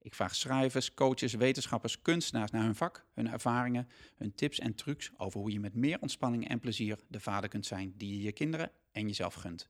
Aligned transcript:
Ik 0.00 0.14
vraag 0.14 0.34
schrijvers, 0.34 0.94
coaches, 0.94 1.34
wetenschappers, 1.34 2.02
kunstenaars 2.02 2.50
naar 2.50 2.62
hun 2.62 2.74
vak, 2.74 3.04
hun 3.14 3.28
ervaringen, 3.28 3.88
hun 4.16 4.34
tips 4.34 4.58
en 4.58 4.74
trucs 4.74 5.10
over 5.16 5.40
hoe 5.40 5.52
je 5.52 5.60
met 5.60 5.74
meer 5.74 5.98
ontspanning 6.00 6.48
en 6.48 6.60
plezier 6.60 6.98
de 7.08 7.20
vader 7.20 7.48
kunt 7.48 7.66
zijn 7.66 7.94
die 7.96 8.16
je 8.16 8.22
je 8.22 8.32
kinderen 8.32 8.70
en 8.92 9.06
jezelf 9.06 9.34
gunt. 9.34 9.68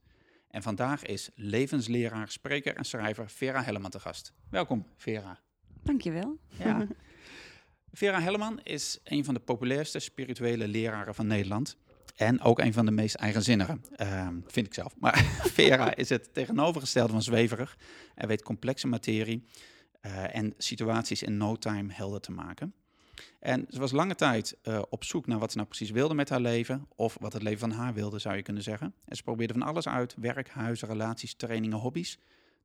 En 0.51 0.63
vandaag 0.63 1.05
is 1.05 1.31
levensleraar, 1.35 2.31
spreker 2.31 2.77
en 2.77 2.85
schrijver 2.85 3.31
Vera 3.31 3.63
Helleman 3.63 3.91
te 3.91 4.01
gast. 4.01 4.33
Welkom, 4.51 4.87
Vera. 4.97 5.41
Dankjewel. 5.83 6.39
Ja. 6.49 6.87
Vera 7.93 8.21
Helleman 8.21 8.61
is 8.63 8.99
een 9.05 9.25
van 9.25 9.35
de 9.35 9.41
populairste 9.41 9.99
spirituele 9.99 10.69
leraren 10.69 11.15
van 11.15 11.27
Nederland. 11.27 11.77
En 12.17 12.41
ook 12.41 12.59
een 12.59 12.73
van 12.73 12.85
de 12.85 12.91
meest 12.91 13.15
eigenzinnige, 13.15 13.79
uh, 13.97 14.29
vind 14.47 14.67
ik 14.67 14.75
zelf. 14.75 14.95
Maar 14.99 15.25
Vera 15.55 15.95
is 15.95 16.09
het 16.09 16.35
tegenovergestelde 16.35 17.13
van 17.13 17.23
zweverig. 17.23 17.77
en 18.15 18.29
weet 18.29 18.43
complexe 18.43 18.87
materie 18.87 19.47
uh, 20.03 20.35
en 20.37 20.55
situaties 20.59 21.23
in 21.23 21.37
no 21.37 21.57
time 21.57 21.93
helder 21.93 22.21
te 22.21 22.33
maken. 22.33 22.75
En 23.39 23.67
ze 23.69 23.79
was 23.79 23.91
lange 23.91 24.15
tijd 24.15 24.57
uh, 24.63 24.83
op 24.89 25.05
zoek 25.05 25.27
naar 25.27 25.39
wat 25.39 25.51
ze 25.51 25.57
nou 25.57 25.69
precies 25.69 25.91
wilde 25.91 26.15
met 26.15 26.29
haar 26.29 26.41
leven, 26.41 26.87
of 26.95 27.17
wat 27.21 27.33
het 27.33 27.43
leven 27.43 27.59
van 27.59 27.71
haar 27.71 27.95
wilde, 27.95 28.19
zou 28.19 28.37
je 28.37 28.43
kunnen 28.43 28.63
zeggen. 28.63 28.95
En 29.05 29.17
ze 29.17 29.23
probeerde 29.23 29.53
van 29.53 29.63
alles 29.63 29.89
uit: 29.89 30.15
werk, 30.19 30.49
huizen, 30.49 30.89
relaties, 30.89 31.35
trainingen, 31.35 31.79
hobby's. 31.79 32.19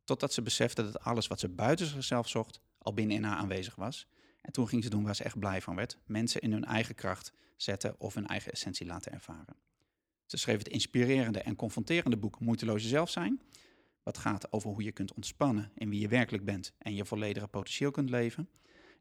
Totdat 0.03 0.33
ze 0.33 0.41
besefte 0.41 0.83
dat 0.83 0.99
alles 0.99 1.27
wat 1.27 1.39
ze 1.39 1.49
buiten 1.49 1.85
zichzelf 1.85 2.27
zocht, 2.27 2.61
al 2.77 2.93
binnenin 2.93 3.23
haar 3.23 3.37
aanwezig 3.37 3.75
was. 3.75 4.07
En 4.41 4.51
toen 4.51 4.67
ging 4.67 4.83
ze 4.83 4.89
doen 4.89 5.03
waar 5.03 5.15
ze 5.15 5.23
echt 5.23 5.39
blij 5.39 5.61
van 5.61 5.75
werd: 5.75 5.97
mensen 6.05 6.41
in 6.41 6.51
hun 6.51 6.65
eigen 6.65 6.95
kracht 6.95 7.33
zetten 7.55 7.95
of 7.97 8.13
hun 8.13 8.27
eigen 8.27 8.51
essentie 8.51 8.85
laten 8.85 9.11
ervaren. 9.11 9.55
Ze 10.25 10.37
schreef 10.37 10.57
het 10.57 10.67
inspirerende 10.67 11.39
en 11.39 11.55
confronterende 11.55 12.17
boek 12.17 12.39
Moeiteloze 12.39 12.87
Zelf 12.87 13.09
zijn, 13.09 13.41
wat 14.03 14.17
gaat 14.17 14.51
over 14.51 14.69
hoe 14.69 14.83
je 14.83 14.91
kunt 14.91 15.13
ontspannen 15.13 15.71
in 15.75 15.89
wie 15.89 15.99
je 15.99 16.07
werkelijk 16.07 16.45
bent 16.45 16.73
en 16.77 16.95
je 16.95 17.05
volledige 17.05 17.47
potentieel 17.47 17.91
kunt 17.91 18.09
leven. 18.09 18.49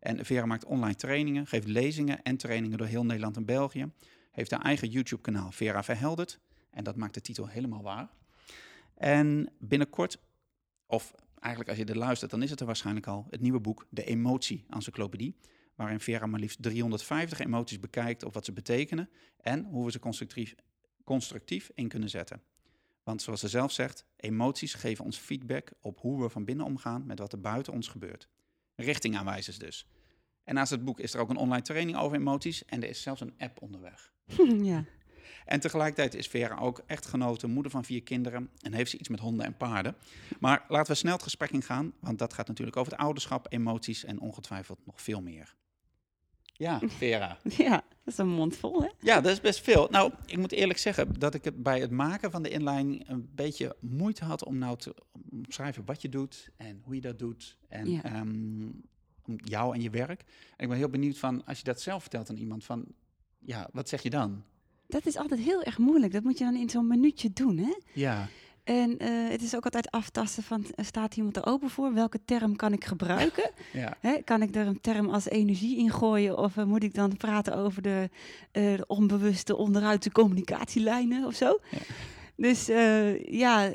En 0.01 0.25
Vera 0.25 0.47
maakt 0.47 0.65
online 0.65 0.95
trainingen, 0.95 1.47
geeft 1.47 1.67
lezingen 1.67 2.23
en 2.23 2.37
trainingen 2.37 2.79
door 2.79 2.87
heel 2.87 3.05
Nederland 3.05 3.37
en 3.37 3.45
België. 3.45 3.93
Heeft 4.31 4.51
haar 4.51 4.61
eigen 4.61 4.89
YouTube-kanaal 4.89 5.53
Vera 5.53 5.83
Verhelderd. 5.83 6.39
En 6.71 6.85
dat 6.85 6.97
maakt 6.97 7.15
de 7.15 7.21
titel 7.21 7.49
helemaal 7.49 7.83
waar. 7.83 8.09
En 8.95 9.53
binnenkort, 9.59 10.19
of 10.87 11.15
eigenlijk 11.39 11.69
als 11.71 11.79
je 11.79 11.93
er 11.93 11.99
luistert, 11.99 12.31
dan 12.31 12.43
is 12.43 12.51
het 12.51 12.61
er 12.61 12.67
waarschijnlijk 12.67 13.07
al, 13.07 13.27
het 13.31 13.41
nieuwe 13.41 13.61
boek 13.61 13.87
De 13.91 14.05
Emotie-encyclopedie. 14.05 15.37
Waarin 15.75 16.01
Vera 16.01 16.27
maar 16.27 16.41
liefst 16.41 16.63
350 16.63 17.39
emoties 17.39 17.81
bekijkt 17.81 18.25
of 18.25 18.35
wat 18.35 18.45
ze 18.45 18.53
betekenen 18.53 19.09
en 19.37 19.65
hoe 19.65 19.85
we 19.85 19.91
ze 19.91 19.99
constructief, 19.99 20.55
constructief 21.05 21.71
in 21.75 21.89
kunnen 21.89 22.11
zetten. 22.11 22.43
Want 23.03 23.23
zoals 23.23 23.41
ze 23.41 23.49
zelf 23.49 23.73
zegt, 23.73 24.05
emoties 24.17 24.75
geven 24.75 25.05
ons 25.05 25.17
feedback 25.17 25.73
op 25.81 26.01
hoe 26.01 26.23
we 26.23 26.29
van 26.29 26.45
binnen 26.45 26.67
omgaan 26.67 27.07
met 27.07 27.19
wat 27.19 27.33
er 27.33 27.41
buiten 27.41 27.73
ons 27.73 27.89
gebeurt. 27.89 28.29
Richtingaanwijzers 28.75 29.59
dus. 29.59 29.87
En 30.45 30.55
naast 30.55 30.71
het 30.71 30.85
boek 30.85 31.01
is 31.01 31.15
er 31.15 31.21
ook 31.21 31.31
een 31.31 31.37
online 31.37 31.63
training 31.63 31.99
over 31.99 32.17
emoties 32.17 32.65
en 32.65 32.83
er 32.83 32.89
is 32.89 33.03
zelfs 33.03 33.21
een 33.21 33.35
app 33.39 33.63
onderweg. 33.63 34.13
ja. 34.73 34.85
En 35.45 35.61
tegelijkertijd 35.61 36.15
is 36.15 36.27
Vera 36.27 36.59
ook 36.59 36.83
echtgenote, 36.87 37.47
moeder 37.47 37.73
van 37.73 37.85
vier 37.85 38.03
kinderen 38.03 38.51
en 38.61 38.73
heeft 38.73 38.91
ze 38.91 38.99
iets 38.99 39.09
met 39.09 39.21
honden 39.21 39.47
en 39.47 39.57
paarden. 39.57 39.97
Maar 40.41 40.65
laten 40.69 40.93
we 40.93 40.99
snel 40.99 41.13
het 41.13 41.23
gesprek 41.23 41.51
ingaan, 41.51 41.93
want 42.01 42.19
dat 42.19 42.33
gaat 42.33 42.49
natuurlijk 42.49 42.77
over 42.77 42.93
het 42.93 43.01
ouderschap, 43.01 43.47
emoties 43.49 44.05
en 44.05 44.21
ongetwijfeld 44.21 44.87
nog 44.87 45.03
veel 45.03 45.21
meer. 45.21 45.55
Ja, 46.63 46.81
Vera. 46.87 47.39
Ja, 47.65 47.71
dat 47.71 48.13
is 48.15 48.19
een 48.19 48.29
mond 48.29 48.57
vol, 48.57 48.83
hè? 48.83 48.89
Ja, 49.01 49.21
dat 49.21 49.33
is 49.33 49.41
best 49.41 49.61
veel. 49.61 49.89
Nou, 49.91 50.13
ik 50.27 50.39
moet 50.39 50.53
eerlijk 50.53 50.79
zeggen 50.79 51.19
dat 51.19 51.35
ik 51.35 51.45
het 51.45 51.63
bij 51.63 51.81
het 51.81 51.91
maken 51.91 52.31
van 52.31 52.43
de 52.43 52.49
inleiding 52.49 53.09
een 53.09 53.31
beetje 53.35 53.77
moeite 53.81 54.25
had 54.25 54.45
om 54.45 54.59
nou 54.59 54.77
te 54.79 54.95
omschrijven 55.31 55.85
wat 55.85 56.03
je 56.03 56.09
doet 56.09 56.51
en 56.57 56.81
hoe 56.85 56.95
je 56.95 57.01
dat 57.01 57.19
doet. 57.19 57.59
En 57.69 57.91
ja. 57.91 58.21
um, 58.21 58.83
jou 59.37 59.75
en 59.75 59.83
je 59.83 59.91
werk. 59.91 60.21
En 60.57 60.65
ik 60.65 60.69
ben 60.69 60.77
heel 60.77 60.89
benieuwd 60.89 61.19
van, 61.19 61.45
als 61.45 61.59
je 61.59 61.65
dat 61.65 61.81
zelf 61.81 62.01
vertelt 62.01 62.31
aan 62.31 62.37
iemand, 62.37 62.65
van 62.65 62.85
ja, 63.39 63.69
wat 63.73 63.89
zeg 63.89 64.03
je 64.03 64.11
dan? 64.11 64.45
Dat 64.87 65.07
is 65.07 65.17
altijd 65.17 65.41
heel 65.41 65.63
erg 65.63 65.79
moeilijk. 65.79 66.13
Dat 66.13 66.23
moet 66.23 66.39
je 66.39 66.45
dan 66.45 66.57
in 66.57 66.71
zo'n 66.71 66.87
minuutje 66.87 67.33
doen, 67.33 67.59
hè? 67.59 67.75
Ja. 67.95 68.29
En 68.65 69.03
uh, 69.03 69.31
het 69.31 69.43
is 69.43 69.57
ook 69.57 69.65
altijd 69.65 69.91
aftasten 69.91 70.43
van, 70.43 70.67
staat 70.77 71.17
iemand 71.17 71.37
er 71.37 71.47
open 71.47 71.71
voor? 71.71 71.95
Welke 71.95 72.25
term 72.25 72.57
kan 72.57 72.73
ik 72.73 72.85
gebruiken? 72.85 73.51
ja. 73.73 73.97
Hè, 74.01 74.23
kan 74.25 74.43
ik 74.43 74.55
er 74.55 74.67
een 74.67 74.81
term 74.81 75.09
als 75.09 75.29
energie 75.29 75.79
in 75.79 75.91
gooien? 75.91 76.39
Of 76.39 76.57
uh, 76.57 76.65
moet 76.65 76.83
ik 76.83 76.95
dan 76.95 77.17
praten 77.17 77.57
over 77.57 77.83
de, 77.83 78.11
uh, 78.53 78.77
de 78.77 78.85
onbewuste 78.87 79.57
onderuit 79.57 80.03
de 80.03 80.13
communicatielijnen 80.13 81.27
of 81.27 81.35
zo? 81.35 81.59
Ja. 81.71 81.79
Dus 82.37 82.67
ja, 83.27 83.73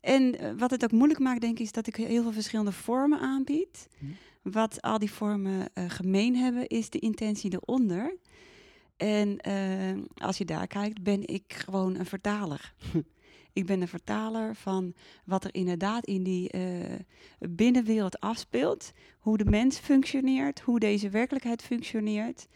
en 0.00 0.56
wat 0.58 0.70
het 0.70 0.84
ook 0.84 0.92
moeilijk 0.92 1.20
maakt, 1.20 1.40
denk 1.40 1.58
ik, 1.58 1.64
is 1.64 1.72
dat 1.72 1.86
ik 1.86 1.96
heel 1.96 2.22
veel 2.22 2.32
verschillende 2.32 2.72
vormen 2.72 3.20
aanbied. 3.20 3.88
Hm. 3.98 4.06
Wat 4.42 4.82
al 4.82 4.98
die 4.98 5.10
vormen 5.10 5.68
gemeen 5.74 6.36
hebben, 6.36 6.66
is 6.66 6.90
de 6.90 6.98
intentie 6.98 7.52
eronder. 7.52 8.16
En 8.96 9.36
als 10.14 10.38
je 10.38 10.44
daar 10.44 10.66
kijkt, 10.66 11.02
ben 11.02 11.26
ik 11.26 11.52
gewoon 11.52 11.94
een 11.94 12.06
vertaler. 12.06 12.72
Ik 13.52 13.66
ben 13.66 13.80
een 13.80 13.88
vertaler 13.88 14.54
van 14.54 14.94
wat 15.24 15.44
er 15.44 15.54
inderdaad 15.54 16.06
in 16.06 16.22
die 16.22 16.56
uh, 16.56 16.60
binnenwereld 17.38 18.20
afspeelt. 18.20 18.92
Hoe 19.18 19.36
de 19.36 19.44
mens 19.44 19.78
functioneert, 19.78 20.60
hoe 20.60 20.78
deze 20.78 21.10
werkelijkheid 21.10 21.62
functioneert. 21.62 22.46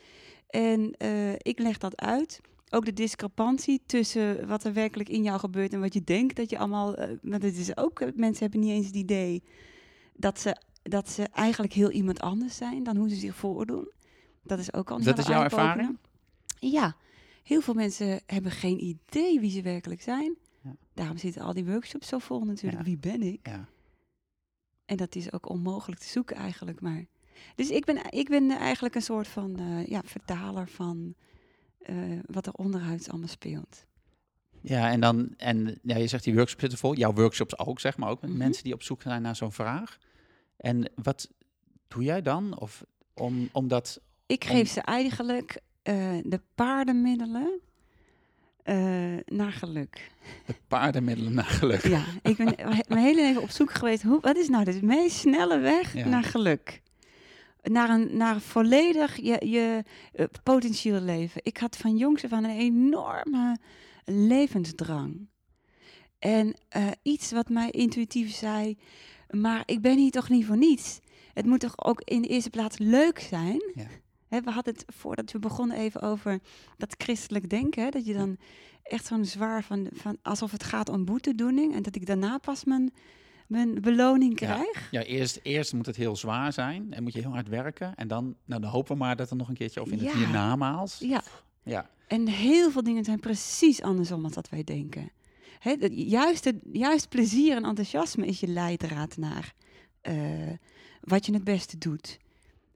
En 0.49 0.95
uh, 1.03 1.33
ik 1.33 1.59
leg 1.59 1.79
dat 1.79 2.01
uit. 2.01 2.41
Ook 2.71 2.85
de 2.85 2.93
discrepantie 2.93 3.83
tussen 3.87 4.47
wat 4.47 4.65
er 4.65 4.73
werkelijk 4.73 5.09
in 5.09 5.23
jou 5.23 5.39
gebeurt 5.39 5.73
en 5.73 5.81
wat 5.81 5.95
je 5.95 6.05
denkt 6.05 6.37
dat 6.37 6.51
je 6.51 6.59
allemaal. 6.59 6.99
Uh, 6.99 7.17
want 7.23 7.43
het 7.43 7.57
is 7.57 7.77
ook, 7.77 8.01
mensen 8.15 8.43
hebben 8.43 8.61
niet 8.61 8.71
eens 8.71 8.87
het 8.87 8.97
idee 8.97 9.43
dat 10.15 10.41
ze, 10.41 10.57
dat 10.83 11.09
ze 11.09 11.23
eigenlijk 11.23 11.73
heel 11.73 11.91
iemand 11.91 12.21
anders 12.21 12.57
zijn 12.57 12.83
dan 12.83 12.97
hoe 12.97 13.09
ze 13.09 13.17
zich 13.17 13.35
voordoen. 13.35 13.91
Dat 14.43 14.59
is 14.59 14.73
ook 14.73 14.91
al 14.91 15.03
Dat 15.03 15.19
is 15.19 15.27
jouw 15.27 15.43
ervaring? 15.43 15.99
Ja. 16.59 16.97
Heel 17.43 17.61
veel 17.61 17.75
mensen 17.75 18.21
hebben 18.27 18.53
geen 18.53 18.85
idee 18.85 19.41
wie 19.41 19.51
ze 19.51 19.63
werkelijk 19.63 20.03
zijn. 20.03 20.37
Daarom 20.97 21.19
zitten 21.19 21.43
al 21.43 21.55
die 21.55 21.65
workshops 21.65 22.09
zo 22.09 22.19
vol 22.19 22.45
natuurlijk. 22.45 22.79
Ja. 22.79 22.85
Wie 22.85 22.99
ben 22.99 23.23
ik? 23.23 23.47
Ja. 23.47 23.69
En 24.85 24.97
dat 24.97 25.15
is 25.15 25.33
ook 25.33 25.49
onmogelijk 25.49 26.01
te 26.01 26.09
zoeken 26.09 26.37
eigenlijk. 26.37 26.81
Maar. 26.81 27.05
Dus 27.55 27.71
ik 27.71 27.85
ben, 27.85 27.99
ik 28.11 28.29
ben 28.29 28.51
eigenlijk 28.51 28.95
een 28.95 29.03
soort 29.03 29.29
van 29.29 29.61
uh, 29.61 29.87
ja, 29.87 30.01
vertaler 30.05 30.69
van 30.69 31.15
uh, 31.87 32.19
wat 32.27 32.47
er 32.47 32.53
onderuit 32.53 33.09
allemaal 33.09 33.29
speelt. 33.29 33.85
Ja, 34.61 34.91
en 34.91 35.01
dan, 35.01 35.35
en 35.37 35.79
ja, 35.83 35.97
je 35.97 36.07
zegt 36.07 36.25
die 36.25 36.35
workshops 36.35 36.61
zitten 36.61 36.79
vol. 36.79 36.95
Jouw 36.95 37.13
workshops 37.13 37.59
ook, 37.59 37.81
zeg 37.81 37.97
maar, 37.97 38.11
ook 38.11 38.21
met 38.21 38.31
mm 38.31 38.37
-hmm. 38.37 38.45
mensen 38.45 38.65
die 38.65 38.75
op 38.75 38.83
zoek 38.83 39.03
zijn 39.03 39.23
naar 39.23 39.37
zo'n 39.37 39.53
vraag. 39.53 39.99
En 40.57 40.93
wat 41.03 41.31
doe 41.89 42.03
jij 42.03 42.23
dan? 42.23 42.59
Of 42.59 42.85
om, 43.15 43.49
om 43.53 43.69
dat... 43.69 44.01
Ik 44.27 44.45
geef 44.45 44.61
om... 44.61 44.67
ze 44.67 44.81
eigenlijk 44.81 45.61
uh, 45.83 46.19
de 46.23 46.41
paardenmiddelen 46.55 47.61
uh, 48.69 49.17
naar 49.27 49.53
geluk. 49.53 50.11
De 50.47 50.55
paardenmiddelen 50.69 51.35
naar 51.35 51.45
geluk. 51.45 51.87
Ja, 51.87 52.05
ik 52.23 52.37
ben 52.37 52.55
mijn 52.89 53.05
hele 53.05 53.21
leven 53.21 53.43
op 53.43 53.51
zoek 53.51 53.73
geweest. 53.73 54.03
Hoe, 54.03 54.21
wat 54.21 54.37
is 54.37 54.49
nou 54.49 54.65
de 54.65 54.79
meest 54.83 55.17
snelle 55.17 55.59
weg 55.59 55.95
ja. 55.95 56.09
naar 56.09 56.25
geluk? 56.25 56.83
Naar 57.63 57.91
een, 57.91 58.17
naar 58.17 58.41
volledig 58.41 59.17
je, 59.17 59.47
je 59.49 59.85
uh, 60.15 60.27
potentieel 60.43 61.01
leven. 61.01 61.41
Ik 61.45 61.57
had 61.57 61.77
van 61.77 61.97
jongs 61.97 62.25
af 62.25 62.33
aan 62.33 62.45
een 62.45 62.59
enorme 62.59 63.59
levensdrang. 64.05 65.29
En 66.19 66.57
uh, 66.77 66.87
iets 67.03 67.33
wat 67.33 67.49
mij 67.49 67.71
intuïtief 67.71 68.35
zei, 68.35 68.79
maar 69.31 69.63
ik 69.65 69.81
ben 69.81 69.99
hier 69.99 70.11
toch 70.11 70.29
niet 70.29 70.47
voor 70.47 70.57
niets. 70.57 70.99
Het 71.35 71.47
moet 71.47 71.61
toch 71.61 71.85
ook 71.85 72.01
in 72.01 72.23
de 72.23 72.29
eerste 72.29 72.51
plaats 72.51 72.79
leuk 72.79 73.19
zijn? 73.19 73.73
Ja. 73.75 73.87
He, 74.29 74.41
we 74.41 74.51
hadden 74.51 74.75
het 74.75 74.85
voordat 74.95 75.33
we 75.33 75.39
begonnen 75.39 75.77
even 75.77 76.01
over 76.01 76.39
dat 76.77 76.95
christelijk 76.99 77.51
denken. 77.51 77.85
Hè, 77.85 77.91
dat 77.91 78.07
je 78.07 78.15
dan 78.15 78.37
echt 78.83 79.07
zo'n 79.07 79.25
zwaar 79.25 79.63
van, 79.63 79.89
van 79.93 80.19
alsof 80.23 80.51
het 80.51 80.65
gaat 80.65 80.89
om 80.89 81.05
boetedoening. 81.05 81.75
En 81.75 81.83
dat 81.83 81.97
ik 81.97 82.07
daarna 82.07 82.39
pas 82.39 82.65
mijn, 82.65 82.93
mijn 83.47 83.81
beloning 83.81 84.35
krijg. 84.35 84.91
Ja, 84.91 85.01
ja 85.01 85.07
eerst, 85.07 85.41
eerst 85.43 85.73
moet 85.73 85.87
het 85.87 85.97
heel 85.97 86.17
zwaar 86.17 86.53
zijn 86.53 86.93
en 86.93 87.03
moet 87.03 87.13
je 87.13 87.21
heel 87.21 87.31
hard 87.31 87.49
werken. 87.49 87.95
En 87.95 88.09
dan, 88.09 88.37
nou, 88.45 88.61
dan 88.61 88.71
hopen 88.71 88.93
we 88.93 88.99
maar 88.99 89.17
dat 89.17 89.31
er 89.31 89.37
nog 89.37 89.49
een 89.49 89.55
keertje 89.55 89.81
of 89.81 89.91
in 89.91 89.99
het 89.99 90.13
hiernamaals. 90.13 90.99
Ja. 90.99 91.23
ja. 91.63 91.91
En 92.07 92.29
heel 92.29 92.71
veel 92.71 92.83
dingen 92.83 93.05
zijn 93.05 93.21
precies 93.21 93.83
andersom 93.83 94.23
dan 94.23 94.31
dat 94.31 94.49
wij 94.49 94.65
denken. 94.65 95.11
He, 95.59 95.77
juist, 95.91 96.45
het, 96.45 96.57
juist 96.73 97.09
plezier 97.09 97.57
en 97.57 97.65
enthousiasme 97.65 98.27
is 98.27 98.41
je 98.41 98.47
leidraad 98.47 99.17
naar 99.17 99.55
uh, 100.03 100.53
wat 101.01 101.27
je 101.27 101.33
het 101.33 101.45
beste 101.45 101.79
doet. 101.79 102.19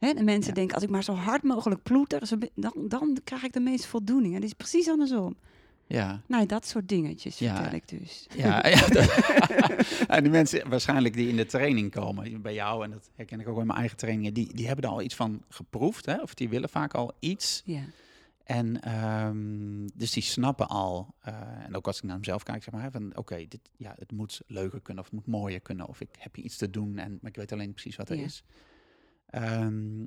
Hè, 0.01 0.09
en 0.11 0.25
mensen 0.25 0.49
Ja. 0.49 0.55
denken, 0.55 0.75
als 0.75 0.85
ik 0.85 0.91
maar 0.91 1.05
zo 1.05 1.13
hard 1.15 1.43
mogelijk 1.43 1.83
ploeter, 1.83 2.29
dan, 2.55 2.73
dan 2.89 3.19
krijg 3.25 3.43
ik 3.43 3.53
de 3.53 3.61
meeste 3.61 3.89
voldoening. 3.89 4.35
En 4.35 4.41
dat 4.41 4.49
is 4.49 4.55
precies 4.57 4.89
andersom. 4.89 5.37
Ja. 5.87 6.21
Nou, 6.27 6.47
dat 6.47 6.67
soort 6.67 6.89
dingetjes 6.89 7.39
Ja. 7.39 7.55
vertel 7.57 7.75
ik 7.75 7.89
dus. 7.89 8.27
Ja, 8.37 8.67
ja 8.67 8.87
en 10.17 10.23
die 10.23 10.33
mensen 10.33 10.69
waarschijnlijk 10.69 11.15
die 11.15 11.29
in 11.29 11.37
de 11.37 11.47
training 11.47 11.91
komen, 11.91 12.43
bij 12.43 12.55
jou, 12.55 12.85
en 12.85 12.91
dat 12.91 13.11
herken 13.15 13.41
ik 13.41 13.49
ook 13.49 13.59
in 13.61 13.67
mijn 13.67 13.79
eigen 13.79 13.97
trainingen, 13.97 14.35
die, 14.35 14.55
die 14.55 14.67
hebben 14.67 14.85
er 14.85 14.91
al 14.91 15.03
iets 15.03 15.15
van 15.15 15.43
geproefd, 15.49 16.07
hè? 16.07 16.17
of 16.23 16.35
die 16.35 16.49
willen 16.49 16.69
vaak 16.69 16.95
al 16.95 17.13
iets. 17.19 17.63
Ja. 17.65 17.83
En 18.45 18.81
ehm, 18.83 19.87
dus 19.95 20.13
die 20.13 20.23
snappen 20.23 20.69
al, 20.69 21.15
eh, 21.21 21.35
en 21.65 21.77
ook 21.77 21.87
als 21.87 21.97
ik 21.97 22.03
naar 22.03 22.19
mezelf 22.19 22.43
kijk, 22.43 22.63
zeg 22.63 22.75
maar, 22.75 22.91
van 22.91 23.17
oké, 23.17 23.37
dit, 23.49 23.61
ja, 23.77 23.95
het 23.99 24.13
moet 24.13 24.41
leuker 24.47 24.81
kunnen, 24.81 25.05
of 25.05 25.11
het 25.11 25.19
moet 25.19 25.35
mooier 25.35 25.61
kunnen, 25.61 25.87
of 25.89 26.01
ik 26.01 26.09
heb 26.19 26.35
hier 26.35 26.45
iets 26.45 26.57
te 26.57 26.71
doen, 26.71 26.99
en, 26.99 27.19
maar 27.21 27.31
ik 27.31 27.37
weet 27.37 27.53
alleen 27.53 27.73
precies 27.73 27.97
wat 27.97 28.09
er 28.09 28.17
Ja. 28.17 28.23
is. 28.25 28.45
Ehm, 29.31 30.05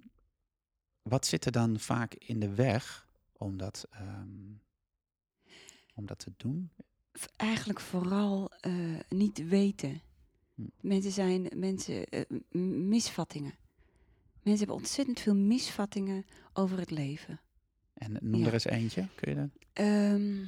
wat 1.02 1.26
zit 1.26 1.46
er 1.46 1.52
dan 1.52 1.80
vaak 1.80 2.14
in 2.14 2.40
de 2.40 2.54
weg 2.54 3.08
om 3.38 3.58
dat, 3.58 3.88
ehm, 3.92 4.52
om 5.96 6.06
dat 6.06 6.20
te 6.20 6.34
doen? 6.38 6.72
Eigenlijk 7.36 7.80
vooral 7.80 8.52
eh, 8.60 9.00
niet 9.10 9.48
weten. 9.48 10.02
Hm. 10.56 10.62
Mensen 10.82 11.12
zijn 11.12 11.50
mensen, 11.56 12.06
eh, 12.06 12.22
misvattingen. 12.88 13.54
Mensen 14.34 14.58
hebben 14.66 14.76
ontzettend 14.76 15.20
veel 15.20 15.36
misvattingen 15.36 16.26
over 16.54 16.78
het 16.80 16.92
leven. 16.92 17.42
En 17.94 18.18
noem 18.22 18.40
Ja. 18.40 18.46
er 18.48 18.54
eens 18.54 18.66
eentje, 18.66 19.08
kun 19.16 19.30
je 19.32 19.36
dat? 19.36 19.50
Ehm, 19.74 20.46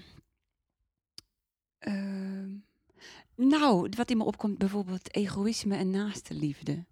nou, 3.35 3.89
wat 3.95 4.09
in 4.09 4.17
me 4.17 4.23
opkomt, 4.23 4.57
bijvoorbeeld 4.57 5.15
egoïsme 5.15 5.75
en 5.75 5.89
naaste 5.89 6.33
liefde. 6.33 6.85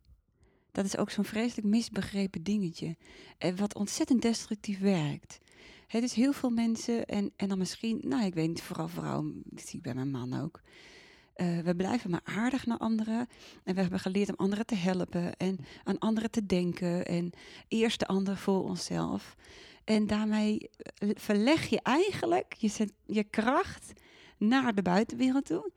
Dat 0.73 0.85
is 0.85 0.97
ook 0.97 1.09
zo'n 1.09 1.25
vreselijk 1.25 1.67
misbegrepen 1.67 2.43
dingetje. 2.43 2.95
En 3.37 3.55
wat 3.55 3.75
ontzettend 3.75 4.21
destructief 4.21 4.79
werkt. 4.79 5.39
Hè, 5.87 5.99
dus 5.99 6.13
heel 6.13 6.33
veel 6.33 6.49
mensen, 6.49 7.05
en, 7.05 7.31
en 7.35 7.47
dan 7.47 7.57
misschien, 7.57 8.01
nou 8.03 8.25
ik 8.25 8.33
weet 8.33 8.47
niet, 8.47 8.61
vooral 8.61 8.87
vrouwen, 8.87 9.41
dat 9.45 9.67
zie 9.67 9.77
ik 9.77 9.83
bij 9.83 9.93
mijn 9.93 10.11
man 10.11 10.41
ook. 10.41 10.61
Eh, 11.33 11.59
we 11.59 11.75
blijven 11.75 12.09
maar 12.09 12.21
aardig 12.23 12.65
naar 12.65 12.77
anderen. 12.77 13.27
En 13.63 13.75
we 13.75 13.81
hebben 13.81 13.99
geleerd 13.99 14.29
om 14.29 14.35
anderen 14.35 14.65
te 14.65 14.75
helpen 14.75 15.37
en 15.37 15.57
aan 15.83 15.99
anderen 15.99 16.31
te 16.31 16.45
denken. 16.45 17.05
En 17.05 17.31
eerst 17.67 17.99
de 17.99 18.07
ander 18.07 18.37
voor 18.37 18.63
onszelf. 18.63 19.35
En 19.83 20.07
daarmee 20.07 20.69
eh, 20.77 21.09
verleg 21.13 21.67
je 21.67 21.79
eigenlijk 21.81 22.53
je, 22.53 22.87
je 23.05 23.23
kracht 23.23 23.93
naar 24.37 24.75
de 24.75 24.81
buitenwereld 24.81 25.45
toe. 25.45 25.71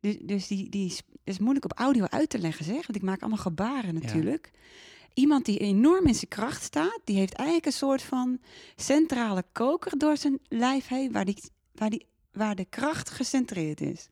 Dus, 0.00 0.16
dus 0.20 0.46
die, 0.46 0.68
die 0.68 0.86
is, 0.86 1.02
is 1.24 1.38
moeilijk 1.38 1.64
op 1.64 1.78
audio 1.78 2.04
uit 2.04 2.30
te 2.30 2.38
leggen, 2.38 2.64
zeg. 2.64 2.86
Want 2.86 2.96
ik 2.96 3.02
maak 3.02 3.20
allemaal 3.20 3.38
gebaren 3.38 3.94
natuurlijk. 3.94 4.50
Iemand 5.14 5.44
die 5.44 5.58
enorm 5.58 6.06
in 6.06 6.14
zijn 6.14 6.28
kracht 6.28 6.62
staat, 6.62 7.00
die 7.04 7.16
heeft 7.16 7.32
eigenlijk 7.32 7.66
een 7.66 7.72
soort 7.72 8.02
van 8.02 8.38
centrale 8.76 9.44
koker 9.52 9.98
door 9.98 10.16
zijn 10.16 10.38
lijf 10.48 10.86
heen, 10.86 11.12
waar, 11.12 11.24
die, 11.24 11.36
waar, 11.74 11.90
die, 11.90 12.06
waar 12.32 12.54
de 12.54 12.64
kracht 12.64 13.10
gecentreerd 13.10 13.80
is. 13.80 14.08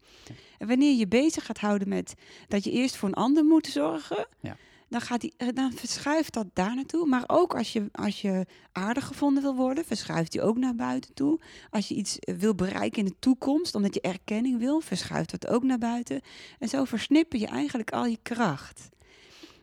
En 0.58 0.68
wanneer 0.68 0.96
je 0.96 1.08
bezig 1.08 1.46
gaat 1.46 1.58
houden 1.58 1.88
met 1.88 2.14
dat 2.48 2.64
je 2.64 2.70
eerst 2.70 2.96
voor 2.96 3.08
een 3.08 3.14
ander 3.14 3.44
moet 3.44 3.66
zorgen, 3.66 4.26
Ja. 4.40 4.56
Dan, 4.88 5.00
gaat 5.00 5.24
eh, 5.24 5.48
dan 5.54 5.72
verschuift 5.72 6.32
dat 6.32 6.46
daar 6.52 6.74
naartoe. 6.74 7.06
Maar 7.06 7.24
ook 7.26 7.56
als 7.56 7.72
je, 7.72 7.88
als 7.92 8.20
je 8.20 8.46
aardig 8.72 9.06
gevonden 9.06 9.42
wil 9.42 9.54
worden, 9.54 9.84
verschuift 9.84 10.32
die 10.32 10.42
ook 10.42 10.56
naar 10.56 10.74
buiten 10.74 11.14
toe. 11.14 11.40
Als 11.70 11.88
je 11.88 11.94
iets 11.94 12.18
eh, 12.18 12.34
wil 12.34 12.54
bereiken 12.54 12.98
in 12.98 13.04
de 13.04 13.18
toekomst, 13.18 13.74
omdat 13.74 13.94
je 13.94 14.00
erkenning 14.00 14.58
wil, 14.58 14.80
verschuift 14.80 15.30
dat 15.30 15.46
ook 15.46 15.62
naar 15.62 15.78
buiten. 15.78 16.20
En 16.58 16.68
zo 16.68 16.84
versnippen 16.84 17.38
je 17.38 17.46
eigenlijk 17.46 17.90
al 17.90 18.06
je 18.06 18.18
kracht. 18.22 18.88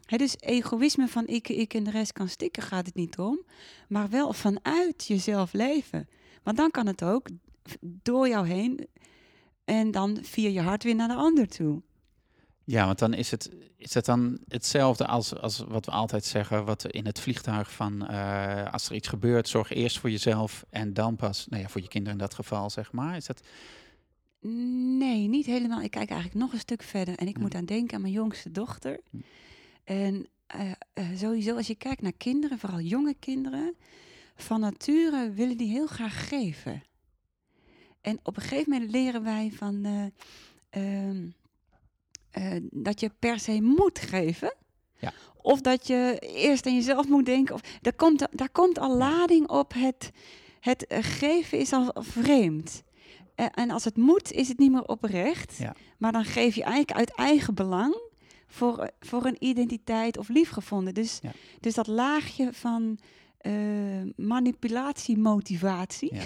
Dus 0.06 0.36
egoïsme 0.39 1.07
van 1.07 1.28
ik, 1.28 1.50
ik 1.50 1.74
en 1.74 1.83
de 1.83 1.92
rest 1.92 2.13
kan 2.13 2.30
stikken 2.30 2.63
gaat 2.63 2.86
het 2.86 2.95
niet 2.95 3.18
om. 3.18 3.39
Maar 3.88 4.10
wel 4.10 4.33
vanuit 4.33 5.06
jezelf 5.07 5.54
leven. 5.54 6.07
Want 6.44 6.57
dan 6.57 6.71
kan 6.71 6.88
het 6.88 7.04
ook 7.04 7.28
door 7.81 8.28
jou 8.28 8.48
heen 8.48 8.88
en 9.66 9.92
dan 9.92 10.18
via 10.21 10.50
je 10.50 10.62
hart 10.62 10.83
weer 10.83 10.95
naar 10.95 11.07
de 11.07 11.13
ander 11.13 11.48
toe. 11.48 11.81
Ja, 12.66 12.86
want 12.86 13.00
dan 13.00 13.14
is 13.14 13.32
het, 13.32 13.50
is 13.78 13.94
het 13.94 14.06
dan 14.06 14.40
hetzelfde 14.48 15.06
als, 15.08 15.36
als 15.36 15.60
wat 15.68 15.86
we 15.86 15.92
altijd 15.92 16.26
zeggen, 16.26 16.66
wat 16.66 16.86
in 16.86 17.06
het 17.06 17.20
vliegtuig 17.20 17.72
van 17.72 18.08
eh, 18.08 18.74
als 18.74 18.90
er 18.90 18.96
iets 18.96 19.08
gebeurt, 19.08 19.48
zorg 19.48 19.72
eerst 19.72 20.00
voor 20.00 20.10
jezelf 20.12 20.66
en 20.70 20.94
dan 20.94 21.16
pas, 21.16 21.48
nou 21.50 21.62
ja, 21.62 21.70
voor 21.70 21.82
je 21.82 21.88
kinderen 21.88 22.14
in 22.20 22.24
dat 22.26 22.34
geval, 22.34 22.70
zeg 22.70 22.92
maar. 22.92 23.16
Is 23.16 23.26
dat, 23.26 23.42
Nee, 24.98 25.28
niet 25.28 25.46
helemaal. 25.46 25.82
Ik 25.82 25.92
kijk 25.92 26.10
eigenlijk 26.10 26.40
nog 26.40 26.54
een 26.54 26.60
stuk 26.60 26.84
verder. 26.84 27.18
En 27.18 27.28
ik 27.28 27.36
Ja. 27.36 27.42
moet 27.42 27.56
aan 27.56 27.66
denken 27.66 27.96
aan 27.96 28.02
mijn 28.02 28.14
jongste 28.14 28.52
dochter. 28.52 29.00
Hm. 29.10 29.18
En 29.84 30.28
eh, 30.48 30.72
eh, 30.94 31.06
sowieso, 31.16 31.56
als 31.56 31.68
je 31.68 31.76
kijkt 31.76 32.02
naar 32.02 32.14
kinderen, 32.18 32.60
vooral 32.60 32.80
jonge 32.80 33.16
kinderen, 33.20 33.76
van 34.36 34.60
nature 34.60 35.32
willen 35.32 35.58
die 35.58 35.70
heel 35.70 35.88
graag 35.88 36.28
geven. 36.28 36.84
En 38.02 38.20
op 38.24 38.36
een 38.36 38.42
gegeven 38.42 38.72
moment 38.72 38.92
leren 38.92 39.24
wij 39.24 39.52
van 39.56 39.86
eh, 40.70 41.12
eh, 42.36 42.52
dat 42.72 43.00
je 43.00 43.12
per 43.20 43.40
se 43.40 43.62
moet 43.62 44.00
geven. 44.00 44.54
Ja. 45.00 45.14
Of 45.42 45.62
dat 45.62 45.88
je 45.88 46.18
eerst 46.20 46.66
aan 46.66 46.76
jezelf 46.76 47.08
moet 47.08 47.26
denken. 47.26 47.56
Of, 47.56 47.62
daar, 47.82 47.94
komt, 47.94 48.28
daar 48.32 48.50
komt 48.50 48.80
al 48.80 48.98
lading 48.98 49.48
op. 49.50 49.74
Het, 49.74 50.12
het 50.60 50.86
geven 51.00 51.58
is 51.60 51.74
al 51.74 51.92
vreemd. 51.94 52.84
Eh, 53.36 53.46
en 53.52 53.70
als 53.70 53.84
het 53.84 53.98
moet, 53.98 54.32
is 54.32 54.48
het 54.48 54.58
niet 54.58 54.72
meer 54.72 54.86
oprecht. 54.88 55.58
Ja. 55.58 55.76
Maar 55.98 56.12
dan 56.12 56.26
geef 56.26 56.56
je 56.56 56.64
eigenlijk 56.64 56.98
uit 56.98 57.16
eigen 57.16 57.54
belang 57.54 58.02
voor, 58.48 58.78
eh, 58.80 58.88
voor 59.00 59.26
een 59.26 59.38
identiteit 59.40 60.18
of 60.18 60.30
liefgevonden. 60.30 60.94
Dus, 60.94 61.20
Ja. 61.22 61.31
dus 61.60 61.74
dat 61.74 61.88
laagje 61.88 62.54
van 62.54 63.00
eh, 63.38 63.54
manipulatie, 64.16 65.18
motivatie, 65.18 66.16
ja. 66.16 66.22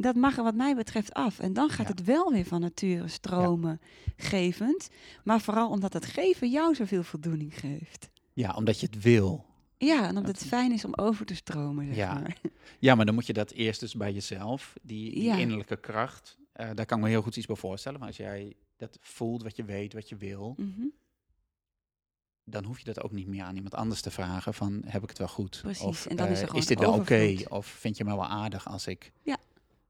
Dat 0.00 0.14
mag 0.16 0.36
er 0.36 0.42
wat 0.42 0.54
mij 0.54 0.74
betreft 0.76 1.14
af. 1.14 1.38
En 1.38 1.52
dan 1.52 1.68
gaat 1.70 1.86
Ja. 1.86 1.92
het 1.92 2.04
wel 2.04 2.32
weer 2.32 2.44
van 2.44 2.60
nature 2.60 3.08
stromen, 3.08 3.80
gevend. 4.16 4.88
Maar 5.24 5.40
vooral 5.40 5.70
omdat 5.70 5.92
het 5.92 6.04
geven 6.06 6.50
jou 6.50 6.74
zoveel 6.74 7.02
voldoening 7.02 7.58
geeft. 7.60 8.08
ja, 8.32 8.54
omdat 8.54 8.80
je 8.80 8.86
het 8.86 9.02
wil. 9.02 9.46
Ja, 9.78 10.06
en 10.08 10.16
omdat 10.16 10.38
het 10.38 10.46
fijn 10.46 10.72
is 10.72 10.84
om 10.84 10.94
over 10.94 11.26
te 11.26 11.34
stromen, 11.34 11.86
zeg 11.86 11.96
Ja. 11.96 12.14
maar. 12.14 12.36
Ja, 12.78 12.94
maar 12.94 13.04
dan 13.06 13.14
moet 13.14 13.26
je 13.26 13.32
dat 13.32 13.50
eerst 13.50 13.80
dus 13.80 13.94
bij 13.94 14.12
jezelf, 14.12 14.74
die, 14.82 15.10
die 15.14 15.22
Ja. 15.22 15.36
innerlijke 15.36 15.76
kracht, 15.76 16.38
eh, 16.52 16.70
daar 16.74 16.86
kan 16.86 16.98
ik 16.98 17.04
me 17.04 17.10
heel 17.10 17.22
goed 17.22 17.36
iets 17.36 17.46
bij 17.46 17.56
voorstellen. 17.56 17.98
Maar 17.98 18.08
als 18.08 18.16
jij 18.16 18.56
dat 18.76 18.98
voelt, 19.00 19.42
wat 19.42 19.56
je 19.56 19.64
weet, 19.64 19.92
wat 19.92 20.08
je 20.08 20.16
wil, 20.16 20.54
Mhm. 20.56 20.86
dan 22.44 22.64
hoef 22.64 22.78
je 22.78 22.84
dat 22.84 23.02
ook 23.02 23.12
niet 23.12 23.26
meer 23.26 23.42
aan 23.42 23.54
iemand 23.56 23.74
anders 23.74 24.00
te 24.00 24.10
vragen 24.10 24.54
van, 24.54 24.82
heb 24.86 25.02
ik 25.02 25.08
het 25.08 25.18
wel 25.18 25.28
goed? 25.28 25.58
Precies, 25.62 25.82
Of 25.84 26.06
en 26.06 26.16
dan 26.16 26.28
is 26.28 26.40
er 26.42 26.48
eh, 26.48 26.54
is 26.54 26.66
dit 26.66 26.78
wel 26.78 26.92
oké? 26.92 27.34
Of 27.48 27.66
vind 27.66 27.96
je 27.96 28.04
me 28.04 28.10
wel 28.14 28.26
aardig 28.26 28.68
als 28.68 28.86
ik... 28.86 29.12
Ja. 29.22 29.36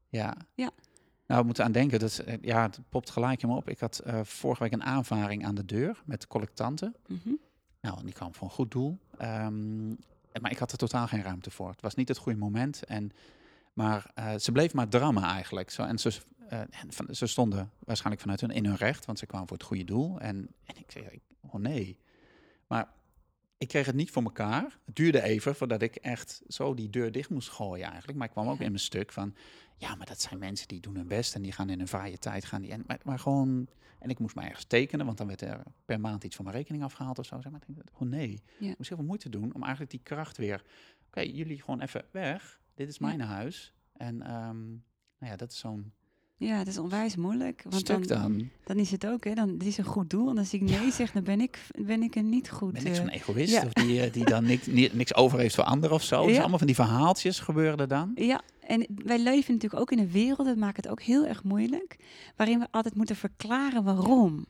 Ja. 0.09 0.37
Ja. 0.55 0.71
Nou, 1.27 1.41
we 1.41 1.47
moeten 1.47 1.65
aan 1.65 1.73
denken, 1.73 1.99
dat, 1.99 2.09
is, 2.09 2.23
eh, 2.25 2.35
ja, 2.41 2.63
het 2.63 2.79
popt 2.89 3.11
gelijk 3.11 3.43
me 3.43 3.55
op. 3.57 3.69
Ik 3.69 3.79
had 3.79 3.99
eh, 3.99 4.21
vorige 4.25 4.63
week 4.63 4.73
een 4.73 4.83
aanvaring 4.85 5.47
aan 5.47 5.55
de 5.55 5.65
deur 5.65 6.03
met 6.05 6.27
collectanten. 6.27 6.95
Mhm. 7.07 7.31
Nou, 7.81 8.05
die 8.05 8.13
kwam 8.13 8.35
voor 8.35 8.47
een 8.47 8.53
goed 8.55 8.71
doel. 8.71 8.99
Ehm, 9.19 9.89
maar 10.41 10.51
ik 10.51 10.59
had 10.59 10.73
er 10.73 10.79
totaal 10.79 11.07
geen 11.07 11.23
ruimte 11.23 11.51
voor. 11.51 11.71
Het 11.71 11.81
was 11.81 11.95
niet 11.95 12.09
het 12.09 12.19
goede 12.19 12.39
moment. 12.39 12.85
En, 12.85 13.11
maar 13.73 14.11
eh, 14.15 14.35
ze 14.37 14.53
bleef 14.53 14.75
maar 14.75 14.89
drammen 14.89 15.23
eigenlijk. 15.23 15.71
Zo, 15.71 15.83
en 15.83 15.99
ze, 15.99 16.13
en 16.49 16.69
van, 16.93 17.15
ze 17.15 17.27
stonden 17.27 17.71
waarschijnlijk 17.79 18.21
vanuit 18.23 18.41
hun 18.41 18.51
in 18.51 18.65
hun 18.65 18.77
recht, 18.77 19.05
want 19.05 19.19
ze 19.19 19.27
kwamen 19.27 19.49
voor 19.49 19.57
het 19.57 19.67
goede 19.67 19.85
doel. 19.85 20.21
En, 20.21 20.37
en 20.65 20.77
ik 20.77 20.91
zei, 20.91 21.05
ik- 21.11 21.23
oh 21.41 21.55
nee. 21.55 21.99
Maar 22.67 22.89
ik 23.59 23.69
kreeg 23.69 23.87
het 23.87 23.95
niet 23.95 24.11
voor 24.11 24.23
elkaar. 24.23 24.79
Het 24.85 24.97
duurde 24.97 25.23
even 25.23 25.55
voordat 25.55 25.83
ik 25.83 25.97
echt 25.97 26.43
zo 26.49 26.75
die 26.75 26.91
deur 26.91 27.13
dicht 27.13 27.31
moest 27.31 27.49
gooien 27.49 27.87
eigenlijk. 27.87 28.19
Maar 28.19 28.27
ik 28.27 28.33
kwam 28.33 28.49
ook 28.49 28.61
in 28.61 28.67
mijn 28.71 28.79
stuk 28.79 29.13
van, 29.13 29.35
ja, 29.77 29.95
maar 29.95 30.07
dat 30.07 30.21
zijn 30.21 30.39
mensen 30.39 30.69
die 30.69 30.81
doen 30.81 30.97
hun 30.97 31.09
best 31.09 31.35
en 31.35 31.43
die 31.43 31.53
gaan 31.53 31.71
in 31.71 31.81
een 31.81 31.89
vrije 31.89 32.19
tijd 32.19 32.45
gaan. 32.45 32.61
Die, 32.61 32.71
en, 32.71 32.85
maar, 32.87 33.01
maar 33.05 33.19
gewoon, 33.19 33.69
en 33.99 34.11
ik 34.11 34.19
moest 34.19 34.35
maar 34.35 34.45
ergens 34.45 34.65
tekenen, 34.65 35.07
want 35.07 35.19
dan 35.19 35.27
werd 35.27 35.41
er 35.41 35.63
per 35.85 36.01
maand 36.01 36.25
iets 36.25 36.37
van 36.37 36.45
mijn 36.45 36.57
rekening 36.57 36.83
afgehaald 36.85 37.19
of 37.19 37.27
zo. 37.27 37.41
Zeg 37.41 37.53
maar 37.53 37.61
ik 37.67 37.75
denk, 37.75 37.89
oh 37.95 38.01
nee, 38.09 38.43
Ja. 38.59 38.71
ik 38.71 38.77
moest 38.77 38.89
heel 38.89 38.99
veel 38.99 39.07
moeite 39.07 39.29
doen 39.29 39.55
om 39.55 39.61
eigenlijk 39.63 39.91
die 39.91 40.01
kracht 40.03 40.37
weer, 40.37 40.63
oké, 41.07 41.21
jullie 41.21 41.61
gewoon 41.63 41.81
even 41.81 42.05
weg. 42.11 42.61
Dit 42.75 42.89
is 42.89 42.97
Ja. 42.97 43.07
mijn 43.07 43.21
huis. 43.21 43.73
En 43.93 44.23
ehm, 44.23 44.67
nou 45.19 45.31
ja, 45.33 45.37
dat 45.37 45.51
is 45.53 45.59
zo'n 45.59 45.93
Ja, 46.41 46.57
het 46.57 46.69
is 46.69 46.79
onwijs 46.79 47.17
moeilijk. 47.17 47.63
Want 47.63 47.75
stuk 47.75 48.09
dan, 48.09 48.21
dan. 48.23 48.49
dan 48.65 48.77
is 48.77 48.91
het 48.91 49.07
ook, 49.07 49.25
hè, 49.25 49.35
dan 49.35 49.49
het 49.49 49.65
is 49.65 49.79
een 49.79 49.85
goed 49.85 50.11
doel. 50.11 50.31
En 50.31 50.39
als 50.39 50.53
ik 50.55 50.61
nee 50.61 50.91
zeg, 50.93 51.13
dan 51.13 51.23
ben 51.23 51.41
ik, 51.41 51.59
ben 51.79 52.03
ik 52.03 52.15
een 52.15 52.29
niet 52.29 52.51
goed. 52.51 52.73
ben 52.73 52.87
ik 52.87 52.95
zo'n 52.95 53.09
eh, 53.09 53.15
egoïst 53.21 53.53
ja. 53.53 53.63
of 53.67 53.73
die, 53.73 54.01
eh, 54.03 54.13
die 54.13 54.25
dan 54.25 54.45
niks, 54.45 54.67
ni- 54.67 54.91
niks 54.93 55.15
over 55.15 55.39
heeft 55.39 55.55
voor 55.55 55.65
anderen 55.65 55.97
of 55.97 56.03
zo. 56.03 56.23
Dus 56.27 56.35
Ja. 56.35 56.39
allemaal 56.41 56.59
van 56.59 56.67
die 56.67 56.77
verhaaltjes 56.77 57.41
gebeuren 57.41 57.79
er 57.79 57.89
dan. 57.89 58.13
Ja, 58.15 58.41
en 58.61 58.87
wij 59.05 59.19
leven 59.19 59.53
natuurlijk 59.55 59.81
ook 59.83 59.91
in 59.93 59.99
een 59.99 60.11
wereld, 60.11 60.47
dat 60.47 60.57
maakt 60.57 60.77
het 60.77 60.89
ook 60.89 61.03
heel 61.03 61.27
erg 61.27 61.43
moeilijk, 61.43 61.97
waarin 62.37 62.59
we 62.59 62.67
altijd 62.71 62.95
moeten 62.95 63.17
verklaren 63.17 63.85
waarom. 63.85 64.47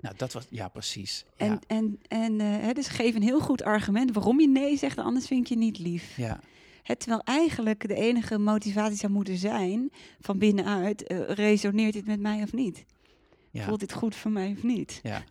Nou, 0.00 0.14
dat 0.16 0.32
was, 0.32 0.46
ja, 0.50 0.68
precies. 0.68 1.24
En, 1.36 1.46
Ja, 1.50 1.58
en, 1.66 1.98
en 2.08 2.40
eh, 2.40 2.74
dus 2.74 2.88
geef 2.88 3.14
een 3.14 3.22
heel 3.22 3.40
goed 3.40 3.62
argument 3.62 4.12
waarom 4.12 4.40
je 4.40 4.48
nee 4.48 4.76
zegt, 4.76 4.98
anders 4.98 5.26
vind 5.26 5.48
je 5.48 5.56
niet 5.56 5.78
lief. 5.78 6.16
ja, 6.16 6.40
Het, 6.82 7.00
terwijl 7.00 7.22
eigenlijk 7.24 7.88
de 7.88 7.94
enige 7.94 8.38
motivatie 8.38 8.96
zou 8.96 9.12
moeten 9.12 9.36
zijn, 9.36 9.90
van 10.20 10.38
binnenuit, 10.38 11.06
eh, 11.06 11.18
resoneert 11.28 11.92
dit 11.92 12.06
met 12.06 12.20
mij 12.20 12.42
of 12.42 12.52
niet? 12.52 12.84
ja, 13.50 13.64
Voelt 13.64 13.80
dit 13.80 13.92
goed 13.92 14.16
voor 14.16 14.30
mij 14.30 14.54
of 14.56 14.62
niet? 14.62 15.00
ja. 15.02 15.24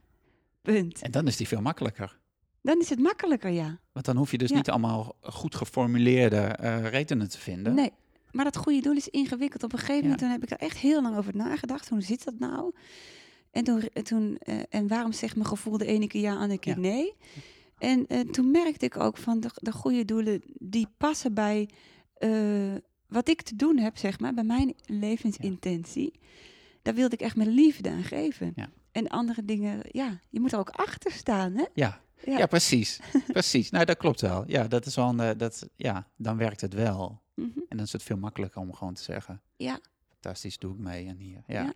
Punt. 0.61 1.01
En 1.01 1.11
dan 1.11 1.27
is 1.27 1.37
die 1.37 1.47
veel 1.47 1.61
makkelijker. 1.61 2.19
Dan 2.61 2.79
is 2.79 2.89
het 2.89 2.99
makkelijker, 2.99 3.49
ja. 3.49 3.79
Want 3.91 4.05
dan 4.05 4.17
hoef 4.17 4.31
je 4.31 4.37
dus 4.37 4.49
Ja. 4.49 4.55
niet 4.55 4.69
allemaal 4.69 5.15
goed 5.21 5.55
geformuleerde 5.55 6.37
eh, 6.37 6.87
redenen 6.89 7.29
te 7.29 7.37
vinden. 7.39 7.73
Nee, 7.73 7.91
maar 8.31 8.45
dat 8.45 8.57
goede 8.57 8.81
doel 8.81 8.95
is 8.95 9.07
ingewikkeld. 9.07 9.63
Op 9.63 9.73
een 9.73 9.79
gegeven 9.79 9.95
Ja. 9.95 10.01
moment 10.03 10.19
toen 10.19 10.29
heb 10.29 10.43
ik 10.43 10.49
er 10.51 10.57
echt 10.67 10.77
heel 10.77 11.01
lang 11.01 11.17
over 11.17 11.35
nagedacht. 11.35 11.89
Hoe 11.89 12.01
zit 12.01 12.23
dat 12.23 12.39
nou? 12.39 12.71
En, 13.51 13.63
toen, 13.63 13.81
en 13.93 14.03
toen, 14.03 14.37
eh, 14.37 14.59
en 14.69 14.87
waarom 14.87 15.11
zegt 15.11 15.35
mijn 15.35 15.47
gevoel 15.47 15.77
de 15.77 15.85
ene 15.85 16.07
keer 16.07 16.21
ja, 16.21 16.33
de 16.33 16.39
andere 16.39 16.59
keer 16.59 16.73
Ja. 16.73 16.79
nee? 16.79 17.13
En 17.81 18.07
eh, 18.07 18.19
toen 18.19 18.51
merkte 18.51 18.85
ik 18.85 18.97
ook 18.97 19.17
van 19.17 19.39
de, 19.39 19.49
de 19.53 19.71
goede 19.71 20.05
doelen, 20.05 20.41
die 20.53 20.87
passen 20.97 21.33
bij 21.33 21.69
eh, 22.13 22.75
wat 23.07 23.27
ik 23.27 23.41
te 23.41 23.55
doen 23.55 23.77
heb, 23.77 23.97
zeg 23.97 24.19
maar, 24.19 24.33
bij 24.33 24.43
mijn 24.43 24.73
levensintentie. 24.85 26.19
Daar 26.81 26.93
wilde 26.93 27.13
ik 27.13 27.21
echt 27.21 27.35
mijn 27.35 27.49
liefde 27.49 27.89
aan 27.89 28.03
geven. 28.03 28.51
Ja. 28.55 28.69
En 28.91 29.07
andere 29.07 29.45
dingen, 29.45 29.79
ja, 29.91 30.19
je 30.29 30.39
moet 30.39 30.51
er 30.51 30.59
ook 30.59 30.69
achter 30.69 31.11
staan, 31.11 31.53
hè? 31.55 31.65
Ja, 31.73 32.01
ja. 32.25 32.45
precies. 32.45 32.99
precies. 33.27 33.69
Nou, 33.69 33.85
dat 33.85 33.97
klopt 33.97 34.21
wel. 34.21 34.43
Ja, 34.47 34.67
dat 34.67 34.85
is 34.85 34.95
wel 34.95 35.09
een, 35.09 35.19
eh, 35.19 35.37
dat, 35.37 35.69
ja, 35.75 36.07
dan 36.17 36.37
werkt 36.37 36.61
het 36.61 36.73
wel. 36.73 37.21
Mhm. 37.35 37.59
En 37.69 37.77
dan 37.77 37.85
is 37.85 37.91
het 37.93 38.03
veel 38.03 38.17
makkelijker 38.17 38.61
om 38.61 38.73
gewoon 38.73 38.93
te 38.93 39.03
zeggen, 39.03 39.41
Ja. 39.55 39.79
fantastisch, 40.09 40.57
doe 40.57 40.73
ik 40.73 40.79
mee 40.79 41.07
en 41.07 41.17
hier. 41.17 41.43
Ja. 41.47 41.73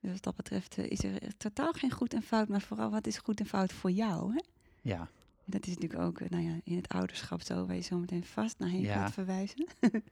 Dus 0.00 0.12
wat 0.12 0.22
dat 0.22 0.36
betreft 0.36 0.78
is 0.78 1.04
er 1.04 1.36
totaal 1.36 1.72
geen 1.72 1.90
goed 1.90 2.14
en 2.14 2.22
fout, 2.22 2.48
maar 2.48 2.60
vooral 2.60 2.90
wat 2.90 3.06
is 3.06 3.18
goed 3.18 3.40
en 3.40 3.46
fout 3.46 3.72
voor 3.72 3.90
jou. 3.90 4.32
Hè? 4.34 4.40
Ja. 4.84 5.08
Dat 5.46 5.66
is 5.66 5.74
natuurlijk 5.74 6.02
ook 6.02 6.20
eh, 6.20 6.28
nou 6.30 6.42
ja, 6.42 6.52
in 6.64 6.76
het 6.76 6.88
ouderschap 6.88 7.42
zo, 7.42 7.66
waar 7.66 7.76
je 7.76 7.82
zo 7.82 7.98
meteen 7.98 8.24
vast 8.24 8.58
naar 8.58 8.68
heen 8.68 8.80
Ja. 8.80 8.94
gaat 8.94 9.12
verwijzen. 9.12 9.66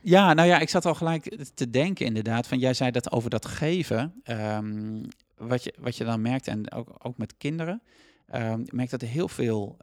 Ja, 0.00 0.32
nou 0.34 0.48
ja, 0.48 0.58
ik 0.58 0.68
zat 0.68 0.86
al 0.86 0.94
gelijk 0.94 1.36
te 1.54 1.70
denken 1.70 2.06
inderdaad. 2.06 2.46
Van 2.46 2.58
jij 2.58 2.74
zei 2.74 2.90
dat 2.90 3.12
over 3.12 3.30
dat 3.30 3.46
geven. 3.46 4.14
ehm, 4.22 5.02
wat, 5.36 5.64
je, 5.64 5.74
wat 5.78 5.96
je 5.96 6.04
dan 6.04 6.20
merkt, 6.22 6.46
en 6.48 6.72
ook, 6.72 6.88
ook 6.98 7.18
met 7.18 7.34
kinderen. 7.36 7.82
ehm, 8.26 8.60
ik 8.60 8.72
merk 8.72 8.90
dat 8.90 9.02
er 9.02 9.08
heel 9.08 9.28
veel, 9.28 9.76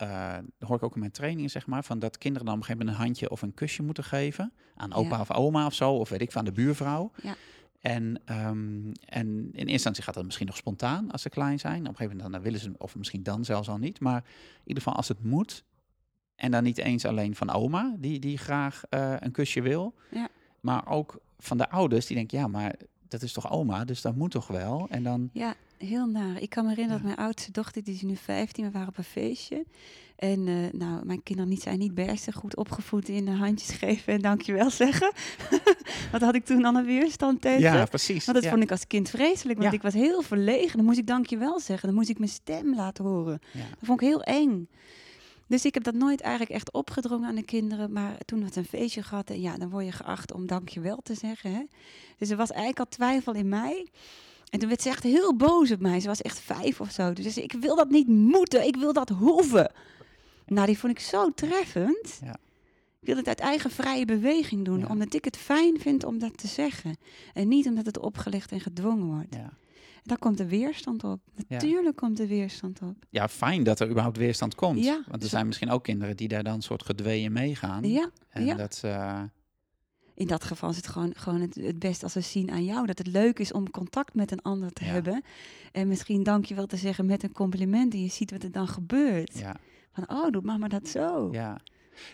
dat 0.58 0.68
hoor 0.68 0.78
ik 0.78 0.84
ook 0.84 0.94
in 0.94 1.00
mijn 1.00 1.12
trainingen, 1.12 1.50
zeg 1.50 1.68
maar, 1.68 1.84
van 1.84 2.00
dat 2.00 2.18
kinderen 2.18 2.46
dan 2.48 2.56
op 2.56 2.62
een 2.62 2.66
gegeven 2.66 2.86
moment 2.88 3.02
een 3.04 3.08
handje 3.08 3.30
of 3.30 3.42
een 3.42 3.54
kusje 3.54 3.84
moeten 3.84 4.04
geven. 4.04 4.52
Aan 4.76 4.94
opa 4.94 5.16
Ja. 5.16 5.22
of 5.22 5.32
oma 5.32 5.66
of 5.66 5.74
zo, 5.74 5.92
of 5.94 6.10
weet 6.10 6.22
ik 6.22 6.32
van 6.32 6.46
de 6.46 6.52
buurvrouw. 6.52 7.12
Ja. 7.24 7.36
En, 7.80 8.22
ehm, 8.26 8.92
en 9.06 9.28
in 9.28 9.52
eerste 9.54 9.72
instantie 9.72 10.04
gaat 10.04 10.14
dat 10.14 10.26
misschien 10.26 10.46
nog 10.46 10.58
spontaan 10.58 11.12
als 11.12 11.22
ze 11.22 11.30
klein 11.30 11.60
zijn. 11.60 11.80
Op 11.80 11.88
een 11.88 11.96
gegeven 11.96 12.16
moment 12.16 12.34
dan 12.34 12.42
willen 12.42 12.60
ze, 12.60 12.72
of 12.78 12.96
misschien 12.96 13.24
dan 13.24 13.46
zelfs 13.46 13.70
al 13.70 13.78
niet. 13.78 14.00
Maar 14.00 14.24
in 14.54 14.62
ieder 14.66 14.84
geval 14.84 14.98
als 14.98 15.08
het 15.08 15.24
moet, 15.24 15.64
en 16.36 16.52
dan 16.52 16.64
niet 16.64 16.78
eens 16.78 17.06
alleen 17.06 17.36
van 17.36 17.50
oma, 17.50 17.96
die, 17.98 18.20
die 18.20 18.38
graag 18.38 18.84
eh, 18.90 19.14
een 19.20 19.32
kusje 19.32 19.62
wil. 19.62 19.94
Ja. 20.12 20.28
Maar 20.60 20.88
ook 20.88 21.20
van 21.40 21.58
de 21.58 21.70
ouders, 21.70 22.06
die 22.06 22.16
denken, 22.16 22.38
ja, 22.38 22.48
maar 22.48 22.76
dat 23.10 23.22
is 23.22 23.34
toch 23.34 23.52
oma, 23.52 23.86
dus 23.86 24.02
dat 24.02 24.16
moet 24.16 24.32
toch 24.32 24.48
wel? 24.48 24.88
En 24.90 25.04
dan, 25.04 25.30
Ja, 25.34 25.54
heel 25.78 26.06
naar. 26.08 26.42
Ik 26.42 26.50
kan 26.50 26.64
me 26.64 26.70
herinneren 26.70 27.02
Ja. 27.02 27.08
dat 27.08 27.16
mijn 27.16 27.28
oudste 27.28 27.52
dochter, 27.52 27.84
die 27.84 27.94
is 27.94 28.02
nu 28.02 28.16
15, 28.16 28.66
we 28.66 28.72
waren 28.72 28.88
op 28.88 28.98
een 28.98 29.04
feestje. 29.04 29.66
En 30.16 30.48
eh, 30.48 30.80
nou, 30.80 31.06
mijn 31.06 31.24
kinderen 31.24 31.50
niet, 31.52 31.62
zijn 31.62 31.80
niet 31.80 31.94
best 31.94 32.34
goed 32.34 32.56
opgevoed 32.56 33.10
in 33.10 33.26
de 33.26 33.32
handjes 33.32 33.70
geven 33.78 34.14
en 34.14 34.22
dankjewel 34.22 34.70
zeggen. 34.70 35.12
Wat 36.12 36.22
had 36.22 36.36
ik 36.36 36.46
toen 36.46 36.66
al 36.66 36.76
een 36.76 36.86
weerstand 36.86 37.42
tegen? 37.42 37.62
ja, 37.62 37.86
precies. 37.86 38.26
Want 38.26 38.38
dat 38.38 38.46
ja. 38.46 38.50
vond 38.52 38.64
ik 38.64 38.72
als 38.72 38.88
kind 38.88 39.10
vreselijk, 39.10 39.60
want 39.60 39.72
Ja. 39.72 39.78
ik 39.78 39.84
was 39.84 39.94
heel 39.94 40.22
verlegen. 40.22 40.78
Dan 40.78 40.86
moest 40.86 40.98
ik 40.98 41.08
dankjewel 41.08 41.60
zeggen, 41.60 41.88
dan 41.88 41.98
moest 41.98 42.10
ik 42.10 42.18
mijn 42.18 42.32
stem 42.32 42.76
laten 42.76 43.04
horen. 43.06 43.40
Dat 43.54 43.64
vond 43.82 44.02
ik 44.02 44.08
heel 44.08 44.22
eng. 44.24 44.68
Dus 45.50 45.66
ik 45.66 45.74
heb 45.74 45.84
dat 45.84 45.94
nooit 45.94 46.22
eigenlijk 46.22 46.52
echt 46.52 46.72
opgedrongen 46.72 47.28
aan 47.28 47.36
de 47.36 47.44
kinderen. 47.44 47.92
Maar 47.92 48.18
toen 48.26 48.44
had 48.44 48.56
een 48.56 48.66
feestje 48.66 49.04
gehad. 49.04 49.30
En 49.30 49.42
ja, 49.42 49.58
dan 49.58 49.70
word 49.70 49.86
je 49.86 49.92
geacht 49.92 50.34
om 50.34 50.48
dankjewel 50.48 51.00
te 51.04 51.14
zeggen. 51.14 51.54
Hè? 51.54 51.64
Dus 52.18 52.30
er 52.30 52.38
was 52.38 52.50
eigenlijk 52.50 52.80
al 52.80 52.88
twijfel 52.90 53.34
in 53.34 53.50
mij. 53.50 53.88
En 54.50 54.60
toen 54.60 54.68
werd 54.68 54.82
ze 54.82 54.90
echt 54.90 55.04
heel 55.04 55.36
boos 55.36 55.72
op 55.72 55.80
mij. 55.80 56.00
Ze 56.00 56.08
was 56.08 56.22
echt 56.22 56.40
vijf 56.40 56.82
of 56.82 56.92
zo. 56.92 57.14
Dus 57.14 57.26
ze 57.26 57.32
zei, 57.32 57.46
ik 57.46 57.52
wil 57.52 57.76
dat 57.76 57.90
niet 57.90 58.08
moeten. 58.08 58.68
Ik 58.68 58.76
wil 58.76 58.94
dat 58.94 59.10
hoeven. 59.10 59.72
Nou, 60.46 60.66
die 60.66 60.78
vond 60.78 60.92
ik 60.92 61.00
zo 61.00 61.32
treffend. 61.34 62.20
Ja. 62.24 62.38
Ik 63.00 63.08
wil 63.08 63.16
het 63.16 63.28
uit 63.28 63.40
eigen 63.40 63.72
vrije 63.72 64.06
beweging 64.06 64.66
doen. 64.66 64.80
Ja. 64.80 64.88
Omdat 64.88 65.14
ik 65.14 65.26
het 65.26 65.38
fijn 65.38 65.80
vind 65.80 66.04
om 66.04 66.20
dat 66.20 66.38
te 66.38 66.48
zeggen. 66.48 66.98
En 67.34 67.48
niet 67.48 67.68
omdat 67.68 67.86
het 67.86 68.00
opgelegd 68.00 68.52
en 68.52 68.60
gedwongen 68.60 69.06
wordt. 69.06 69.36
Ja. 69.36 69.54
Daar 70.04 70.18
komt 70.18 70.40
er 70.40 70.48
weerstand 70.48 71.04
op. 71.04 71.20
Natuurlijk 71.48 71.96
komt 71.96 72.20
er 72.20 72.28
weerstand 72.28 72.82
op. 72.82 72.96
ja, 73.10 73.28
fijn 73.28 73.64
dat 73.64 73.80
er 73.80 73.90
überhaupt 73.90 74.18
weerstand 74.18 74.56
komt. 74.56 74.84
Ja, 74.84 74.94
Want 75.08 75.16
er 75.16 75.22
zo- 75.22 75.28
zijn 75.36 75.46
misschien 75.48 75.70
ook 75.70 75.84
kinderen 75.84 76.18
die 76.18 76.28
daar 76.28 76.44
dan 76.44 76.62
soort 76.62 76.86
gedweeën 76.86 77.32
meegaan. 77.32 77.84
Ja, 77.84 78.10
En 78.30 78.46
ja. 78.46 78.56
dat, 78.56 78.82
eh, 78.84 79.22
in 80.14 80.28
dat 80.28 80.44
geval 80.44 80.70
is 80.70 80.76
het 80.76 80.88
gewoon, 80.88 81.14
gewoon 81.16 81.42
het, 81.42 81.56
het 81.56 81.80
best 81.80 82.04
als 82.04 82.12
ze 82.12 82.22
zien 82.22 82.52
aan 82.52 82.64
jou 82.66 82.86
dat 82.86 82.98
het 82.98 83.08
leuk 83.08 83.40
is 83.40 83.52
om 83.52 83.72
contact 83.72 84.14
met 84.14 84.32
een 84.32 84.42
ander 84.42 84.72
te 84.74 84.84
hebben. 84.84 85.24
En 85.72 85.88
misschien 85.88 86.24
dankjewel 86.24 86.66
te 86.66 86.78
zeggen 86.78 87.06
met 87.06 87.24
een 87.24 87.32
compliment 87.32 87.94
en 87.94 88.02
je 88.04 88.10
ziet 88.10 88.32
wat 88.32 88.44
er 88.44 88.52
dan 88.52 88.68
gebeurt. 88.68 89.38
ja, 89.38 89.56
Van, 89.92 90.10
oh, 90.10 90.30
doe 90.32 90.42
mama 90.42 90.68
dat 90.68 90.88
zo. 90.88 91.30
ja. 91.32 91.60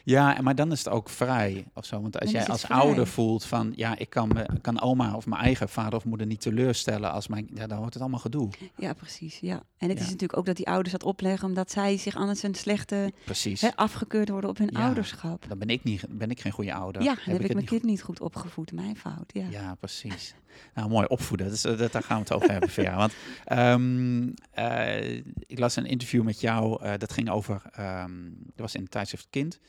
Ja, 0.03 0.37
en- 0.37 0.43
maar 0.43 0.55
dan 0.55 0.71
is 0.71 0.79
het 0.83 0.89
ook 0.93 1.09
vrij 1.09 1.65
of 1.73 1.85
zo. 1.85 2.01
Want 2.01 2.19
als 2.19 2.31
Dan 2.31 2.41
jij 2.41 2.49
als 2.49 2.61
vrij. 2.61 2.77
ouder 2.77 3.07
voelt 3.07 3.45
van, 3.45 3.73
ja, 3.75 3.97
ik 3.97 4.09
kan, 4.09 4.27
me, 4.27 4.45
kan 4.61 4.81
oma 4.81 5.15
of 5.15 5.25
mijn 5.25 5.41
eigen 5.41 5.69
vader 5.69 5.95
of 5.95 6.05
moeder 6.05 6.27
niet 6.27 6.41
teleurstellen 6.41 7.11
als 7.11 7.27
mijn, 7.27 7.47
ja, 7.53 7.67
dan 7.67 7.77
wordt 7.77 7.93
het 7.93 8.01
allemaal 8.01 8.19
gedoe. 8.19 8.49
Ja, 8.77 8.93
precies. 8.93 9.39
Ja. 9.39 9.63
En 9.77 9.89
het 9.89 9.97
Ja. 9.97 10.03
is 10.03 10.09
natuurlijk 10.11 10.37
ook 10.39 10.45
dat 10.45 10.55
die 10.55 10.67
ouders 10.67 10.91
dat 10.91 11.03
opleggen 11.03 11.47
omdat 11.47 11.71
zij 11.71 11.97
zich 11.97 12.15
anders 12.15 12.43
een 12.43 12.55
slechte 12.55 13.13
Precies. 13.25 13.61
hè, 13.61 13.75
afgekeurd 13.75 14.29
worden 14.29 14.49
op 14.49 14.57
hun 14.57 14.69
Ja. 14.71 14.85
ouderschap. 14.85 15.45
Dan 15.47 15.57
ben 15.57 15.67
ik, 15.67 15.83
niet, 15.83 16.05
ben 16.09 16.29
ik 16.29 16.39
geen 16.41 16.51
goede 16.51 16.73
ouder. 16.73 17.01
Ja, 17.01 17.13
dan 17.15 17.23
heb, 17.23 17.33
ik 17.41 17.47
mijn 17.47 17.57
niet 17.57 17.69
kind 17.69 17.83
niet 17.83 18.01
goed 18.01 18.19
opgevoed. 18.19 18.71
Mijn 18.71 18.97
fout. 18.97 19.31
Ja. 19.33 19.45
Ja, 19.49 19.75
precies. 19.75 20.35
Nou, 20.73 20.89
mooi 20.89 21.05
opvoeden. 21.07 21.49
Dus, 21.49 21.61
dat, 21.61 21.91
daar 21.91 22.03
gaan 22.03 22.17
we 22.17 22.23
het 22.23 22.33
over 22.33 22.51
hebben, 22.51 22.69
Vera. 22.69 22.95
Want 22.95 23.13
ehm, 23.45 24.27
eh, 24.51 25.15
ik 25.47 25.59
las 25.59 25.75
een 25.75 25.85
interview 25.85 26.23
met 26.23 26.41
jou. 26.41 26.83
eh, 26.83 26.93
dat 26.97 27.13
ging 27.13 27.29
over, 27.29 27.61
ehm, 27.71 28.11
dat 28.45 28.55
was 28.55 28.75
in 28.75 28.81
het 28.81 28.91
tijdschrift 28.91 29.27
Kind. 29.29 29.59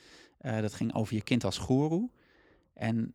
Eh, 0.47 0.61
dat 0.61 0.75
ging 0.75 0.95
over 0.95 1.15
je 1.15 1.23
kind 1.23 1.45
als 1.45 1.59
goeroe. 1.59 2.11
En 2.75 3.13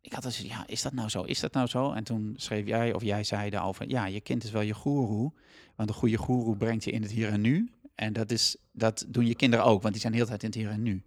ik 0.00 0.12
had 0.12 0.22
dus, 0.22 0.38
ja, 0.38 0.66
is 0.66 0.82
dat 0.82 0.92
nou 0.92 1.08
zo? 1.08 1.22
Is 1.22 1.40
dat 1.40 1.52
nou 1.52 1.66
zo? 1.66 1.92
En 1.92 2.04
toen 2.04 2.34
schreef 2.36 2.66
jij, 2.66 2.92
of 2.92 3.02
jij 3.02 3.24
zei 3.24 3.50
daarover, 3.50 3.88
ja, 3.88 4.06
je 4.06 4.20
kind 4.20 4.44
is 4.44 4.50
wel 4.50 4.62
je 4.62 4.74
goeroe. 4.74 5.32
Want 5.76 5.88
een 5.88 5.94
goede 5.94 6.16
goeroe 6.16 6.56
brengt 6.56 6.84
je 6.84 6.90
in 6.90 7.02
het 7.02 7.10
hier 7.10 7.28
en 7.28 7.40
nu. 7.40 7.70
En 7.94 8.12
dat, 8.12 8.30
is, 8.30 8.56
dat 8.72 9.04
doen 9.08 9.26
je 9.26 9.34
kinderen 9.34 9.64
ook, 9.64 9.80
want 9.82 9.92
die 9.92 10.00
zijn 10.02 10.12
de 10.12 10.18
hele 10.18 10.30
tijd 10.30 10.42
in 10.42 10.48
het 10.48 10.58
hier 10.58 10.68
en 10.68 10.82
nu. 10.82 11.02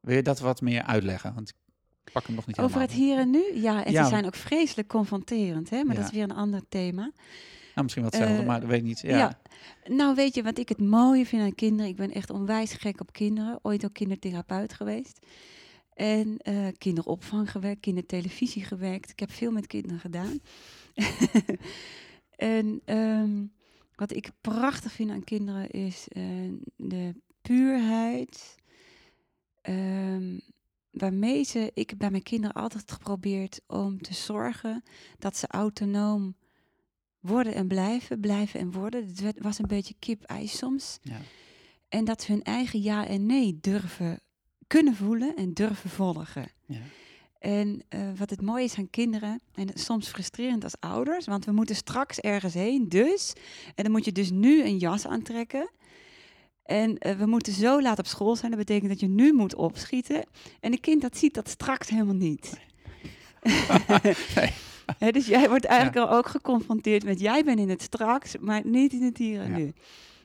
Wil 0.00 0.16
je 0.16 0.22
dat 0.22 0.38
wat 0.38 0.60
meer 0.60 0.82
uitleggen? 0.82 1.34
Want 1.34 1.48
ik 2.04 2.12
pak 2.12 2.26
hem 2.26 2.34
nog 2.34 2.46
niet 2.46 2.58
Over 2.58 2.80
het 2.80 2.92
hier 2.92 3.18
en 3.18 3.30
nu? 3.30 3.42
Ja, 3.54 3.84
en 3.84 3.92
Ja. 3.92 4.02
ze 4.02 4.08
zijn 4.08 4.26
ook 4.26 4.34
vreselijk 4.34 4.88
confronterend. 4.88 5.70
Hè? 5.70 5.84
Maar 5.84 5.94
Ja. 5.94 6.00
dat 6.00 6.10
is 6.10 6.16
weer 6.16 6.24
een 6.24 6.36
ander 6.36 6.60
thema. 6.68 7.10
Nou, 7.74 7.82
misschien 7.82 8.02
wel 8.02 8.10
hetzelfde, 8.12 8.40
Eh, 8.40 8.46
maar 8.46 8.60
dat 8.60 8.68
weet 8.68 8.78
ik 8.78 8.84
niet. 8.84 9.00
Ja. 9.00 9.16
Ja. 9.16 9.40
Nou, 9.88 10.14
weet 10.14 10.34
je 10.34 10.42
wat 10.42 10.58
ik 10.58 10.68
het 10.68 10.80
mooie 10.80 11.26
vind 11.26 11.42
aan 11.42 11.54
kinderen? 11.54 11.90
Ik 11.90 11.96
ben 11.96 12.10
echt 12.12 12.30
onwijs 12.30 12.72
gek 12.72 13.00
op 13.00 13.12
kinderen. 13.12 13.58
Ooit 13.62 13.84
ook 13.84 13.92
kindertherapeut 13.92 14.72
geweest. 14.72 15.26
En 15.94 16.36
eh, 16.38 16.66
kinderopvang 16.78 17.50
gewerkt, 17.50 17.80
kindertelevisie 17.80 18.64
gewerkt. 18.64 19.10
Ik 19.10 19.18
heb 19.20 19.30
veel 19.30 19.50
met 19.50 19.66
kinderen 19.66 19.98
gedaan. 20.00 20.38
en 22.36 22.80
ehm, 22.84 23.44
wat 23.94 24.12
ik 24.12 24.30
prachtig 24.40 24.92
vind 24.92 25.10
aan 25.10 25.24
kinderen 25.24 25.70
is 25.70 26.06
eh, 26.08 26.22
de 26.76 27.14
puurheid. 27.42 28.54
ehm, 29.62 30.38
waarmee 30.90 31.42
ze, 31.44 31.70
ik 31.74 31.90
heb 31.90 31.98
bij 31.98 32.10
mijn 32.10 32.22
kinderen 32.22 32.54
altijd 32.56 32.92
geprobeerd 32.92 33.60
om 33.66 34.02
te 34.02 34.14
zorgen 34.14 34.82
dat 35.18 35.36
ze 35.36 35.46
autonoom 35.46 36.34
worden 37.24 37.54
en 37.54 37.68
blijven, 37.68 38.20
blijven 38.20 38.60
en 38.60 38.72
worden. 38.72 39.06
Het 39.22 39.38
was 39.40 39.58
een 39.58 39.66
beetje 39.66 39.94
kip-ei 39.98 40.46
soms. 40.46 40.98
Ja. 41.02 41.20
En 41.88 42.04
dat 42.04 42.22
ze 42.22 42.32
hun 42.32 42.42
eigen 42.42 42.82
ja 42.82 43.06
en 43.06 43.26
nee 43.26 43.58
durven 43.60 44.20
kunnen 44.66 44.96
voelen 44.96 45.36
en 45.36 45.52
durven 45.52 45.90
volgen. 45.90 46.50
Ja. 46.66 46.80
En 47.38 47.82
eh, 47.88 48.00
wat 48.16 48.30
het 48.30 48.42
mooie 48.42 48.64
is 48.64 48.78
aan 48.78 48.90
kinderen, 48.90 49.40
en 49.54 49.68
soms 49.74 50.08
frustrerend 50.08 50.64
als 50.64 50.80
ouders, 50.80 51.26
want 51.26 51.44
we 51.44 51.52
moeten 51.52 51.76
straks 51.76 52.18
ergens 52.18 52.54
heen, 52.54 52.88
dus. 52.88 53.32
En 53.74 53.84
dan 53.84 53.92
moet 53.92 54.04
je 54.04 54.12
dus 54.12 54.30
nu 54.30 54.64
een 54.64 54.78
jas 54.78 55.06
aantrekken. 55.06 55.70
En 56.62 56.98
eh, 56.98 57.16
we 57.16 57.26
moeten 57.26 57.52
zo 57.52 57.82
laat 57.82 57.98
op 57.98 58.06
school 58.06 58.36
zijn, 58.36 58.50
dat 58.50 58.60
betekent 58.60 58.90
dat 58.90 59.00
je 59.00 59.08
nu 59.08 59.32
moet 59.32 59.54
opschieten. 59.54 60.24
En 60.60 60.72
een 60.72 60.80
kind 60.80 61.02
dat 61.02 61.16
ziet 61.16 61.34
dat 61.34 61.48
straks 61.48 61.88
helemaal 61.88 62.14
niet. 62.14 62.60
Nee. 63.42 64.12
Dus 65.12 65.26
jij 65.26 65.48
wordt 65.48 65.64
eigenlijk 65.64 66.06
al 66.06 66.16
ook 66.16 66.26
geconfronteerd 66.26 67.04
met 67.04 67.20
jij 67.20 67.44
bent 67.44 67.58
in 67.58 67.68
het 67.68 67.82
straks, 67.82 68.36
maar 68.40 68.62
niet 68.66 68.92
in 68.92 69.02
het 69.02 69.16
hier 69.18 69.40
en 69.40 69.52
nu. 69.52 69.72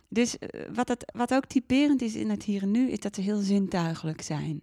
Dus 0.08 0.38
eh, 0.38 0.62
wat, 0.74 0.88
het, 0.88 1.12
wat 1.16 1.34
ook 1.34 1.46
typerend 1.46 2.02
is 2.02 2.16
in 2.16 2.30
het 2.30 2.44
hier 2.44 2.62
en 2.62 2.72
nu, 2.72 2.90
is 2.90 3.00
dat 3.00 3.16
ze 3.16 3.22
heel 3.22 3.40
zintuigelijk 3.40 4.22
zijn. 4.22 4.62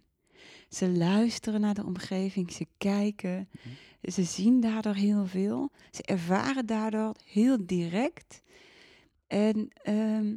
Ze 0.69 0.89
luisteren 0.89 1.61
naar 1.61 1.73
de 1.73 1.85
omgeving, 1.85 2.51
ze 2.51 2.65
kijken, 2.77 3.49
Mhm. 3.51 4.11
ze 4.11 4.23
zien 4.23 4.59
daardoor 4.61 4.93
heel 4.95 5.25
veel. 5.25 5.71
Ze 5.91 6.03
ervaren 6.03 6.65
daardoor 6.65 7.15
heel 7.25 7.57
direct. 7.65 8.41
En 9.27 9.69
ehm, 9.83 10.35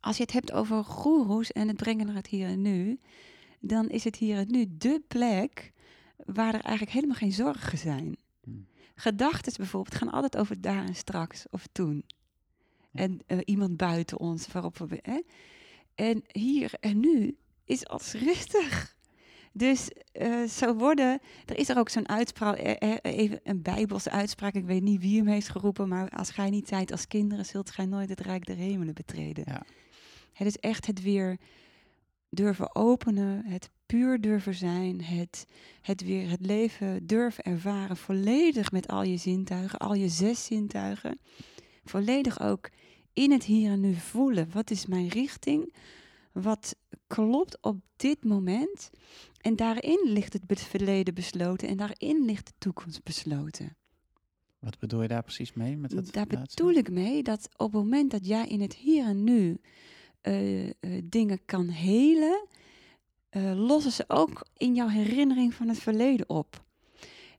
als 0.00 0.16
je 0.16 0.22
het 0.22 0.32
hebt 0.32 0.52
over 0.52 0.84
goeroes 0.84 1.52
en 1.52 1.68
het 1.68 1.76
brengen 1.76 2.06
naar 2.06 2.14
het 2.14 2.26
hier 2.26 2.46
en 2.46 2.62
nu, 2.62 2.98
dan 3.60 3.88
is 3.88 4.04
het 4.04 4.16
hier 4.16 4.36
en 4.36 4.50
nu 4.50 4.66
dé 4.68 4.98
plek 5.08 5.72
waar 6.16 6.54
er 6.54 6.60
eigenlijk 6.60 6.92
helemaal 6.92 7.16
geen 7.16 7.32
zorgen 7.32 7.78
zijn. 7.78 8.16
Gedachten 8.98 9.52
bijvoorbeeld 9.56 9.94
gaan 9.94 10.10
altijd 10.10 10.36
over 10.36 10.60
daar 10.60 10.84
en 10.84 10.94
straks 10.94 11.44
of 11.50 11.66
toen. 11.72 12.04
En 12.92 13.20
eh, 13.26 13.38
iemand 13.44 13.76
buiten 13.76 14.20
ons 14.20 14.46
waarop 14.46 14.78
we. 14.78 14.98
Hè? 15.02 15.22
En 15.94 16.24
hier 16.32 16.72
en 16.80 17.00
nu 17.00 17.36
is 17.64 17.86
alles 17.86 18.12
rustig. 18.12 18.96
Dus 19.52 19.90
uh, 20.12 20.44
zo 20.44 20.74
worden, 20.74 21.20
er 21.44 21.58
is 21.58 21.68
er 21.68 21.78
ook 21.78 21.88
zo'n 21.88 22.08
uitspraak, 22.08 22.58
even 23.02 23.40
een 23.42 23.62
bijbelse 23.62 24.10
uitspraak, 24.10 24.54
ik 24.54 24.64
weet 24.64 24.82
niet 24.82 25.00
wie 25.00 25.16
hem 25.16 25.26
heeft 25.26 25.48
geroepen, 25.48 25.88
maar 25.88 26.10
als 26.10 26.30
gij 26.30 26.50
niet 26.50 26.68
zijt 26.68 26.92
als 26.92 27.06
kinderen, 27.06 27.46
zult 27.46 27.70
gij 27.70 27.86
nooit 27.86 28.08
het 28.08 28.20
rijk 28.20 28.46
der 28.46 28.56
hemelen 28.56 28.94
betreden. 28.94 29.44
Ja. 29.46 29.62
Het 30.32 30.46
is 30.46 30.56
echt 30.56 30.86
het 30.86 31.02
weer 31.02 31.38
durven 32.28 32.74
openen, 32.74 33.46
het 33.46 33.70
puur 33.86 34.20
durven 34.20 34.54
zijn, 34.54 35.02
het, 35.02 35.46
het 35.82 36.02
weer 36.02 36.30
het 36.30 36.46
leven 36.46 37.06
durven 37.06 37.44
ervaren, 37.44 37.96
volledig 37.96 38.72
met 38.72 38.88
al 38.88 39.02
je 39.02 39.16
zintuigen, 39.16 39.78
al 39.78 39.94
je 39.94 40.08
zes 40.08 40.44
zintuigen, 40.44 41.18
volledig 41.84 42.40
ook 42.40 42.70
in 43.12 43.32
het 43.32 43.44
hier 43.44 43.70
en 43.70 43.80
nu 43.80 43.94
voelen. 43.94 44.48
Wat 44.52 44.70
is 44.70 44.86
mijn 44.86 45.08
richting? 45.08 45.74
Wat 46.32 46.76
klopt 47.06 47.58
op 47.60 47.80
dit 47.96 48.24
moment? 48.24 48.90
En 49.40 49.56
daarin 49.56 50.00
ligt 50.04 50.32
het 50.32 50.60
verleden 50.60 51.14
besloten 51.14 51.68
en 51.68 51.76
daarin 51.76 52.24
ligt 52.24 52.46
de 52.46 52.52
toekomst 52.58 53.02
besloten. 53.02 53.76
Wat 54.58 54.78
bedoel 54.78 55.02
je 55.02 55.08
daar 55.08 55.22
precies 55.22 55.52
mee? 55.52 55.76
Met 55.76 55.92
het 55.92 56.12
daar 56.12 56.26
bedoel 56.26 56.72
ik 56.72 56.90
mee 56.90 57.22
dat 57.22 57.48
op 57.56 57.72
het 57.72 57.82
moment 57.82 58.10
dat 58.10 58.26
jij 58.26 58.46
in 58.46 58.60
het 58.60 58.74
hier 58.74 59.04
en 59.04 59.24
nu 59.24 59.60
uh, 60.22 60.72
dingen 61.04 61.44
kan 61.44 61.68
helen, 61.68 62.46
uh, 63.36 63.66
lossen 63.66 63.92
ze 63.92 64.04
ook 64.08 64.46
in 64.56 64.74
jouw 64.74 64.88
herinnering 64.88 65.54
van 65.54 65.68
het 65.68 65.78
verleden 65.78 66.28
op. 66.28 66.64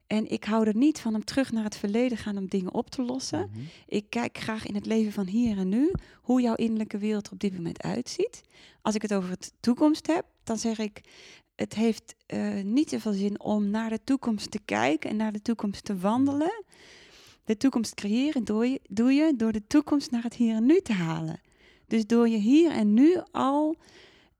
En 0.07 0.31
ik 0.31 0.43
hou 0.43 0.67
er 0.67 0.75
niet 0.75 0.99
van 0.99 1.15
om 1.15 1.23
terug 1.23 1.51
naar 1.51 1.63
het 1.63 1.77
verleden 1.77 2.17
gaan 2.17 2.37
om 2.37 2.47
dingen 2.47 2.73
op 2.73 2.89
te 2.89 3.01
lossen. 3.01 3.49
Mhm. 3.51 3.59
Ik 3.87 4.09
kijk 4.09 4.37
graag 4.37 4.65
in 4.65 4.75
het 4.75 4.85
leven 4.85 5.11
van 5.11 5.27
hier 5.27 5.57
en 5.57 5.69
nu, 5.69 5.91
hoe 6.21 6.41
jouw 6.41 6.55
innerlijke 6.55 6.97
wereld 6.97 7.25
er 7.27 7.33
op 7.33 7.39
dit 7.39 7.53
moment 7.53 7.81
uitziet. 7.81 8.41
Als 8.81 8.95
ik 8.95 9.01
het 9.01 9.13
over 9.13 9.29
de 9.29 9.49
toekomst 9.59 10.07
heb, 10.07 10.25
dan 10.43 10.57
zeg 10.57 10.79
ik, 10.79 11.01
het 11.55 11.73
heeft 11.73 12.15
uh, 12.33 12.63
niet 12.63 12.89
zoveel 12.89 13.11
zin 13.13 13.39
om 13.39 13.69
naar 13.69 13.89
de 13.89 14.03
toekomst 14.03 14.51
te 14.51 14.59
kijken 14.65 15.09
en 15.09 15.15
naar 15.15 15.31
de 15.31 15.41
toekomst 15.41 15.85
te 15.85 15.97
wandelen. 15.97 16.63
De 17.43 17.57
toekomst 17.57 17.93
creëren 17.93 18.43
doe 18.43 18.69
je, 18.69 18.79
doe 18.89 19.13
je 19.13 19.33
door 19.35 19.51
de 19.51 19.67
toekomst 19.67 20.11
naar 20.11 20.23
het 20.23 20.33
hier 20.33 20.55
en 20.55 20.65
nu 20.65 20.81
te 20.81 20.93
halen. 20.93 21.41
Dus 21.87 22.07
door 22.07 22.29
je 22.29 22.37
hier 22.37 22.71
en 22.71 22.93
nu 22.93 23.17
al 23.31 23.75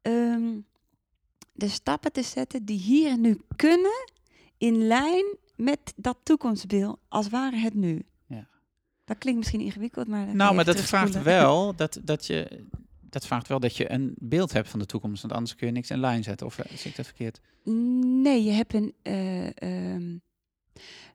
um, 0.02 0.66
de 1.58 1.68
stappen 1.68 2.12
te 2.12 2.24
zetten 2.24 2.66
die 2.66 2.80
hier 2.80 3.10
en 3.10 3.22
nu 3.22 3.42
kunnen 3.56 4.10
in 4.58 4.88
lijn 4.88 5.26
met 5.56 5.94
dat 5.96 6.18
toekomstbeeld, 6.24 7.00
als 7.08 7.30
ware 7.30 7.58
het 7.58 7.74
nu. 7.74 8.06
Ja. 8.26 8.48
Dat 9.06 9.18
klinkt 9.18 9.40
misschien 9.40 9.62
ingewikkeld, 9.62 10.08
maar... 10.08 10.36
Nou, 10.36 10.56
maar 10.56 10.66
dat 10.66 10.82
vraagt 10.82 11.22
wel 11.22 11.74
dat, 11.76 12.00
dat 12.04 12.26
je... 12.26 12.66
Dat 13.10 13.26
vraagt 13.26 13.48
wel 13.48 13.60
dat 13.60 13.78
je 13.78 13.92
een 13.92 14.16
beeld 14.20 14.54
hebt 14.54 14.70
van 14.70 14.80
de 14.80 14.86
toekomst, 14.86 15.22
want 15.22 15.34
anders 15.34 15.56
kun 15.56 15.68
je 15.68 15.74
niks 15.74 15.90
in 15.90 16.00
lijn 16.00 16.24
zetten. 16.24 16.48
Of 16.48 16.58
uh, 16.58 16.66
zie 16.78 16.90
ik 16.90 16.96
dat 16.96 17.06
verkeerd? 17.06 17.42
Nee, 18.24 18.44
je 18.44 18.52
hebt 18.52 18.74
een... 18.74 18.94
Uh, 19.04 19.94
um, 19.94 20.22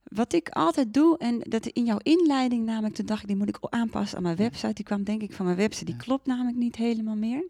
wat 0.04 0.32
ik 0.32 0.48
altijd 0.48 0.94
doe, 0.94 1.18
en 1.18 1.38
dat 1.38 1.66
in 1.66 1.84
jouw 1.84 1.98
inleiding 2.02 2.64
namelijk, 2.64 2.94
toen 2.94 3.06
dacht 3.06 3.22
ik, 3.22 3.28
die 3.28 3.36
moet 3.36 3.48
ik 3.48 3.56
aanpassen 3.60 4.16
aan 4.16 4.22
mijn 4.22 4.36
website. 4.36 4.72
Die 4.72 4.84
kwam 4.84 5.04
denk 5.04 5.22
ik 5.22 5.32
van 5.32 5.44
mijn 5.44 5.56
website, 5.56 5.84
die 5.84 5.96
klopt 5.96 6.26
namelijk 6.26 6.56
niet 6.56 6.76
helemaal 6.76 7.16
meer. 7.16 7.44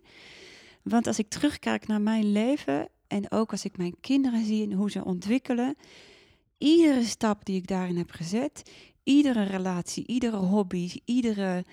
Want 0.83 1.07
als 1.07 1.19
ik 1.19 1.29
terugkijk 1.29 1.87
naar 1.87 2.01
mijn 2.01 2.33
leven 2.33 2.89
en 3.07 3.31
ook 3.31 3.51
als 3.51 3.65
ik 3.65 3.77
mijn 3.77 3.95
kinderen 4.01 4.45
zie 4.45 4.65
en 4.65 4.73
hoe 4.73 4.91
ze 4.91 5.05
ontwikkelen, 5.05 5.77
iedere 6.59 7.05
stap 7.05 7.45
die 7.45 7.57
ik 7.57 7.67
daarin 7.67 7.97
heb 7.97 8.11
gezet, 8.11 8.71
iedere 9.03 9.43
relatie, 9.43 10.07
iedere 10.07 10.37
hobby, 10.37 10.91
iedere 11.05 11.65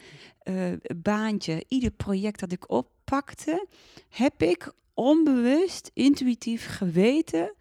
uh, 0.44 0.74
baantje, 0.96 1.66
ieder 1.68 1.92
project 1.92 2.40
dat 2.40 2.52
ik 2.52 2.72
oppakte, 2.72 3.68
heb 4.10 4.42
ik 4.42 4.74
onbewust, 4.94 5.92
intuïtief 5.94 6.66
geweten 6.66 7.54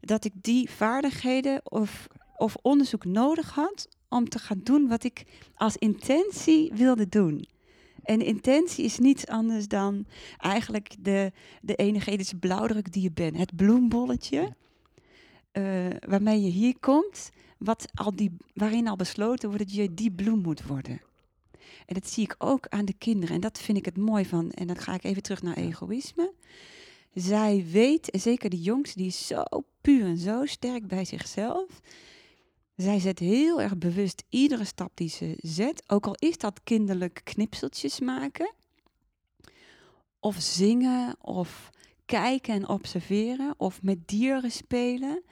dat 0.00 0.24
ik 0.24 0.32
die 0.34 0.70
vaardigheden 0.70 1.60
of, 1.64 2.06
of 2.36 2.56
onderzoek 2.62 3.04
nodig 3.04 3.50
had 3.50 3.88
om 4.08 4.28
te 4.28 4.38
gaan 4.38 4.60
doen 4.62 4.88
wat 4.88 5.04
ik 5.04 5.24
als 5.54 5.76
intentie 5.76 6.72
wilde 6.74 7.08
doen. 7.08 7.46
En 8.04 8.20
intentie 8.20 8.84
is 8.84 8.98
niets 8.98 9.26
anders 9.26 9.68
dan 9.68 10.06
eigenlijk 10.38 10.94
de, 10.98 11.32
de 11.60 11.74
energetische 11.74 12.36
blauwdruk 12.36 12.92
die 12.92 13.02
je 13.02 13.12
bent. 13.12 13.36
Het 13.36 13.56
bloembolletje 13.56 14.54
uh, 15.52 15.86
waarmee 16.06 16.42
je 16.42 16.50
hier 16.50 16.78
komt, 16.80 17.30
wat 17.58 17.86
al 17.94 18.16
die, 18.16 18.36
waarin 18.54 18.88
al 18.88 18.96
besloten 18.96 19.48
wordt 19.48 19.64
dat 19.64 19.74
je 19.74 19.94
die 19.94 20.10
bloem 20.10 20.40
moet 20.40 20.66
worden. 20.66 21.00
En 21.86 21.94
dat 21.94 22.08
zie 22.08 22.24
ik 22.24 22.34
ook 22.38 22.66
aan 22.68 22.84
de 22.84 22.94
kinderen. 22.98 23.34
En 23.34 23.40
dat 23.40 23.58
vind 23.58 23.78
ik 23.78 23.84
het 23.84 23.96
mooi 23.96 24.26
van. 24.26 24.50
En 24.50 24.66
dan 24.66 24.76
ga 24.76 24.94
ik 24.94 25.04
even 25.04 25.22
terug 25.22 25.42
naar 25.42 25.56
egoïsme. 25.56 26.32
Zij 27.14 27.64
weet, 27.70 28.10
en 28.10 28.20
zeker 28.20 28.50
de 28.50 28.60
jongste, 28.60 28.98
die 28.98 29.06
is 29.06 29.26
zo 29.26 29.42
puur 29.80 30.04
en 30.04 30.18
zo 30.18 30.46
sterk 30.46 30.86
bij 30.86 31.04
zichzelf. 31.04 31.80
Zij 32.76 32.98
zet 32.98 33.18
heel 33.18 33.60
erg 33.60 33.78
bewust 33.78 34.24
iedere 34.28 34.64
stap 34.64 34.90
die 34.94 35.08
ze 35.08 35.34
zet, 35.36 35.82
ook 35.86 36.06
al 36.06 36.16
is 36.18 36.38
dat 36.38 36.60
kinderlijk 36.64 37.20
knipseltjes 37.24 38.00
maken, 38.00 38.52
of 40.20 40.36
zingen, 40.40 41.16
of 41.20 41.70
kijken 42.04 42.54
en 42.54 42.68
observeren, 42.68 43.54
of 43.56 43.82
met 43.82 44.08
dieren 44.08 44.50
spelen. 44.50 45.22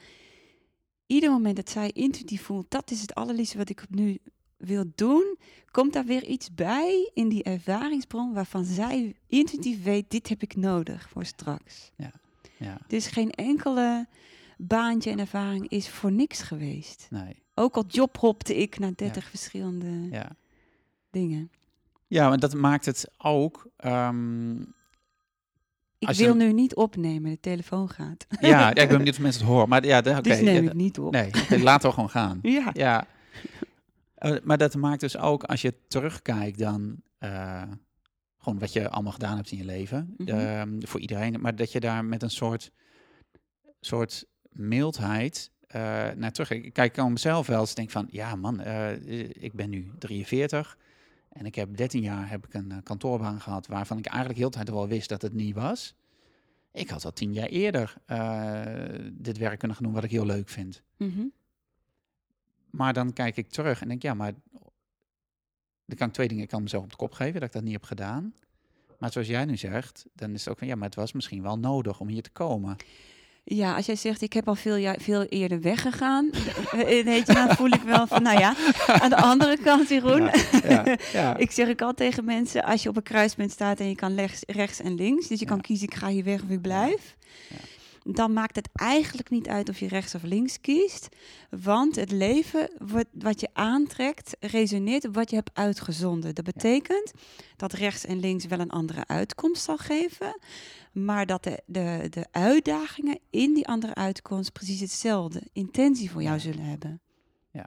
Ieder 1.07 1.31
moment 1.31 1.57
dat 1.57 1.71
zij 1.71 1.91
intuïtief 1.91 2.43
voelt, 2.43 2.71
dat 2.71 2.91
is 2.91 3.01
het 3.01 3.15
allerliefste 3.15 3.57
wat 3.59 3.69
ik 3.69 3.85
nu 3.91 4.19
wil 4.57 4.85
doen, 4.95 5.37
komt 5.71 5.93
daar 5.93 6.05
weer 6.05 6.25
iets 6.25 6.55
bij 6.55 7.11
in 7.15 7.29
die 7.29 7.43
ervaringsbron 7.43 8.33
waarvan 8.33 8.65
zij 8.65 9.17
intuïtief 9.27 9.83
weet, 9.83 10.11
dit 10.11 10.29
heb 10.29 10.43
ik 10.43 10.57
nodig 10.57 11.09
voor 11.09 11.25
straks. 11.25 11.91
Ja. 11.97 12.13
Ja. 12.59 12.79
Dus 12.87 13.07
geen 13.07 13.31
enkele 13.31 14.07
baantje 14.67 15.11
en 15.11 15.19
ervaring 15.19 15.69
is 15.69 15.89
voor 15.89 16.13
niks 16.13 16.43
geweest. 16.43 17.07
Nee. 17.11 17.43
Ook 17.55 17.77
al 17.77 17.85
jobhopte 17.89 18.57
ik 18.57 18.79
naar 18.79 18.93
30 18.95 19.25
verschillende 19.25 20.09
ja. 20.11 20.37
dingen. 21.11 21.51
Ja, 22.07 22.29
maar 22.29 22.39
dat 22.39 22.55
maakt 22.55 22.85
het 22.85 23.11
ook. 23.19 23.67
Um, 23.85 24.75
ik 25.99 26.17
wil 26.17 26.35
nu 26.35 26.53
niet 26.53 26.75
opnemen, 26.75 27.31
de 27.31 27.41
telefoon 27.41 27.89
gaat. 27.89 28.27
Ja, 28.41 28.49
ja 28.49 28.75
ik 28.75 28.89
ben 28.97 29.03
niet 29.03 29.13
of 29.13 29.21
mensen 29.21 29.43
het 29.43 29.51
horen. 29.51 29.69
Maar 29.69 29.85
ja, 29.85 29.99
oké. 29.99 30.21
dus 30.21 30.41
neem 30.41 30.67
ik 30.67 30.75
niet 30.75 30.99
op. 30.99 31.13
Nee, 31.13 31.31
laten 31.49 31.89
we 31.89 31.95
gewoon 31.95 32.11
gaan. 32.11 32.39
Ja. 32.59 32.71
ja. 32.73 33.07
Uh, 34.19 34.37
maar 34.43 34.59
dat 34.59 34.75
maakt 34.75 35.01
dus 35.01 35.17
ook, 35.17 35.45
als 35.45 35.63
je 35.63 35.75
terugkijkt 35.89 36.59
dan... 36.59 36.97
Uh, 37.21 37.63
gewoon 38.39 38.59
wat 38.59 38.73
je 38.73 38.89
allemaal 38.89 39.13
gedaan 39.13 39.37
hebt 39.37 39.51
in 39.51 39.59
je 39.59 39.65
leven. 39.65 40.15
Mm 40.17 40.29
-hmm. 40.29 40.87
voor 40.87 41.01
iedereen. 41.01 41.41
Maar 41.41 41.57
dat 41.57 41.73
je 41.73 41.81
daar 41.81 42.05
met 42.05 42.23
een 42.23 42.31
soort, 42.31 42.73
soort 43.81 44.27
mildheid 44.53 45.51
uh, 45.67 45.73
naar 46.17 46.33
terug. 46.33 46.51
Ik 46.51 46.73
kijk 46.73 46.99
aan 46.99 47.13
mezelf 47.13 47.47
wel 47.47 47.61
eens 47.61 47.75
denk 47.75 47.91
van, 47.91 48.07
ja 48.11 48.37
man, 48.37 48.61
uh, 48.61 48.93
ik 49.43 49.53
ben 49.53 49.71
nu 49.71 49.91
43 49.99 50.79
en 51.29 51.47
ik 51.47 51.55
heb 51.55 51.77
13 51.77 52.03
jaar 52.03 52.31
heb 52.31 52.47
ik 52.47 52.55
een 52.55 52.71
uh, 52.71 52.77
kantoorbaan 52.83 53.41
gehad 53.41 53.67
waarvan 53.67 53.99
ik 53.99 54.07
eigenlijk 54.07 54.39
heel 54.39 54.51
de 54.51 54.57
tijd 54.57 54.71
wel 54.71 54.89
wist 54.89 55.09
dat 55.09 55.23
het 55.23 55.33
niet 55.33 55.55
was. 55.55 55.95
Ik 56.73 56.91
had 56.91 57.05
al 57.05 57.13
tien 57.13 57.33
jaar 57.33 57.49
eerder 57.49 57.95
dit 59.13 59.39
werk 59.39 59.59
kunnen 59.59 59.77
gaan 59.77 59.87
doen 59.87 59.95
wat 59.95 60.05
ik 60.05 60.11
heel 60.11 60.27
leuk 60.27 60.49
vind. 60.49 60.83
Mm 60.97 61.13
-hmm. 61.15 61.33
Maar 62.71 62.93
dan 62.93 63.13
kijk 63.13 63.37
ik 63.37 63.49
terug 63.49 63.83
en 63.83 63.89
denk, 63.89 64.03
ja, 64.03 64.15
maar 64.15 64.33
dan 65.87 65.97
kan 65.97 66.07
ik 66.07 66.13
twee 66.13 66.29
dingen. 66.29 66.43
Ik 66.43 66.49
kan 66.49 66.63
mezelf 66.63 66.85
op 66.85 66.91
de 66.91 66.97
kop 66.97 67.13
geven 67.13 67.41
dat 67.41 67.49
ik 67.49 67.53
dat 67.53 67.63
niet 67.63 67.73
heb 67.73 67.85
gedaan. 67.85 68.35
Maar 68.99 69.13
zoals 69.13 69.29
jij 69.29 69.45
nu 69.45 69.57
zegt, 69.57 70.07
dan 70.15 70.33
is 70.33 70.41
het 70.41 70.49
ook 70.49 70.59
van, 70.59 70.67
ja, 70.67 70.75
maar 70.75 70.89
het 70.89 70.95
was 70.95 71.13
misschien 71.13 71.43
wel 71.43 71.59
nodig 71.59 72.01
om 72.01 72.09
hier 72.09 72.23
te 72.23 72.31
komen. 72.31 72.77
Ja, 73.45 73.75
als 73.75 73.87
jij 73.87 73.97
zegt, 73.97 74.23
ik 74.23 74.33
heb 74.33 74.49
al 74.49 74.55
veel, 74.55 74.95
veel 74.99 75.23
eerder 75.23 75.61
weggegaan, 75.61 76.31
weet 77.05 77.27
je, 77.27 77.33
dan 77.33 77.57
voel 77.57 77.71
ik 77.71 77.83
wel 77.83 78.07
van, 78.07 78.23
nou 78.23 78.39
ja, 78.39 78.55
aan 78.87 79.11
de 79.11 79.17
andere 79.17 79.57
kant, 79.57 79.89
Jeroen. 79.89 80.31
Ja, 80.69 80.97
ja, 81.13 81.37
ik 81.47 81.51
zeg 81.51 81.69
ik 81.69 81.83
al 81.83 81.95
tegen 81.95 82.25
mensen, 82.25 82.65
als 82.65 82.83
je 82.83 82.89
op 82.89 82.97
een 82.97 83.03
kruispunt 83.03 83.51
staat 83.51 83.81
en 83.81 83.89
je 83.89 83.95
kan 83.95 84.15
rechts, 84.15 84.43
rechts 84.47 84.81
en 84.81 84.95
links, 84.95 85.29
dus 85.29 85.41
je 85.41 85.47
kan 85.47 85.61
kiezen, 85.61 85.87
ik 85.87 85.95
ga 85.95 86.09
hier 86.09 86.25
weg 86.25 86.43
of 86.43 86.49
ik 86.49 86.61
blijf 86.61 87.17
dan 88.05 88.33
maakt 88.33 88.57
het 88.57 88.69
eigenlijk 88.73 89.31
niet 89.31 89.49
uit 89.49 89.69
of 89.69 89.79
je 89.79 89.89
rechts 89.89 90.15
of 90.15 90.23
links 90.23 90.61
kiest. 90.61 91.09
Want 91.51 91.97
het 91.97 92.11
leven 92.11 92.71
wat, 92.79 93.07
wat 93.13 93.41
je 93.41 93.49
aantrekt, 93.53 94.37
resoneert 94.41 95.05
op 95.05 95.15
wat 95.15 95.31
je 95.31 95.37
hebt 95.37 95.51
uitgezonden. 95.55 96.35
Dat 96.35 96.45
betekent 96.45 97.13
dat 97.57 97.73
rechts 97.73 98.05
en 98.05 98.21
links 98.21 98.47
wel 98.47 98.61
een 98.61 98.71
andere 98.71 99.07
uitkomst 99.07 99.63
zal 99.63 99.77
geven. 99.77 100.39
Maar 100.93 101.27
dat 101.27 101.45
de, 101.45 101.63
de, 101.67 102.07
de 102.11 102.27
uitdagingen 102.31 103.19
in 103.31 103.55
die 103.55 103.69
andere 103.69 103.95
uitkomst 103.95 104.53
precies 104.53 104.81
hetzelfde 104.81 105.43
intentie 105.53 106.11
voor 106.11 106.23
jou 106.23 106.39
zullen 106.39 106.65
hebben. 106.65 107.01
Ja. 107.51 107.67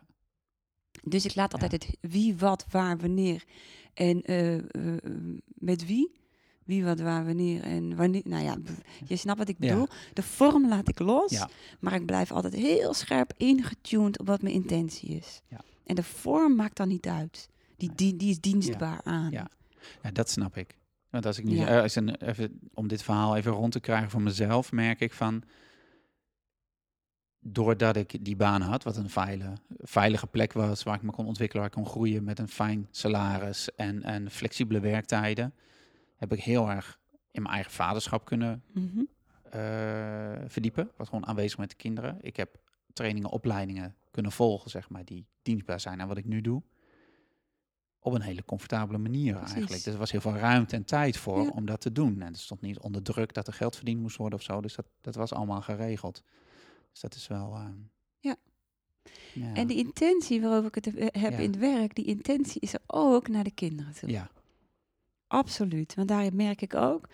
Dus 1.04 1.26
ik 1.26 1.36
laat 1.36 1.54
altijd 1.54 1.72
het 1.72 1.98
wie, 2.02 2.38
wat, 2.38 2.66
waar, 2.70 2.98
wanneer 2.98 3.44
en 3.94 4.32
uh, 4.32 4.54
uh, 4.54 4.62
met 5.46 5.86
wie 5.86 6.24
wie, 6.66 6.84
wat, 6.84 7.00
waar, 7.00 7.26
wanneer 7.26 7.62
en 7.64 7.96
wanneer. 7.96 8.22
Nou 8.26 8.44
ja, 8.44 8.58
je 9.08 9.16
snapt 9.16 9.38
wat 9.38 9.50
ik 9.50 9.58
bedoel. 9.58 9.88
De 10.14 10.24
vorm 10.24 10.68
laat 10.68 10.90
ik 10.90 11.00
los, 11.00 11.44
maar 11.80 11.94
ik 11.94 12.06
blijf 12.06 12.32
altijd 12.32 12.54
heel 12.54 12.94
scherp 12.94 13.34
ingetuned 13.38 14.20
op 14.20 14.28
wat 14.28 14.42
mijn 14.42 14.54
intentie 14.54 15.10
is. 15.10 15.42
Ja. 15.48 15.62
En 15.86 15.96
de 15.96 16.04
vorm 16.04 16.56
maakt 16.56 16.78
dan 16.78 16.88
niet 16.88 17.08
uit. 17.08 17.50
Die, 17.78 17.92
die, 17.96 18.16
die 18.16 18.30
is 18.30 18.40
dienstbaar 18.40 19.02
aan. 19.04 19.32
Ja. 19.32 19.48
ja, 20.04 20.12
dat 20.12 20.30
snap 20.30 20.58
ik. 20.58 20.78
Want 21.10 21.26
als 21.26 21.38
ik 21.40 21.44
nu, 21.46 21.56
Ja. 21.56 21.68
eh, 21.68 21.82
als 21.82 21.96
een, 21.96 22.16
even, 22.16 22.60
om 22.74 22.88
dit 22.88 23.04
verhaal 23.04 23.36
even 23.36 23.52
rond 23.52 23.72
te 23.72 23.80
krijgen 23.80 24.10
voor 24.10 24.22
mezelf, 24.22 24.72
merk 24.72 25.00
ik 25.00 25.14
van, 25.14 25.44
doordat 27.40 27.96
ik 27.96 28.26
die 28.26 28.36
baan 28.36 28.62
had, 28.62 28.84
wat 28.84 28.98
een 28.98 29.10
veilige, 29.10 29.54
veilige 29.78 30.28
plek 30.28 30.54
was, 30.54 30.84
waar 30.84 30.96
ik 30.96 31.02
me 31.02 31.12
kon 31.12 31.26
ontwikkelen, 31.26 31.64
waar 31.64 31.72
ik 31.78 31.84
kon 31.84 31.92
groeien 31.92 32.24
met 32.24 32.40
een 32.40 32.48
fijn 32.48 32.88
salaris 32.92 33.76
en, 33.76 34.04
en 34.04 34.32
flexibele 34.32 34.80
werktijden, 34.80 35.54
heb 36.16 36.34
ik 36.34 36.44
heel 36.44 36.70
erg 36.70 37.00
in 37.32 37.42
mijn 37.42 37.54
eigen 37.54 37.72
vaderschap 37.72 38.26
kunnen 38.26 38.64
Mhm. 38.74 39.00
eh, 39.44 40.42
verdiepen. 40.48 40.92
Was 40.98 41.10
gewoon 41.10 41.26
aanwezig 41.26 41.58
met 41.58 41.70
de 41.70 41.76
kinderen. 41.76 42.18
Ik 42.22 42.36
heb 42.36 42.60
trainingen, 42.94 43.30
opleidingen 43.30 43.96
kunnen 44.12 44.32
volgen, 44.32 44.70
zeg 44.72 44.90
maar, 44.90 45.06
die 45.06 45.26
dienstbaar 45.42 45.80
zijn 45.80 46.02
aan 46.02 46.08
wat 46.08 46.18
ik 46.18 46.26
nu 46.26 46.42
doe. 46.42 46.62
Op 48.00 48.14
een 48.14 48.22
hele 48.22 48.46
comfortabele 48.46 48.98
manier 48.98 49.34
Precies. 49.34 49.54
eigenlijk. 49.54 49.84
Dus 49.84 49.94
er 49.94 50.00
was 50.00 50.12
heel 50.12 50.22
veel 50.22 50.36
ruimte 50.36 50.76
en 50.76 50.86
tijd 50.86 51.18
voor 51.18 51.42
Ja. 51.44 51.50
om 51.50 51.66
dat 51.66 51.82
te 51.82 51.92
doen. 51.92 52.22
En 52.22 52.28
het 52.28 52.40
stond 52.40 52.62
niet 52.62 52.80
onder 52.80 53.02
druk 53.04 53.34
dat 53.34 53.48
er 53.48 53.54
geld 53.54 53.76
verdiend 53.76 54.02
moest 54.02 54.18
worden 54.18 54.40
of 54.40 54.46
zo. 54.46 54.62
Dus 54.62 54.76
dat, 54.76 54.86
dat 55.02 55.16
was 55.16 55.34
allemaal 55.34 55.62
geregeld. 55.62 56.24
Dus 56.92 57.00
dat 57.00 57.16
is 57.16 57.28
wel... 57.28 57.54
ehm, 57.56 57.74
Ja. 58.20 58.36
ja. 59.34 59.54
En 59.54 59.68
die 59.68 59.78
intentie 59.78 60.42
waarover 60.42 60.68
ik 60.68 60.76
het 60.76 60.86
heb- 60.86 61.14
heb 61.16 61.32
Ja. 61.32 61.38
in 61.38 61.52
het 61.52 61.58
werk, 61.60 61.96
die 61.96 62.06
intentie 62.06 62.62
is 62.62 62.74
er 62.74 62.82
ook 62.88 63.28
naar 63.28 63.44
de 63.44 63.52
kinderen 63.52 63.94
toe. 63.94 64.10
ja, 64.10 64.30
Absoluut. 65.36 65.96
Want 65.96 66.08
daarin 66.08 66.36
merk 66.36 66.62
ik 66.62 66.76
ook 66.76 67.10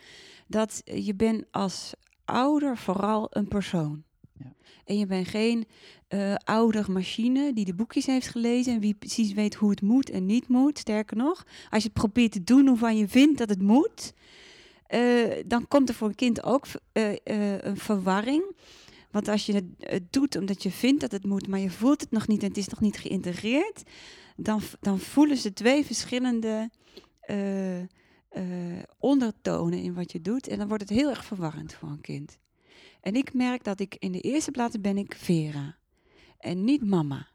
dat 0.47 0.81
je 0.86 1.15
bent 1.15 1.43
als 1.51 1.93
ouder 2.25 2.77
vooral 2.77 3.27
een 3.29 3.47
persoon. 3.47 4.03
Ja. 4.38 4.53
En 4.86 4.97
je 4.97 5.05
bent 5.05 5.27
geen 5.27 5.65
eh 6.07 6.36
ouder 6.36 6.91
machine 6.91 7.53
die 7.53 7.65
de 7.65 7.73
boekjes 7.73 8.05
heeft 8.05 8.27
gelezen 8.27 8.73
en 8.73 8.79
wie 8.79 8.93
precies 8.93 9.34
weet 9.34 9.55
hoe 9.55 9.69
het 9.69 9.81
moet 9.81 10.10
en 10.10 10.25
niet 10.25 10.47
moet. 10.47 10.77
Sterker 10.77 11.17
nog, 11.17 11.45
als 11.69 11.84
je 11.84 11.89
het 11.89 11.99
probeert 11.99 12.31
te 12.31 12.43
doen 12.43 12.65
waarvan 12.65 12.97
je 12.97 13.07
vindt 13.07 13.38
dat 13.38 13.49
het 13.49 13.62
moet, 13.62 14.13
eh, 14.88 15.01
dan 15.45 15.67
komt 15.67 15.89
er 15.89 15.95
voor 15.95 16.07
een 16.07 16.15
kind 16.15 16.43
ook 16.43 16.65
eh, 16.91 17.13
een 17.62 17.77
verwarring. 17.77 18.43
Want 19.12 19.27
als 19.27 19.45
je 19.45 19.53
het, 19.53 19.65
het 19.79 20.13
doet 20.13 20.36
omdat 20.36 20.63
je 20.63 20.71
vindt 20.71 21.01
dat 21.01 21.12
het 21.12 21.25
moet, 21.25 21.47
maar 21.47 21.60
je 21.60 21.69
voelt 21.69 22.01
het 22.01 22.12
nog 22.12 22.27
niet 22.27 22.41
en 22.41 22.47
het 22.47 22.57
is 22.57 22.67
nog 22.67 22.81
niet 22.81 22.97
geïntegreerd, 22.97 23.84
dan, 24.36 24.62
dan 24.79 24.99
voelen 24.99 25.38
ze 25.38 25.53
twee 25.53 25.86
verschillende 25.86 26.69
eh, 28.32 28.44
ondertonen 28.98 29.80
in 29.80 29.94
wat 29.94 30.12
je 30.12 30.22
doet. 30.22 30.48
En 30.48 30.58
dan 30.58 30.67
wordt 30.67 30.89
het 30.89 30.98
heel 30.98 31.10
erg 31.10 31.26
verwarrend 31.26 31.74
voor 31.74 31.89
een 31.89 32.02
kind. 32.02 32.38
En 33.02 33.15
ik 33.15 33.34
merk 33.34 33.63
dat 33.63 33.80
ik 33.80 33.96
in 34.00 34.12
de 34.12 34.22
eerste 34.22 34.52
plaats 34.52 34.82
ben 34.82 34.98
ik 34.98 35.15
Vera 35.15 35.78
en 36.38 36.63
niet 36.63 36.86
mama. 36.86 37.28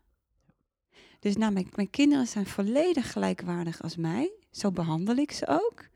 Dus 1.19 1.37
nou, 1.37 1.53
mijn, 1.53 1.91
kinderen 1.91 2.27
zijn 2.27 2.47
volledig 2.47 3.13
gelijkwaardig 3.13 3.83
als 3.83 3.97
mij. 3.97 4.33
Zo 4.51 4.71
behandel 4.71 5.17
ik 5.17 5.33
ze 5.33 5.47
ook. 5.49 5.89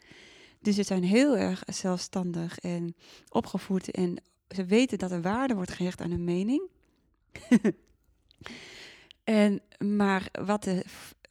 Dus 0.60 0.74
ze 0.74 0.82
zijn 0.82 1.04
heel 1.04 1.36
erg 1.36 1.62
zelfstandig 1.66 2.58
en 2.58 2.94
opgevoed. 3.28 3.90
En 3.90 4.22
ze 4.48 4.64
weten 4.64 4.98
dat 4.98 5.10
er 5.10 5.22
waarde 5.22 5.54
wordt 5.54 5.72
gehecht 5.72 6.00
aan 6.00 6.10
hun 6.10 6.24
mening. 6.24 6.68
en, 9.24 9.60
maar 9.78 10.28
wat, 10.44 10.64
de, 10.64 10.84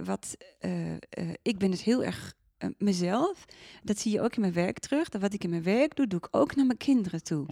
wat 0.03 0.37
eh, 0.59 0.93
eh, 0.93 0.99
ik 1.41 1.57
ben 1.57 1.71
dus 1.71 1.83
heel 1.83 2.03
erg 2.03 2.37
mezelf. 2.77 3.45
Dat 3.83 3.99
zie 3.99 4.11
je 4.11 4.21
ook 4.21 4.35
in 4.35 4.41
mijn 4.41 4.53
werk 4.53 4.79
terug. 4.79 5.09
Dat 5.09 5.21
wat 5.21 5.33
ik 5.33 5.43
in 5.43 5.49
mijn 5.49 5.63
werk 5.63 5.95
doe, 5.95 6.07
doe 6.07 6.19
ik 6.19 6.27
ook 6.31 6.55
naar 6.55 6.65
mijn 6.65 6.77
kinderen 6.77 7.23
toe. 7.23 7.45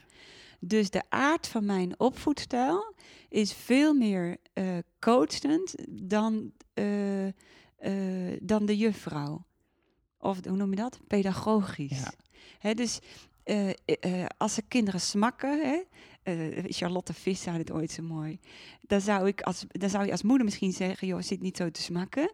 Dus 0.60 0.90
de 0.90 1.04
aard 1.10 1.48
van 1.48 1.66
mijn 1.66 2.00
opvoedstijl 2.00 2.94
is 3.30 3.54
veel 3.54 3.94
meer 3.94 4.38
eh 4.54 4.78
coachend 5.00 5.76
dan, 5.90 6.52
eh, 6.74 7.28
eh, 7.28 7.34
dan 8.42 8.66
de 8.66 8.78
juffrouw. 8.78 9.46
Of 10.20 10.46
hoe 10.46 10.58
noem 10.58 10.70
je 10.70 10.76
dat? 10.76 11.00
Pedagogisch. 11.08 12.00
Ja. 12.00 12.14
Hè, 12.60 12.74
dus 12.74 13.00
eh, 13.48 13.70
eh, 13.70 14.26
als 14.38 14.56
de 14.56 14.62
kinderen 14.68 15.02
smakken, 15.02 15.62
hè, 15.62 15.82
eh, 16.24 16.64
Charlotte 16.68 17.14
Vis 17.14 17.42
zei 17.42 17.58
het 17.58 17.72
ooit 17.72 17.92
zo 17.92 18.04
mooi. 18.04 18.40
Dan 18.82 19.02
zou, 19.02 19.28
ik 19.28 19.42
als, 19.42 19.66
dan 19.68 19.90
zou 19.90 20.06
je 20.06 20.12
als 20.12 20.24
moeder 20.24 20.46
misschien 20.46 20.72
zeggen, 20.72 21.08
joh, 21.08 21.22
zit 21.22 21.42
niet 21.42 21.58
zo 21.58 21.72
te 21.72 21.82
smakken. 21.82 22.32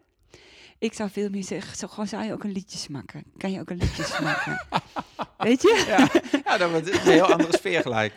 Ik 0.84 0.92
zou 0.92 1.10
veel 1.10 1.30
meer 1.30 1.44
zeggen, 1.44 1.76
zo, 1.76 1.86
gewoon 1.88 2.06
zou 2.06 2.24
je 2.24 2.32
ook 2.32 2.44
een 2.44 2.52
liedje 2.52 2.78
smakken. 2.78 3.24
Kan 3.36 3.52
je 3.52 3.60
ook 3.60 3.70
een 3.70 3.76
liedje 3.76 4.02
smakken? 4.04 4.66
Weet 5.38 5.62
je? 5.62 5.84
ja, 5.86 6.20
ja 6.44 6.56
dat 6.58 6.70
wordt 6.70 6.92
een 6.92 6.98
heel 7.00 7.32
andere 7.32 7.56
sfeer 7.56 7.80
gelijk. 7.82 8.12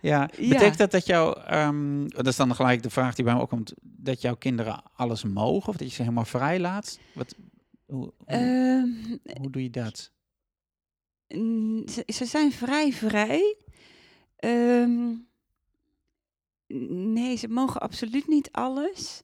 Ja, 0.00 0.28
Ja. 0.36 0.48
betekent 0.48 0.78
dat 0.78 0.90
dat 0.90 1.06
jouw, 1.06 1.32
ehm, 1.34 2.08
dat 2.08 2.26
is 2.26 2.36
dan 2.36 2.54
gelijk 2.54 2.82
de 2.82 2.90
vraag 2.90 3.14
die 3.14 3.24
bij 3.24 3.34
me 3.34 3.40
ook 3.40 3.48
komt, 3.48 3.72
dat 3.82 4.20
jouw 4.20 4.34
kinderen 4.36 4.82
alles 4.94 5.24
mogen 5.24 5.68
of 5.68 5.76
dat 5.76 5.88
je 5.88 5.94
ze 5.94 6.02
helemaal 6.02 6.24
vrij 6.24 6.60
laat? 6.60 6.98
Wat, 7.14 7.34
hoe, 7.86 7.96
hoe, 7.96 8.12
Ehm, 8.26 8.88
hoe 9.40 9.50
doe 9.50 9.62
je 9.62 9.70
dat? 9.70 10.10
Ze, 11.86 12.02
ze 12.06 12.24
zijn 12.24 12.52
vrij 12.52 12.92
vrij. 12.92 13.56
Ehm, 14.36 15.14
nee, 17.12 17.36
ze 17.36 17.48
mogen 17.48 17.80
absoluut 17.80 18.28
niet 18.28 18.52
alles. 18.52 19.22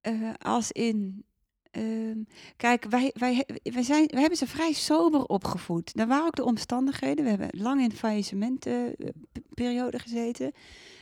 Eh, 0.00 0.32
als 0.38 0.72
in. 0.72 1.24
Ehm, 1.70 2.18
kijk, 2.56 2.84
wij, 2.84 3.10
wij, 3.14 3.44
wij, 3.62 3.82
zijn, 3.82 4.06
wij 4.06 4.20
hebben 4.20 4.38
ze 4.38 4.46
vrij 4.46 4.72
sober 4.72 5.24
opgevoed. 5.24 5.96
Dat 5.96 6.08
waren 6.08 6.26
ook 6.26 6.36
de 6.36 6.44
omstandigheden. 6.44 7.24
We 7.24 7.30
hebben 7.30 7.48
lang 7.50 7.80
in 7.80 7.92
faillissementperiode 7.92 9.98
gezeten. 9.98 10.52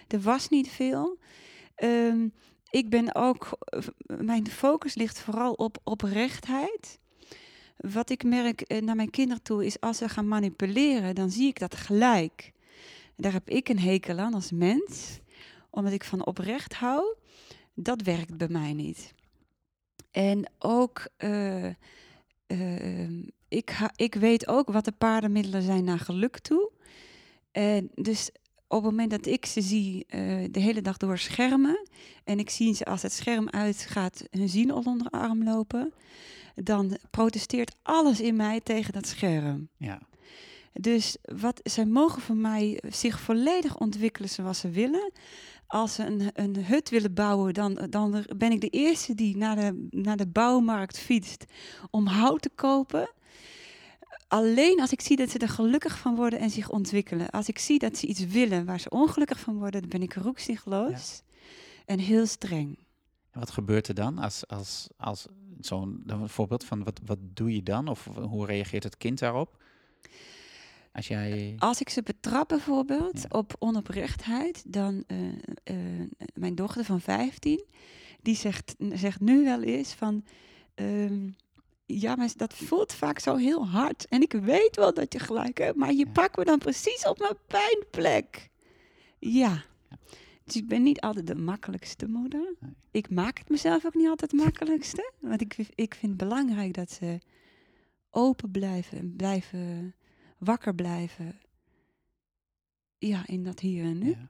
Er 0.08 0.20
was 0.20 0.48
niet 0.48 0.68
veel. 0.68 1.18
Ehm, 1.74 2.28
ik 2.70 2.90
ben 2.90 3.14
ook. 3.14 3.58
Mijn 4.06 4.50
focus 4.50 4.94
ligt 4.94 5.20
vooral 5.20 5.52
op 5.52 5.78
oprechtheid. 5.84 6.98
Wat 7.76 8.10
ik 8.10 8.24
merk 8.24 8.60
eh, 8.60 8.82
naar 8.82 8.96
mijn 8.96 9.10
kinderen 9.10 9.42
toe 9.42 9.66
is 9.66 9.80
als 9.80 9.98
ze 9.98 10.08
gaan 10.08 10.28
manipuleren, 10.28 11.14
dan 11.14 11.30
zie 11.30 11.48
ik 11.48 11.58
dat 11.58 11.74
gelijk. 11.74 12.52
Daar 13.16 13.32
heb 13.32 13.48
ik 13.48 13.68
een 13.68 13.78
hekel 13.78 14.18
aan 14.18 14.34
als 14.34 14.52
mens, 14.52 15.18
omdat 15.70 15.92
ik 15.92 16.04
van 16.04 16.26
oprecht 16.26 16.74
hou. 16.74 17.16
Dat 17.74 18.02
werkt 18.02 18.36
bij 18.36 18.48
mij 18.48 18.72
niet. 18.72 19.14
En 20.10 20.50
ook, 20.58 21.08
eh, 21.16 21.66
eh, 22.46 23.10
ik, 23.48 23.70
ha- 23.70 23.92
ik 23.96 24.14
weet 24.14 24.48
ook 24.48 24.68
wat 24.70 24.84
de 24.84 24.92
paardenmiddelen 24.92 25.62
zijn 25.62 25.84
naar 25.84 25.98
geluk 25.98 26.38
toe. 26.38 26.70
En 27.52 27.90
dus 27.94 28.30
op 28.66 28.82
het 28.82 28.90
moment 28.90 29.10
dat 29.10 29.26
ik 29.26 29.46
ze 29.46 29.60
zie 29.60 30.04
eh, 30.06 30.20
de 30.50 30.60
hele 30.60 30.82
dag 30.82 30.96
door 30.96 31.18
schermen, 31.18 31.88
en 32.24 32.38
ik 32.38 32.50
zie 32.50 32.74
ze 32.74 32.84
als 32.84 33.02
het 33.02 33.12
scherm 33.12 33.48
uitgaat 33.48 34.24
hun 34.30 34.48
zien 34.48 34.72
onder 34.72 34.98
de 34.98 35.10
arm 35.10 35.44
lopen, 35.44 35.92
dan 36.54 36.98
protesteert 37.10 37.74
alles 37.82 38.20
in 38.20 38.36
mij 38.36 38.60
tegen 38.60 38.92
dat 38.92 39.06
scherm. 39.06 39.68
Ja, 39.76 40.00
Dus 40.72 41.16
wat, 41.22 41.60
zij 41.62 41.84
mogen 41.86 42.22
van 42.22 42.40
mij 42.40 42.82
zich 42.88 43.20
volledig 43.20 43.78
ontwikkelen 43.78 44.28
zoals 44.30 44.58
ze 44.58 44.70
willen. 44.70 45.12
Als 45.68 45.94
ze 45.94 46.04
een, 46.04 46.30
een 46.32 46.64
hut 46.64 46.90
willen 46.90 47.14
bouwen, 47.14 47.54
dan, 47.54 47.86
dan 47.90 48.24
ben 48.36 48.52
ik 48.52 48.60
de 48.60 48.68
eerste 48.68 49.14
die 49.14 49.36
naar 49.36 49.56
de, 49.56 49.86
naar 49.90 50.16
de 50.16 50.26
bouwmarkt 50.26 50.98
fietst 50.98 51.44
om 51.90 52.06
hout 52.06 52.42
te 52.42 52.50
kopen. 52.54 53.10
Alleen 54.28 54.80
als 54.80 54.92
ik 54.92 55.00
zie 55.00 55.16
dat 55.16 55.30
ze 55.30 55.38
er 55.38 55.48
gelukkig 55.48 55.98
van 55.98 56.14
worden 56.14 56.38
en 56.38 56.50
zich 56.50 56.70
ontwikkelen. 56.70 57.30
Als 57.30 57.48
ik 57.48 57.58
zie 57.58 57.78
dat 57.78 57.96
ze 57.96 58.06
iets 58.06 58.26
willen 58.26 58.64
waar 58.64 58.80
ze 58.80 58.90
ongelukkig 58.90 59.40
van 59.40 59.58
worden, 59.58 59.80
dan 59.80 59.90
ben 59.90 60.02
ik 60.02 60.14
roekzichtloos 60.14 61.22
en 61.86 61.98
heel 61.98 62.26
streng. 62.26 62.78
en 63.30 63.40
wat 63.40 63.50
gebeurt 63.50 63.88
er 63.88 63.94
dan 63.94 64.18
als, 64.18 64.46
als, 64.46 64.88
als 64.96 65.26
zo'n 65.60 66.04
voorbeeld 66.24 66.64
van 66.64 66.84
wat, 66.84 67.00
wat 67.04 67.18
doe 67.20 67.54
je 67.54 67.62
dan 67.62 67.88
of 67.88 68.04
hoe 68.04 68.46
reageert 68.46 68.82
het 68.82 68.96
kind 68.96 69.18
daarop? 69.18 69.62
Als 70.98 71.08
jij, 71.08 71.54
Als 71.58 71.80
ik 71.80 71.88
ze 71.88 72.02
betrap 72.02 72.48
bijvoorbeeld 72.48 73.20
Ja. 73.22 73.38
op 73.38 73.56
onoprechtheid, 73.58 74.72
dan 74.72 75.04
eh, 75.06 75.28
eh, 75.64 75.76
mijn 76.34 76.54
dochter 76.54 76.84
van 76.84 77.00
15, 77.00 77.64
die 78.22 78.34
zegt, 78.36 78.74
zegt 78.92 79.20
nu 79.20 79.44
wel 79.44 79.62
eens 79.62 79.92
van, 79.92 80.24
ehm, 80.74 81.28
ja, 81.86 82.14
maar 82.16 82.30
dat 82.36 82.54
voelt 82.54 82.92
vaak 82.92 83.18
zo 83.18 83.36
heel 83.36 83.66
hard. 83.68 84.06
En 84.08 84.22
ik 84.22 84.32
weet 84.32 84.76
wel 84.76 84.94
dat 84.94 85.12
je 85.12 85.18
gelijk 85.18 85.58
hebt, 85.58 85.76
maar 85.76 85.92
je 85.92 86.06
Ja. 86.06 86.12
pakt 86.12 86.36
me 86.36 86.44
dan 86.44 86.58
precies 86.58 87.06
op 87.06 87.18
mijn 87.18 87.36
pijnplek. 87.46 88.50
Ja. 89.18 89.64
Dus 90.44 90.56
ik 90.56 90.68
ben 90.68 90.82
niet 90.82 91.00
altijd 91.00 91.26
de 91.26 91.34
makkelijkste 91.34 92.08
moeder. 92.08 92.54
Nee. 92.60 92.72
Ik 92.90 93.10
maak 93.10 93.38
het 93.38 93.48
mezelf 93.48 93.86
ook 93.86 93.94
niet 93.94 94.08
altijd 94.08 94.30
het 94.30 94.40
makkelijkste. 94.40 95.12
Want 95.20 95.40
ik, 95.40 95.56
ik 95.74 95.94
vind 95.94 96.20
het 96.20 96.28
belangrijk 96.28 96.74
dat 96.74 96.90
ze 96.90 97.18
open 98.10 98.50
blijven 98.50 98.98
en 98.98 99.16
blijven 99.16 99.94
wakker 100.38 100.74
blijven. 100.74 101.40
Ja, 102.98 103.26
in 103.26 103.44
dat 103.44 103.60
hier 103.60 103.84
en 103.84 103.98
nu. 103.98 104.08
Ja. 104.10 104.28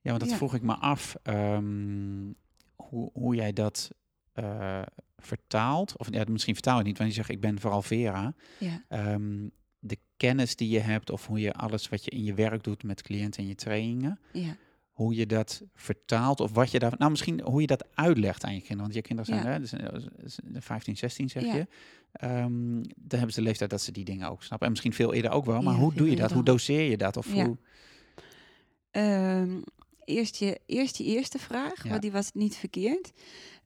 ja, 0.00 0.10
want 0.10 0.20
dat 0.20 0.30
Ja. 0.30 0.36
vroeg 0.36 0.54
ik 0.54 0.62
me 0.62 0.74
af. 0.74 1.16
ehm, 1.22 2.32
hoe, 2.76 3.10
hoe 3.12 3.34
jij 3.34 3.52
dat 3.52 3.90
eh, 4.32 4.82
vertaalt. 5.16 5.96
Of 5.98 6.12
ja, 6.12 6.24
misschien 6.28 6.54
vertaal 6.54 6.72
je 6.72 6.78
het 6.78 6.88
niet, 6.88 6.98
want 6.98 7.10
je 7.10 7.16
zegt 7.16 7.28
ik 7.28 7.40
ben 7.40 7.60
vooral 7.60 7.82
Vera. 7.82 8.34
Ja. 8.58 8.84
Ehm, 8.88 9.48
de 9.78 9.98
kennis 10.16 10.56
die 10.56 10.68
je 10.68 10.78
hebt 10.80 11.10
of 11.10 11.26
hoe 11.26 11.40
je 11.40 11.52
alles 11.52 11.88
wat 11.88 12.04
je 12.04 12.10
in 12.10 12.24
je 12.24 12.34
werk 12.34 12.62
doet 12.64 12.82
met 12.82 13.02
cliënten 13.02 13.42
en 13.42 13.48
je 13.48 13.54
trainingen. 13.54 14.18
ja. 14.32 14.56
Hoe 15.02 15.14
je 15.14 15.26
dat 15.26 15.62
vertaalt 15.74 16.40
of 16.40 16.52
wat 16.52 16.70
je 16.70 16.78
daar... 16.78 16.94
Nou, 16.98 17.10
misschien 17.10 17.40
hoe 17.40 17.60
je 17.60 17.66
dat 17.66 17.84
uitlegt 17.94 18.44
aan 18.44 18.52
je 18.54 18.58
kinderen. 18.60 18.82
Want 18.82 18.94
je 18.94 19.02
kinderen 19.02 19.32
zijn 19.34 19.44
Ja. 19.46 19.50
hè, 19.52 19.58
dus, 19.58 19.72
eh, 20.42 20.60
15, 20.60 20.96
16 20.96 21.28
zeg 21.28 21.44
Ja. 21.44 21.54
je. 21.54 21.66
Ehm, 22.12 22.82
dan 22.82 23.18
hebben 23.18 23.32
ze 23.32 23.40
de 23.40 23.46
leeftijd 23.46 23.70
dat 23.70 23.80
ze 23.80 23.92
die 23.92 24.04
dingen 24.04 24.30
ook 24.30 24.42
snappen. 24.42 24.66
En 24.66 24.72
misschien 24.72 24.92
veel 24.94 25.12
eerder 25.14 25.30
ook 25.30 25.44
wel. 25.44 25.62
Maar 25.62 25.74
Ja, 25.74 25.80
hoe 25.80 25.94
doe 25.94 26.10
je 26.10 26.16
dat? 26.16 26.32
Hoe 26.32 26.42
doseer 26.44 26.90
je 26.90 26.96
dat? 26.96 27.16
Of 27.16 27.32
hoe... 27.32 27.56
Ehm, 28.90 29.60
eerst, 30.04 30.36
je, 30.36 30.60
eerst 30.66 30.96
je 30.96 31.04
eerste 31.04 31.38
vraag, 31.38 31.82
want 31.82 32.02
die 32.02 32.12
was 32.12 32.30
niet 32.32 32.56
verkeerd. 32.56 33.12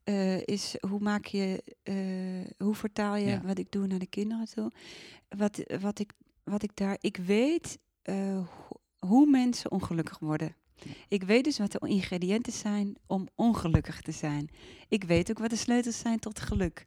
eh, 0.04 0.42
is 0.42 0.74
hoe 0.88 1.00
maak 1.00 1.24
je, 1.24 1.62
eh, 1.82 1.94
hoe 2.66 2.74
vertaal 2.74 3.16
je 3.16 3.40
wat 3.44 3.58
ik 3.58 3.70
doe 3.70 3.86
naar 3.86 3.98
de 3.98 4.06
kinderen 4.06 4.46
toe? 4.54 4.70
Wat, 5.28 5.62
wat, 5.80 5.98
ik, 5.98 6.12
wat 6.44 6.62
ik 6.62 6.70
daar, 6.74 6.96
ik 7.00 7.16
weet 7.16 7.78
eh, 8.02 8.38
ho- 8.68 8.80
hoe 9.08 9.30
mensen 9.30 9.70
ongelukkig 9.70 10.18
worden. 10.18 10.54
Ik 11.08 11.22
weet 11.22 11.44
dus 11.44 11.58
wat 11.58 11.72
de 11.72 11.88
ingrediënten 11.88 12.52
zijn 12.52 12.96
om 13.06 13.28
ongelukkig 13.34 14.00
te 14.00 14.12
zijn. 14.12 14.50
Ik 14.88 15.04
weet 15.04 15.30
ook 15.30 15.38
wat 15.38 15.50
de 15.50 15.56
sleutels 15.56 15.98
zijn 15.98 16.18
tot 16.18 16.40
geluk. 16.40 16.84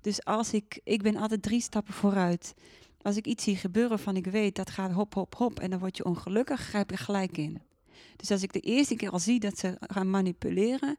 Dus 0.00 0.24
als 0.24 0.52
ik, 0.52 0.80
ik 0.84 1.02
ben 1.02 1.16
altijd 1.16 1.42
drie 1.42 1.60
stappen 1.60 1.94
vooruit. 1.94 2.54
Als 3.02 3.16
ik 3.16 3.26
iets 3.26 3.44
zie 3.44 3.56
gebeuren 3.56 3.98
van 3.98 4.16
ik 4.16 4.26
weet 4.26 4.54
dat 4.54 4.70
gaat 4.70 4.92
hop, 4.92 5.14
hop, 5.14 5.34
hop 5.34 5.60
en 5.60 5.70
dan 5.70 5.78
word 5.78 5.96
je 5.96 6.04
ongelukkig, 6.04 6.60
grijp 6.60 6.90
er 6.90 6.98
gelijk 6.98 7.36
in. 7.36 7.60
Dus 8.16 8.30
als 8.30 8.42
ik 8.42 8.52
de 8.52 8.60
eerste 8.60 8.96
keer 8.96 9.10
al 9.10 9.18
zie 9.18 9.40
dat 9.40 9.58
ze 9.58 9.76
gaan 9.80 10.10
manipuleren, 10.10 10.96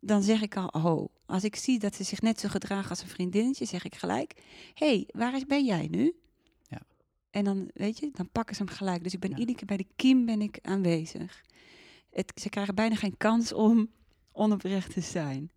dan 0.00 0.22
zeg 0.22 0.42
ik 0.42 0.56
al, 0.56 0.66
oh. 0.66 1.08
Als 1.26 1.44
ik 1.44 1.56
zie 1.56 1.78
dat 1.78 1.94
ze 1.94 2.04
zich 2.04 2.20
net 2.20 2.40
zo 2.40 2.48
gedragen 2.48 2.90
als 2.90 3.02
een 3.02 3.08
vriendinnetje, 3.08 3.64
zeg 3.64 3.84
ik 3.84 3.94
gelijk, 3.94 4.34
hé, 4.74 4.86
hey, 4.86 5.08
waar 5.12 5.40
ben 5.46 5.64
jij 5.64 5.88
nu? 5.90 6.14
En 7.30 7.44
dan, 7.44 7.70
weet 7.74 7.98
je, 7.98 8.10
dan 8.12 8.28
pakken 8.30 8.56
ze 8.56 8.62
hem 8.64 8.72
gelijk. 8.72 9.02
Dus 9.02 9.14
ik 9.14 9.20
ben 9.20 9.30
Ja. 9.30 9.36
iedere 9.36 9.58
keer 9.58 9.66
bij 9.66 9.76
de 9.76 9.86
kiem 9.96 10.26
ben 10.26 10.40
ik 10.40 10.58
aanwezig. 10.62 11.44
Het, 12.10 12.32
ze 12.40 12.48
krijgen 12.48 12.74
bijna 12.74 12.94
geen 12.94 13.16
kans 13.16 13.52
om 13.52 13.90
onoprecht 14.32 14.92
te 14.92 15.00
zijn. 15.00 15.50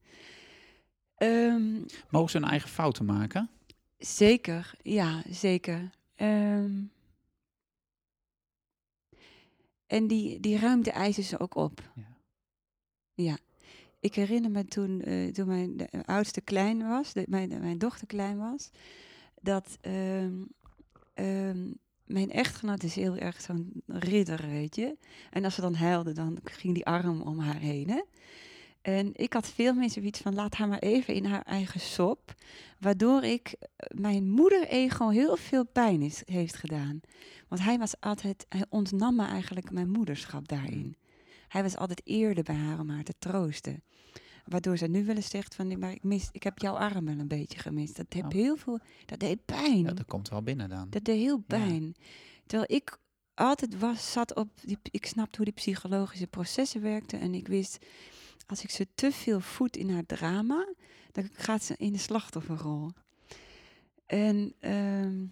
Ehm, 1.15 1.81
Mogen 2.09 2.29
ze 2.29 2.37
hun 2.37 2.47
eigen 2.49 2.69
fouten 2.69 3.05
maken? 3.05 3.49
Zeker, 3.97 4.73
ja, 4.81 5.23
zeker. 5.29 5.89
Ehm, 6.15 6.81
en 9.87 10.07
die, 10.07 10.39
die 10.39 10.57
ruimte 10.57 10.91
eisen 10.91 11.23
ze 11.23 11.39
ook 11.39 11.55
op. 11.55 11.91
Ja. 11.95 12.17
Ja. 13.13 13.37
Ik 13.99 14.15
herinner 14.15 14.51
me 14.51 14.65
toen, 14.65 15.01
eh, 15.01 15.31
toen 15.31 15.47
mijn 15.47 15.77
de 15.77 16.05
oudste 16.05 16.41
klein 16.41 16.87
was, 16.87 17.13
de, 17.13 17.25
mijn, 17.29 17.49
mijn 17.59 17.77
dochter 17.77 18.07
klein 18.07 18.37
was, 18.37 18.69
dat 19.41 19.77
ehm, 19.81 20.41
ehm, 21.13 21.71
mijn 22.05 22.31
echtgenoot 22.31 22.83
is 22.83 22.95
heel 22.95 23.17
erg 23.17 23.41
zo'n 23.41 23.83
ridder, 23.87 24.47
weet 24.47 24.75
je. 24.75 24.97
En 25.29 25.43
als 25.43 25.55
ze 25.55 25.61
dan 25.61 25.75
huilde, 25.75 26.11
dan 26.11 26.39
ging 26.43 26.73
die 26.73 26.85
arm 26.85 27.21
om 27.21 27.39
haar 27.39 27.59
heen, 27.59 27.89
hè. 27.89 28.01
En 28.83 29.11
ik 29.13 29.33
had 29.33 29.47
veel 29.47 29.73
meer 29.73 29.89
zoiets 29.89 30.19
van, 30.19 30.33
laat 30.35 30.55
haar 30.55 30.67
maar 30.67 30.79
even 30.79 31.13
in 31.13 31.25
haar 31.25 31.41
eigen 31.41 31.79
sop. 31.79 32.33
Waardoor 32.79 33.23
ik 33.23 33.53
eh, 33.53 33.99
mijn 33.99 34.29
moeder-ego 34.29 35.09
heel 35.09 35.35
veel 35.35 35.65
pijn 35.65 36.01
is, 36.01 36.21
heeft 36.25 36.55
gedaan. 36.55 36.99
Want 37.47 37.61
hij 37.61 37.77
was 37.77 37.99
altijd, 37.99 38.45
hij 38.49 38.65
ontnam 38.69 39.15
me 39.15 39.25
eigenlijk 39.25 39.71
mijn 39.71 39.89
moederschap 39.89 40.47
daarin. 40.47 40.97
Hij 41.47 41.63
was 41.63 41.77
altijd 41.77 42.01
eerder 42.03 42.43
bij 42.43 42.55
haar 42.55 42.79
om 42.79 42.89
haar 42.89 43.03
te 43.03 43.13
troosten. 43.19 43.83
Waardoor 44.43 44.77
ze 44.77 44.87
nu 44.87 45.05
wel 45.05 45.15
eens 45.15 45.29
zegt 45.29 45.55
van, 45.55 45.67
"Nee, 45.67 45.77
maar 45.77 45.91
ik, 45.91 46.03
mis, 46.03 46.29
ik 46.31 46.43
heb 46.43 46.57
jouw 46.59 46.75
arm 46.75 47.05
wel 47.05 47.19
een 47.19 47.27
beetje 47.27 47.59
gemist. 47.59 47.95
Dat 47.95 48.13
heb 48.13 48.25
Oh. 48.25 48.31
heel 48.31 48.55
veel, 48.55 48.79
dat 49.05 49.19
deed 49.19 49.45
pijn. 49.45 49.79
Ja, 49.81 49.91
dat 49.93 50.05
komt 50.05 50.29
wel 50.29 50.41
binnen 50.43 50.69
dan. 50.69 50.89
Dat 50.89 51.03
deed 51.03 51.19
heel 51.19 51.37
Ja. 51.47 51.57
pijn. 51.57 51.95
Terwijl 52.45 52.77
ik 52.77 52.97
altijd 53.33 53.79
was, 53.79 54.11
zat 54.11 54.35
op, 54.35 54.49
die, 54.61 54.77
ik 54.91 55.05
snapte 55.05 55.35
hoe 55.35 55.45
die 55.45 55.53
psychologische 55.53 56.27
processen 56.27 56.81
werkten. 56.81 57.19
En 57.19 57.33
ik 57.33 57.47
wist, 57.47 57.85
als 58.47 58.63
ik 58.63 58.69
ze 58.69 58.87
te 58.95 59.11
veel 59.11 59.39
voed 59.39 59.77
in 59.77 59.89
haar 59.89 60.05
drama, 60.05 60.73
dan 61.11 61.29
gaat 61.33 61.63
ze 61.63 61.75
in 61.77 61.91
de 61.91 61.99
slachtofferrol. 61.99 62.91
En 64.05 64.53
ehm, 64.59 65.25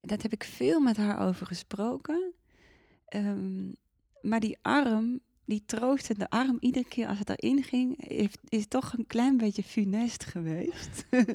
dat 0.00 0.22
heb 0.22 0.32
ik 0.32 0.44
veel 0.44 0.80
met 0.80 0.96
haar 0.96 1.26
over 1.26 1.46
gesproken. 1.46 2.32
Ehm, 3.04 3.66
maar 4.20 4.40
die 4.40 4.58
arm, 4.62 5.20
die 5.48 5.62
troostende 5.66 6.30
arm, 6.30 6.56
iedere 6.60 6.88
keer 6.88 7.06
als 7.06 7.18
het 7.18 7.28
erin 7.28 7.62
ging, 7.62 8.08
heeft, 8.08 8.38
is 8.48 8.66
toch 8.66 8.92
een 8.92 9.06
klein 9.06 9.36
beetje 9.36 9.62
funest 9.62 10.24
geweest. 10.24 11.06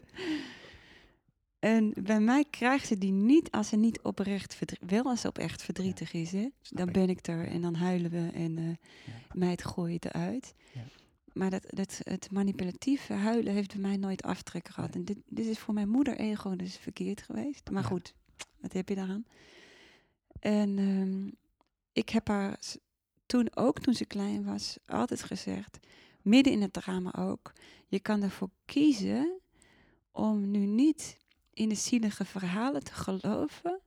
en 1.60 1.94
bij 2.04 2.20
mij 2.20 2.46
krijgt 2.50 2.88
ze 2.88 2.98
die 2.98 3.12
niet 3.12 3.52
als 3.52 3.68
ze 3.68 3.76
niet 3.76 4.02
oprecht 4.02 4.56
verdrietig 4.56 4.90
Wel 4.90 5.04
als 5.04 5.22
ze 5.22 5.28
oprecht 5.28 5.64
verdrietig 5.64 6.14
is, 6.14 6.32
hè? 6.32 6.48
Dan 6.70 6.88
ik. 6.88 6.94
ben 6.94 7.10
ik 7.10 7.28
er 7.28 7.48
en 7.48 7.62
dan 7.62 7.76
huilen 7.76 8.12
we 8.12 8.30
en 8.34 8.58
eh 8.58 9.46
Ja. 9.50 9.56
gooi 9.58 9.94
het 9.94 10.06
eruit. 10.06 10.54
Ja. 10.74 10.82
Maar 11.34 11.50
dat, 11.50 11.66
dat, 11.68 12.00
het 12.04 12.32
manipulatieve 12.32 13.14
huilen 13.14 13.54
heeft 13.54 13.72
bij 13.72 13.82
mij 13.82 13.98
nooit 13.98 14.24
aftrek 14.24 14.68
gehad. 14.68 14.96
En 14.96 15.06
dit, 15.06 15.18
dit 15.26 15.46
is 15.46 15.60
voor 15.60 15.74
mijn 15.74 15.90
moeder-ego 15.90 16.56
dus 16.56 16.78
verkeerd 16.78 17.22
geweest. 17.22 17.70
Maar 17.70 17.84
goed, 17.84 18.14
wat 18.60 18.74
heb 18.74 18.90
je 18.90 18.96
daaraan? 18.96 19.26
En 20.40 20.78
ehm, 20.78 21.32
ik 21.92 22.10
heb 22.10 22.28
haar 22.28 22.60
toen 23.34 23.56
ook, 23.56 23.80
toen 23.80 23.94
ze 23.94 24.06
klein 24.06 24.44
was, 24.44 24.78
altijd 24.86 25.24
gezegd, 25.24 25.80
midden 26.22 26.54
in 26.54 26.62
het 26.62 26.74
drama 26.74 27.14
ook, 27.16 27.54
je 27.88 28.00
kan 28.00 28.22
ervoor 28.22 28.50
kiezen 28.66 29.40
om 30.12 30.52
nu 30.52 30.66
niet 30.66 31.18
in 31.54 31.70
de 31.70 31.76
zielige 31.76 32.26
verhalen 32.26 32.84
te 32.84 32.94
geloven, 32.94 33.82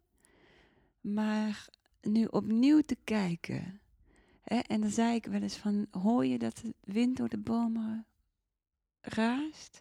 maar 1.01 1.69
nu 2.01 2.25
opnieuw 2.25 2.81
te 2.81 2.97
kijken. 3.05 3.81
En 4.43 4.81
dan 4.81 4.91
zei 4.91 5.15
ik 5.15 5.27
wel 5.27 5.43
eens 5.43 5.57
van, 5.57 5.87
hoor 5.91 6.27
je 6.27 6.39
dat 6.39 6.57
de 6.57 6.75
wind 6.81 7.17
door 7.17 7.29
de 7.29 7.39
bomen 7.39 8.07
raast? 9.01 9.81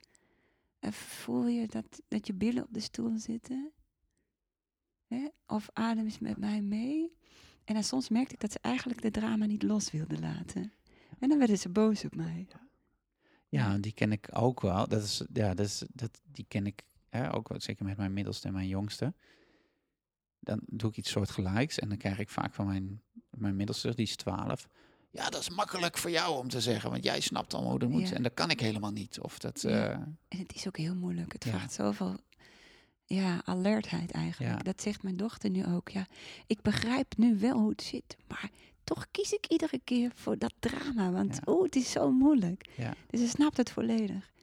En 0.80 0.94
voel 0.94 1.48
je 1.48 1.68
dat, 1.68 2.02
dat 2.08 2.28
je 2.28 2.34
billen 2.34 2.64
op 2.64 2.74
de 2.74 2.80
stoel 2.80 3.18
zitten? 3.18 3.72
Of 5.46 5.70
adem 5.74 6.06
eens 6.06 6.20
met 6.20 6.38
mij 6.38 6.62
mee? 6.62 7.16
En 7.66 7.74
dan 7.74 7.84
soms 7.84 8.10
merkte 8.10 8.34
ik 8.34 8.40
dat 8.40 8.52
ze 8.52 8.60
eigenlijk 8.62 9.02
de 9.02 9.12
drama 9.12 9.46
niet 9.46 9.64
los 9.64 9.92
wilde 9.92 10.20
laten. 10.20 10.74
En 11.20 11.30
dan 11.30 11.38
werden 11.38 11.58
ze 11.58 11.70
boos 11.70 12.06
op 12.06 12.16
mij. 12.16 12.48
Ja, 13.50 13.78
die 13.78 13.92
ken 13.92 14.12
ik 14.12 14.28
ook 14.32 14.62
wel. 14.62 14.88
Dat 14.88 15.04
is, 15.04 15.24
ja, 15.34 15.54
dat 15.54 15.66
is, 15.66 15.84
dat, 15.94 16.22
die 16.32 16.46
ken 16.48 16.66
ik 16.66 16.84
hè, 17.10 17.34
ook 17.34 17.48
wel, 17.50 17.62
zeker 17.62 17.86
met 17.86 17.98
mijn 17.98 18.14
middelste 18.14 18.48
en 18.48 18.54
mijn 18.54 18.68
jongste. 18.68 19.14
Dan 20.40 20.60
doe 20.66 20.90
ik 20.90 20.98
iets 20.98 21.10
soortgelijks 21.12 21.80
en 21.80 21.90
dan 21.90 21.98
krijg 21.98 22.20
ik 22.20 22.30
vaak 22.30 22.54
van 22.54 22.66
mijn, 22.66 23.02
mijn 23.30 23.56
middelste, 23.56 23.96
die 23.96 24.06
is 24.06 24.16
12. 24.16 24.68
Ja, 25.12 25.30
dat 25.30 25.42
is 25.42 25.50
makkelijk 25.50 25.98
voor 25.98 26.10
jou 26.12 26.38
om 26.38 26.50
te 26.50 26.62
zeggen, 26.62 26.90
want 26.90 27.04
jij 27.04 27.20
snapt 27.20 27.54
allemaal 27.54 27.72
hoe 27.72 27.80
dat 27.80 27.90
moet. 27.90 28.10
Ja. 28.10 28.16
En 28.16 28.24
dat 28.24 28.34
kan 28.34 28.50
ik 28.50 28.60
helemaal 28.60 28.92
niet. 28.92 29.20
Of 29.20 29.40
dat, 29.40 29.62
Ja. 29.62 29.70
eh, 29.92 30.00
En 30.28 30.38
het 30.40 30.56
is 30.56 30.68
ook 30.68 30.78
heel 30.78 30.96
moeilijk. 30.96 31.34
Het 31.34 31.44
Ja. 31.44 31.50
vraagt 31.52 31.74
zoveel 31.74 32.18
ja, 33.06 33.42
alertheid 33.46 34.12
eigenlijk. 34.12 34.58
Ja. 34.58 34.64
Dat 34.64 34.82
zegt 34.82 35.04
mijn 35.04 35.18
dochter 35.18 35.50
nu 35.50 35.66
ook. 35.66 35.90
Ja, 35.90 36.08
ik 36.48 36.62
begrijp 36.62 37.18
nu 37.18 37.40
wel 37.40 37.58
hoe 37.60 37.70
het 37.70 37.82
zit, 37.84 38.18
maar 38.28 38.50
toch 38.84 39.06
kies 39.12 39.32
ik 39.34 39.46
iedere 39.48 39.80
keer 39.84 40.12
voor 40.16 40.38
dat 40.38 40.54
drama. 40.60 41.12
Want 41.12 41.36
Ja. 41.36 41.42
oh, 41.54 41.64
het 41.64 41.76
is 41.76 41.92
zo 41.92 42.12
moeilijk. 42.12 42.70
Ja. 42.78 42.94
Dus 43.10 43.20
ze 43.20 43.28
snapt 43.28 43.58
het 43.58 43.72
volledig. 43.72 44.34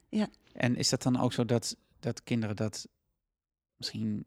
En 0.53 0.75
is 0.75 0.89
dat 0.89 1.01
dan 1.03 1.19
ook 1.19 1.33
zo 1.33 1.45
dat, 1.45 1.75
dat 1.99 2.23
kinderen 2.23 2.55
dat 2.55 2.87
misschien 3.77 4.23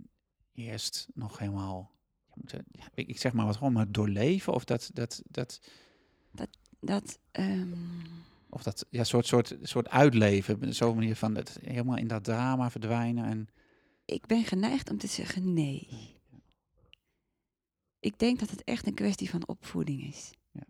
eerst 0.53 1.07
nog 1.15 1.39
helemaal, 1.39 1.91
ja, 2.29 2.33
moeten- 2.35 2.65
ja, 2.71 2.85
ik 2.95 3.19
zeg 3.19 3.33
maar 3.33 3.47
wat 3.47 3.57
gewoon, 3.57 3.73
maar 3.73 3.93
doorleven? 3.93 4.53
Of 4.53 4.65
dat, 4.65 4.91
dat, 4.93 5.23
dat, 5.31 5.61
Dat, 6.81 7.19
ehm, 7.31 7.73
of 8.51 8.63
dat 8.63 8.87
ja, 8.91 9.05
soort, 9.05 9.27
soort, 9.27 9.57
soort 9.63 9.89
uitleven, 9.89 10.75
zo'n 10.75 10.95
manier 10.95 11.17
van 11.17 11.35
het 11.35 11.59
helemaal 11.65 11.97
in 11.97 12.09
dat 12.09 12.25
drama 12.25 12.71
verdwijnen 12.71 13.25
en... 13.25 13.49
ik 14.07 14.27
ben 14.27 14.45
geneigd 14.45 14.91
om 14.91 14.99
te 14.99 15.07
zeggen 15.07 15.53
nee. 15.53 15.89
Ik 18.01 18.19
denk 18.19 18.39
dat 18.39 18.51
het 18.51 18.65
echt 18.65 18.87
een 18.87 18.95
kwestie 18.95 19.31
van 19.31 19.49
opvoeding 19.49 20.03
is. 20.07 20.31
Ja. 20.53 20.63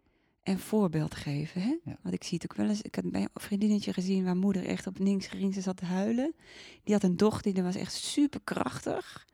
En 0.42 0.58
voorbeeld 0.58 1.14
geven. 1.14 1.60
Hè? 1.62 1.76
Ja. 1.84 1.98
Want 2.02 2.14
ik 2.14 2.24
zie 2.24 2.38
het 2.42 2.50
ook 2.50 2.56
wel 2.56 2.68
eens. 2.68 2.82
Ik 2.82 2.94
had 2.94 3.10
bij 3.10 3.20
een 3.22 3.28
vriendinnetje 3.34 3.92
gezien 3.92 4.24
waar 4.24 4.36
moeder 4.36 4.64
echt 4.66 4.86
op 4.86 4.98
links 4.98 5.26
ging. 5.26 5.54
Ze 5.54 5.60
zat 5.60 5.76
te 5.76 5.84
huilen. 5.84 6.34
Die 6.84 6.94
had 6.94 7.02
een 7.02 7.16
dochter 7.16 7.54
die 7.54 7.62
was 7.62 7.74
echt 7.76 7.92
super 7.94 8.40
krachtig. 8.44 9.26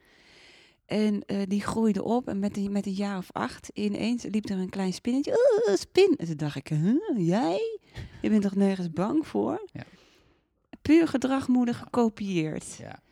En 0.86 1.24
eh, 1.26 1.42
die 1.48 1.60
groeide 1.60 2.02
op 2.02 2.28
en 2.28 2.38
met, 2.38 2.56
een- 2.56 2.72
met 2.72 2.86
een 2.86 2.92
jaar 2.92 3.16
of 3.18 3.32
acht 3.32 3.68
ineens 3.74 4.22
liep 4.24 4.48
er 4.48 4.58
een 4.58 4.68
klein 4.70 4.92
spinnetje. 4.92 5.62
Oh, 5.68 5.74
spin. 5.74 6.14
En 6.16 6.26
toen 6.26 6.36
dacht 6.36 6.56
ik, 6.56 6.68
huh, 6.68 6.98
jij? 7.16 7.78
Je 8.22 8.28
bent 8.30 8.42
toch 8.42 8.54
nergens 8.54 8.90
bang 8.92 9.26
voor? 9.26 9.68
Ja. 9.72 9.84
Puur 10.82 11.08
gedrag 11.08 11.48
moeder 11.48 11.74
gekopieerd. 11.74 12.76
Ja. 12.76 13.02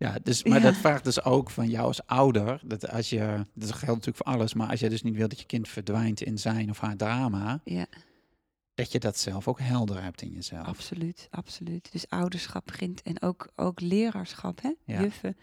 Ja, 0.00 0.16
dus, 0.22 0.44
maar 0.44 0.58
Ja. 0.58 0.64
dat 0.64 0.76
vraagt 0.76 1.04
dus 1.04 1.22
ook 1.24 1.50
van 1.50 1.68
jou 1.68 1.86
als 1.86 2.06
ouder, 2.06 2.60
dat 2.64 2.88
als 2.88 3.10
je, 3.10 3.46
dat 3.54 3.68
geldt 3.72 3.86
natuurlijk 3.86 4.16
voor 4.16 4.26
alles, 4.34 4.54
maar 4.54 4.70
als 4.70 4.80
je 4.80 4.88
dus 4.88 5.02
niet 5.02 5.16
wil 5.16 5.28
dat 5.28 5.40
je 5.40 5.46
kind 5.46 5.68
verdwijnt 5.68 6.20
in 6.20 6.38
zijn 6.38 6.70
of 6.70 6.80
haar 6.80 6.96
drama, 6.96 7.60
Ja. 7.64 7.86
dat 8.74 8.92
je 8.92 8.98
dat 8.98 9.18
zelf 9.18 9.48
ook 9.48 9.60
helder 9.60 10.02
hebt 10.02 10.22
in 10.22 10.30
jezelf. 10.30 10.66
Absoluut, 10.66 11.26
absoluut. 11.30 11.92
Dus 11.92 12.08
ouderschap 12.08 12.66
begint 12.66 13.02
en 13.02 13.22
ook, 13.22 13.48
ook 13.56 13.80
leraarschap, 13.80 14.62
hè? 14.62 14.72
Ja. 14.84 15.00
Juffen. 15.00 15.36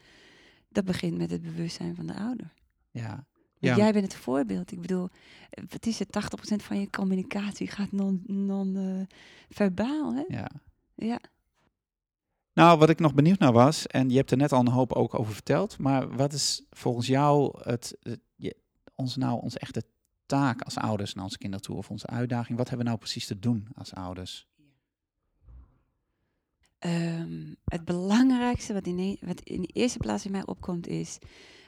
Dat 0.70 0.86
begint 0.86 1.18
met 1.18 1.32
het 1.32 1.42
bewustzijn 1.42 1.96
van 1.96 2.06
de 2.08 2.16
ouder. 2.16 2.54
Ja. 2.92 3.26
Ja. 3.60 3.76
Jij 3.76 3.92
bent 3.94 4.14
het 4.14 4.22
voorbeeld. 4.22 4.72
Ik 4.72 4.82
bedoel, 4.82 5.10
eh, 5.50 5.64
wat 5.70 5.86
is 5.86 6.00
het? 6.00 6.12
80% 6.12 6.64
van 6.64 6.80
je 6.80 6.90
communicatie 6.90 7.68
gaat 7.68 7.92
non-verbaal, 7.92 10.16
hè? 10.16 10.24
Ja. 10.28 10.48
Ja. 10.96 11.20
Nou, 12.56 12.80
wat 12.80 12.90
ik 12.90 13.00
nog 13.00 13.14
benieuwd 13.14 13.40
naar 13.40 13.52
was, 13.54 13.88
en 13.88 14.10
je 14.10 14.16
hebt 14.16 14.32
er 14.32 14.38
net 14.38 14.52
al 14.52 14.60
een 14.60 14.68
hoop 14.68 14.94
ook 14.94 15.20
over 15.20 15.34
verteld, 15.34 15.78
maar 15.78 16.16
wat 16.16 16.34
is 16.34 16.64
volgens 16.70 17.08
jou 17.08 17.60
het, 17.64 17.98
je, 18.36 18.56
ons 18.96 19.16
nou 19.16 19.42
onze 19.42 19.60
echte 19.60 19.84
taak 20.26 20.62
als 20.62 20.78
ouders 20.78 21.14
naar 21.14 21.24
onze 21.24 21.38
kinderen 21.38 21.66
toe, 21.66 21.78
of 21.78 21.90
onze 21.90 22.08
uitdaging? 22.08 22.58
Wat 22.58 22.68
hebben 22.70 22.86
we 22.86 22.92
nou 22.92 23.04
precies 23.04 23.28
te 23.28 23.40
doen 23.40 23.68
als 23.76 23.94
ouders? 23.94 24.48
Ehm, 26.80 27.54
het 27.66 27.86
belangrijkste 27.86 28.74
wat 28.74 28.88
in, 28.88 29.00
e- 29.00 29.18
wat 29.22 29.42
in 29.42 29.62
de 29.62 29.68
eerste 29.74 29.98
plaats 29.98 30.26
in 30.26 30.32
mij 30.32 30.46
opkomt 30.46 30.88
is... 30.88 31.18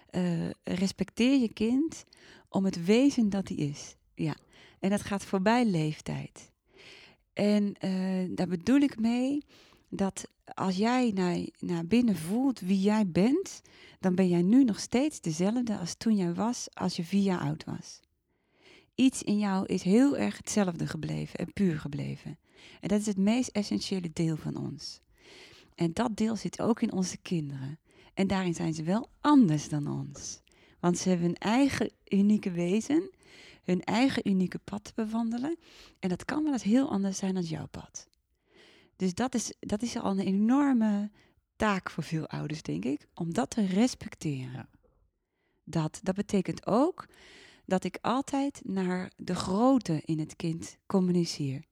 eh, 0.09 0.49
respecteer 0.63 1.39
je 1.39 1.53
kind 1.53 2.03
om 2.49 2.65
het 2.65 2.85
wezen 2.85 3.29
dat 3.29 3.47
hij 3.47 3.57
is. 3.57 3.95
Ja. 4.15 4.35
En 4.79 4.89
dat 4.89 5.01
gaat 5.01 5.25
voorbij 5.25 5.65
leeftijd. 5.65 6.51
En 7.33 7.73
eh, 7.73 8.35
daar 8.35 8.47
bedoel 8.47 8.79
ik 8.79 8.99
mee 8.99 9.45
dat 9.89 10.27
als 10.53 10.75
jij 10.75 11.11
naar, 11.13 11.37
naar 11.59 11.85
binnen 11.85 12.15
voelt 12.15 12.59
wie 12.59 12.81
jij 12.81 13.07
bent... 13.07 13.61
dan 13.99 14.15
ben 14.15 14.27
jij 14.27 14.41
nu 14.41 14.63
nog 14.63 14.79
steeds 14.79 15.21
dezelfde 15.21 15.77
als 15.77 15.95
toen 15.95 16.15
jij 16.15 16.33
was 16.33 16.67
als 16.73 16.95
je 16.95 17.03
vier 17.03 17.23
jaar 17.23 17.39
oud 17.39 17.63
was. 17.63 17.99
Iets 18.95 19.23
in 19.23 19.37
jou 19.37 19.65
is 19.65 19.81
heel 19.81 20.17
erg 20.17 20.37
hetzelfde 20.37 20.87
gebleven 20.87 21.39
en 21.39 21.53
puur 21.53 21.79
gebleven. 21.79 22.39
En 22.79 22.87
dat 22.87 22.99
is 22.99 23.05
het 23.05 23.17
meest 23.17 23.49
essentiële 23.49 24.09
deel 24.13 24.37
van 24.37 24.55
ons. 24.55 25.01
En 25.75 25.93
dat 25.93 26.15
deel 26.15 26.35
zit 26.35 26.61
ook 26.61 26.81
in 26.81 26.91
onze 26.91 27.17
kinderen. 27.17 27.79
En 28.13 28.27
daarin 28.27 28.53
zijn 28.53 28.73
ze 28.73 28.83
wel 28.83 29.09
anders 29.21 29.69
dan 29.69 29.87
ons. 29.87 30.41
Want 30.79 30.97
ze 30.97 31.09
hebben 31.09 31.27
hun 31.27 31.37
eigen 31.37 31.91
unieke 32.09 32.51
wezen, 32.51 33.09
hun 33.63 33.83
eigen 33.83 34.29
unieke 34.29 34.59
pad 34.59 34.83
te 34.83 34.91
bewandelen. 34.95 35.57
En 35.99 36.09
dat 36.09 36.25
kan 36.25 36.43
wel 36.43 36.53
eens 36.53 36.63
heel 36.63 36.89
anders 36.89 37.17
zijn 37.17 37.33
dan 37.33 37.43
jouw 37.43 37.67
pad. 37.67 38.07
Dus 38.97 39.13
dat 39.13 39.35
is, 39.35 39.53
dat 39.59 39.81
is 39.81 39.97
al 39.97 40.11
een 40.11 40.25
enorme 40.25 41.11
taak 41.55 41.89
voor 41.89 42.03
veel 42.03 42.27
ouders, 42.27 42.61
denk 42.61 42.85
ik, 42.85 43.07
om 43.13 43.33
dat 43.33 43.49
te 43.49 43.65
respecteren. 43.65 44.51
Ja. 44.51 44.69
Dat, 45.63 45.99
dat 46.03 46.15
betekent 46.15 46.67
ook 46.67 47.05
dat 47.65 47.83
ik 47.83 47.97
altijd 48.01 48.61
naar 48.63 49.11
de 49.15 49.35
grootte 49.35 50.01
in 50.05 50.19
het 50.19 50.35
kind 50.35 50.77
communiceer. 50.85 51.63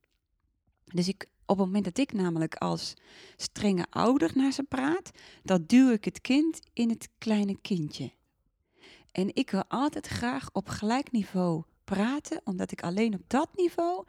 Dus 0.85 1.07
ik, 1.07 1.27
op 1.45 1.57
het 1.57 1.65
moment 1.65 1.83
dat 1.85 1.97
ik 1.97 2.13
namelijk 2.13 2.55
als 2.55 2.93
strenge 3.35 3.85
ouder 3.89 4.31
naar 4.33 4.51
ze 4.51 4.63
praat, 4.63 5.11
dan 5.43 5.63
duw 5.67 5.89
ik 5.89 6.05
het 6.05 6.21
kind 6.21 6.59
in 6.73 6.89
het 6.89 7.09
kleine 7.17 7.57
kindje. 7.61 8.11
En 9.11 9.35
ik 9.35 9.49
wil 9.49 9.63
altijd 9.67 10.07
graag 10.07 10.49
op 10.51 10.67
gelijk 10.67 11.11
niveau 11.11 11.63
praten, 11.83 12.41
omdat 12.43 12.71
ik 12.71 12.83
alleen 12.83 13.13
op 13.13 13.21
dat 13.27 13.49
niveau 13.55 14.05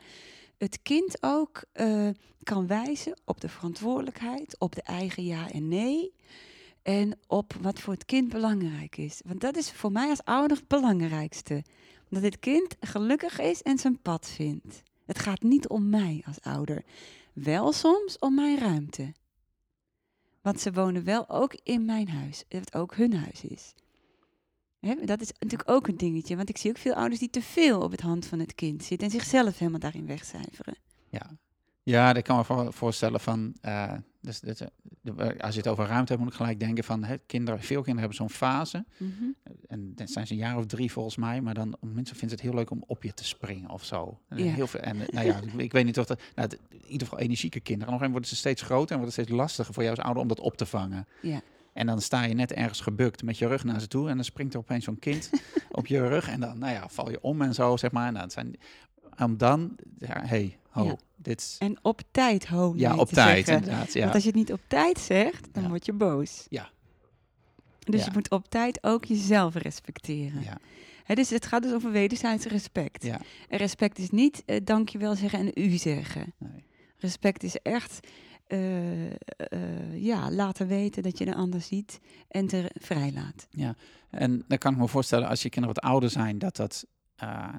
het 0.59 0.83
kind 0.83 1.23
ook 1.23 1.65
eh, 1.73 2.09
kan 2.43 2.67
wijzen 2.67 3.21
op 3.25 3.41
de 3.41 3.49
verantwoordelijkheid, 3.49 4.59
op 4.59 4.75
de 4.75 4.83
eigen 4.83 5.25
ja 5.25 5.51
en 5.51 5.69
nee. 5.69 6.15
En 6.83 7.19
op 7.27 7.53
wat 7.61 7.81
voor 7.81 7.93
het 7.93 8.05
kind 8.05 8.29
belangrijk 8.29 8.97
is. 8.97 9.21
Want 9.25 9.41
dat 9.41 9.57
is 9.57 9.73
voor 9.73 9.93
mij 9.93 10.09
als 10.09 10.25
ouder 10.25 10.57
het 10.57 10.69
belangrijkste. 10.69 11.65
Dat 12.09 12.23
het 12.23 12.39
kind 12.39 12.77
gelukkig 12.81 13.39
is 13.41 13.63
en 13.63 13.79
zijn 13.79 14.01
pad 14.03 14.29
vindt. 14.29 14.83
Het 15.05 15.19
gaat 15.19 15.43
niet 15.43 15.69
om 15.69 15.89
mij 15.89 16.23
als 16.27 16.41
ouder. 16.41 16.85
Wel 17.33 17.73
soms 17.73 18.19
om 18.19 18.35
mijn 18.35 18.59
ruimte. 18.59 19.15
Want 20.43 20.61
ze 20.61 20.73
wonen 20.73 21.05
wel 21.05 21.29
ook 21.29 21.55
in 21.63 21.85
mijn 21.85 22.09
huis, 22.09 22.45
het 22.49 22.75
ook 22.75 22.95
hun 22.95 23.15
huis 23.15 23.43
is. 23.43 23.75
Hè, 24.87 24.95
dat 25.05 25.21
is 25.21 25.33
natuurlijk 25.39 25.71
ook 25.71 25.89
een 25.89 25.97
dingetje, 25.97 26.37
want 26.37 26.49
ik 26.49 26.57
zie 26.57 26.71
ook 26.71 26.79
veel 26.79 26.95
ouders 26.95 27.21
die 27.21 27.31
te 27.31 27.43
veel 27.43 27.81
op 27.81 27.91
het 27.91 28.01
hand 28.01 28.27
van 28.27 28.39
het 28.39 28.55
kind 28.55 28.85
zitten 28.85 29.07
en 29.07 29.13
zichzelf 29.13 29.59
helemaal 29.59 29.81
daarin 29.81 30.07
wegcijferen. 30.07 30.75
Ja, 31.09 31.31
ja 31.83 32.13
dat 32.13 32.23
kan 32.23 32.37
me 32.37 32.45
voor- 32.45 32.73
voorstellen 32.73 33.21
van, 33.21 33.55
eh, 33.61 33.93
dus, 34.21 34.41
eh, 34.43 34.67
de- 35.01 35.41
als 35.43 35.55
je 35.55 35.61
het 35.61 35.69
over 35.69 35.87
ruimte 35.87 36.13
hebt, 36.13 36.25
moet 36.25 36.33
ik 36.33 36.39
gelijk 36.39 36.61
denken 36.61 36.85
van, 36.85 37.05
hè, 37.05 37.19
kinderen, 37.19 37.61
veel 37.61 37.83
kinderen 37.83 37.99
hebben 37.99 38.17
zo'n 38.17 38.31
fase, 38.31 38.85
Mhm. 38.99 39.25
en 39.67 39.93
dan 39.95 40.09
zijn 40.09 40.27
ze 40.27 40.33
een 40.33 40.39
jaar 40.39 40.57
of 40.57 40.67
drie 40.67 40.93
volgens 40.93 41.17
mij, 41.17 41.41
maar 41.41 41.55
dan 41.55 41.77
mensen 41.81 42.17
vinden 42.17 42.37
het 42.37 42.47
heel 42.47 42.55
leuk 42.57 42.71
om 42.71 42.83
op 42.87 43.03
je 43.03 43.15
te 43.15 43.25
springen 43.25 43.71
of 43.71 43.85
zo. 43.85 44.19
En 44.29 44.45
Ja. 44.45 44.53
Heel 44.53 44.67
veel, 44.67 44.81
en 44.81 45.01
eh, 45.01 45.09
nou 45.09 45.27
ja, 45.27 45.41
ik, 45.57 45.73
weet 45.73 45.85
niet 45.85 45.99
of 45.99 46.07
dat, 46.07 46.21
nou, 46.35 46.49
in 46.71 46.83
ieder 46.89 47.07
geval 47.07 47.23
energieke 47.23 47.61
kinderen, 47.61 47.93
nog 47.93 48.03
een 48.03 48.11
worden 48.11 48.29
ze 48.29 48.37
steeds 48.37 48.63
groter 48.63 48.91
en 48.97 49.01
wordt 49.03 49.15
het 49.17 49.25
steeds 49.25 49.39
lastiger 49.41 49.75
voor 49.75 49.83
jou 49.83 49.97
als 49.97 50.05
ouder 50.05 50.23
om 50.23 50.29
dat 50.29 50.41
op 50.41 50.57
te 50.57 50.67
vangen. 50.67 51.07
Ja. 51.23 51.41
En 51.77 51.87
dan 51.87 52.01
sta 52.01 52.23
je 52.25 52.35
net 52.35 52.53
ergens 52.53 52.81
gebukt 52.81 53.23
met 53.23 53.39
je 53.39 53.47
rug 53.47 53.65
naar 53.65 53.81
ze 53.81 53.89
toe 53.89 54.09
en 54.09 54.15
dan 54.15 54.25
springt 54.25 54.53
er 54.55 54.61
opeens 54.61 54.85
zo'n 54.85 54.99
kind 54.99 55.31
op 55.71 55.87
je 55.87 56.09
rug 56.09 56.29
en 56.29 56.41
dan, 56.41 56.59
nou 56.59 56.73
ja, 56.73 56.89
val 56.89 57.11
je 57.11 57.21
om 57.21 57.43
en 57.43 57.55
zo, 57.55 57.77
zeg 57.77 57.91
maar. 57.93 58.07
En 58.07 58.15
dan 58.15 58.31
zijn, 58.31 58.57
om 59.23 59.37
dan, 59.37 59.77
ja, 59.99 60.23
hey, 60.25 60.59
ho, 60.71 60.85
Ja. 60.85 60.97
dit 61.17 61.41
is, 61.41 61.57
En 61.59 61.79
op 61.83 62.01
tijd 62.11 62.47
ho 62.47 62.73
ja, 62.77 62.97
op 62.97 63.09
tijd 63.09 63.47
zeggen. 63.47 63.65
inderdaad, 63.65 63.93
ja. 63.93 64.01
Want 64.01 64.15
als 64.15 64.23
je 64.23 64.29
het 64.29 64.39
niet 64.39 64.53
op 64.53 64.61
tijd 64.67 64.99
zegt, 64.99 65.49
dan 65.53 65.69
word 65.69 65.87
je 65.87 65.93
boos. 65.93 66.47
Ja. 66.49 66.71
Dus 67.79 68.05
je 68.05 68.11
moet 68.13 68.31
op 68.31 68.49
tijd 68.49 68.79
ook 68.85 69.05
jezelf 69.05 69.55
respecteren. 69.55 70.43
Ja, 70.43 70.59
Hè, 71.05 71.15
dus 71.15 71.31
het 71.31 71.47
gaat 71.47 71.63
dus 71.63 71.73
over 71.73 71.91
wederzijds 71.91 72.45
respect. 72.47 73.03
ja, 73.03 73.21
En 73.49 73.59
respect 73.59 73.99
is 73.99 74.11
niet 74.11 74.43
eh, 74.47 74.61
dankjewel 74.65 75.15
zeggen 75.15 75.39
en 75.39 75.51
u 75.55 75.71
zeggen. 75.77 76.33
nee. 76.39 76.65
Respect 76.99 77.43
is 77.43 77.57
echt 77.57 78.07
eh, 78.47 79.07
eh, 79.11 80.03
ja, 80.05 80.31
laten 80.31 80.67
weten 80.67 81.03
dat 81.03 81.19
je 81.19 81.27
een 81.27 81.35
ander 81.35 81.61
ziet 81.61 82.01
en 82.29 82.47
te 82.47 82.71
vrijlaat. 82.81 83.49
En 84.11 84.45
dan 84.49 84.59
kan 84.59 84.73
ik 84.73 84.79
me 84.79 84.89
voorstellen, 84.89 85.29
als 85.29 85.43
je 85.43 85.49
kinderen 85.51 85.75
wat 85.81 85.91
ouder 85.91 86.11
zijn, 86.11 86.39
dat 86.39 86.57
dat, 86.57 86.87
eh, 87.17 87.55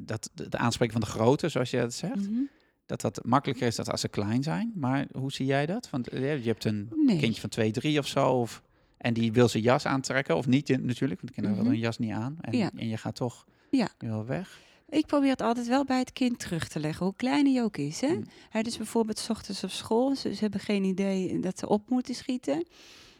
dat 0.00 0.30
de, 0.34 0.48
de 0.48 0.58
aanspreken 0.58 0.92
van 0.92 1.02
de 1.02 1.06
grote, 1.16 1.48
zoals 1.48 1.70
je 1.70 1.78
dat 1.80 1.94
zegt, 1.94 2.28
Mhm. 2.30 2.40
dat 2.86 3.00
dat 3.00 3.20
makkelijker 3.24 3.66
is 3.66 3.76
dan 3.76 3.86
als 3.86 4.00
ze 4.00 4.08
klein 4.08 4.42
zijn. 4.42 4.72
Maar 4.74 5.06
hoe 5.12 5.32
zie 5.32 5.46
jij 5.46 5.66
dat? 5.66 5.90
Want 5.90 6.06
je 6.10 6.18
hebt 6.18 6.64
een 6.64 6.88
Nee. 7.06 7.18
kindje 7.18 7.40
van 7.40 7.50
twee, 7.50 7.70
drie 7.70 7.98
of 7.98 8.06
zo, 8.06 8.28
of, 8.40 8.62
en 8.96 9.14
die 9.14 9.32
wil 9.32 9.48
zijn 9.48 9.62
jas 9.62 9.86
aantrekken, 9.86 10.36
of 10.36 10.46
niet 10.46 10.68
natuurlijk, 10.68 11.20
want 11.20 11.26
de 11.28 11.32
kinderen 11.32 11.50
Mhm. 11.50 11.58
willen 11.58 11.70
hun 11.72 11.78
jas 11.80 11.98
niet 11.98 12.12
aan. 12.12 12.36
En, 12.40 12.56
Ja. 12.56 12.70
en 12.76 12.88
je 12.88 12.96
gaat 12.96 13.14
toch 13.14 13.46
Ja. 13.70 13.88
wil 13.98 14.24
weg. 14.26 14.60
Ik 14.90 15.06
probeer 15.06 15.30
het 15.30 15.42
altijd 15.42 15.66
wel 15.66 15.84
bij 15.84 15.98
het 15.98 16.12
kind 16.12 16.38
terug 16.38 16.68
te 16.68 16.80
leggen, 16.80 17.06
hoe 17.06 17.14
klein 17.16 17.46
hij 17.46 17.62
ook 17.62 17.76
is. 17.76 18.00
Hè? 18.00 18.14
Mm. 18.14 18.62
Dus 18.62 18.76
bijvoorbeeld 18.76 19.18
's 19.18 19.28
ochtends 19.28 19.64
op 19.64 19.70
school, 19.70 20.14
ze, 20.16 20.34
ze 20.34 20.40
hebben 20.40 20.60
geen 20.60 20.84
idee 20.84 21.40
dat 21.40 21.58
ze 21.58 21.68
op 21.68 21.90
moeten 21.90 22.14
schieten. 22.14 22.66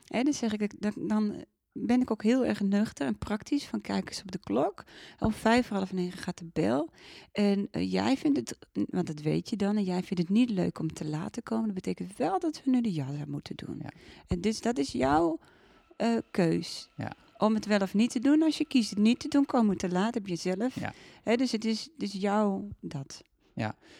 Hè, 0.05 0.23
dan 0.23 0.33
zeg 0.33 0.53
ik, 0.53 0.73
dan, 0.81 0.93
dan 0.97 1.45
ben 1.73 2.01
ik 2.01 2.11
ook 2.11 2.23
heel 2.23 2.45
erg 2.45 2.61
nuchter 2.61 3.07
en 3.07 3.19
praktisch 3.19 3.65
van 3.65 3.81
kijk 3.81 4.09
eens 4.09 4.21
op 4.21 4.33
de 4.33 4.39
klok. 4.39 4.85
Om 5.19 5.33
vijf, 5.33 5.67
voor 5.67 5.77
half 5.77 5.93
negen 5.93 6.19
gaat 6.19 6.39
de 6.39 6.49
bel. 6.53 6.91
En 7.33 7.69
eh, 7.71 7.93
jij 7.93 8.17
vindt 8.17 8.39
het, 8.39 8.59
want 8.73 9.07
dat 9.07 9.21
weet 9.21 9.51
je 9.51 9.57
dan, 9.57 9.77
en 9.77 9.85
jij 9.85 10.03
vindt 10.03 10.23
het 10.23 10.29
niet 10.29 10.51
leuk 10.51 10.79
om 10.79 10.93
te 10.93 11.05
laten 11.05 11.43
komen. 11.43 11.65
Dat 11.65 11.75
betekent 11.75 12.17
wel 12.17 12.39
dat 12.39 12.63
we 12.65 12.71
nu 12.71 12.81
de 12.81 12.93
jas 12.93 13.15
moeten 13.27 13.57
doen. 13.57 13.79
Ja. 13.83 13.91
En 14.27 14.41
dus 14.41 14.61
dat 14.61 14.79
is 14.79 14.93
jouw 14.93 15.39
eh, 15.97 16.17
keus. 16.31 16.89
Ja. 16.97 17.13
Om 17.41 17.55
het 17.55 17.67
wel 17.67 17.81
of 17.81 17.95
niet 17.95 18.11
te 18.11 18.19
doen. 18.19 18.43
Als 18.43 18.59
je 18.59 18.65
kiest 18.65 18.91
het 18.91 18.99
niet 18.99 19.19
te 19.19 19.29
doen, 19.29 19.47
komen 19.47 19.77
te 19.77 19.89
laat, 19.89 20.15
heb 20.15 20.27
je 20.27 20.37
zelf. 20.37 20.81
Ja. 20.81 20.93
Hè, 21.23 21.37
dus 21.37 21.53
het 21.53 21.65
is 21.65 21.89
dus 21.97 22.13
jouw 22.13 22.69
dat. 22.81 23.23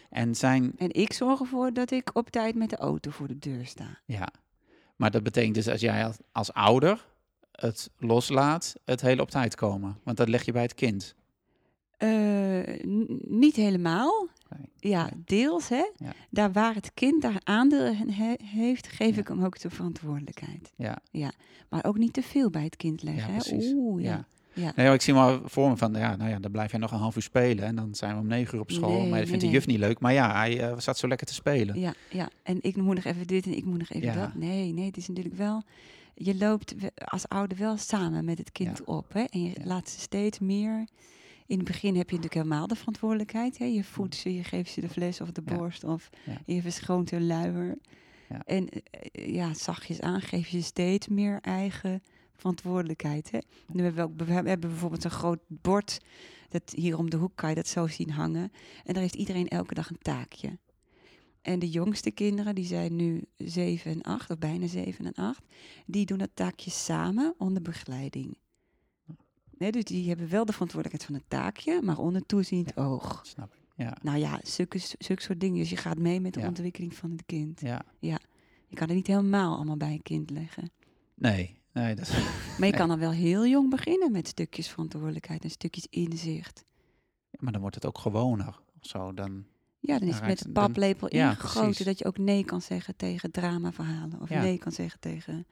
En 0.09 0.35
zijn, 0.35 0.73
En 0.77 0.93
ik 0.93 1.13
zorg 1.13 1.39
ervoor 1.39 1.73
dat 1.73 1.91
ik 1.91 2.09
op 2.13 2.29
tijd 2.29 2.55
met 2.55 2.69
de 2.69 2.77
auto 2.77 3.11
voor 3.11 3.27
de 3.27 3.39
deur 3.39 3.65
sta. 3.65 3.99
ja, 4.05 4.29
maar 4.95 5.11
dat 5.11 5.23
betekent 5.23 5.55
dus 5.55 5.67
als 5.67 5.81
jij 5.81 6.05
als, 6.05 6.17
als 6.31 6.53
ouder 6.53 7.05
het 7.51 7.89
loslaat, 7.97 8.75
het 8.85 9.01
hele 9.01 9.21
op 9.21 9.29
tijd 9.29 9.55
komen. 9.55 9.99
Want 10.03 10.17
dat 10.17 10.29
leg 10.29 10.45
je 10.45 10.51
bij 10.51 10.61
het 10.61 10.73
kind. 10.73 11.15
Eh, 12.01 12.85
niet 13.27 13.55
helemaal. 13.55 14.27
Nee. 14.49 14.91
Ja, 14.91 15.09
deels 15.25 15.69
hè. 15.69 15.83
Ja. 15.95 16.13
Daar 16.29 16.51
waar 16.51 16.75
het 16.75 16.91
kind 16.93 17.21
daar 17.21 17.41
aandeel 17.43 17.85
in 17.85 18.09
he- 18.09 18.35
heeft, 18.43 18.87
geef 18.87 19.15
Ja. 19.15 19.21
ik 19.21 19.27
hem 19.27 19.43
ook 19.45 19.59
de 19.59 19.69
verantwoordelijkheid. 19.69 20.71
Ja, 21.11 21.31
Maar 21.69 21.85
ook 21.85 21.97
niet 21.97 22.13
te 22.13 22.21
veel 22.21 22.49
bij 22.49 22.63
het 22.63 22.75
kind 22.75 23.03
leggen. 23.03 23.23
Ja, 23.27 23.29
hè. 23.29 23.37
precies. 23.39 23.71
Oeh, 23.75 24.03
ja. 24.03 24.09
ja. 24.09 24.25
Ja. 24.53 24.71
Nee, 24.75 24.93
ik 24.93 25.01
zie 25.01 25.13
maar 25.13 25.39
voor 25.43 25.69
me 25.69 25.77
van, 25.77 25.93
ja, 25.93 26.15
nou 26.15 26.29
ja, 26.29 26.39
dan 26.39 26.51
blijf 26.51 26.71
jij 26.71 26.79
nog 26.79 26.91
een 26.91 26.97
half 26.99 27.15
uur 27.15 27.21
spelen 27.21 27.63
en 27.65 27.75
dan 27.75 27.95
zijn 27.95 28.13
we 28.15 28.21
om 28.21 28.27
negen 28.27 28.55
uur 28.55 28.61
op 28.61 28.71
school. 28.71 28.89
Nee, 28.99 29.09
maar 29.09 29.19
dat 29.19 29.27
vindt 29.27 29.43
nee, 29.43 29.51
de 29.51 29.57
juf 29.57 29.67
niet 29.67 29.77
leuk. 29.79 29.99
Maar 29.99 30.13
ja, 30.13 30.35
hij 30.35 30.59
eh, 30.69 30.79
zat 30.79 30.97
zo 30.97 31.07
lekker 31.07 31.27
te 31.27 31.33
spelen. 31.33 31.79
Ja, 31.79 31.93
ja, 32.09 32.29
en 32.43 32.57
ik 32.61 32.75
moet 32.75 32.95
nog 32.95 33.03
even 33.03 33.27
dit 33.27 33.45
en 33.45 33.55
ik 33.57 33.65
moet 33.65 33.77
nog 33.77 33.89
even 33.89 34.07
Ja. 34.13 34.13
dat. 34.25 34.35
Nee, 34.35 34.73
nee, 34.73 34.85
het 34.85 34.97
is 34.97 35.07
natuurlijk 35.07 35.35
wel... 35.35 35.63
Je 36.15 36.35
loopt 36.37 36.75
als 36.95 37.27
ouder 37.27 37.57
wel 37.57 37.77
samen 37.77 38.25
met 38.25 38.37
het 38.37 38.51
kind 38.51 38.77
Ja. 38.77 38.93
op. 38.93 39.13
Hè? 39.13 39.21
En 39.23 39.43
je 39.43 39.49
Ja. 39.59 39.65
laat 39.65 39.89
ze 39.89 39.99
steeds 39.99 40.39
meer... 40.39 40.85
In 41.51 41.57
het 41.57 41.67
begin 41.67 41.95
heb 41.95 42.09
je 42.09 42.15
natuurlijk 42.15 42.43
helemaal 42.43 42.67
de 42.67 42.75
verantwoordelijkheid. 42.75 43.57
Hè? 43.57 43.65
Je 43.65 43.83
voedt 43.83 44.15
ze, 44.15 44.35
je 44.35 44.43
geeft 44.43 44.71
ze 44.71 44.81
de 44.81 44.89
fles 44.89 45.21
of 45.21 45.31
de 45.31 45.41
borst. 45.41 45.83
Of 45.83 46.09
je 46.45 46.61
verschoont 46.61 47.09
hun 47.09 47.27
luier. 47.27 47.77
Ja. 48.29 48.41
En 48.45 48.69
eh, 48.69 48.81
eh, 48.91 49.33
ja, 49.33 49.53
zachtjes 49.53 50.01
aan 50.01 50.21
geef 50.21 50.47
je 50.47 50.61
steeds 50.61 51.07
meer 51.07 51.39
eigen 51.41 52.03
verantwoordelijkheid. 52.35 53.31
Hè? 53.31 53.39
Nu 53.67 53.83
hebben 53.83 54.05
we, 54.05 54.11
ook, 54.11 54.27
we 54.27 54.33
hebben 54.33 54.59
bijvoorbeeld 54.59 55.03
een 55.03 55.11
groot 55.11 55.39
bord. 55.47 55.99
Dat 56.49 56.73
hier 56.75 56.97
om 56.97 57.09
de 57.09 57.17
hoek 57.17 57.35
kan 57.35 57.49
je 57.49 57.55
dat 57.55 57.67
zo 57.67 57.87
zien 57.87 58.11
hangen. 58.11 58.51
En 58.83 58.93
daar 58.93 59.01
heeft 59.03 59.15
iedereen 59.15 59.47
elke 59.47 59.73
dag 59.73 59.89
een 59.89 60.01
taakje. 60.01 60.59
En 61.41 61.59
de 61.59 61.69
jongste 61.69 62.11
kinderen, 62.11 62.55
die 62.55 62.65
zijn 62.65 62.95
nu 62.95 63.23
7 63.37 63.91
en 63.91 64.01
8, 64.01 64.29
of 64.29 64.37
bijna 64.37 64.67
7 64.67 65.05
en 65.05 65.13
8, 65.13 65.43
die 65.85 66.05
doen 66.05 66.17
dat 66.17 66.31
taakje 66.33 66.69
samen 66.69 67.33
onder 67.37 67.61
begeleiding. 67.61 68.37
Nee, 69.61 69.71
dus 69.71 69.83
die 69.83 70.07
hebben 70.07 70.29
wel 70.29 70.45
de 70.45 70.51
verantwoordelijkheid 70.51 71.11
van 71.11 71.21
het 71.21 71.29
taakje, 71.29 71.81
maar 71.81 71.97
onder 71.97 72.25
toeziend 72.25 72.77
oog. 72.77 73.19
Snap 73.25 73.53
ik. 73.53 73.59
Ja. 73.75 73.97
Nou 74.01 74.17
ja, 74.17 74.39
zulke, 74.43 74.79
zulke 74.99 75.21
soort 75.21 75.39
dingen. 75.39 75.57
Dus 75.59 75.69
je 75.69 75.75
gaat 75.77 75.97
mee 75.97 76.19
met 76.21 76.33
de 76.33 76.39
Ja. 76.39 76.47
ontwikkeling 76.47 76.93
van 76.95 77.11
het 77.11 77.23
kind. 77.25 77.61
Ja. 77.61 77.81
Je 77.99 78.75
kan 78.77 78.87
het 78.87 78.95
niet 78.95 79.07
helemaal 79.07 79.55
allemaal 79.55 79.77
bij 79.77 79.91
een 79.91 80.01
kind 80.03 80.29
leggen. 80.29 80.71
Nee, 81.15 81.57
nee, 81.73 81.95
dat. 81.95 82.09
Maar 82.11 82.19
je 82.57 82.57
Nee. 82.59 82.71
kan 82.71 82.89
al 82.89 82.97
wel 82.97 83.11
heel 83.11 83.47
jong 83.47 83.69
beginnen 83.69 84.11
met 84.11 84.27
stukjes 84.27 84.67
verantwoordelijkheid 84.69 85.43
en 85.43 85.49
stukjes 85.49 85.87
inzicht. 85.89 86.65
Maar 87.39 87.51
dan 87.51 87.61
wordt 87.61 87.75
het 87.75 87.85
ook 87.85 87.97
gewoner. 87.97 88.59
Of 88.81 88.87
zo, 88.87 89.13
dan... 89.13 89.45
Ja, 89.79 89.99
dan 89.99 90.07
is 90.07 90.13
Dan 90.13 90.19
het 90.19 90.29
met 90.29 90.39
het- 90.39 90.55
dan- 90.55 90.63
paplepel 90.65 91.15
ja, 91.15 91.29
ingegoten 91.29 91.85
dat 91.85 91.99
je 91.99 92.05
ook 92.05 92.17
nee 92.17 92.45
kan 92.45 92.61
zeggen 92.61 92.95
tegen 92.95 93.31
dramaverhalen. 93.31 94.21
Of 94.21 94.29
Ja. 94.29 94.41
nee 94.41 94.57
kan 94.57 94.71
zeggen 94.71 94.99
tegen... 94.99 95.45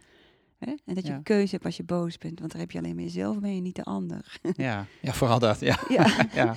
Hè? 0.59 0.73
En 0.85 0.93
dat 0.95 1.05
je 1.05 1.11
Ja. 1.11 1.19
keuze 1.23 1.51
hebt 1.51 1.65
als 1.65 1.77
je 1.77 1.83
boos 1.83 2.17
bent. 2.17 2.39
Want 2.39 2.51
daar 2.51 2.61
heb 2.61 2.71
je 2.71 2.77
alleen 2.77 2.95
maar 2.95 3.03
jezelf 3.03 3.39
mee 3.39 3.57
en 3.57 3.63
niet 3.63 3.75
de 3.75 3.83
ander. 3.83 4.39
Ja, 4.55 4.85
ja 5.01 5.13
vooral 5.13 5.39
dat. 5.39 5.59
Ja. 5.59 5.79
ja. 5.89 6.25
ja. 6.33 6.55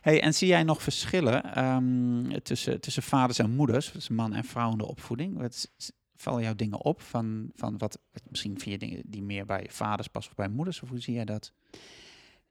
Hey, 0.00 0.22
en 0.22 0.34
zie 0.34 0.48
jij 0.48 0.62
nog 0.62 0.82
verschillen 0.82 1.54
ehm, 1.54 2.40
tussen, 2.42 2.80
tussen 2.80 3.02
vaders 3.02 3.38
en 3.38 3.50
moeders, 3.50 3.92
dus 3.92 4.08
man 4.08 4.32
en 4.32 4.44
vrouw 4.44 4.70
in 4.70 4.78
de 4.78 4.86
opvoeding? 4.86 5.36
Wat, 5.38 5.70
vallen 6.16 6.42
jou 6.42 6.54
dingen 6.54 6.84
op 6.84 7.02
van, 7.02 7.50
van 7.54 7.78
wat, 7.78 7.98
misschien 8.28 8.58
je 8.64 8.78
dingen 8.78 9.02
die 9.06 9.22
meer 9.22 9.46
bij 9.46 9.66
vaders 9.70 10.08
passen 10.08 10.32
of 10.32 10.38
bij 10.38 10.48
moeders? 10.48 10.82
Of 10.82 10.88
hoe 10.88 11.00
zie 11.00 11.14
jij 11.14 11.24
dat? 11.24 11.52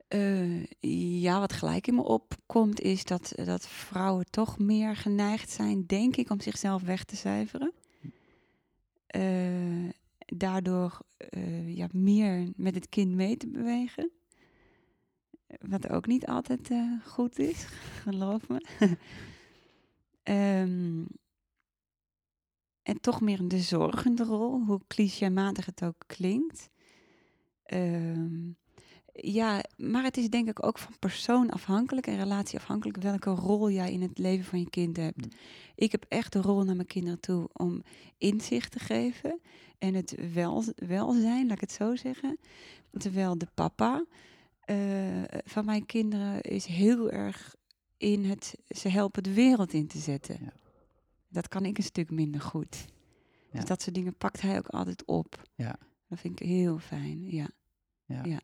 Eh, 0.08 0.64
ja, 1.22 1.40
wat 1.40 1.54
gelijk 1.54 1.88
in 1.88 1.96
me 1.96 2.04
opkomt 2.04 2.82
is 2.82 3.04
dat, 3.04 3.34
dat 3.46 3.68
vrouwen 3.68 4.26
toch 4.30 4.60
meer 4.60 4.96
geneigd 4.96 5.50
zijn, 5.50 5.86
denk 5.86 6.16
ik, 6.16 6.30
om 6.30 6.42
zichzelf 6.42 6.82
weg 6.82 7.04
te 7.04 7.16
cijferen. 7.16 7.74
Eh, 9.08 9.90
daardoor 10.38 11.00
eh, 11.18 11.76
ja, 11.76 11.88
meer 11.92 12.52
met 12.56 12.76
het 12.76 12.90
kind 12.90 13.12
mee 13.12 13.38
te 13.38 13.48
bewegen. 13.48 14.12
Wat 15.60 15.90
ook 15.90 16.08
niet 16.08 16.26
altijd 16.26 16.72
eh, 16.72 16.92
goed 17.06 17.40
is, 17.40 17.64
geloof 18.04 18.48
me. 18.48 18.66
Ehm, 20.24 21.04
en 22.84 23.02
toch 23.02 23.22
meer 23.22 23.48
de 23.48 23.60
zorgende 23.60 24.24
rol, 24.24 24.64
hoe 24.66 24.82
clichématig 24.88 25.66
het 25.66 25.84
ook 25.84 26.04
klinkt. 26.08 26.70
Ehm, 27.64 28.52
ja, 29.14 29.64
maar 29.78 30.04
het 30.04 30.18
is 30.18 30.30
denk 30.30 30.50
ik 30.50 30.66
ook 30.66 30.78
van 30.78 30.94
persoon 31.00 31.50
afhankelijk 31.50 32.08
en 32.08 32.18
relatie 32.18 32.60
afhankelijk 32.60 32.98
welke 32.98 33.30
rol 33.30 33.70
jij 33.70 33.92
in 33.92 34.02
het 34.02 34.18
leven 34.18 34.46
van 34.46 34.60
je 34.60 34.70
kind 34.70 34.98
hebt. 34.98 35.26
Mm. 35.26 35.32
Ik 35.76 35.92
heb 35.92 36.06
echt 36.08 36.34
de 36.34 36.42
rol 36.42 36.64
naar 36.64 36.76
mijn 36.76 36.88
kinderen 36.88 37.20
toe 37.20 37.50
om 37.54 37.84
inzicht 38.18 38.72
te 38.72 38.80
geven 38.80 39.40
en 39.84 39.94
het 39.94 40.34
wel, 40.34 40.64
welzijn, 40.76 41.48
laat 41.48 41.56
ik 41.56 41.62
het 41.62 41.72
zo 41.72 41.96
zeggen. 41.96 42.38
Terwijl 42.98 43.38
de 43.38 43.48
papa 43.54 44.06
eh, 44.60 45.24
van 45.46 45.66
mijn 45.66 45.86
kinderen 45.86 46.42
is 46.42 46.66
heel 46.66 47.12
erg 47.12 47.56
in 47.98 48.26
het 48.26 48.56
ze 48.68 48.90
helpen 48.90 49.24
de 49.24 49.34
wereld 49.34 49.74
in 49.74 49.88
te 49.88 49.98
zetten. 49.98 50.38
Ja. 50.42 50.54
Dat 51.28 51.48
kan 51.48 51.66
ik 51.66 51.78
een 51.78 51.84
stuk 51.84 52.12
minder 52.12 52.42
goed. 52.42 52.86
Ja. 53.52 53.60
Dus 53.60 53.66
dat 53.66 53.82
soort 53.82 53.96
dingen 53.96 54.16
pakt 54.16 54.42
hij 54.42 54.58
ook 54.58 54.68
altijd 54.68 55.06
op. 55.06 55.42
Ja. 55.56 55.76
Dat 56.08 56.20
vind 56.20 56.40
ik 56.40 56.48
heel 56.48 56.80
fijn, 56.80 57.30
ja. 57.32 57.50
Ja, 58.06 58.24
Ja. 58.24 58.40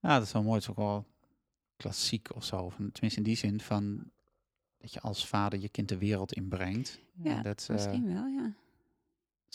Ja, 0.00 0.18
dat 0.18 0.26
is 0.26 0.32
wel 0.32 0.42
mooi. 0.42 0.54
Het 0.54 0.62
is 0.62 0.70
ook 0.70 0.76
wel 0.76 1.06
klassiek 1.76 2.34
of 2.34 2.44
zo. 2.44 2.68
Van, 2.68 2.90
tenminste 2.92 3.18
in 3.18 3.26
die 3.26 3.36
zin 3.36 3.60
van 3.60 4.10
dat 4.78 4.92
je 4.92 5.00
als 5.00 5.26
vader 5.26 5.60
je 5.60 5.68
kind 5.68 5.88
de 5.88 5.98
wereld 5.98 6.32
inbrengt. 6.32 7.00
Ja, 7.22 7.42
dat 7.42 7.66
eh, 7.68 7.76
Misschien 7.76 8.06
wel, 8.06 8.26
ja. 8.26 8.54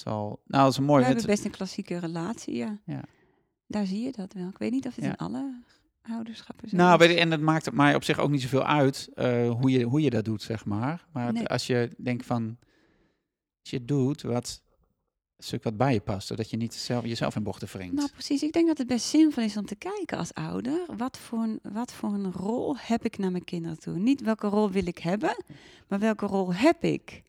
Wel... 0.03 0.41
Nou, 0.45 0.63
dat 0.63 0.71
is 0.71 0.77
een 0.77 0.83
mooi. 0.83 1.01
We 1.01 1.07
hebben 1.07 1.25
best 1.25 1.45
een 1.45 1.51
klassieke 1.51 1.97
relatie, 1.97 2.55
ja. 2.55 2.79
Ja. 2.85 3.03
Daar 3.67 3.85
zie 3.85 4.03
je 4.03 4.11
dat 4.11 4.33
wel. 4.33 4.47
Ik 4.47 4.57
weet 4.57 4.71
niet 4.71 4.87
of 4.87 4.95
het 4.95 5.03
Ja. 5.05 5.09
in 5.11 5.17
alle 5.17 5.61
ouderschappen 6.01 6.69
zo 6.69 6.75
Nou, 6.75 6.91
is. 7.01 7.07
weet 7.07 7.15
je, 7.15 7.21
en 7.21 7.31
het 7.31 7.41
maakt 7.41 7.65
het 7.65 7.73
mij 7.73 7.95
op 7.95 8.03
zich 8.03 8.19
ook 8.19 8.29
niet 8.29 8.41
zoveel 8.41 8.65
uit 8.65 9.09
eh, 9.13 9.49
hoe, 9.51 9.71
je, 9.71 9.83
hoe 9.83 10.01
je 10.01 10.09
dat 10.09 10.25
doet, 10.25 10.41
zeg 10.41 10.65
maar. 10.65 11.05
Maar 11.13 11.33
het- 11.33 11.47
als 11.49 11.67
je 11.67 11.89
denkt 11.97 12.25
van, 12.25 12.57
als 13.61 13.69
je 13.71 13.85
doet 13.85 14.21
wat, 14.21 14.61
stuk 15.37 15.63
wat 15.63 15.77
bij 15.77 15.93
je 15.93 15.99
past, 16.01 16.27
zodat 16.27 16.49
je 16.49 16.57
niet 16.57 16.73
zelf, 16.73 17.03
jezelf 17.05 17.35
in 17.35 17.43
bochten 17.43 17.67
wringt. 17.67 17.93
Nou, 17.95 18.09
precies. 18.11 18.43
Ik 18.43 18.51
denk 18.53 18.67
dat 18.67 18.77
het 18.77 18.87
best 18.87 19.05
zinvol 19.05 19.43
is 19.43 19.57
om 19.57 19.65
te 19.65 19.75
kijken 19.75 20.17
als 20.17 20.33
ouder. 20.33 20.85
Wat 20.97 21.17
voor, 21.17 21.39
een, 21.39 21.59
wat 21.73 21.91
voor 21.93 22.13
een 22.13 22.31
rol 22.31 22.77
heb 22.77 23.05
ik 23.05 23.17
naar 23.17 23.31
mijn 23.31 23.43
kinderen 23.43 23.79
toe? 23.79 23.97
Niet 23.97 24.21
welke 24.21 24.47
rol 24.47 24.71
wil 24.71 24.87
ik 24.87 24.97
hebben, 24.97 25.43
maar 25.87 25.99
welke 25.99 26.25
rol 26.25 26.53
heb 26.53 26.83
ik? 26.83 27.21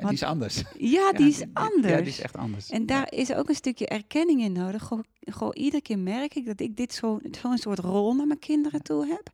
Ja, 0.02 0.06
die 0.08 0.16
is 0.16 0.22
anders. 0.22 0.62
Ja, 0.78 1.12
die 1.12 1.28
is 1.28 1.38
Ja, 1.38 1.46
anders. 1.52 1.96
die 1.96 2.06
is 2.06 2.20
echt 2.20 2.36
anders. 2.36 2.70
En 2.70 2.86
daar 2.86 3.12
is 3.12 3.32
ook 3.34 3.48
een 3.48 3.54
stukje 3.54 3.86
erkenning 3.86 4.40
in 4.40 4.52
nodig. 4.52 4.90
Goh, 5.32 5.50
iedere 5.52 5.82
keer 5.82 5.98
merk 5.98 6.34
ik 6.34 6.46
dat 6.46 6.60
ik 6.60 6.76
dit 6.76 6.92
zo- 6.94 7.20
zo'n 7.40 7.58
soort 7.58 7.78
rol 7.78 8.14
naar 8.14 8.26
mijn 8.26 8.38
kinderen 8.38 8.82
toe 8.82 9.06
heb. 9.06 9.30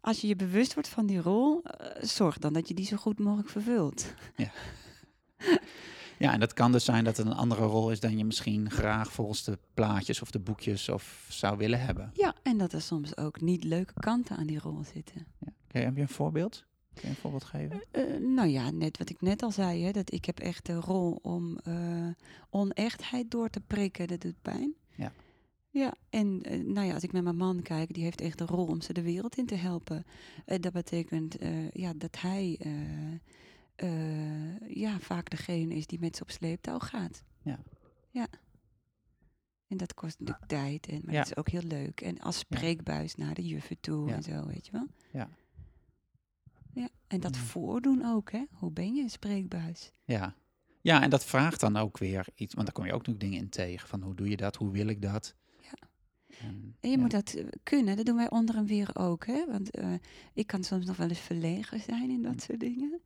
Als 0.00 0.20
je 0.20 0.26
je 0.26 0.36
bewust 0.36 0.74
wordt 0.74 0.88
van 0.88 1.06
die 1.06 1.20
rol, 1.20 1.62
eh, 1.62 2.02
zorg 2.02 2.38
dan 2.38 2.52
dat 2.52 2.68
je 2.68 2.74
die 2.74 2.86
zo 2.86 2.96
goed 2.96 3.18
mogelijk 3.18 3.48
vervult. 3.48 4.14
Ja, 6.18 6.32
en 6.32 6.40
dat 6.40 6.52
kan 6.52 6.72
dus 6.72 6.84
zijn 6.84 7.04
dat 7.04 7.16
het 7.16 7.26
een 7.26 7.32
andere 7.32 7.64
rol 7.64 7.90
is 7.90 8.00
dan 8.00 8.18
je 8.18 8.24
misschien 8.24 8.70
graag 8.70 9.12
volgens 9.12 9.44
de 9.44 9.58
plaatjes 9.74 10.22
of 10.22 10.30
de 10.30 10.38
boekjes 10.38 10.88
of 10.88 11.26
zou 11.28 11.56
willen 11.56 11.80
hebben. 11.80 12.10
Ja, 12.14 12.34
en 12.42 12.58
dat 12.58 12.72
er 12.72 12.80
soms 12.82 13.16
ook 13.16 13.40
niet 13.40 13.64
leuke 13.64 13.92
kanten 14.00 14.36
aan 14.36 14.46
die 14.46 14.58
rol 14.58 14.84
zitten. 14.94 15.26
Oké, 15.40 15.78
heb 15.78 15.94
je 15.96 16.02
een 16.02 16.08
voorbeeld? 16.08 16.64
Kun 17.00 17.08
je 17.08 17.14
een 17.14 17.20
voorbeeld 17.20 17.44
geven? 17.44 17.82
Eh, 17.90 18.16
nou 18.16 18.48
ja, 18.48 18.70
net 18.70 18.98
wat 18.98 19.10
ik 19.10 19.20
net 19.20 19.42
al 19.42 19.50
zei, 19.50 19.82
hè, 19.82 19.90
dat 19.90 20.12
ik 20.12 20.24
heb 20.24 20.38
echt 20.40 20.66
de 20.66 20.74
rol 20.74 21.18
om 21.22 21.58
eh, 21.58 22.08
onechtheid 22.50 23.30
door 23.30 23.50
te 23.50 23.60
prikken, 23.60 24.08
dat 24.08 24.20
doet 24.20 24.42
pijn. 24.42 24.74
Ja. 24.94 25.12
Ja, 25.72 25.94
en 26.10 26.42
eh, 26.42 26.60
nou 26.64 26.86
ja, 26.86 26.94
als 26.94 27.02
ik 27.02 27.12
met 27.12 27.22
mijn 27.22 27.36
man 27.36 27.62
kijk, 27.62 27.94
die 27.94 28.02
heeft 28.02 28.20
echt 28.20 28.38
de 28.38 28.44
rol 28.46 28.66
om 28.66 28.80
ze 28.80 28.92
de 28.92 29.02
wereld 29.02 29.36
in 29.36 29.46
te 29.46 29.54
helpen. 29.54 30.04
Eh, 30.44 30.60
dat 30.60 30.72
betekent 30.72 31.38
eh, 31.38 31.70
ja, 31.70 31.92
dat 31.96 32.20
hij 32.20 32.56
eh, 32.60 33.12
eh, 33.74 34.60
ja, 34.68 34.98
vaak 35.00 35.30
degene 35.30 35.74
is 35.74 35.86
die 35.86 36.00
met 36.00 36.16
ze 36.16 36.22
op 36.22 36.30
sleeptouw 36.30 36.78
gaat. 36.78 37.22
Ja. 37.42 37.58
Ja. 38.10 38.26
En 39.68 39.76
dat 39.76 39.94
kost 39.94 40.18
natuurlijk 40.18 40.46
tijd, 40.48 40.86
en, 40.86 41.00
maar 41.04 41.14
Ja. 41.14 41.20
het 41.20 41.30
is 41.30 41.36
ook 41.36 41.48
heel 41.48 41.62
leuk. 41.62 42.00
En 42.00 42.18
als 42.18 42.38
spreekbuis 42.38 43.14
naar 43.14 43.34
de 43.34 43.46
juffen 43.46 43.80
toe 43.80 44.08
Ja. 44.08 44.14
en 44.14 44.22
zo, 44.22 44.46
weet 44.46 44.66
je 44.66 44.72
wel. 44.72 44.86
Ja. 45.12 45.28
Ja, 46.80 46.88
en 47.06 47.20
dat 47.20 47.36
voordoen 47.36 48.04
ook, 48.06 48.32
hè? 48.32 48.44
Hoe 48.52 48.70
ben 48.70 48.94
je 48.94 49.02
een 49.02 49.10
spreekbuis? 49.10 49.92
Ja. 50.04 50.34
ja, 50.80 51.02
en 51.02 51.10
dat 51.10 51.24
vraagt 51.24 51.60
dan 51.60 51.76
ook 51.76 51.98
weer 51.98 52.26
iets, 52.34 52.54
want 52.54 52.66
daar 52.66 52.74
kom 52.74 52.84
je 52.84 52.92
ook 52.92 52.98
natuurlijk 53.06 53.24
dingen 53.24 53.38
in 53.44 53.48
tegen. 53.50 53.88
Van 53.88 54.02
hoe 54.02 54.14
doe 54.14 54.28
je 54.28 54.36
dat, 54.36 54.56
hoe 54.56 54.70
wil 54.70 54.86
ik 54.86 55.02
dat? 55.02 55.34
Ja. 55.60 55.88
En, 56.40 56.76
En 56.80 56.90
je 56.90 56.96
ja. 56.96 57.02
moet 57.02 57.10
dat 57.10 57.32
eh, 57.34 57.44
kunnen, 57.62 57.96
dat 57.96 58.06
doen 58.06 58.16
wij 58.16 58.30
onder 58.30 58.56
en 58.56 58.66
weer 58.66 58.90
ook, 58.94 59.26
hè? 59.26 59.44
Want 59.46 59.70
eh, 59.70 59.92
ik 60.34 60.46
kan 60.46 60.64
soms 60.64 60.86
nog 60.86 60.96
wel 60.96 61.08
eens 61.08 61.18
verlegen 61.18 61.80
zijn 61.80 62.10
in 62.10 62.22
dat 62.22 62.32
Mm. 62.32 62.38
soort 62.38 62.60
dingen. 62.60 63.00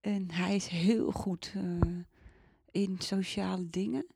En 0.00 0.30
hij 0.30 0.54
is 0.54 0.66
heel 0.66 1.10
goed 1.10 1.52
eh, 1.56 1.62
in 2.70 2.96
sociale 2.98 3.70
dingen. 3.70 4.06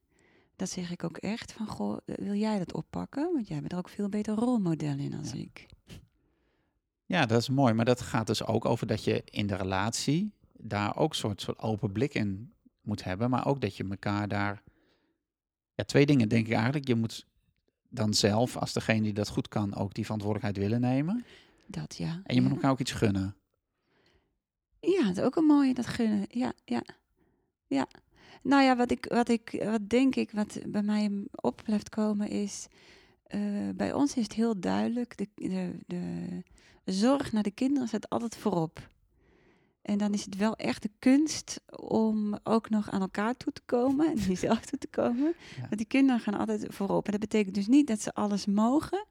Dat 0.57 0.70
zeg 0.70 0.91
ik 0.91 1.05
ook 1.05 1.16
echt 1.16 1.53
van, 1.53 1.66
goh, 1.66 1.97
wil 2.05 2.35
jij 2.35 2.59
dat 2.59 2.72
oppakken? 2.72 3.33
Want 3.33 3.49
jij 3.49 3.61
bent 3.61 3.72
er 3.72 3.79
ook 3.79 3.89
veel 3.89 4.09
beter 4.09 4.35
rolmodel 4.35 4.99
in 4.99 5.14
als 5.14 5.31
Ja. 5.33 5.39
ik. 5.39 5.66
Ja, 7.09 7.27
dat 7.27 7.41
is 7.41 7.49
mooi. 7.49 7.73
Maar 7.75 7.85
dat 7.85 8.01
gaat 8.01 8.27
dus 8.27 8.45
ook 8.45 8.65
over 8.65 8.87
dat 8.87 9.05
je 9.05 9.23
in 9.25 9.47
de 9.47 9.57
relatie 9.57 10.33
daar 10.53 10.97
ook 10.97 11.11
een 11.11 11.17
soort, 11.17 11.41
soort 11.41 11.59
open 11.59 11.93
blik 11.93 12.15
in 12.15 12.53
moet 12.83 13.05
hebben. 13.05 13.31
Maar 13.31 13.47
ook 13.47 13.61
dat 13.61 13.77
je 13.77 13.87
elkaar 13.91 14.29
daar... 14.29 14.63
Ja, 15.75 15.85
twee 15.85 16.07
dingen 16.07 16.29
denk 16.29 16.47
ik 16.47 16.53
eigenlijk. 16.53 16.87
Je 16.87 16.95
moet 16.95 17.27
dan 17.89 18.15
zelf, 18.15 18.57
als 18.57 18.73
degene 18.73 19.03
die 19.03 19.13
dat 19.13 19.29
goed 19.29 19.49
kan, 19.49 19.75
ook 19.75 19.95
die 19.95 20.05
verantwoordelijkheid 20.05 20.67
willen 20.67 20.81
nemen. 20.81 21.25
Dat 21.67 21.97
ja. 21.97 22.21
En 22.25 22.35
je 22.35 22.41
moet 22.41 22.51
ja. 22.51 22.57
elkaar 22.57 22.71
ook 22.71 22.81
iets 22.81 22.93
gunnen. 22.93 23.37
Ja, 24.81 25.03
dat 25.03 25.17
is 25.17 25.23
ook 25.23 25.37
een 25.37 25.45
mooie, 25.45 25.75
dat 25.75 25.87
gunnen. 25.87 26.27
Ja, 26.29 26.53
ja, 26.65 26.83
ja. 27.67 27.87
Nou 28.43 28.63
ja, 28.63 28.77
wat, 28.77 28.91
ik, 28.91 29.07
wat, 29.09 29.29
ik, 29.29 29.63
wat 29.65 29.89
denk 29.89 30.15
ik, 30.15 30.31
wat 30.31 30.59
bij 30.67 30.83
mij 30.83 31.25
op 31.31 31.61
blijft 31.65 31.89
komen 31.89 32.29
is... 32.29 32.69
eh, 33.29 33.41
bij 33.74 33.93
ons 33.93 34.14
is 34.16 34.22
het 34.22 34.33
heel 34.33 34.61
duidelijk, 34.61 35.16
de, 35.16 35.29
de, 35.35 35.72
de 35.87 36.43
zorg 36.85 37.33
naar 37.33 37.43
de 37.43 37.51
kinderen 37.51 37.89
staat 37.89 38.09
altijd 38.09 38.37
voorop. 38.37 38.89
En 39.83 39.99
dan 39.99 40.12
is 40.12 40.24
het 40.24 40.37
wel 40.37 40.57
echt 40.57 40.83
de 40.83 40.91
kunst 40.99 41.61
om 41.76 42.39
ook 42.43 42.70
nog 42.70 42.91
aan 42.91 43.01
elkaar 43.01 43.37
toe 43.37 43.53
te 43.53 43.62
komen 43.64 44.11
en 44.11 44.16
jezelf 44.33 44.61
toe 44.61 44.79
te 44.79 44.87
komen. 44.87 45.35
Ja. 45.57 45.61
Want 45.61 45.76
die 45.76 45.87
kinderen 45.87 46.20
gaan 46.20 46.39
altijd 46.39 46.66
voorop. 46.68 47.05
En 47.05 47.11
dat 47.11 47.20
betekent 47.20 47.55
dus 47.55 47.66
niet 47.66 47.87
dat 47.87 48.01
ze 48.03 48.14
alles 48.14 48.47
mogen, 48.47 49.07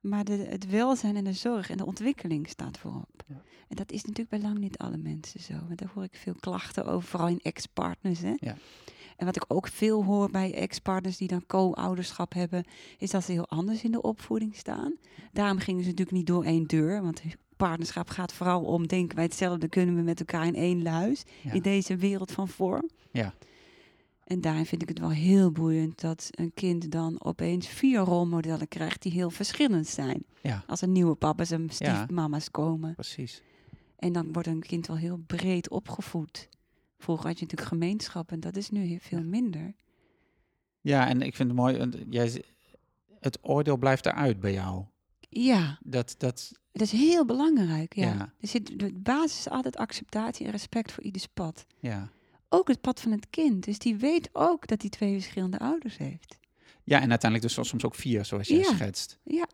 maar 0.00 0.24
de, 0.24 0.32
het 0.32 0.70
welzijn 0.70 1.16
en 1.16 1.24
de 1.24 1.32
zorg 1.32 1.70
en 1.70 1.76
de 1.76 1.86
ontwikkeling 1.86 2.48
staat 2.48 2.78
voorop. 2.78 3.24
Ja. 3.26 3.42
En 3.68 3.76
dat 3.76 3.92
is 3.92 4.02
natuurlijk 4.02 4.28
bij 4.28 4.40
lang 4.40 4.58
niet 4.58 4.78
alle 4.78 4.96
mensen 4.96 5.40
zo. 5.40 5.52
Want 5.52 5.78
daar 5.78 5.90
hoor 5.94 6.04
ik 6.04 6.16
veel 6.16 6.36
klachten 6.40 6.84
over, 6.84 7.08
vooral 7.08 7.28
in 7.28 7.40
ex-partners. 7.42 8.20
Hè? 8.20 8.34
Ja. 8.36 8.56
En 9.22 9.28
wat 9.28 9.36
ik 9.36 9.44
ook 9.48 9.68
veel 9.68 10.04
hoor 10.04 10.30
bij 10.30 10.54
ex-partners 10.54 11.16
die 11.16 11.28
dan 11.28 11.46
co-ouderschap 11.46 12.32
hebben, 12.32 12.64
is 12.98 13.10
dat 13.10 13.24
ze 13.24 13.32
heel 13.32 13.48
anders 13.48 13.82
in 13.84 13.90
de 13.90 14.02
opvoeding 14.02 14.56
staan. 14.56 14.94
Daarom 15.32 15.58
gingen 15.58 15.82
ze 15.82 15.88
natuurlijk 15.88 16.16
niet 16.16 16.26
door 16.26 16.44
één 16.44 16.66
deur, 16.66 17.02
want 17.02 17.22
partnerschap 17.56 18.08
gaat 18.08 18.32
vooral 18.32 18.62
om, 18.64 18.86
denken 18.86 19.16
wij 19.16 19.24
hetzelfde, 19.24 19.68
kunnen 19.68 19.94
we 19.96 20.02
met 20.02 20.18
elkaar 20.20 20.46
in 20.46 20.54
één 20.54 20.82
luis, 20.82 21.22
Ja. 21.42 21.52
in 21.52 21.60
deze 21.62 21.96
wereld 21.96 22.32
van 22.32 22.48
vorm. 22.48 22.90
Ja. 23.12 23.34
En 24.24 24.40
daarin 24.40 24.66
vind 24.66 24.82
ik 24.82 24.88
het 24.88 24.98
wel 24.98 25.10
heel 25.10 25.50
boeiend 25.50 26.00
dat 26.00 26.28
een 26.30 26.52
kind 26.54 26.90
dan 26.90 27.24
opeens 27.24 27.66
vier 27.68 28.00
rolmodellen 28.00 28.68
krijgt 28.68 29.02
die 29.02 29.12
heel 29.12 29.30
verschillend 29.30 29.86
zijn. 29.86 30.24
Ja, 30.40 30.64
Als 30.66 30.80
er 30.82 30.88
nieuwe 30.88 31.14
papa's 31.14 31.50
en 31.50 31.70
stiefmama's 31.70 32.50
komen. 32.50 32.94
precies. 32.94 33.42
En 33.96 34.12
dan 34.12 34.32
wordt 34.32 34.48
een 34.48 34.62
kind 34.62 34.86
wel 34.86 34.96
heel 34.96 35.20
breed 35.26 35.70
opgevoed. 35.70 36.48
Vroeger 37.02 37.26
had 37.26 37.38
je 37.38 37.44
natuurlijk 37.44 37.70
gemeenschap 37.70 38.30
en 38.30 38.40
dat 38.40 38.56
is 38.56 38.70
nu 38.70 38.80
heel 38.84 38.98
veel 39.00 39.22
minder. 39.22 39.74
Ja, 40.80 41.08
en 41.08 41.22
ik 41.22 41.34
vind 41.34 41.48
het 41.48 41.58
mooi, 41.58 41.88
jij, 42.10 42.44
het 43.20 43.38
oordeel 43.42 43.76
blijft 43.76 44.06
eruit 44.06 44.40
bij 44.40 44.52
jou. 44.52 44.84
Ja, 45.28 45.78
Dat, 45.82 46.14
dat, 46.18 46.52
dat 46.72 46.82
is 46.82 46.92
heel 46.92 47.24
belangrijk. 47.24 47.94
Ja. 47.94 48.12
Ja. 48.14 48.32
Er 48.40 48.48
zit, 48.48 48.78
de 48.78 48.92
basis 48.92 49.38
is 49.38 49.48
altijd 49.48 49.76
acceptatie 49.76 50.46
en 50.46 50.52
respect 50.52 50.92
voor 50.92 51.02
ieders 51.02 51.26
pad. 51.26 51.66
ja. 51.80 52.08
Ook 52.54 52.68
het 52.68 52.80
pad 52.80 53.00
van 53.00 53.12
het 53.12 53.26
kind. 53.30 53.64
Dus 53.64 53.78
die 53.78 53.96
weet 53.96 54.28
ook 54.32 54.66
dat 54.66 54.80
hij 54.80 54.90
twee 54.90 55.12
verschillende 55.12 55.58
ouders 55.58 55.96
heeft. 55.96 56.38
ja, 56.84 57.00
en 57.00 57.10
uiteindelijk 57.10 57.54
dus 57.54 57.68
soms 57.68 57.84
ook 57.84 57.94
vier, 57.94 58.24
zoals 58.24 58.48
jij 58.48 58.58
Ja. 58.58 58.72
schetst. 58.74 59.18
Ja. 59.24 59.46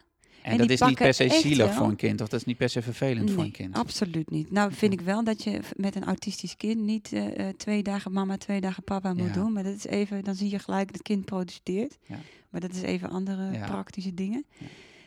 En, 0.42 0.50
En 0.52 0.58
dat 0.58 0.70
is 0.70 0.80
niet 0.80 0.94
per 0.98 1.14
se 1.14 1.24
echt 1.24 1.40
zielig 1.40 1.74
voor 1.74 1.86
een 1.86 1.96
kind, 1.96 2.20
of 2.20 2.28
dat 2.28 2.40
is 2.40 2.46
niet 2.46 2.56
per 2.56 2.68
se 2.68 2.82
vervelend 2.82 3.30
voor 3.30 3.42
een 3.42 3.50
kind. 3.50 3.74
absoluut 3.74 4.30
niet. 4.30 4.50
Nou 4.50 4.72
vind 4.72 4.92
ik 4.92 5.00
wel 5.00 5.24
dat 5.24 5.42
je 5.44 5.60
met 5.76 5.94
een 5.96 6.04
autistisch 6.04 6.56
kind 6.56 6.80
niet 6.80 7.12
eh, 7.12 7.48
eh, 7.48 7.54
twee 7.56 7.82
dagen 7.82 8.12
mama, 8.12 8.36
twee 8.36 8.60
dagen 8.60 8.82
papa 8.82 9.14
moet 9.14 9.26
Ja. 9.26 9.32
doen. 9.32 9.52
Maar 9.52 9.62
dat 9.62 9.74
is 9.74 9.86
even, 9.86 10.24
dan 10.24 10.34
zie 10.34 10.50
je 10.50 10.58
gelijk 10.58 10.86
dat 10.86 10.94
het 10.96 11.02
kind 11.06 11.24
protesteert. 11.24 11.98
Ja. 12.06 12.18
Maar 12.50 12.60
dat 12.60 12.74
is 12.74 12.82
even 12.82 13.10
andere 13.10 13.52
Ja. 13.52 13.66
praktische 13.66 14.14
dingen. 14.14 14.46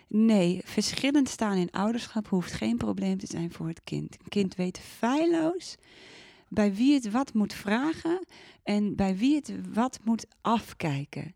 Nee, 0.07 0.61
verschillend 0.65 1.29
staan 1.29 1.57
in 1.57 1.71
ouderschap 1.71 2.27
hoeft 2.27 2.51
geen 2.53 2.77
probleem 2.77 3.17
te 3.17 3.27
zijn 3.29 3.51
voor 3.51 3.67
het 3.67 3.81
kind. 3.83 4.17
Een 4.23 4.29
kind 4.29 4.55
weet 4.55 4.79
feilloos 4.79 5.75
bij 6.47 6.73
wie 6.73 6.93
het 6.93 7.11
wat 7.11 7.33
moet 7.33 7.53
vragen 7.53 8.25
en 8.63 8.95
bij 8.95 9.17
wie 9.17 9.35
het 9.35 9.53
wat 9.73 9.99
moet 10.03 10.25
afkijken. 10.41 11.35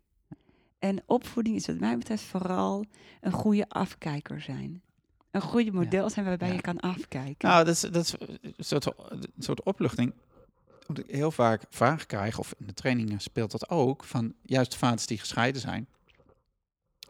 En 0.86 1.02
opvoeding 1.06 1.56
is 1.56 1.66
wat 1.66 1.78
mij 1.78 1.98
betreft 1.98 2.22
vooral 2.22 2.84
een 3.20 3.32
goede 3.32 3.68
afkijker 3.68 4.40
zijn. 4.40 4.82
Een 5.30 5.40
goede 5.40 5.72
model 5.72 6.10
zijn 6.10 6.24
waarbij 6.26 6.48
Ja. 6.48 6.54
je 6.54 6.60
kan 6.60 6.80
afkijken. 6.80 7.48
Nou, 7.48 7.64
dat 7.64 7.74
is, 7.74 7.80
dat 7.80 8.04
is 8.04 8.14
een 8.18 8.52
soort, 8.58 8.86
een 9.10 9.22
soort 9.38 9.62
opluchting. 9.62 10.12
Omdat 10.88 11.04
ik 11.08 11.14
heel 11.14 11.30
vaak 11.30 11.62
vragen 11.70 12.06
krijg, 12.06 12.38
of 12.38 12.54
in 12.58 12.66
de 12.66 12.74
trainingen 12.74 13.20
speelt 13.20 13.50
dat 13.50 13.68
ook, 13.70 14.04
van 14.04 14.34
juist 14.42 14.74
vaders 14.74 15.06
die 15.06 15.18
gescheiden 15.18 15.60
zijn. 15.60 15.86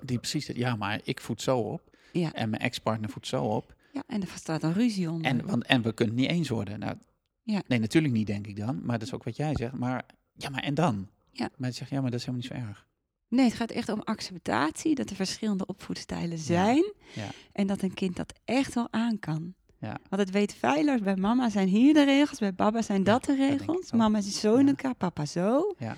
Die 0.00 0.18
precies 0.18 0.44
zeggen, 0.46 0.64
ja, 0.64 0.76
maar 0.76 1.00
ik 1.04 1.20
voed 1.20 1.42
zo 1.42 1.58
op. 1.58 1.96
ja. 2.12 2.32
En 2.32 2.50
mijn 2.50 2.62
ex-partner 2.62 3.10
voedt 3.10 3.26
zo 3.26 3.44
op. 3.44 3.74
ja, 3.92 4.02
en 4.06 4.20
er 4.22 4.28
staat 4.34 4.62
een 4.62 4.72
ruzie 4.72 5.10
onder. 5.10 5.30
En, 5.30 5.46
want, 5.46 5.64
en 5.64 5.82
we 5.82 5.92
kunnen 5.92 6.14
het 6.14 6.24
niet 6.24 6.32
eens 6.34 6.48
worden. 6.48 6.78
Nou, 6.78 6.96
Ja. 7.42 7.62
Nee, 7.68 7.78
natuurlijk 7.78 8.14
niet, 8.14 8.26
denk 8.26 8.46
ik 8.46 8.56
dan. 8.56 8.80
Maar 8.84 8.98
dat 8.98 9.08
is 9.08 9.14
ook 9.14 9.24
wat 9.24 9.36
jij 9.36 9.54
zegt. 9.56 9.72
Maar 9.72 10.04
ja, 10.34 10.48
maar 10.48 10.62
en 10.62 10.74
dan? 10.74 11.08
Ja. 11.30 11.48
Maar 11.56 11.68
ik 11.68 11.74
zeg, 11.76 11.90
ja, 11.90 12.00
maar 12.00 12.10
dat 12.10 12.20
is 12.20 12.26
helemaal 12.26 12.48
niet 12.50 12.60
zo 12.62 12.68
erg. 12.68 12.85
Nee, 13.28 13.44
het 13.44 13.54
gaat 13.54 13.70
echt 13.70 13.88
om 13.88 14.00
acceptatie, 14.00 14.94
dat 14.94 15.10
er 15.10 15.16
verschillende 15.16 15.66
opvoedstijlen 15.66 16.38
zijn. 16.38 16.92
Ja. 17.14 17.28
En 17.52 17.66
dat 17.66 17.82
een 17.82 17.94
kind 17.94 18.16
dat 18.16 18.32
echt 18.44 18.74
wel 18.74 18.88
aan 18.90 19.18
kan. 19.18 19.54
Ja. 19.80 19.98
Want 20.08 20.22
het 20.22 20.30
weet 20.30 20.54
feilloos, 20.54 21.00
bij 21.00 21.16
mama 21.16 21.48
zijn 21.48 21.68
hier 21.68 21.94
de 21.94 22.04
regels, 22.04 22.38
bij 22.38 22.52
papa 22.52 22.82
zijn 22.82 23.04
dat 23.04 23.24
de 23.24 23.34
regels. 23.34 23.92
Mama 23.92 24.18
is 24.18 24.40
zo 24.40 24.54
in 24.54 24.68
elkaar, 24.68 24.94
papa 24.94 25.26
zo. 25.26 25.74
Ja. 25.78 25.96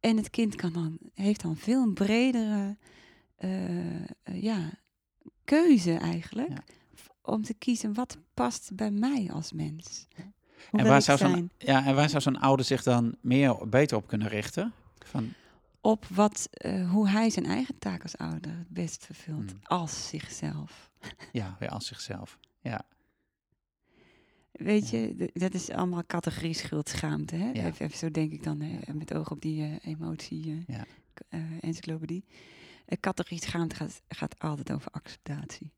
En 0.00 0.16
het 0.16 0.30
kind 0.30 0.54
kan 0.54 0.72
dan, 0.72 0.98
heeft 1.14 1.42
dan 1.42 1.56
veel 1.56 1.82
een 1.82 1.94
bredere 1.94 2.76
eh, 3.36 4.04
eh, 4.04 4.42
ja, 4.42 4.70
keuze 5.44 5.92
eigenlijk. 5.92 6.48
Ja. 6.48 6.64
Om 7.22 7.42
te 7.42 7.54
kiezen 7.54 7.94
wat 7.94 8.18
past 8.34 8.70
bij 8.74 8.90
mij 8.90 9.30
als 9.32 9.52
mens. 9.52 10.06
Hoe 10.70 10.80
En 10.80 10.86
waar, 10.86 11.02
zou 11.02 11.18
zo'n, 11.18 11.50
ja, 11.58 11.86
en 11.86 11.94
waar 11.94 12.08
zou 12.08 12.22
zo'n 12.22 12.40
ouder 12.40 12.66
zich 12.66 12.82
dan 12.82 13.16
meer 13.20 13.68
beter 13.68 13.96
op 13.96 14.06
kunnen 14.06 14.28
richten? 14.28 14.72
Van, 14.98 15.32
Op 15.80 16.04
wat, 16.06 16.48
eh, 16.52 16.90
hoe 16.90 17.08
hij 17.08 17.30
zijn 17.30 17.46
eigen 17.46 17.78
taak 17.78 18.02
als 18.02 18.16
ouder 18.16 18.50
het 18.58 18.68
best 18.68 19.04
vervult. 19.04 19.50
Hmm. 19.50 19.60
Als 19.62 20.08
zichzelf. 20.08 20.90
ja, 21.32 21.56
weer 21.58 21.68
als 21.68 21.86
zichzelf. 21.86 22.38
Ja, 22.60 22.84
Weet 24.52 24.90
Ja. 24.90 24.98
je, 24.98 25.30
dat 25.32 25.54
is 25.54 25.70
allemaal 25.70 26.06
categorie 26.06 26.52
schuld, 26.54 26.88
schaamte. 26.88 27.34
Hè? 27.36 27.44
Ja. 27.50 27.66
Even, 27.66 27.86
even 27.86 27.98
zo 27.98 28.10
denk 28.10 28.32
ik 28.32 28.42
dan, 28.42 28.60
hè, 28.60 28.94
met 28.94 29.14
oog 29.14 29.30
op 29.30 29.40
die 29.40 29.62
eh, 29.62 29.76
emotie 29.92 30.64
eh, 30.68 30.76
Ja. 30.76 30.86
encyclopedie. 31.60 32.24
Uh, 32.28 32.98
categorie 33.00 33.40
schaamte 33.42 33.74
gaat, 33.74 34.02
gaat 34.08 34.38
altijd 34.38 34.72
over 34.72 34.90
acceptatie. 34.90 35.72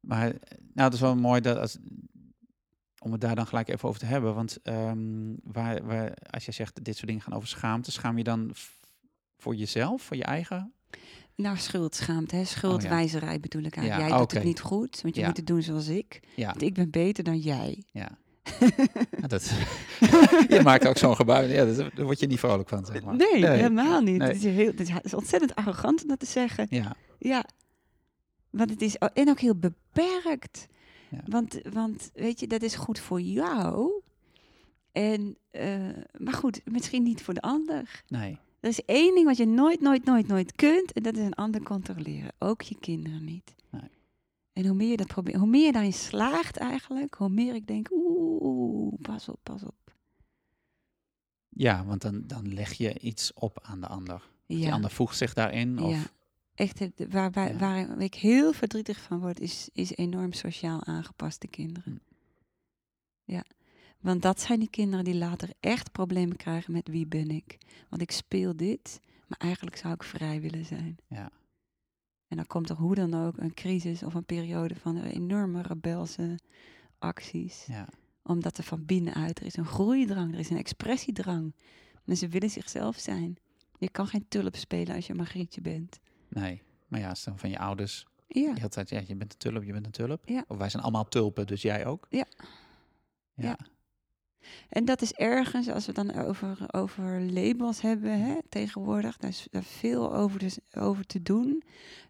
maar 0.00 0.26
eh, 0.30 0.50
nou, 0.50 0.70
dat 0.74 0.92
is 0.92 1.00
wel 1.00 1.16
mooi 1.16 1.40
dat 1.40 1.56
als, 1.58 1.78
om 3.06 3.12
het 3.12 3.20
daar 3.20 3.34
dan 3.34 3.46
gelijk 3.46 3.68
even 3.68 3.88
over 3.88 4.00
te 4.00 4.06
hebben. 4.06 4.34
Want 4.34 4.58
ehm, 4.62 5.34
waar, 5.42 5.84
waar, 5.86 6.12
als 6.30 6.44
je 6.44 6.52
zegt 6.52 6.84
dit 6.84 6.94
soort 6.94 7.06
dingen 7.06 7.22
gaan 7.22 7.32
over 7.34 7.48
schaamte, 7.48 7.92
schaam 7.92 8.18
je 8.18 8.24
dan 8.24 8.50
voor 9.38 9.54
jezelf, 9.54 10.02
voor 10.02 10.16
je 10.16 10.24
eigen? 10.24 10.72
Nou, 11.34 11.56
schuldschaamte, 11.56 12.36
hè? 12.36 12.44
schuldwijzerij 12.44 13.40
bedoel 13.40 13.62
ik 13.62 13.76
eigenlijk. 13.76 14.08
Ja, 14.08 14.16
jij 14.16 14.26
doet 14.26 14.32
het 14.32 14.44
niet 14.44 14.60
goed, 14.60 15.00
want 15.02 15.14
je 15.14 15.20
Ja. 15.20 15.26
moet 15.26 15.36
het 15.36 15.46
doen 15.46 15.62
zoals 15.62 15.88
ik. 15.88 16.20
Ja, 16.36 16.46
Want 16.46 16.62
ik 16.62 16.74
ben 16.74 16.90
beter 16.90 17.24
dan 17.24 17.38
jij. 17.38 17.82
ja. 17.92 18.18
Ja, 19.20 19.26
dat, 19.26 19.44
je 20.54 20.60
maakt 20.64 20.86
ook 20.86 20.98
zo'n 20.98 21.16
gebaar. 21.16 21.46
Ja, 21.46 21.64
daar 21.64 22.04
word 22.04 22.20
je 22.20 22.26
niet 22.26 22.38
vrolijk 22.38 22.68
van, 22.68 22.84
zeg 22.86 23.02
maar. 23.04 23.16
Nee, 23.16 23.46
helemaal 23.46 24.00
niet. 24.00 24.18
Nee. 24.18 24.28
Het, 24.28 24.36
is 24.36 24.54
heel, 24.54 24.72
het 24.76 24.90
is 25.04 25.14
ontzettend 25.14 25.54
arrogant 25.54 26.02
om 26.02 26.08
dat 26.08 26.18
te 26.18 26.26
zeggen. 26.26 26.66
Ja, 26.70 26.96
Ja, 27.18 27.44
want 28.50 28.70
het 28.70 28.82
is 28.82 28.96
en 28.96 29.28
ook 29.28 29.40
heel 29.40 29.56
beperkt. 29.56 30.66
Ja. 31.10 31.20
Want, 31.26 31.60
want 31.72 32.10
weet 32.14 32.40
je, 32.40 32.46
dat 32.46 32.62
is 32.62 32.74
goed 32.74 32.98
voor 32.98 33.20
jou. 33.20 34.00
En, 34.92 35.36
eh, 35.50 35.88
maar 36.18 36.34
goed, 36.34 36.60
misschien 36.64 37.02
niet 37.02 37.22
voor 37.22 37.34
de 37.34 37.40
ander. 37.40 38.02
nee. 38.08 38.38
Er 38.60 38.68
is 38.72 38.84
één 38.84 39.14
ding 39.14 39.26
wat 39.26 39.36
je 39.36 39.46
nooit, 39.46 39.80
nooit, 39.80 40.04
nooit, 40.04 40.26
nooit 40.26 40.52
kunt. 40.52 40.92
En 40.92 41.02
dat 41.02 41.16
is 41.16 41.24
een 41.24 41.34
ander 41.34 41.62
controleren. 41.62 42.32
Ook 42.38 42.62
je 42.62 42.76
kinderen 42.80 43.24
niet. 43.24 43.54
Nee. 43.70 43.90
En 44.52 44.66
hoe 44.66 44.74
meer 44.76 44.90
je 44.90 44.96
dat 44.96 45.06
probeert, 45.06 45.36
hoe 45.36 45.46
meer 45.48 45.66
je 45.66 45.72
daarin 45.72 45.92
slaagt 45.92 46.56
eigenlijk, 46.56 47.14
hoe 47.14 47.28
meer 47.28 47.54
ik 47.54 47.66
denk, 47.66 47.88
oeh, 47.90 48.94
pas 49.02 49.28
op, 49.28 49.38
pas 49.42 49.62
op. 49.62 49.74
Ja, 51.48 51.84
want 51.84 52.02
dan, 52.02 52.22
dan 52.26 52.54
leg 52.54 52.72
je 52.72 52.98
iets 52.98 53.32
op 53.34 53.58
aan 53.62 53.80
de 53.80 53.86
ander. 53.86 54.22
Die 54.46 54.58
Ja. 54.58 54.72
ander 54.72 54.90
voegt 54.90 55.16
zich 55.16 55.34
daarin. 55.34 55.78
Of, 55.82 55.90
Ja. 55.94 56.02
Echt, 56.56 56.78
het- 56.78 57.06
waar, 57.10 57.30
waar, 57.30 57.52
Ja. 57.52 57.58
waar 57.58 58.00
ik 58.00 58.14
heel 58.14 58.52
verdrietig 58.52 59.00
van 59.00 59.20
word, 59.20 59.40
is, 59.40 59.68
is 59.72 59.96
enorm 59.96 60.32
sociaal 60.32 60.84
aangepaste 60.84 61.46
kinderen. 61.48 62.00
Hm. 63.24 63.32
Ja, 63.32 63.44
want 64.00 64.22
dat 64.22 64.40
zijn 64.40 64.58
die 64.58 64.70
kinderen 64.70 65.04
die 65.04 65.14
later 65.14 65.50
echt 65.60 65.92
problemen 65.92 66.36
krijgen 66.36 66.72
met 66.72 66.88
wie 66.88 67.06
ben 67.06 67.30
ik. 67.30 67.58
Want 67.88 68.02
ik 68.02 68.10
speel 68.10 68.56
dit, 68.56 69.00
maar 69.26 69.38
eigenlijk 69.38 69.76
zou 69.76 69.94
ik 69.94 70.02
vrij 70.02 70.40
willen 70.40 70.64
zijn. 70.64 70.96
Ja. 71.08 71.30
En 72.28 72.36
dan 72.36 72.46
komt 72.46 72.68
er 72.70 72.76
hoe 72.76 72.94
dan 72.94 73.14
ook 73.14 73.36
een 73.38 73.54
crisis 73.54 74.02
of 74.02 74.14
een 74.14 74.24
periode 74.24 74.74
van 74.74 75.02
enorme 75.02 75.62
rebelse 75.62 76.38
acties. 76.98 77.64
Ja. 77.66 77.88
Omdat 78.22 78.58
er 78.58 78.64
van 78.64 78.84
binnenuit, 78.84 79.38
er 79.40 79.46
is 79.46 79.56
een 79.56 79.64
groeidrang, 79.66 80.32
er 80.32 80.38
is 80.38 80.50
een 80.50 80.56
expressiedrang. 80.56 81.54
En 82.04 82.16
ze 82.16 82.28
willen 82.28 82.50
zichzelf 82.50 82.96
zijn. 82.98 83.36
Je 83.78 83.90
kan 83.90 84.06
geen 84.06 84.28
tulp 84.28 84.56
spelen 84.56 84.94
als 84.94 85.04
je 85.06 85.10
een 85.12 85.18
Margrietje 85.18 85.60
bent. 85.60 85.98
Nee. 86.28 86.62
Maar 86.88 87.00
ja, 87.00 87.14
dan 87.24 87.38
van 87.38 87.50
je 87.50 87.58
ouders. 87.58 88.06
Ja. 88.26 88.54
Je 88.54 88.84
ja, 88.84 89.00
je 89.06 89.16
bent 89.16 89.32
een 89.32 89.38
tulp, 89.38 89.62
je 89.62 89.72
bent 89.72 89.86
een 89.86 89.92
tulp. 89.92 90.22
Ja. 90.28 90.44
Of 90.48 90.56
wij 90.56 90.68
zijn 90.68 90.82
allemaal 90.82 91.08
tulpen, 91.08 91.46
dus 91.46 91.62
jij 91.62 91.86
ook. 91.86 92.06
Ja. 92.10 92.26
Ja. 93.34 93.44
Ja. 93.44 93.58
En 94.68 94.84
dat 94.84 95.02
is 95.02 95.12
ergens, 95.12 95.68
als 95.68 95.86
we 95.86 95.92
dan 95.92 96.14
over, 96.14 96.74
over 96.74 97.20
labels 97.20 97.80
hebben 97.80 98.20
hè, 98.20 98.38
tegenwoordig, 98.48 99.16
daar 99.16 99.30
is 99.30 99.46
daar 99.50 99.62
veel 99.62 100.14
over, 100.14 100.38
dus, 100.38 100.58
over 100.72 101.06
te 101.06 101.22
doen. 101.22 101.62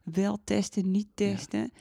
Wel 0.03 0.39
testen, 0.45 0.91
niet 0.91 1.07
Ja. 1.07 1.13
testen. 1.15 1.73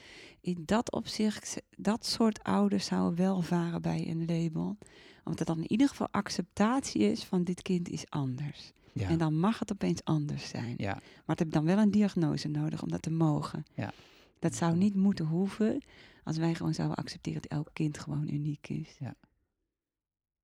In 0.42 0.64
dat 0.66 0.92
opzicht, 0.92 1.62
dat 1.78 2.06
soort 2.06 2.44
ouders 2.44 2.86
zouden 2.86 3.18
wel 3.18 3.42
varen 3.42 3.82
bij 3.82 4.08
een 4.10 4.26
label. 4.26 4.78
Omdat 5.24 5.40
er 5.40 5.46
dan 5.46 5.58
in 5.58 5.72
ieder 5.72 5.88
geval 5.90 6.08
acceptatie 6.12 7.02
is 7.02 7.24
van 7.24 7.44
dit 7.44 7.62
kind 7.62 7.90
is 7.90 8.10
anders. 8.10 8.72
Ja. 8.98 9.10
En 9.10 9.18
dan 9.18 9.40
mag 9.40 9.60
het 9.60 9.72
opeens 9.72 10.04
anders 10.04 10.48
zijn. 10.50 10.74
ja. 10.78 10.94
Maar 10.94 11.24
het 11.26 11.40
heb 11.40 11.52
dan 11.52 11.66
wel 11.66 11.78
een 11.78 11.92
diagnose 11.92 12.48
nodig 12.48 12.82
om 12.82 12.90
dat 12.90 13.02
te 13.02 13.12
mogen. 13.12 13.64
Ja. 13.74 13.92
Dat 14.40 14.56
zou 14.56 14.76
niet 14.76 14.96
moeten 14.96 15.26
hoeven 15.26 15.84
als 16.24 16.38
wij 16.38 16.56
gewoon 16.56 16.74
zouden 16.74 16.98
accepteren 16.98 17.42
dat 17.42 17.52
elk 17.52 17.70
kind 17.74 18.00
gewoon 18.00 18.28
uniek 18.30 18.68
is. 18.70 18.98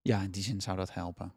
ja, 0.02 0.22
in 0.22 0.32
die 0.32 0.44
zin 0.44 0.62
zou 0.62 0.78
dat 0.78 0.94
helpen. 0.94 1.34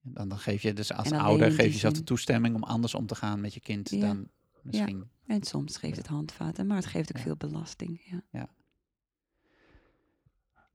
Dan, 0.00 0.28
dan 0.28 0.38
geef 0.38 0.62
je 0.62 0.72
dus 0.72 0.92
als 0.92 1.12
ouder 1.12 1.50
geef 1.52 1.72
je 1.72 1.78
zelf 1.78 1.92
de 1.94 2.04
toestemming 2.04 2.54
om 2.54 2.62
anders 2.62 2.94
om 2.94 3.06
te 3.06 3.14
gaan 3.14 3.40
met 3.40 3.54
je 3.54 3.60
kind 3.60 3.90
Ja. 3.90 4.00
dan 4.00 4.28
misschien. 4.62 5.08
En 5.26 5.42
soms 5.42 5.76
geeft 5.76 5.96
het 5.96 6.06
handvaten, 6.06 6.66
maar 6.66 6.76
het 6.76 6.86
geeft 6.86 7.10
ook 7.10 7.16
Ja. 7.16 7.22
veel 7.22 7.36
belasting. 7.36 8.00
Ja. 8.30 8.48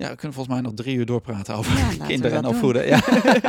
Ja, 0.02 0.10
we 0.10 0.16
kunnen 0.16 0.34
volgens 0.34 0.56
mij 0.56 0.62
nog 0.64 0.74
drie 0.74 0.96
uur 0.98 1.06
doorpraten 1.06 1.56
over 1.56 1.78
Ja, 1.78 2.06
kinderen 2.08 2.38
en 2.38 2.46
opvoeden. 2.46 2.88
Ja. 2.88 3.02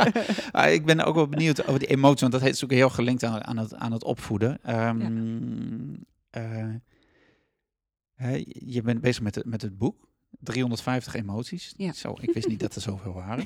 ik 0.77 0.85
ben 0.85 0.99
ook 1.05 1.15
wel 1.15 1.27
benieuwd 1.27 1.67
over 1.67 1.79
die 1.79 1.87
emotie, 1.87 2.27
want 2.29 2.43
dat 2.43 2.51
is 2.53 2.63
ook 2.63 2.71
heel 2.71 2.89
gelinkt 2.89 3.23
aan, 3.23 3.45
aan, 3.45 3.57
het, 3.57 3.75
aan 3.75 3.91
het 3.91 4.03
opvoeden. 4.03 4.59
Ehm, 4.63 5.01
eh, 6.29 6.67
hè, 8.15 8.43
je 8.45 8.81
bent 8.81 9.01
bezig 9.01 9.23
met, 9.23 9.35
het- 9.35 9.45
met 9.45 9.61
het 9.61 9.77
boek. 9.77 10.09
350 10.39 11.13
emoties. 11.15 11.73
Ja. 11.77 11.93
Zo, 11.93 12.15
ik 12.21 12.33
wist 12.33 12.47
niet 12.47 12.59
dat 12.59 12.75
er 12.75 12.81
zoveel 12.81 13.13
waren. 13.13 13.45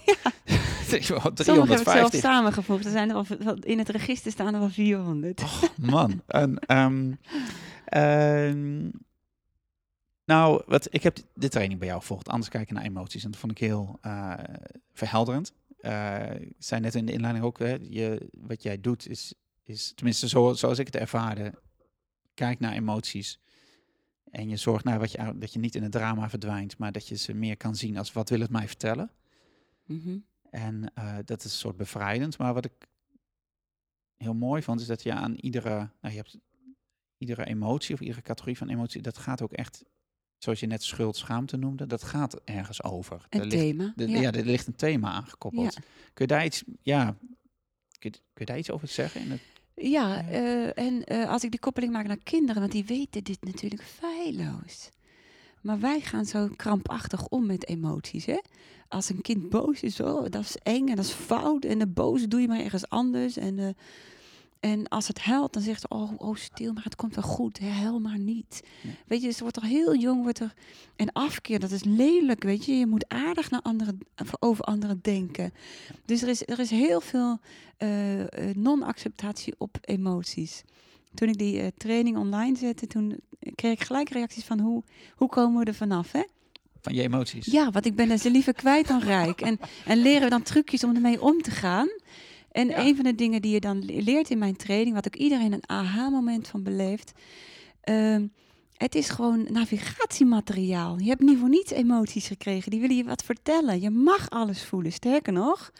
Sommige 0.88 1.14
heb 1.14 1.26
ik 1.30 1.36
350. 1.36 1.94
zelf 2.12 2.12
samengevoegd. 2.34 2.86
Er 2.86 2.92
zijn 2.92 3.10
er 3.10 3.16
al, 3.16 3.26
in 3.60 3.78
het 3.78 3.90
register 3.90 4.32
staan 4.32 4.54
er 4.54 4.60
al 4.62 4.70
400. 4.70 5.42
Oh, 5.42 5.62
man. 5.82 6.22
en, 6.28 6.60
ehm, 7.86 8.90
nou, 10.26 10.64
wat, 10.66 10.88
ik 10.94 11.04
heb 11.04 11.18
de 11.34 11.50
training 11.50 11.80
bij 11.80 11.88
jou 11.88 12.00
gevolgd. 12.00 12.30
Anders 12.30 12.50
kijken 12.50 12.76
naar 12.76 12.84
emoties. 12.84 13.24
En 13.24 13.32
dat 13.32 13.40
vond 13.40 13.52
ik 13.52 13.58
heel 13.58 14.00
uh, 14.06 14.34
verhelderend. 14.94 15.54
Uh, 15.80 16.24
zei 16.58 16.82
net 16.82 16.96
in 16.96 17.06
de 17.06 17.12
inleiding 17.12 17.46
ook, 17.46 17.60
hè, 17.60 17.78
je, 17.82 18.30
wat 18.34 18.64
jij 18.64 18.82
doet 18.82 19.08
is, 19.08 19.34
is 19.64 19.92
tenminste 19.96 20.28
zo, 20.28 20.54
zoals 20.54 20.80
ik 20.80 20.86
het 20.86 20.96
ervaarde, 20.96 21.54
kijk 22.34 22.60
naar 22.60 22.74
emoties. 22.74 23.40
En 24.32 24.50
je 24.50 24.58
zorgt 24.58 24.84
naar 24.84 25.00
wat 25.00 25.12
je, 25.12 25.38
dat 25.38 25.54
je 25.54 25.60
niet 25.60 25.76
in 25.76 25.84
het 25.84 25.92
drama 25.92 26.30
verdwijnt, 26.30 26.78
maar 26.78 26.92
dat 26.92 27.08
je 27.08 27.16
ze 27.16 27.34
meer 27.34 27.58
kan 27.58 27.76
zien 27.76 27.98
als 27.98 28.14
wat 28.14 28.30
wil 28.30 28.40
het 28.40 28.50
mij 28.50 28.68
vertellen. 28.68 29.12
Mm 29.86 30.26
En 30.50 30.92
uh, 31.00 31.18
dat 31.26 31.40
is 31.40 31.52
een 31.52 31.58
soort 31.58 31.78
bevrijdend. 31.78 32.38
Maar 32.38 32.54
wat 32.54 32.66
ik 32.66 32.88
heel 34.18 34.34
mooi 34.34 34.62
vond, 34.62 34.82
is 34.82 34.88
dat 34.88 35.04
je 35.04 35.14
aan 35.14 35.34
iedere, 35.36 35.76
nou, 35.76 36.14
je 36.14 36.16
hebt 36.16 36.38
iedere 37.18 37.46
emotie 37.46 37.94
of 37.94 38.02
iedere 38.02 38.22
categorie 38.22 38.58
van 38.58 38.70
emotie, 38.70 39.02
dat 39.02 39.18
gaat 39.18 39.42
ook 39.42 39.52
echt, 39.52 39.84
zoals 40.46 40.60
je 40.60 40.68
net 40.68 40.84
schuld, 40.84 41.16
schaamte 41.16 41.58
noemde, 41.58 41.88
dat 41.88 42.04
gaat 42.04 42.42
ergens 42.44 42.84
over. 42.84 43.26
Een 43.30 43.50
thema. 43.50 43.94
Ligt, 43.96 44.20
ja. 44.20 44.32
er 44.32 44.46
ligt 44.46 44.68
een 44.68 44.76
thema 44.76 45.12
aangekoppeld. 45.12 45.74
Kun 46.14 46.26
je 46.26 46.28
daar 46.28 46.46
iets, 46.46 46.64
ja, 46.82 47.16
kun 48.00 48.10
je, 48.12 48.12
kun 48.12 48.22
je 48.34 48.46
daar 48.46 48.58
iets 48.58 48.72
over 48.72 48.88
zeggen? 48.88 49.22
In 49.22 49.32
het 49.32 49.42
ja, 49.76 50.30
uh, 50.30 50.78
en 50.78 51.04
uh, 51.08 51.30
als 51.30 51.44
ik 51.44 51.52
die 51.52 51.60
koppeling 51.60 51.92
maak 51.92 52.08
naar 52.08 52.24
kinderen, 52.24 52.62
want 52.62 52.72
die 52.72 52.86
weten 52.86 53.24
dit 53.24 53.44
natuurlijk 53.44 53.84
feilloos. 53.84 54.90
Maar 55.62 55.80
wij 55.80 56.00
gaan 56.00 56.26
zo 56.26 56.50
krampachtig 56.56 57.28
om 57.28 57.46
met 57.46 57.68
emoties. 57.68 58.26
Hè? 58.26 58.40
Als 58.88 59.10
een 59.10 59.22
kind 59.22 59.50
boos 59.50 59.82
is, 59.82 60.00
oh, 60.00 60.30
dat 60.30 60.42
is 60.42 60.58
eng 60.64 60.88
en 60.88 60.96
dat 60.96 61.06
is 61.06 61.12
fout. 61.12 61.66
En 61.66 61.80
de 61.80 61.88
boze 61.88 62.28
doe 62.28 62.42
je 62.42 62.48
maar 62.48 62.60
ergens 62.60 62.90
anders. 62.90 63.38
En 63.38 63.58
uh, 63.58 63.70
en 64.60 64.88
als 64.88 65.08
het 65.08 65.20
huilt, 65.20 65.54
dan 65.54 65.62
zegt 65.62 65.82
ze, 65.82 65.88
oh, 65.88 66.12
oh 66.18 66.36
stil, 66.36 66.74
maar 66.74 66.84
het 66.84 66.96
komt 66.96 67.16
wel 67.16 67.24
goed, 67.24 67.60
huil 67.60 68.00
maar 68.00 68.20
niet. 68.20 68.64
Weet 69.08 69.22
je, 69.22 69.32
ze 69.32 69.40
wordt 69.40 69.56
toch 69.56 69.70
heel 69.70 69.96
jong, 69.96 70.24
wordt 70.24 70.40
er... 70.40 70.54
En 70.96 71.12
afkeer, 71.12 71.60
dat 71.60 71.72
is 71.72 71.84
lelijk, 71.84 72.44
weet 72.44 72.66
je. 72.66 72.74
Je 72.74 72.86
moet 72.86 73.08
aardig 73.08 73.50
naar 73.50 73.62
anderen, 73.62 74.00
over 74.40 74.64
anderen 74.64 75.00
denken. 75.02 75.54
Dus 76.06 76.22
er 76.22 76.28
is, 76.28 76.48
er 76.48 76.60
is 76.60 76.70
heel 76.70 77.02
veel 77.02 77.40
uh, 77.80 77.90
non-acceptatie 78.54 79.54
op 79.58 79.78
emoties. 79.82 80.64
Toen 81.14 81.30
ik 81.30 81.38
die 81.38 81.62
uh, 81.62 81.68
training 81.78 82.18
online 82.18 82.58
zette, 82.58 82.88
toen 82.88 83.20
kreeg 83.56 83.72
ik 83.72 83.84
gelijk 83.84 84.10
reacties 84.10 84.44
van, 84.44 84.60
hoe, 84.60 84.84
hoe 85.16 85.30
komen 85.30 85.60
we 85.60 85.66
er 85.66 85.76
vanaf, 85.76 86.12
hè? 86.12 86.24
Van 86.82 86.94
je 86.94 87.02
emoties? 87.02 87.46
Ja, 87.46 87.72
want 87.72 87.86
ik 87.86 87.96
ben 87.96 88.20
ze 88.20 88.32
liever 88.32 88.54
kwijt 88.54 88.88
dan 88.88 89.00
rijk. 89.00 89.42
En, 89.42 89.60
en 89.86 89.98
leren 89.98 90.24
we 90.24 90.30
dan 90.30 90.44
trucjes 90.44 90.84
om 90.84 90.96
ermee 90.96 91.22
om 91.22 91.42
te 91.42 91.52
gaan... 91.52 91.88
En 92.56 92.80
een 92.80 92.96
van 92.96 93.04
de 93.04 93.16
dingen 93.16 93.42
die 93.42 93.52
je 93.52 93.60
dan 93.60 93.86
leert 93.86 94.30
in 94.30 94.38
mijn 94.38 94.56
training, 94.56 94.96
wat 94.96 95.08
ook 95.08 95.16
iedereen 95.16 95.54
een 95.54 95.70
aha-moment 95.70 96.48
van 96.48 96.64
beleeft. 96.64 97.12
Ehm, 97.82 98.28
het 98.74 98.96
is 98.96 99.10
gewoon 99.10 99.48
navigatiemateriaal. 99.52 101.00
Je 101.00 101.10
hebt 101.10 101.22
niet 101.22 101.40
voor 101.40 101.50
niets 101.50 101.72
emoties 101.72 102.28
gekregen. 102.28 102.72
Die 102.72 102.80
willen 102.80 102.96
je 102.96 103.04
wat 103.04 103.24
vertellen. 103.24 103.82
Je 103.82 103.90
mag 103.90 104.30
alles 104.30 104.64
voelen. 104.64 104.92
Sterker 104.92 105.34
nog, 105.34 105.72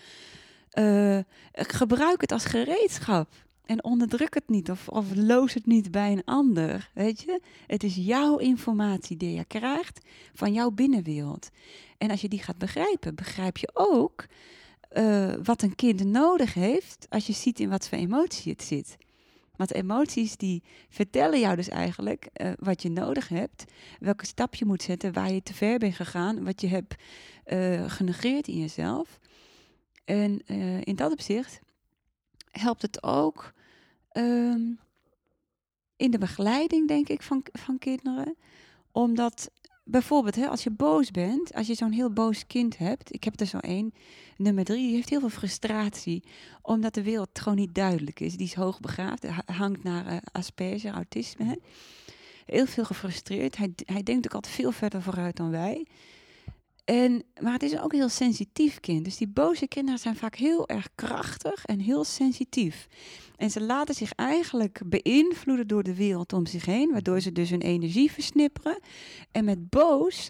uh, 0.80 1.20
gebruik 1.52 2.22
het 2.22 2.32
als 2.32 2.46
gereedschap. 2.46 3.30
En 3.66 3.84
onderdruk 3.84 4.34
het 4.34 4.50
niet 4.50 4.72
of, 4.72 4.88
of 4.88 5.06
loos 5.16 5.54
het 5.54 5.66
niet 5.66 5.92
bij 5.92 6.12
een 6.12 6.26
ander. 6.26 6.90
Weet 6.94 7.22
je? 7.22 7.42
Het 7.68 7.84
is 7.84 7.96
jouw 7.96 8.38
informatie 8.38 9.18
die 9.18 9.36
je 9.36 9.46
krijgt 9.46 10.00
van 10.34 10.54
jouw 10.54 10.72
binnenwereld. 10.72 11.50
En 11.98 12.12
als 12.12 12.22
je 12.22 12.28
die 12.28 12.44
gaat 12.44 12.58
begrijpen, 12.58 13.16
begrijp 13.16 13.58
je 13.58 13.70
ook 13.74 14.26
uh, 14.98 15.34
wat 15.44 15.62
een 15.62 15.76
kind 15.76 16.04
nodig 16.04 16.54
heeft 16.54 17.06
als 17.10 17.28
je 17.28 17.34
ziet 17.34 17.60
in 17.60 17.70
wat 17.70 17.88
voor 17.88 17.98
emotie 17.98 18.52
het 18.52 18.64
zit. 18.64 18.98
Want 19.56 19.74
emoties 19.74 20.38
die 20.38 20.64
vertellen 20.90 21.40
jou 21.40 21.56
dus 21.56 21.70
eigenlijk 21.70 22.30
uh, 22.34 22.52
wat 22.60 22.82
je 22.82 22.90
nodig 22.90 23.28
hebt, 23.28 23.64
welke 24.00 24.26
stap 24.26 24.56
je 24.56 24.66
moet 24.66 24.84
zetten, 24.84 25.14
waar 25.14 25.34
je 25.34 25.44
te 25.44 25.54
ver 25.54 25.78
bent 25.78 25.96
gegaan, 25.96 26.44
wat 26.44 26.62
je 26.62 26.68
hebt 26.68 26.96
uh, 27.48 27.90
genegeerd 27.90 28.48
in 28.48 28.60
jezelf. 28.60 29.20
En 30.06 30.46
in 30.84 30.96
dat 30.96 31.12
opzicht 31.12 31.60
helpt 32.52 32.82
het 32.82 33.04
ook 33.04 33.54
um, 34.14 34.80
in 35.96 36.12
de 36.12 36.18
begeleiding, 36.18 36.88
denk 36.88 37.10
ik, 37.10 37.22
van, 37.22 37.46
van 37.52 37.78
kinderen. 37.78 38.36
Omdat 38.92 39.52
bijvoorbeeld, 39.86 40.36
hè, 40.36 40.48
als 40.48 40.64
je 40.64 40.72
boos 40.72 41.12
bent, 41.12 41.54
als 41.54 41.68
je 41.68 41.76
zo'n 41.76 41.92
heel 41.92 42.12
boos 42.14 42.48
kind 42.48 42.78
hebt, 42.78 43.14
ik 43.14 43.24
heb 43.24 43.40
er 43.40 43.46
zo 43.46 43.58
één, 43.58 43.94
nummer 44.38 44.64
drie, 44.64 44.86
die 44.86 44.96
heeft 44.96 45.10
heel 45.10 45.20
veel 45.20 45.30
frustratie, 45.30 46.24
omdat 46.62 46.94
de 46.94 47.04
wereld 47.04 47.40
gewoon 47.40 47.58
niet 47.58 47.76
duidelijk 47.76 48.20
is. 48.20 48.38
Die 48.38 48.48
is 48.48 48.54
hoogbegaafd, 48.54 49.26
hangt 49.46 49.84
naar 49.84 50.22
uh, 50.36 50.92
autisme. 50.92 51.46
Hè. 51.46 51.56
Heel 52.46 52.66
veel 52.66 52.86
gefrustreerd. 52.86 53.58
Hij, 53.58 53.74
hij 53.86 54.04
denkt 54.04 54.26
ook 54.26 54.34
altijd 54.34 54.54
veel 54.54 54.72
verder 54.72 55.02
vooruit 55.02 55.36
dan 55.36 55.50
wij. 55.50 55.86
En, 56.86 57.24
maar 57.42 57.54
het 57.54 57.64
is 57.64 57.80
ook 57.80 57.92
een 57.92 58.00
heel 58.00 58.10
sensitief 58.10 58.80
kind. 58.80 59.06
Dus 59.06 59.18
die 59.18 59.28
boze 59.28 59.68
kinderen 59.68 60.00
zijn 60.00 60.16
vaak 60.16 60.36
heel 60.36 60.68
erg 60.68 60.90
krachtig 60.96 61.66
en 61.66 61.80
heel 61.80 62.04
sensitief. 62.04 62.88
En 63.36 63.52
ze 63.52 63.62
laten 63.62 63.96
zich 63.96 64.12
eigenlijk 64.14 64.82
beïnvloeden 64.86 65.68
door 65.68 65.84
de 65.84 65.96
wereld 65.96 66.34
om 66.34 66.46
zich 66.46 66.66
heen, 66.66 66.92
waardoor 66.92 67.20
ze 67.20 67.32
dus 67.32 67.50
hun 67.50 67.62
energie 67.62 68.12
versnipperen. 68.12 68.80
En 69.32 69.46
met 69.46 69.70
boos, 69.70 70.30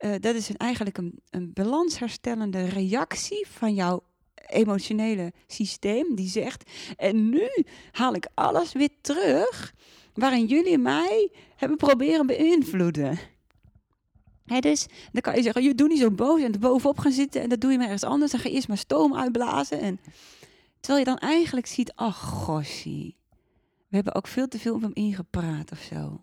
uh, 0.00 0.14
dat 0.20 0.34
is 0.34 0.56
eigenlijk 0.56 0.98
een, 0.98 1.20
een 1.30 1.52
balansherstellende 1.52 2.64
reactie 2.64 3.46
van 3.48 3.74
jouw 3.74 4.02
emotionele 4.46 5.32
systeem, 5.46 6.14
die 6.14 6.28
zegt: 6.28 6.70
En 6.96 7.28
nu 7.28 7.48
haal 7.90 8.14
ik 8.14 8.28
alles 8.34 8.72
weer 8.72 8.90
terug 9.00 9.74
waarin 10.14 10.46
jullie 10.46 10.78
mij 10.78 11.30
hebben 11.56 11.76
proberen 11.76 12.26
beïnvloeden. 12.26 13.18
Dus 14.60 14.86
dan 15.12 15.20
kan 15.20 15.34
je 15.34 15.42
zeggen, 15.42 15.62
je 15.62 15.74
doet 15.74 15.88
niet 15.88 15.98
zo 15.98 16.10
boos 16.10 16.42
en 16.42 16.52
er 16.52 16.58
bovenop 16.58 16.98
gaan 16.98 17.12
zitten 17.12 17.42
en 17.42 17.48
dat 17.48 17.60
doe 17.60 17.70
je 17.70 17.76
maar 17.76 17.86
ergens 17.86 18.10
anders. 18.10 18.30
Dan 18.30 18.40
ga 18.40 18.48
je 18.48 18.54
eerst 18.54 18.68
maar 18.68 18.78
stoom 18.78 19.16
uitblazen. 19.16 19.80
En, 19.80 20.00
terwijl 20.80 20.98
je 20.98 21.10
dan 21.10 21.18
eigenlijk 21.18 21.66
ziet, 21.66 21.92
ach 21.94 22.18
goshie, 22.18 23.16
we 23.88 23.96
hebben 23.96 24.14
ook 24.14 24.26
veel 24.26 24.48
te 24.48 24.58
veel 24.58 24.74
op 24.74 24.82
hem 24.82 24.94
ingepraat 24.94 25.72
of 25.72 25.78
zo. 25.78 26.22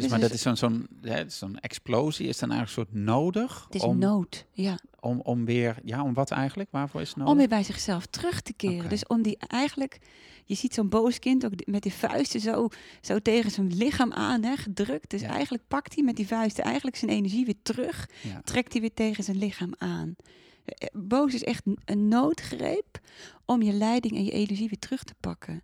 Dus 0.00 0.10
maar 0.10 0.20
dat 0.20 0.30
is 0.30 0.42
zo'n 0.42 0.56
zo'n 0.56 0.88
zo'n 1.26 1.58
explosie, 1.58 2.28
is 2.28 2.38
dan 2.38 2.50
eigenlijk 2.50 2.78
een 2.78 2.86
soort 2.86 3.04
nodig? 3.04 3.64
Het 3.64 3.74
is 3.74 3.82
om, 3.82 3.98
nood, 3.98 4.46
ja. 4.52 4.78
Om, 5.00 5.20
om 5.20 5.44
weer, 5.44 5.76
ja, 5.84 6.02
om 6.02 6.14
wat 6.14 6.30
eigenlijk? 6.30 6.70
Waarvoor 6.70 7.00
is 7.00 7.08
het 7.08 7.16
nodig? 7.16 7.32
Om 7.32 7.38
weer 7.38 7.48
bij 7.48 7.62
zichzelf 7.62 8.06
terug 8.06 8.40
te 8.40 8.52
keren. 8.52 8.88
Dus 8.88 9.06
om 9.06 9.22
die 9.22 9.36
eigenlijk 9.38 9.98
je 10.46 10.54
ziet 10.54 10.74
zo'n 10.74 10.88
boos 10.88 11.18
kind 11.18 11.44
ook 11.44 11.52
met 11.64 11.82
die 11.82 11.92
vuisten 11.92 12.40
zo, 12.40 12.68
zo 13.00 13.18
tegen 13.18 13.50
zijn 13.50 13.74
lichaam 13.74 14.12
aan, 14.12 14.42
hè, 14.42 14.56
gedrukt. 14.56 15.10
Dus 15.10 15.22
eigenlijk 15.22 15.64
pakt 15.68 15.94
hij 15.94 16.04
met 16.04 16.16
die 16.16 16.26
vuisten 16.26 16.64
eigenlijk 16.64 16.96
zijn 16.96 17.10
energie 17.10 17.44
weer 17.44 17.62
terug. 17.62 18.08
Trekt 18.44 18.72
hij 18.72 18.80
weer 18.80 18.94
tegen 18.94 19.24
zijn 19.24 19.38
lichaam 19.38 19.74
aan. 19.78 20.16
Eh, 20.64 20.88
boos 20.92 21.34
is 21.34 21.44
echt 21.44 21.62
een 21.84 22.08
noodgreep 22.08 23.00
om 23.44 23.62
je 23.62 23.72
leiding 23.72 24.16
en 24.16 24.24
je 24.24 24.30
energie 24.30 24.68
weer 24.68 24.78
terug 24.78 25.02
te 25.02 25.14
pakken. 25.20 25.62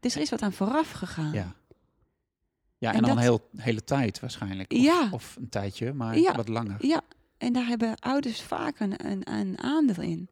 Dus 0.00 0.14
er 0.14 0.20
is 0.20 0.30
wat 0.30 0.42
aan 0.42 0.52
vooraf 0.52 0.90
gegaan. 0.90 1.32
Ja. 1.32 1.54
Ja, 2.78 2.90
en, 2.90 2.96
en 2.96 3.02
dan 3.02 3.10
een 3.10 3.22
heel, 3.22 3.48
hele 3.56 3.84
tijd 3.84 4.20
waarschijnlijk. 4.20 4.72
Of, 4.72 4.78
ja. 4.78 5.08
of 5.10 5.36
een 5.36 5.48
tijdje, 5.48 5.92
maar 5.92 6.32
wat 6.36 6.48
langer. 6.48 6.86
Ja, 6.86 7.00
en 7.38 7.52
daar 7.52 7.66
hebben 7.66 7.98
ouders 7.98 8.42
vaak 8.42 8.80
een, 8.80 9.06
een, 9.06 9.32
een 9.32 9.58
aandeel 9.58 10.02
in 10.02 10.28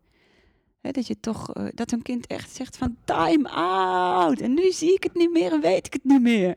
dat 0.93 1.07
je 1.07 1.21
toch, 1.21 1.57
uh, 1.57 1.67
dat 1.75 1.93
een 1.93 2.03
kind 2.03 2.27
echt 2.27 2.51
zegt 2.51 2.77
van 2.77 2.97
time 3.05 3.49
out. 3.51 4.41
En 4.41 4.55
nu 4.55 4.73
zie 4.73 4.95
ik 4.95 5.03
het 5.03 5.15
niet 5.15 5.33
meer 5.33 5.53
en 5.53 5.61
weet 5.61 5.87
ik 5.87 5.93
het 5.93 6.05
niet 6.05 6.23
meer. 6.23 6.57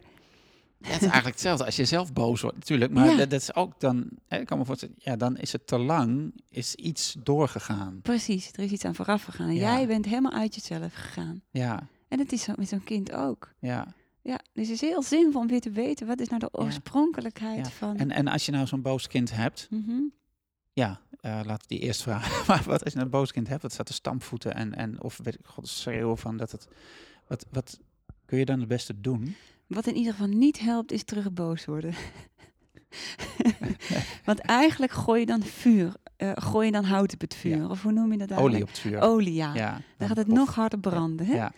het 0.82 0.96
is 0.96 1.02
eigenlijk 1.14 1.26
hetzelfde 1.26 1.66
als 1.66 1.76
je 1.76 1.86
zelf 1.86 2.14
boos 2.14 2.42
wordt, 2.42 2.58
natuurlijk. 2.58 2.92
Maar 2.92 3.18
dat, 3.18 3.32
is 3.32 3.56
ook 3.56 3.80
dan, 3.80 4.10
hè, 4.28 4.40
ik 4.40 4.46
kan 4.46 4.58
me 4.58 4.66
voorstellen, 4.66 4.96
ja, 4.98 5.16
dan 5.16 5.38
is 5.38 5.52
het 5.52 5.68
te 5.68 5.78
lang, 5.78 6.34
is 6.50 6.76
iets 6.76 7.16
doorgegaan. 7.24 8.00
Precies, 8.02 8.52
er 8.52 8.64
is 8.64 8.72
iets 8.72 8.86
aan 8.86 8.96
vooraf 8.96 9.24
gegaan. 9.24 9.48
En 9.48 9.56
jij 9.56 9.88
bent 9.88 10.06
helemaal 10.06 10.32
uit 10.32 10.56
jezelf 10.56 10.94
gegaan. 10.94 11.42
Ja. 11.52 11.88
En 12.08 12.20
het 12.20 12.32
is 12.32 12.44
zo 12.44 12.54
met 12.58 12.68
zo'n 12.68 12.84
kind 12.84 13.12
ook. 13.12 13.54
Ja. 13.60 13.94
Ja, 14.30 14.40
dus 14.54 14.68
het 14.68 14.76
is 14.76 14.82
heel 14.82 15.04
zinvol 15.04 15.42
om 15.42 15.48
weer 15.48 15.62
te 15.62 15.72
weten, 15.72 16.08
wat 16.08 16.20
is 16.20 16.28
nou 16.28 16.40
de 16.40 16.54
oorspronkelijkheid 16.54 17.72
van... 17.72 17.98
En, 17.98 18.12
en 18.12 18.28
als 18.28 18.46
je 18.46 18.52
nou 18.52 18.68
zo'n 18.68 18.82
boos 18.82 19.08
kind 19.08 19.32
hebt, 19.32 19.68
mhm. 19.70 20.02
Ja, 20.74 21.02
uh, 21.22 21.40
laat 21.44 21.68
die 21.68 21.80
eerst 21.80 22.02
vragen. 22.02 22.46
maar 22.48 22.64
wat 22.66 22.84
als 22.84 22.94
je 22.94 23.00
een 23.00 23.10
boos 23.10 23.32
kind 23.32 23.48
hebt, 23.48 23.62
wat 23.62 23.72
staat 23.72 23.86
te 23.86 23.94
stampvoeten 23.94 24.56
en, 24.56 24.76
en 24.76 25.04
of 25.04 25.20
weet 25.24 25.34
ik 25.34 25.46
god 25.46 25.68
schreeuwen 25.68 26.18
van 26.18 26.38
dat 26.38 26.52
het. 26.52 26.68
Wat, 27.28 27.46
wat 27.52 27.80
kun 28.26 28.38
je 28.38 28.46
dan 28.46 28.60
het 28.60 28.68
beste 28.68 29.02
doen? 29.02 29.36
Wat 29.68 29.88
in 29.88 29.96
ieder 29.96 30.12
geval 30.12 30.28
niet 30.28 30.60
helpt, 30.60 30.92
is 30.92 31.04
terug 31.04 31.34
boos 31.34 31.66
worden. 31.66 31.94
Want 34.26 34.40
eigenlijk 34.40 34.92
gooi 34.92 35.20
je 35.20 35.26
dan 35.26 35.44
vuur, 35.44 35.94
uh, 36.18 36.32
gooi 36.36 36.66
je 36.66 36.72
dan 36.72 36.84
hout 36.84 37.14
op 37.14 37.22
het 37.22 37.36
vuur. 37.36 37.70
Of 37.70 37.82
hoe 37.82 37.92
noem 37.92 38.12
je 38.12 38.18
dat 38.18 38.30
eigenlijk? 38.30 38.56
Olie 38.56 38.62
op 38.62 38.70
het 38.70 38.80
vuur. 38.80 39.02
Olie, 39.02 39.34
ja. 39.34 39.54
ja 39.54 39.82
dan, 39.98 40.08
gaat 40.08 40.18
het 40.18 40.28
nog 40.28 40.56
harder 40.56 40.80
branden. 40.80 41.26
Hè? 41.26 41.36
Ja. 41.36 41.52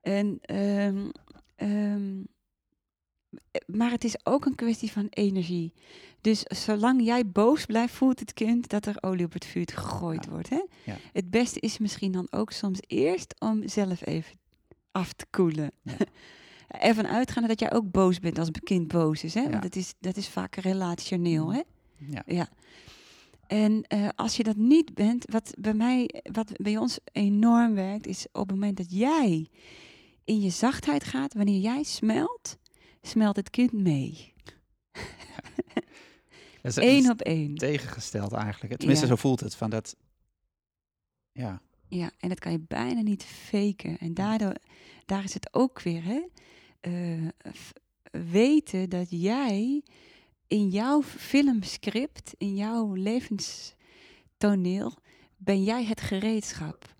En 0.00 0.56
um, 0.56 1.10
um, 1.62 2.26
eh, 3.50 3.60
maar 3.66 3.90
het 3.90 4.04
is 4.04 4.26
ook 4.26 4.44
een 4.44 4.54
kwestie 4.54 4.92
van 4.92 5.06
energie. 5.10 5.72
Dus 6.20 6.42
zolang 6.42 7.04
jij 7.04 7.26
boos 7.26 7.66
blijft, 7.66 7.94
voelt 7.94 8.20
het 8.20 8.34
kind 8.34 8.68
dat 8.68 8.86
er 8.86 8.96
olie 9.00 9.24
op 9.24 9.32
het 9.32 9.44
vuur 9.44 9.68
gegooid 9.74 10.24
Ja. 10.24 10.30
wordt. 10.30 10.48
Hè? 10.48 10.62
Ja. 10.84 10.96
Het 11.12 11.30
beste 11.30 11.60
is 11.60 11.78
misschien 11.78 12.12
dan 12.12 12.26
ook 12.30 12.52
soms 12.52 12.78
eerst 12.86 13.34
om 13.38 13.68
zelf 13.68 14.06
even 14.06 14.38
af 14.92 15.12
te 15.12 15.26
koelen. 15.30 15.70
Ja. 15.82 15.96
Ervan 16.68 17.06
uitgaande 17.06 17.48
dat 17.48 17.60
jij 17.60 17.72
ook 17.72 17.90
boos 17.90 18.18
bent 18.18 18.38
als 18.38 18.48
een 18.48 18.62
kind 18.62 18.88
boos 18.88 19.24
is. 19.24 19.34
Hè? 19.34 19.50
Want 19.50 19.64
het 19.64 19.76
is, 19.76 19.94
dat 20.00 20.16
is 20.16 20.28
vaak 20.28 20.54
relationeel. 20.56 21.52
Hè? 21.52 21.62
Ja. 21.96 22.22
Ja. 22.26 22.48
En 23.46 23.82
eh, 23.82 24.08
als 24.16 24.36
je 24.36 24.42
dat 24.42 24.56
niet 24.56 24.94
bent, 24.94 25.24
wat 25.30 25.54
bij 25.58 25.74
mij, 25.74 26.22
wat 26.32 26.52
bij 26.56 26.76
ons 26.76 26.98
enorm 27.12 27.74
werkt, 27.74 28.06
is 28.06 28.26
op 28.32 28.48
het 28.48 28.50
moment 28.50 28.76
dat 28.76 28.92
jij 28.92 29.48
in 30.28 30.40
je 30.40 30.50
zachtheid 30.50 31.04
gaat, 31.04 31.34
wanneer 31.34 31.60
jij 31.60 31.82
smelt, 31.82 32.56
smelt 33.02 33.36
het 33.36 33.50
kind 33.50 33.72
mee. 33.72 34.32
Is 36.62 36.76
Eén 36.76 37.10
op 37.10 37.20
één. 37.20 37.54
tegengesteld 37.54 38.32
eigenlijk. 38.32 38.76
Tenminste, 38.76 39.06
Ja. 39.06 39.10
zo 39.12 39.16
voelt 39.20 39.40
het. 39.40 39.54
Van 39.54 39.70
dat, 39.70 39.96
ja, 41.32 41.60
Ja, 41.88 42.10
en 42.18 42.28
dat 42.28 42.38
kan 42.38 42.52
je 42.52 42.60
bijna 42.68 43.00
niet 43.00 43.24
faken. 43.24 43.98
En 43.98 44.14
daardoor, 44.14 44.54
daar 45.06 45.24
is 45.24 45.34
het 45.34 45.54
ook 45.54 45.82
weer, 45.82 46.02
hè? 46.04 46.20
eh, 46.80 47.28
weten 48.30 48.88
dat 48.90 49.06
jij 49.10 49.82
in 50.46 50.68
jouw 50.68 51.02
filmscript, 51.02 52.34
in 52.38 52.54
jouw 52.56 52.94
levenstoneel, 52.94 54.92
ben 55.36 55.64
jij 55.64 55.84
het 55.84 56.00
gereedschap. 56.00 56.96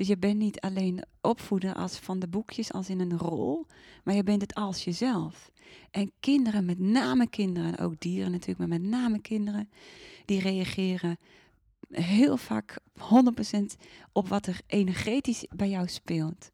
Dus 0.00 0.08
je 0.08 0.18
bent 0.18 0.38
niet 0.38 0.60
alleen 0.60 1.04
opvoeden 1.20 1.74
als 1.74 1.98
van 1.98 2.18
de 2.18 2.28
boekjes, 2.28 2.72
als 2.72 2.88
in 2.88 3.00
een 3.00 3.18
rol, 3.18 3.66
maar 4.04 4.14
je 4.14 4.22
bent 4.22 4.42
het 4.42 4.54
als 4.54 4.84
jezelf. 4.84 5.50
En 5.90 6.12
kinderen, 6.20 6.64
met 6.64 6.78
name 6.78 7.28
kinderen, 7.28 7.76
en 7.76 7.84
ook 7.84 7.94
dieren 7.98 8.30
natuurlijk, 8.30 8.58
maar 8.58 8.80
met 8.80 8.82
name 8.82 9.20
kinderen, 9.20 9.70
die 10.24 10.40
reageren 10.40 11.16
heel 11.90 12.36
vaak 12.36 12.78
100% 12.98 13.02
op 14.12 14.28
wat 14.28 14.46
er 14.46 14.60
energetisch 14.66 15.46
bij 15.56 15.68
jou 15.68 15.88
speelt. 15.88 16.50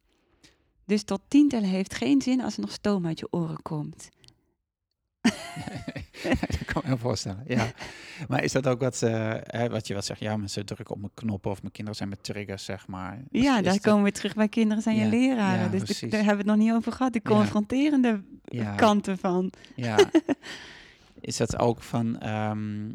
Dus 0.85 1.03
tot 1.03 1.21
tien 1.27 1.49
tellen 1.49 1.69
heeft 1.69 1.93
geen 1.93 2.21
zin 2.21 2.41
als 2.41 2.55
er 2.55 2.61
nog 2.61 2.71
stoom 2.71 3.05
uit 3.05 3.19
je 3.19 3.27
oren 3.31 3.61
komt. 3.61 4.09
dat 6.49 6.65
kan 6.65 6.81
ik 6.81 6.87
me 6.87 6.97
voorstellen. 6.97 7.43
Ja. 7.47 7.71
Maar 8.27 8.43
is 8.43 8.51
dat 8.51 8.67
ook 8.67 8.79
wat, 8.79 9.01
eh, 9.01 9.33
hè, 9.41 9.69
wat 9.69 9.87
je 9.87 9.93
wel 9.93 10.01
zegt? 10.01 10.19
Ja, 10.19 10.37
mensen 10.37 10.65
drukken 10.65 10.95
op 10.95 11.01
mijn 11.01 11.13
knoppen 11.13 11.51
of 11.51 11.59
mijn 11.61 11.71
kinderen 11.73 11.97
zijn 11.97 12.09
met 12.09 12.23
triggers, 12.23 12.65
zeg 12.65 12.87
maar. 12.87 13.19
Is- 13.29 13.41
Ja, 13.43 13.53
daar 13.61 13.73
dat- 13.73 13.81
komen 13.81 14.03
we 14.03 14.11
terug 14.11 14.35
bij 14.35 14.47
kinderen 14.47 14.83
zijn 14.83 14.95
Ja, 14.95 15.03
je 15.03 15.09
leraren. 15.09 15.59
ja, 15.63 15.67
dus 15.67 15.83
precies. 15.83 16.11
daar 16.11 16.23
hebben 16.23 16.45
we 16.45 16.51
het 16.51 16.59
nog 16.59 16.67
niet 16.67 16.75
over 16.75 16.91
gehad. 16.91 17.13
De 17.13 17.21
confronterende 17.21 18.21
Ja. 18.43 18.75
kanten 18.75 19.17
van. 19.17 19.51
Ja. 19.75 19.97
is 21.19 21.37
dat 21.37 21.59
ook 21.59 21.81
van... 21.81 22.19
ehm, 22.19 22.89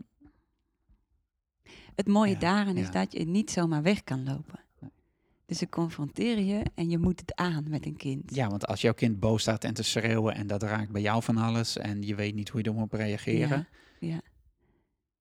Het 1.95 2.07
mooie 2.07 2.37
daarin 2.39 2.77
is 2.77 2.91
dat 2.91 3.13
je 3.13 3.25
niet 3.27 3.51
zomaar 3.51 3.83
weg 3.83 4.05
kan 4.05 4.25
lopen. 4.25 4.61
Dus 5.47 5.59
ze 5.59 5.69
confronteren 5.69 6.47
je 6.47 6.63
en 6.75 6.91
je 6.91 6.99
moet 6.99 7.21
het 7.21 7.35
aan 7.35 7.65
met 7.69 7.87
een 7.87 7.97
kind. 7.97 8.35
ja, 8.35 8.49
want 8.49 8.67
als 8.67 8.81
jouw 8.81 8.95
kind 8.95 9.21
boos 9.21 9.43
staat 9.43 9.65
en 9.65 9.75
te 9.75 9.83
schreeuwen 9.83 10.35
en 10.35 10.47
dat 10.47 10.63
raakt 10.63 10.91
bij 10.91 11.03
jou 11.03 11.23
van 11.23 11.37
alles 11.37 11.77
en 11.77 12.03
je 12.03 12.15
weet 12.15 12.35
niet 12.35 12.49
hoe 12.49 12.61
je 12.63 12.67
erop 12.67 12.79
moet 12.79 12.95
reageren. 13.01 13.67
Ja, 14.01 14.09
ja. 14.09 14.21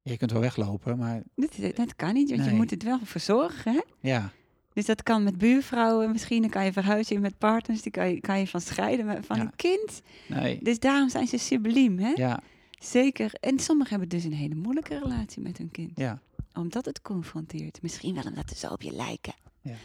Je 0.02 0.18
kunt 0.18 0.32
wel 0.32 0.42
weglopen, 0.42 0.98
maar 0.98 1.22
Dat, 1.36 1.76
dat 1.76 1.96
kan 1.96 2.14
niet, 2.14 2.30
want 2.30 2.46
je 2.46 2.52
moet 2.52 2.70
het 2.70 2.84
wel 2.84 3.00
verzorgen. 3.04 3.74
Hè? 3.74 3.82
ja, 4.10 4.32
Dus 4.74 4.86
dat 4.86 5.04
kan 5.04 5.24
met 5.24 5.38
buurvrouwen, 5.38 6.12
misschien 6.12 6.42
dan 6.42 6.50
kan 6.50 6.66
je 6.66 6.74
verhuizen 6.74 7.22
met 7.22 7.38
partners, 7.38 7.82
die 7.82 7.92
kan 7.92 8.10
je, 8.10 8.20
kan 8.22 8.40
je 8.40 8.48
van 8.48 8.62
scheiden. 8.62 9.06
Maar 9.06 9.24
van 9.24 9.36
Ja. 9.38 9.42
een 9.44 9.56
kind, 9.56 10.02
nee. 10.28 10.60
dus 10.64 10.80
daarom 10.80 11.10
zijn 11.10 11.28
ze 11.28 11.38
subliem, 11.38 12.00
hè? 12.00 12.12
Ja, 12.16 12.42
Zeker. 12.80 13.32
En 13.40 13.60
sommigen 13.60 13.92
hebben 13.92 14.10
dus 14.10 14.24
een 14.24 14.34
hele 14.34 14.56
moeilijke 14.56 15.00
relatie 15.00 15.42
met 15.42 15.58
hun 15.58 15.72
kind. 15.72 15.92
ja. 16.00 16.22
Omdat 16.54 16.86
het 16.86 17.02
confronteert. 17.02 17.82
Misschien 17.82 18.14
wel 18.16 18.24
omdat 18.24 18.50
ze 18.50 18.56
zo 18.56 18.68
op 18.68 18.82
je 18.82 18.92
lijken. 18.92 19.34
Ja. 19.62 19.76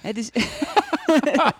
Hè, 0.00 0.12
dus, 0.12 0.30
ja, 1.34 1.54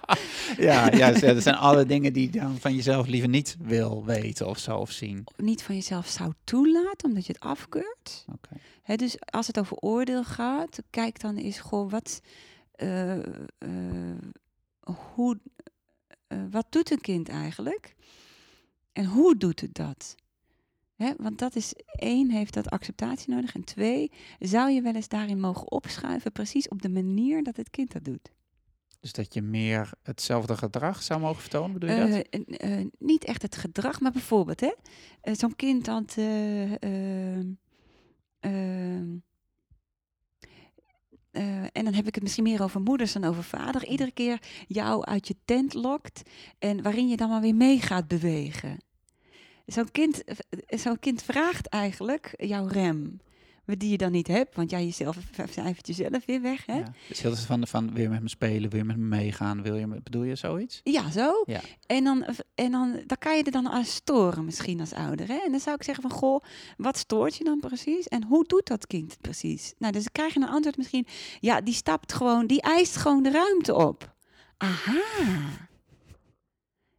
ja, 0.58 0.90
ja, 0.90 1.12
dat 1.12 1.42
zijn 1.42 1.54
alle 1.54 1.86
dingen 1.86 2.12
die 2.12 2.32
je 2.32 2.38
dan 2.38 2.58
van 2.58 2.74
jezelf 2.74 3.06
liever 3.06 3.28
niet 3.28 3.56
wil 3.60 4.04
weten 4.04 4.46
of 4.48 4.58
zo 4.58 4.76
of 4.76 4.90
zien. 4.90 5.24
niet 5.36 5.62
van 5.62 5.74
jezelf 5.74 6.06
zou 6.06 6.32
toelaten, 6.44 7.08
omdat 7.08 7.26
je 7.26 7.32
het 7.32 7.42
afkeurt. 7.42 8.24
Oké. 8.32 8.56
Hè, 8.82 8.96
dus 8.96 9.16
als 9.24 9.46
het 9.46 9.58
over 9.58 9.76
oordeel 9.76 10.24
gaat, 10.24 10.82
kijk 10.90 11.20
dan 11.20 11.36
eens, 11.36 11.58
goh, 11.58 11.90
wat, 11.90 12.20
eh, 12.72 13.16
eh, 13.18 13.22
hoe, 15.14 15.38
eh, 16.26 16.38
wat 16.50 16.66
doet 16.68 16.90
een 16.90 17.00
kind 17.00 17.28
eigenlijk? 17.28 17.94
En 18.92 19.04
hoe 19.04 19.36
doet 19.36 19.60
het 19.60 19.74
dat? 19.74 20.14
Want 21.16 21.38
dat 21.38 21.56
is 21.56 21.72
één, 21.86 22.30
heeft 22.30 22.54
dat 22.54 22.70
acceptatie 22.70 23.34
nodig. 23.34 23.54
En 23.54 23.64
twee, 23.64 24.10
zou 24.38 24.70
je 24.70 24.82
wel 24.82 24.94
eens 24.94 25.08
daarin 25.08 25.40
mogen 25.40 25.70
opschuiven, 25.70 26.32
precies 26.32 26.68
op 26.68 26.82
de 26.82 26.88
manier 26.88 27.42
dat 27.42 27.56
het 27.56 27.70
kind 27.70 27.92
dat 27.92 28.04
doet. 28.04 28.30
Dus 29.00 29.12
dat 29.12 29.34
je 29.34 29.42
meer 29.42 29.90
hetzelfde 30.02 30.56
gedrag 30.56 31.02
zou 31.02 31.20
mogen 31.20 31.40
vertonen, 31.40 31.72
bedoel 31.72 31.90
je 31.90 32.24
dat? 32.30 32.42
Eh, 32.58 32.78
eh, 32.78 32.86
niet 32.98 33.24
echt 33.24 33.42
het 33.42 33.56
gedrag, 33.56 34.00
maar 34.00 34.12
bijvoorbeeld, 34.12 34.60
hè, 34.60 34.72
eh, 35.20 35.34
zo'n 35.34 35.56
kind 35.56 35.84
dat. 35.84 36.14
eh, 36.16 36.82
ehm, 36.82 37.52
ehm, 38.40 39.16
eh, 41.30 41.62
en 41.62 41.84
dan 41.84 41.94
heb 41.94 42.06
ik 42.06 42.14
het 42.14 42.22
misschien 42.22 42.44
meer 42.44 42.62
over 42.62 42.80
moeders 42.80 43.12
dan 43.12 43.24
over 43.24 43.42
vader. 43.42 43.86
Iedere 43.86 44.12
keer 44.12 44.42
jou 44.66 45.04
uit 45.04 45.28
je 45.28 45.36
tent 45.44 45.74
lokt 45.74 46.22
en 46.58 46.82
waarin 46.82 47.08
je 47.08 47.16
dan 47.16 47.28
maar 47.28 47.40
weer 47.40 47.54
mee 47.54 47.80
gaat 47.80 48.08
bewegen. 48.08 48.78
Zo'n 49.66 49.90
kind, 49.90 50.22
zo'n 50.66 50.98
kind 50.98 51.22
vraagt 51.22 51.66
eigenlijk 51.66 52.34
jouw 52.36 52.66
rem, 52.66 53.20
die 53.64 53.90
je 53.90 53.96
dan 53.96 54.12
niet 54.12 54.26
hebt, 54.26 54.54
want 54.54 54.70
jij 54.70 54.84
jezelf 54.84 55.16
cijfert 55.50 55.86
jezelf 55.86 56.24
weer 56.26 56.42
weg. 56.42 56.66
Hè? 56.66 56.78
Ja. 56.78 56.92
Dus 57.08 57.22
heel 57.22 57.36
van, 57.36 57.66
van 57.66 57.92
wil 57.92 58.02
je 58.02 58.08
met 58.08 58.22
me 58.22 58.28
spelen, 58.28 58.70
wil 58.70 58.78
je 58.78 58.84
met 58.84 58.96
me 58.96 59.04
meegaan, 59.04 59.62
wil 59.62 59.76
je 59.76 59.86
met, 59.86 60.04
bedoel 60.04 60.22
je 60.22 60.34
zoiets? 60.34 60.80
Ja, 60.84 61.10
zo. 61.10 61.42
Ja. 61.46 61.60
En, 61.86 62.04
dan, 62.04 62.26
en 62.54 62.70
dan, 62.70 63.02
dan 63.06 63.18
kan 63.18 63.36
je 63.36 63.42
er 63.42 63.50
dan 63.50 63.68
aan 63.68 63.84
storen 63.84 64.44
misschien 64.44 64.80
als 64.80 64.92
ouder. 64.92 65.28
Hè? 65.28 65.38
En 65.44 65.50
dan 65.50 65.60
zou 65.60 65.76
ik 65.76 65.82
zeggen 65.82 66.02
van, 66.02 66.18
goh, 66.18 66.44
wat 66.76 66.98
stoort 66.98 67.36
je 67.36 67.44
dan 67.44 67.60
precies? 67.60 68.08
En 68.08 68.24
hoe 68.24 68.44
doet 68.46 68.66
dat 68.66 68.86
kind 68.86 69.10
het 69.10 69.20
precies? 69.20 69.74
Nou, 69.78 69.92
dus 69.92 70.02
dan 70.02 70.12
krijg 70.12 70.34
je 70.34 70.40
een 70.40 70.48
antwoord 70.48 70.76
misschien, 70.76 71.06
ja, 71.40 71.60
die 71.60 71.74
stapt 71.74 72.12
gewoon, 72.12 72.46
die 72.46 72.62
eist 72.62 72.96
gewoon 72.96 73.22
de 73.22 73.30
ruimte 73.30 73.74
op. 73.74 74.14
Aha. 74.56 75.02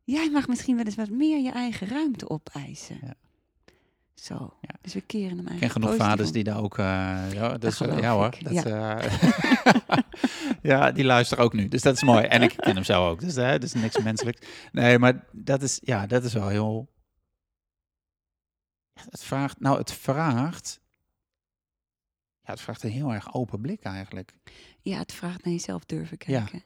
Jij 0.08 0.30
mag 0.30 0.47
misschien 0.47 0.76
wel 0.76 0.86
eens 0.86 0.95
wat 0.95 1.10
meer 1.10 1.39
je 1.43 1.51
eigen 1.51 1.88
ruimte 1.88 2.30
opeisen. 2.30 2.99
Ja. 3.01 3.14
Zo. 4.14 4.58
Ja. 4.62 4.76
Dus 4.82 4.93
we 4.93 5.01
keren 5.01 5.30
hem 5.30 5.39
Ik 5.39 5.47
eigenlijk 5.47 5.74
ken 5.74 5.82
genoeg 5.82 5.95
vaders 6.08 6.28
om. 6.28 6.34
die 6.34 6.43
daar 6.43 6.62
ook... 6.62 6.78
eh 6.78 7.32
ja, 7.32 7.58
dus, 7.58 7.76
geloof 7.76 7.99
ja 7.99 8.14
hoor. 8.14 8.26
ik, 8.26 8.43
Dat, 8.43 8.53
ja. 8.53 8.99
eh, 9.01 9.97
ja, 10.72 10.91
die 10.91 11.03
luisteren 11.03 11.43
ook 11.43 11.53
nu. 11.53 11.68
Dus 11.68 11.82
dat 11.82 11.95
is 11.95 12.03
mooi. 12.03 12.24
En 12.26 12.41
ik 12.41 12.53
ken 12.58 12.76
hem 12.76 12.84
zo 12.84 13.10
ook. 13.10 13.20
Dus 13.20 13.36
hè, 13.36 13.51
dat 13.51 13.64
is 13.64 13.74
niks 13.74 13.97
menselijk. 13.99 14.68
Nee, 14.72 14.99
maar 14.99 15.26
dat 15.32 15.62
is, 15.62 15.80
ja, 15.84 16.05
dat 16.08 16.24
is 16.24 16.34
wel 16.34 16.47
heel... 16.47 16.89
Het 18.93 19.24
vraagt... 19.24 19.60
Nou, 19.60 19.78
het 19.78 19.91
vraagt... 19.91 20.80
Ja, 22.41 22.51
het 22.51 22.62
vraagt 22.62 22.84
een 22.84 22.89
heel 22.91 23.14
erg 23.14 23.34
open 23.34 23.62
blik 23.62 23.84
eigenlijk. 23.84 24.34
Ja, 24.82 24.97
het 24.97 25.14
vraagt 25.14 25.43
naar 25.43 25.53
jezelf 25.53 25.86
durven 25.86 26.18
kijken. 26.18 26.64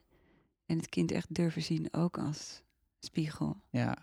En 0.65 0.77
het 0.77 0.89
kind 0.89 1.11
echt 1.11 1.35
durven 1.35 1.61
zien, 1.61 1.87
ook 1.91 2.17
als 2.17 2.61
spiegel. 3.05 3.57
Ja, 3.69 3.97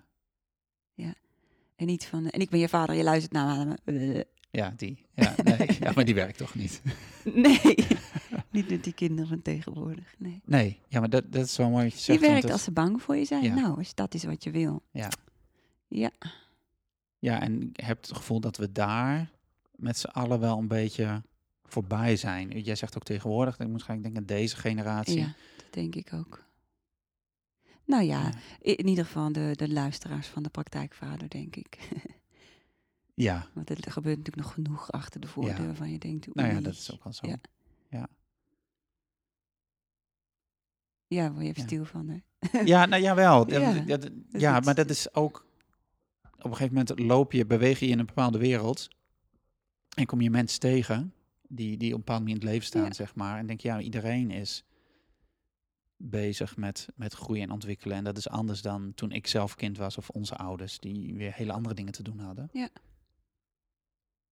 En 1.76 1.86
niet 1.86 2.06
van, 2.06 2.28
en 2.28 2.40
ik 2.40 2.50
ben 2.50 2.58
je 2.60 2.68
vader, 2.68 2.94
je 2.94 3.02
luistert 3.02 3.32
naar 3.32 3.66
me. 3.66 4.26
ja 4.50 4.72
die. 4.76 5.06
Ja, 5.14 5.34
nee, 5.44 5.68
ja, 5.80 5.92
maar 5.94 6.04
die 6.04 6.14
werkt 6.14 6.38
toch 6.38 6.54
niet? 6.54 6.82
Nee, 7.34 7.74
niet 8.50 8.70
met 8.70 8.84
die 8.84 8.92
kinderen 8.92 9.26
van 9.28 9.42
tegenwoordig. 9.42 10.14
Nee. 10.18 10.40
Nee, 10.44 10.78
ja, 10.88 11.00
maar 11.00 11.10
dat, 11.10 11.32
dat 11.32 11.44
is 11.44 11.56
wel 11.56 11.70
mooi 11.70 11.84
wat 11.84 12.04
je 12.04 12.12
Die 12.12 12.20
zegt. 12.20 12.32
werkt 12.32 12.50
als 12.50 12.62
ze 12.62 12.70
bang 12.72 13.02
voor 13.02 13.16
je 13.16 13.24
zijn. 13.24 13.42
Ja. 13.42 13.54
Nou, 13.54 13.78
als 13.78 13.94
dat 13.94 14.14
is 14.14 14.24
wat 14.24 14.44
je 14.44 14.50
wil. 14.50 14.82
Ja. 14.90 15.10
Ja, 15.88 16.10
Ja, 17.18 17.40
en 17.40 17.62
ik 17.62 17.80
heb 17.80 18.00
het 18.00 18.16
gevoel 18.16 18.40
dat 18.40 18.56
we 18.56 18.72
daar 18.72 19.30
met 19.76 19.98
z'n 19.98 20.06
allen 20.06 20.40
wel 20.40 20.58
een 20.58 20.68
beetje 20.68 21.22
voorbij 21.64 22.16
zijn. 22.16 22.48
Jij 22.60 22.74
zegt 22.74 22.96
ook 22.96 23.02
tegenwoordig, 23.04 23.58
ik 23.58 23.68
moet 23.68 23.82
gaan 23.82 24.02
denken 24.02 24.26
deze 24.26 24.56
generatie. 24.56 25.18
ja 25.18 25.34
dat 25.56 25.72
denk 25.72 25.94
ik 25.94 26.12
ook. 26.12 26.44
Nou 27.88 28.02
ja, 28.02 28.32
in 28.60 28.86
ieder 28.88 29.04
geval 29.04 29.32
de, 29.32 29.50
de 29.56 29.68
luisteraars 29.72 30.26
van 30.26 30.42
de 30.42 30.48
praktijkvader, 30.48 31.28
denk 31.28 31.56
ik. 31.56 31.78
Ja, 33.14 33.46
Want 33.54 33.70
er 33.70 33.92
gebeurt 33.92 34.16
natuurlijk 34.16 34.46
nog 34.46 34.54
genoeg 34.54 34.92
achter 34.92 35.20
de 35.20 35.26
voordeur 35.26 35.66
waarvan 35.66 35.90
je 35.90 35.98
denkt... 35.98 36.34
nou 36.34 36.48
ja, 36.54 36.60
dat 36.60 36.72
is 36.72 36.92
ook 36.92 37.04
wel 37.04 37.12
zo. 37.12 37.26
Ja. 37.26 37.36
Ja, 37.88 38.08
Ja, 41.06 41.32
word 41.32 41.42
je 41.44 41.48
even 41.50 41.62
stil 41.62 41.84
van, 41.84 42.08
hè? 42.08 42.58
ja 42.60 42.86
nou 42.86 43.02
jawel. 43.02 43.50
Ja, 43.50 43.58
Ja, 43.60 43.82
ja, 43.86 43.96
dat 43.96 44.10
ja, 44.30 44.58
is- 44.58 44.64
maar 44.64 44.74
dat 44.74 44.90
is 44.90 45.14
ook... 45.14 45.46
Op 46.38 46.44
een 46.44 46.56
gegeven 46.56 46.74
moment 46.74 46.98
loop 46.98 47.32
je, 47.32 47.46
beweeg 47.46 47.78
je 47.80 47.86
in 47.86 47.98
een 47.98 48.06
bepaalde 48.06 48.38
wereld... 48.38 48.88
en 49.96 50.06
kom 50.06 50.20
je 50.20 50.30
mensen 50.30 50.60
tegen 50.60 51.14
die, 51.48 51.76
die 51.76 51.88
op 51.88 51.98
een 51.98 52.04
bepaalde 52.04 52.22
manier 52.24 52.36
in 52.40 52.40
het 52.46 52.50
leven 52.52 52.66
staan, 52.66 52.92
zeg 52.94 53.14
maar. 53.14 53.38
En 53.38 53.46
denk 53.46 53.60
je, 53.60 53.68
ja, 53.68 53.80
iedereen 53.80 54.30
is 54.30 54.64
bezig 56.00 56.56
met, 56.56 56.88
met 56.94 57.12
groeien 57.14 57.42
en 57.42 57.50
ontwikkelen. 57.50 57.96
En 57.96 58.04
dat 58.04 58.16
is 58.16 58.28
anders 58.28 58.62
dan 58.62 58.94
toen 58.94 59.12
ik 59.12 59.26
zelf 59.26 59.54
kind 59.54 59.76
was 59.76 59.98
of 59.98 60.08
onze 60.10 60.36
ouders, 60.36 60.78
die 60.78 61.14
weer 61.14 61.34
hele 61.34 61.52
andere 61.52 61.74
dingen 61.74 61.92
te 61.92 62.02
doen 62.02 62.18
hadden. 62.18 62.48
Ja. 62.52 62.68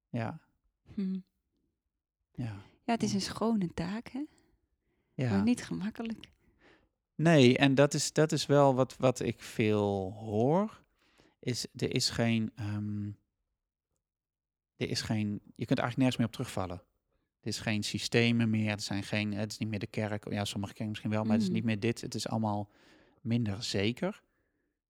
Ja, 0.08 0.40
Hm. 0.94 1.18
ja. 2.32 2.54
Ja, 2.84 2.92
het 2.92 3.02
is 3.02 3.12
een 3.12 3.20
schone 3.20 3.74
taak, 3.74 4.08
hè? 4.08 4.24
ja. 5.14 5.30
Maar 5.30 5.42
niet 5.42 5.64
gemakkelijk. 5.64 6.28
Nee, 7.14 7.58
en 7.58 7.74
dat 7.74 7.94
is, 7.94 8.12
dat 8.12 8.32
is 8.32 8.46
wel 8.46 8.74
wat, 8.74 8.96
wat 8.96 9.20
ik 9.20 9.40
veel 9.40 10.12
hoor. 10.12 10.82
Is, 11.38 11.66
er 11.76 11.94
is 11.94 12.10
geen. 12.10 12.52
ehm, 12.54 13.06
er 14.76 14.88
is 14.88 15.02
geen. 15.02 15.40
Je 15.56 15.64
kunt 15.66 15.78
eigenlijk 15.78 15.96
nergens 15.96 16.16
meer 16.16 16.26
op 16.26 16.32
terugvallen. 16.32 16.82
Er 17.46 17.52
is 17.52 17.58
geen 17.60 17.82
systemen 17.82 18.50
meer. 18.50 18.70
Er 18.70 18.80
zijn 18.80 19.02
geen. 19.02 19.32
Het 19.32 19.52
is 19.52 19.58
niet 19.58 19.68
meer 19.68 19.78
de 19.78 19.86
kerk. 19.86 20.30
Ja, 20.32 20.44
sommige 20.44 20.72
kerken 20.72 20.88
misschien 20.88 21.10
wel, 21.10 21.22
maar 21.24 21.32
het 21.32 21.42
is 21.42 21.48
Mm. 21.48 21.54
niet 21.54 21.64
meer 21.64 21.80
dit. 21.80 22.00
Het 22.00 22.14
is 22.14 22.28
allemaal 22.28 22.70
minder 23.20 23.62
zeker. 23.62 24.22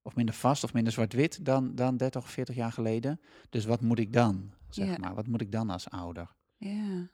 Of 0.02 0.14
minder 0.14 0.34
vast 0.34 0.64
of 0.64 0.72
minder 0.72 0.92
zwart-wit 0.92 1.44
dan, 1.44 1.74
dan 1.74 1.96
30 1.96 2.22
of 2.22 2.30
40 2.30 2.54
jaar 2.54 2.72
geleden. 2.72 3.20
Dus 3.50 3.64
wat 3.64 3.80
moet 3.80 3.98
ik 3.98 4.12
dan? 4.12 4.50
Zeg 4.68 4.88
Ja. 4.88 4.96
maar. 4.98 5.14
Wat 5.14 5.26
moet 5.26 5.40
ik 5.40 5.52
dan 5.52 5.70
als 5.70 5.90
ouder? 5.90 6.34
Ja. 6.57 7.09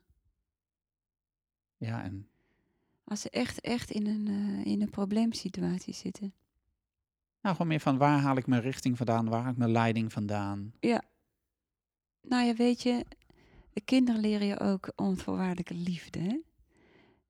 Ja, 1.76 2.02
en 2.02 2.28
Als 3.04 3.20
ze 3.20 3.30
echt, 3.30 3.60
echt 3.60 3.90
in 3.90 4.06
een, 4.06 4.26
eh, 4.28 4.72
in 4.72 4.82
een 4.82 4.90
probleemsituatie 4.90 5.94
zitten. 5.94 6.34
nou, 7.40 7.54
gewoon 7.54 7.70
meer 7.70 7.80
van 7.80 7.98
waar 7.98 8.18
haal 8.20 8.36
ik 8.36 8.46
mijn 8.46 8.62
richting 8.62 8.96
vandaan? 8.96 9.28
Waar 9.28 9.42
haal 9.42 9.50
ik 9.52 9.56
mijn 9.56 9.70
leiding 9.72 10.12
vandaan? 10.12 10.72
Nou 12.28 12.44
ja, 12.46 12.54
weet 12.54 12.82
je, 12.82 13.04
de 13.72 13.80
kinderen 13.80 14.20
leren 14.20 14.46
je 14.46 14.60
ook 14.60 14.92
onvoorwaardelijke 14.96 15.74
liefde. 15.74 16.42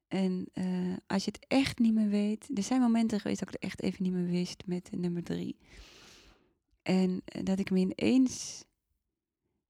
En 0.09 0.49
eh, 0.53 0.97
als 1.07 1.25
je 1.25 1.31
het 1.31 1.45
echt 1.49 1.79
niet 1.79 1.95
meer 1.95 2.09
weet. 2.09 2.51
Er 2.55 2.63
zijn 2.63 2.81
momenten 2.81 3.21
geweest 3.21 3.41
dat 3.41 3.49
ik 3.49 3.55
het 3.55 3.63
echt 3.71 3.83
even 3.83 4.03
niet 4.03 4.13
meer 4.13 4.27
wist 4.27 4.67
met 4.67 4.91
nummer 4.93 5.23
drie. 5.23 5.57
En 6.83 7.23
eh, 7.25 7.43
dat 7.45 7.59
ik 7.59 7.71
me 7.71 7.79
ineens. 7.79 8.65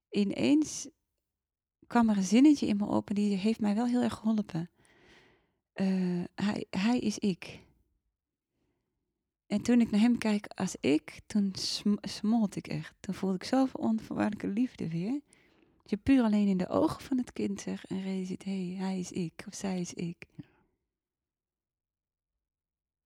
Ineens 0.09 0.87
kwam 1.87 2.09
er 2.09 2.17
een 2.17 2.23
zinnetje 2.23 2.67
in 2.67 2.77
me 2.77 2.85
op 2.85 3.09
en 3.09 3.15
die 3.15 3.35
heeft 3.37 3.59
mij 3.59 3.75
wel 3.75 3.85
heel 3.85 4.01
erg 4.01 4.13
geholpen. 4.13 4.69
Eh, 5.73 6.23
hij, 6.35 6.65
hij 6.69 6.99
is 6.99 7.19
ik. 7.19 7.59
En 9.47 9.61
toen 9.61 9.81
ik 9.81 9.91
naar 9.91 9.99
hem 9.99 10.17
kijk 10.17 10.47
als 10.47 10.75
ik, 10.79 11.21
toen 11.25 11.51
sm- 11.53 11.95
smolt 12.01 12.55
ik 12.55 12.67
echt. 12.67 12.95
Toen 12.99 13.13
voelde 13.13 13.35
ik 13.35 13.43
zoveel 13.43 13.79
onvoorwaardelijke 13.79 14.47
liefde 14.47 14.89
weer. 14.89 15.21
Dat 15.83 15.91
je 15.91 15.97
puur 15.97 16.23
alleen 16.23 16.47
in 16.47 16.57
de 16.57 16.67
ogen 16.67 17.01
van 17.01 17.17
het 17.17 17.33
kind 17.33 17.61
zegt 17.61 17.85
en 17.89 18.01
realiseert, 18.01 18.43
hé, 18.43 18.67
hey, 18.75 18.85
hij 18.85 18.99
is 18.99 19.11
ik 19.11 19.43
of 19.47 19.53
zij 19.55 19.79
is 19.79 19.93
ik. 19.93 20.27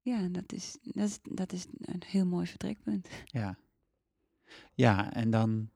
Ja, 0.01 0.17
en 0.17 0.31
dat 0.31 0.51
is, 0.51 0.77
dat, 0.81 1.07
is, 1.09 1.19
dat 1.23 1.51
is 1.51 1.65
een 1.79 2.03
heel 2.05 2.25
mooi 2.25 2.47
vertrekpunt. 2.47 3.07
Ja. 3.25 3.57
Ja, 4.73 5.13
en 5.13 5.29
dan, 5.29 5.69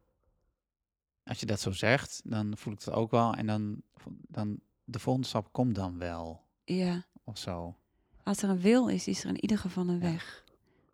als 1.23 1.39
je 1.39 1.45
dat 1.45 1.59
zo 1.59 1.71
zegt, 1.71 2.21
dan 2.23 2.57
voel 2.57 2.73
ik 2.73 2.79
het 2.79 2.89
ook 2.93 3.11
wel. 3.11 3.33
En 3.33 3.45
dan, 3.47 3.81
dan 4.27 4.59
de 4.83 4.99
volgende 4.99 5.27
stap 5.27 5.51
komt 5.53 5.75
dan 5.75 5.97
wel, 5.97 6.43
Ja, 6.63 7.05
of 7.23 7.37
zo. 7.37 7.75
als 8.23 8.41
er 8.41 8.49
een 8.49 8.59
wil 8.59 8.87
is, 8.87 9.07
is 9.07 9.23
er 9.23 9.29
in 9.29 9.41
ieder 9.41 9.57
geval 9.57 9.87
een 9.87 9.93
Ja. 9.99 10.11
weg. 10.11 10.43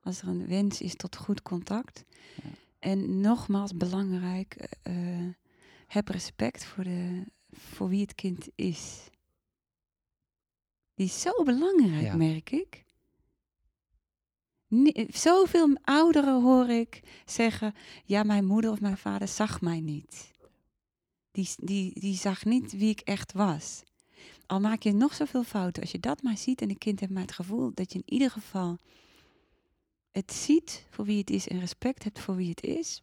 Als 0.02 0.22
er 0.22 0.28
een 0.28 0.48
wens 0.48 0.82
is 0.82 0.96
tot 0.96 1.16
goed 1.16 1.42
contact. 1.42 2.06
Ja. 2.44 2.50
En 2.80 3.22
nogmaals 3.22 3.74
belangrijk, 3.78 4.54
eh, 4.56 5.18
eh, 5.28 5.34
heb 5.88 6.08
respect 6.08 6.66
voor, 6.66 6.84
de, 6.84 7.24
voor 7.52 7.90
wie 7.90 8.02
het 8.02 8.16
kind 8.16 8.48
is. 8.56 9.10
Die 10.94 11.06
is 11.06 11.22
zo 11.22 11.44
belangrijk, 11.44 12.06
Ja. 12.06 12.16
merk 12.16 12.52
ik. 12.52 12.86
Ni- 14.68 15.08
zoveel 15.10 15.78
ouderen 15.82 16.42
hoor 16.42 16.70
ik 16.70 17.22
zeggen: 17.26 17.74
Ja, 18.06 18.24
mijn 18.24 18.46
moeder 18.46 18.72
of 18.72 18.82
mijn 18.82 18.98
vader 18.98 19.28
zag 19.28 19.62
mij 19.62 19.80
niet. 19.80 20.32
Die, 21.32 21.50
die, 21.58 22.00
die 22.00 22.16
zag 22.16 22.46
niet 22.46 22.72
wie 22.72 22.90
ik 22.90 23.00
echt 23.00 23.34
was. 23.34 23.84
Al 24.46 24.60
maak 24.60 24.82
je 24.82 24.94
nog 24.94 25.14
zoveel 25.14 25.44
fouten, 25.44 25.82
als 25.82 25.92
je 25.92 26.00
dat 26.00 26.22
maar 26.22 26.38
ziet 26.38 26.62
en 26.62 26.70
een 26.70 26.78
kind 26.78 27.00
heeft 27.00 27.12
maar 27.12 27.22
het 27.22 27.32
gevoel 27.32 27.72
dat 27.74 27.92
je 27.94 27.98
in 28.00 28.14
ieder 28.14 28.32
geval 28.32 28.78
het 30.12 30.34
ziet 30.34 30.86
voor 30.90 31.06
wie 31.06 31.18
het 31.18 31.30
is 31.30 31.48
en 31.48 31.60
respect 31.60 32.04
hebt 32.04 32.20
voor 32.20 32.36
wie 32.36 32.50
het 32.50 32.64
is, 32.64 33.02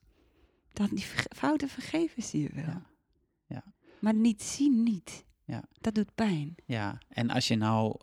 dan 0.75 0.89
die 0.91 1.05
fouten 1.37 1.69
vergeven 1.69 2.23
zie 2.23 2.43
je 2.43 2.51
wel. 2.55 2.65
Ja. 2.65 2.87
Ja. 3.47 3.65
Maar 4.01 4.15
niet 4.15 4.43
zien 4.43 4.83
niet. 4.83 5.25
Ja. 5.45 5.65
Dat 5.81 5.95
doet 5.95 6.15
pijn. 6.15 6.55
Ja, 6.65 6.99
en 7.09 7.31
als 7.31 7.49
je 7.49 7.57
nou, 7.57 7.97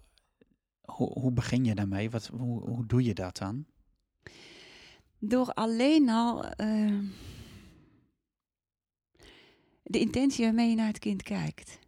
hoe, 0.82 1.20
hoe 1.20 1.32
begin 1.32 1.66
je 1.66 1.76
daarmee? 1.76 2.10
Wat, 2.10 2.28
hoe, 2.28 2.70
hoe 2.70 2.86
doe 2.86 3.04
je 3.04 3.14
dat 3.14 3.38
dan? 3.38 3.66
Door 5.20 5.54
alleen 5.54 6.10
al 6.10 6.46
eh, 6.46 7.00
de 9.84 10.00
intentie 10.00 10.46
waarmee 10.46 10.70
je 10.70 10.76
naar 10.76 10.88
het 10.88 11.00
kind 11.00 11.24
kijkt. 11.24 11.80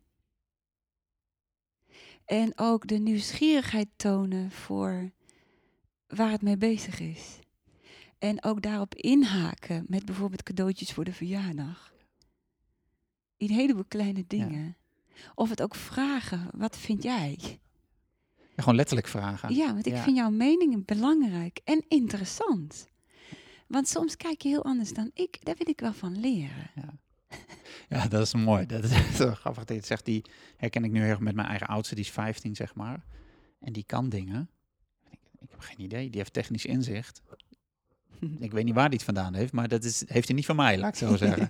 En 2.25 2.51
ook 2.55 2.87
de 2.87 2.97
nieuwsgierigheid 2.97 3.89
tonen 3.95 4.51
voor 4.51 5.11
waar 6.07 6.31
het 6.31 6.41
mee 6.41 6.57
bezig 6.57 6.99
is. 6.99 7.39
En 8.23 8.43
ook 8.43 8.61
daarop 8.61 8.95
inhaken 8.95 9.85
met 9.87 10.05
bijvoorbeeld 10.05 10.43
cadeautjes 10.43 10.91
voor 10.91 11.03
de 11.03 11.13
verjaardag. 11.13 11.93
In 13.37 13.49
een 13.49 13.55
heleboel 13.55 13.85
kleine 13.87 14.23
dingen. 14.27 14.77
Of 15.35 15.49
het 15.49 15.61
ook 15.61 15.75
vragen, 15.75 16.47
wat 16.55 16.77
vind 16.77 17.03
jij? 17.03 17.37
Ja, 18.37 18.39
gewoon 18.55 18.75
letterlijk 18.75 19.07
vragen. 19.07 19.55
Ja, 19.55 19.73
want 19.73 19.85
ik 19.85 19.93
Ja. 19.93 20.03
vind 20.03 20.15
jouw 20.15 20.29
mening 20.29 20.85
belangrijk 20.85 21.59
en 21.63 21.85
interessant. 21.87 22.87
Want 23.67 23.87
soms 23.87 24.15
kijk 24.17 24.41
je 24.41 24.49
heel 24.49 24.63
anders 24.63 24.93
dan 24.93 25.11
ik. 25.13 25.45
Daar 25.45 25.55
wil 25.57 25.69
ik 25.69 25.79
wel 25.79 25.93
van 25.93 26.19
leren. 26.19 26.71
Ja, 27.89 28.07
dat 28.07 28.21
is 28.21 28.33
mooi. 28.33 28.65
Dat 28.65 28.83
is 28.83 28.91
zo 29.17 29.33
grappig 29.33 29.63
dat 29.63 29.69
je 29.69 29.75
het 29.75 29.85
zegt. 29.85 30.05
Die 30.05 30.25
herken 30.57 30.83
ik 30.83 30.91
nu 30.91 30.99
heel 30.99 31.09
erg 31.09 31.19
met 31.19 31.35
mijn 31.35 31.47
eigen 31.47 31.67
oudste. 31.67 31.95
Die 31.95 32.03
is 32.03 32.11
15, 32.11 32.55
zeg 32.55 32.75
maar. 32.75 33.05
En 33.59 33.73
die 33.73 33.83
kan 33.83 34.09
dingen. 34.09 34.49
Ik, 35.09 35.19
ik 35.39 35.49
heb 35.49 35.59
geen 35.59 35.81
idee. 35.81 36.09
Die 36.09 36.19
heeft 36.19 36.33
technisch 36.33 36.65
inzicht. 36.65 37.21
Ik 38.39 38.51
weet 38.51 38.63
niet 38.65 38.73
waar 38.73 38.89
die 38.89 38.97
het 38.97 39.05
vandaan 39.05 39.33
heeft, 39.33 39.53
maar 39.53 39.67
dat 39.67 39.83
is, 39.83 40.03
heeft 40.09 40.27
hij 40.27 40.35
niet 40.35 40.45
van 40.45 40.55
mij, 40.55 40.77
laat 40.77 40.89
ik 40.89 41.07
zo 41.07 41.17
zeggen. 41.27 41.47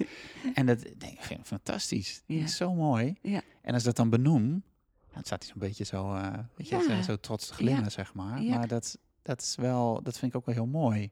en 0.54 0.66
dat 0.66 0.82
denk 0.98 1.20
ik 1.20 1.38
fantastisch. 1.44 2.24
Dat 2.28 2.38
is 2.38 2.56
zo 2.56 2.74
mooi. 2.74 3.16
Ja. 3.22 3.42
En 3.62 3.72
als 3.74 3.80
ik 3.82 3.86
dat 3.88 3.96
dan 3.96 4.10
benoem, 4.10 4.64
dan 5.14 5.24
staat 5.24 5.42
hij 5.44 5.52
zo'n 5.52 5.60
beetje 5.60 5.84
zo, 5.84 6.14
eh, 6.16 6.34
weet 6.56 6.70
je, 6.70 6.86
Ja. 6.88 7.02
zo, 7.02 7.16
trots 7.16 7.48
te 7.48 7.54
glimmen, 7.54 7.92
zeg 7.92 8.14
maar. 8.14 8.42
Maar 8.44 8.68
dat, 8.68 8.98
dat 9.22 9.42
is 9.42 9.56
wel, 9.56 10.02
dat 10.04 10.18
vind 10.20 10.32
ik 10.32 10.38
ook 10.38 10.46
wel 10.46 10.56
heel 10.56 10.66
mooi. 10.66 11.12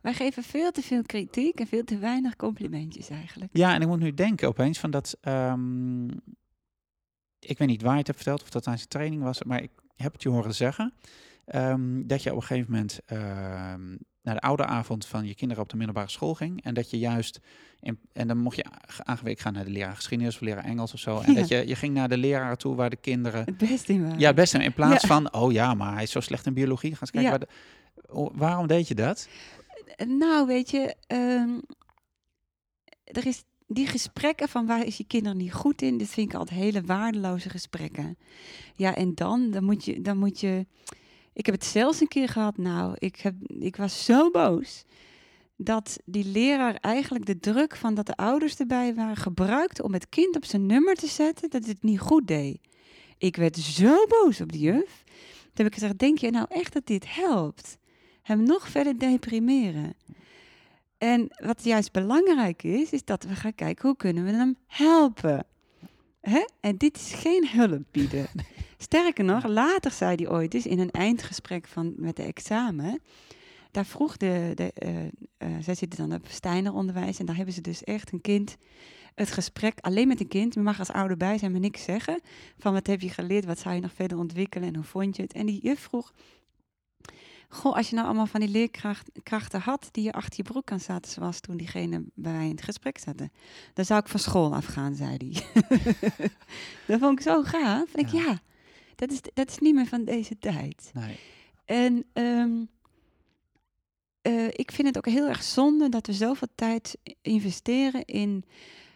Wij 0.00 0.14
geven 0.14 0.42
veel 0.42 0.70
te 0.70 0.82
veel 0.82 1.02
kritiek 1.02 1.60
en 1.60 1.66
veel 1.66 1.84
te 1.84 1.98
weinig 1.98 2.36
complimentjes 2.36 3.08
eigenlijk. 3.08 3.50
Ja, 3.56 3.74
en 3.74 3.80
ik 3.82 3.86
moet 3.88 3.98
nu 3.98 4.14
denken 4.14 4.48
opeens 4.48 4.78
van 4.78 4.90
dat. 4.90 5.16
ehm, 5.20 6.08
ik 7.38 7.58
weet 7.58 7.68
niet 7.68 7.82
waar 7.82 7.92
je 7.92 7.98
het 7.98 8.06
hebt 8.06 8.18
verteld, 8.22 8.42
of 8.42 8.50
dat 8.50 8.66
aan 8.66 8.76
zijn 8.76 8.88
training 8.88 9.22
was, 9.22 9.42
maar 9.42 9.62
ik 9.62 9.70
heb 9.96 10.12
het 10.12 10.22
je 10.22 10.28
horen 10.28 10.54
zeggen. 10.54 10.92
ehm, 11.44 12.06
dat 12.06 12.22
je 12.22 12.30
op 12.30 12.36
een 12.36 12.42
gegeven 12.42 12.72
moment 12.72 13.00
ehm, 13.06 13.96
naar 14.28 14.40
de 14.40 14.46
oude 14.46 14.64
avond 14.64 15.06
van 15.06 15.26
je 15.26 15.34
kinderen 15.34 15.62
op 15.62 15.68
de 15.68 15.76
middelbare 15.76 16.08
school 16.10 16.34
ging. 16.34 16.62
En 16.64 16.74
dat 16.74 16.90
je 16.90 16.98
juist. 16.98 17.40
In, 17.80 17.98
en 18.12 18.28
dan 18.28 18.38
mocht 18.38 18.56
je 18.56 18.66
a- 18.66 19.04
aangewezen 19.04 19.40
gaan 19.40 19.52
naar 19.52 19.64
de 19.64 19.70
leraar 19.70 19.94
geschiedenis 19.94 20.34
of 20.34 20.40
leraar 20.40 20.64
Engels 20.64 20.92
of 20.92 20.98
zo. 21.00 21.18
En 21.20 21.32
Ja. 21.32 21.38
dat 21.38 21.48
je, 21.48 21.66
je 21.66 21.74
ging 21.76 21.94
naar 21.94 22.08
de 22.08 22.16
leraar 22.18 22.56
toe 22.56 22.74
waar 22.74 22.90
de 22.90 22.96
kinderen. 22.96 23.44
Het 23.44 23.56
beste 23.58 23.92
in 23.92 24.02
waren. 24.02 24.18
Ja, 24.18 24.32
best 24.34 24.54
in 24.54 24.72
plaats 24.72 25.02
Ja. 25.02 25.08
van. 25.08 25.32
Oh 25.32 25.52
ja, 25.52 25.74
maar 25.74 25.92
hij 25.94 26.02
is 26.02 26.10
zo 26.10 26.20
slecht 26.20 26.46
in 26.46 26.54
biologie. 26.54 26.94
Ga 26.94 27.00
eens 27.00 27.10
kijken. 27.10 27.30
Waar 27.30 27.38
de- 27.40 28.30
waarom 28.38 28.66
deed 28.66 28.88
je 28.88 28.94
dat? 28.94 29.28
Nou, 30.06 30.46
weet 30.46 30.70
je, 30.70 30.94
ehm, 31.06 31.50
er 33.04 33.26
is 33.26 33.44
die 33.66 33.86
gesprekken 33.86 34.48
van 34.48 34.66
waar 34.66 34.86
is 34.86 34.96
je 34.96 35.04
kinderen 35.06 35.38
niet 35.38 35.52
goed 35.52 35.82
in, 35.82 35.98
dit 35.98 36.08
vind 36.08 36.32
ik 36.32 36.38
altijd 36.38 36.60
hele 36.60 36.82
waardeloze 36.82 37.48
gesprekken. 37.50 38.18
Ja, 38.74 38.94
en 38.94 39.14
dan, 39.14 39.50
dan 39.50 39.64
moet 39.64 39.84
je, 39.84 40.00
dan 40.00 40.18
moet 40.18 40.40
je. 40.40 40.66
Ik 41.38 41.46
heb 41.46 41.54
het 41.54 41.64
zelfs 41.64 42.00
een 42.00 42.08
keer 42.08 42.28
gehad. 42.28 42.56
Nou, 42.56 42.94
ik, 42.98 43.16
heb, 43.16 43.34
ik 43.46 43.76
was 43.76 44.04
zo 44.04 44.30
boos 44.30 44.84
dat 45.56 45.98
die 46.04 46.24
leraar 46.24 46.74
eigenlijk 46.74 47.26
de 47.26 47.38
druk 47.38 47.76
van 47.76 47.94
dat 47.94 48.06
de 48.06 48.16
ouders 48.16 48.56
erbij 48.56 48.94
waren 48.94 49.16
gebruikte 49.16 49.82
om 49.82 49.92
het 49.92 50.08
kind 50.08 50.36
op 50.36 50.44
zijn 50.44 50.66
nummer 50.66 50.94
te 50.94 51.06
zetten 51.06 51.50
dat 51.50 51.66
het 51.66 51.82
niet 51.82 52.00
goed 52.00 52.26
deed. 52.26 52.60
Ik 53.18 53.36
werd 53.36 53.56
zo 53.56 54.06
boos 54.06 54.40
op 54.40 54.52
die 54.52 54.60
juf. 54.60 55.04
Toen 55.04 55.52
heb 55.52 55.66
ik 55.66 55.74
gezegd: 55.74 55.98
Denk 55.98 56.18
je 56.18 56.30
nou 56.30 56.46
echt 56.48 56.72
dat 56.72 56.86
dit 56.86 57.14
helpt? 57.14 57.78
Hem 58.22 58.42
nog 58.42 58.68
verder 58.68 58.98
deprimeren. 58.98 59.94
En 60.98 61.28
wat 61.44 61.64
juist 61.64 61.92
belangrijk 61.92 62.62
is, 62.62 62.90
is 62.90 63.04
dat 63.04 63.24
we 63.24 63.34
gaan 63.34 63.54
kijken 63.54 63.88
hoe 63.88 63.96
kunnen 63.96 64.24
we 64.24 64.30
hem 64.30 64.56
helpen. 64.66 65.46
Hè? 66.28 66.44
En 66.60 66.76
dit 66.76 66.96
is 66.96 67.12
geen 67.12 67.48
hulp 67.48 67.82
bieden. 67.90 68.26
Sterker 68.78 69.24
nog, 69.24 69.46
later 69.46 69.90
zei 69.90 70.14
hij 70.14 70.28
ooit 70.28 70.54
eens 70.54 70.66
in 70.66 70.78
een 70.78 70.90
eindgesprek 70.90 71.66
van, 71.66 71.94
met 71.96 72.16
de 72.16 72.22
examen. 72.22 73.00
Daar 73.70 73.86
vroeg 73.86 74.16
de, 74.16 74.52
de 74.54 74.72
eh, 74.74 75.06
eh, 75.06 75.62
zij 75.62 75.74
zitten 75.74 76.08
dan 76.08 76.18
op 76.18 76.26
Steineronderwijs 76.28 77.18
en 77.18 77.26
daar 77.26 77.36
hebben 77.36 77.54
ze 77.54 77.60
dus 77.60 77.84
echt 77.84 78.12
een 78.12 78.20
kind 78.20 78.56
het 79.18 79.30
gesprek 79.30 79.78
alleen 79.80 80.08
met 80.08 80.20
een 80.20 80.28
kind. 80.28 80.54
Je 80.54 80.60
mag 80.60 80.78
als 80.78 80.92
ouder 80.92 81.16
bij 81.16 81.38
zijn, 81.38 81.52
maar 81.52 81.60
niks 81.60 81.82
zeggen. 81.84 82.20
Van 82.58 82.72
wat 82.72 82.86
heb 82.86 83.00
je 83.00 83.08
geleerd, 83.08 83.44
wat 83.44 83.58
zou 83.58 83.74
je 83.74 83.80
nog 83.80 83.92
verder 83.92 84.18
ontwikkelen 84.18 84.68
en 84.68 84.74
hoe 84.74 84.84
vond 84.84 85.16
je 85.16 85.22
het? 85.22 85.32
En 85.32 85.46
die 85.46 85.60
juf 85.62 85.80
vroeg, 85.80 86.12
Goh, 87.48 87.76
als 87.76 87.88
je 87.88 87.94
nou 87.94 88.06
allemaal 88.06 88.26
van 88.26 88.40
die 88.40 88.48
leerkrachten 88.48 89.60
had 89.60 89.88
die 89.90 90.04
je 90.04 90.12
achter 90.12 90.36
je 90.36 90.42
broek 90.42 90.66
kan 90.66 90.80
zaten, 90.80 91.10
zoals 91.10 91.40
toen 91.40 91.56
diegene 91.56 92.04
bij 92.14 92.32
mij 92.32 92.44
in 92.44 92.50
het 92.50 92.62
gesprek 92.62 92.98
zaten, 92.98 93.32
dan 93.74 93.84
zou 93.84 94.00
ik 94.00 94.08
van 94.08 94.20
school 94.20 94.54
afgaan, 94.54 94.94
zei 94.94 95.16
hij. 95.16 95.62
dat 96.86 97.00
vond 97.00 97.18
ik 97.18 97.20
zo 97.20 97.42
gaaf. 97.42 97.94
En 97.94 98.00
ik, 98.00 98.08
Ja. 98.08 98.22
ja, 98.22 98.38
dat 98.94 99.10
is, 99.10 99.20
dat 99.34 99.48
is 99.48 99.58
niet 99.58 99.74
meer 99.74 99.86
van 99.86 100.04
deze 100.04 100.38
tijd. 100.38 100.90
Nee. 100.94 101.16
En 101.64 102.04
ehm, 102.12 102.64
eh, 104.22 104.46
ik 104.46 104.72
vind 104.72 104.88
het 104.88 104.96
ook 104.96 105.06
heel 105.06 105.28
erg 105.28 105.42
zonde 105.42 105.88
dat 105.88 106.06
we 106.06 106.12
zoveel 106.12 106.48
tijd 106.54 106.98
investeren 107.22 108.04
in 108.04 108.44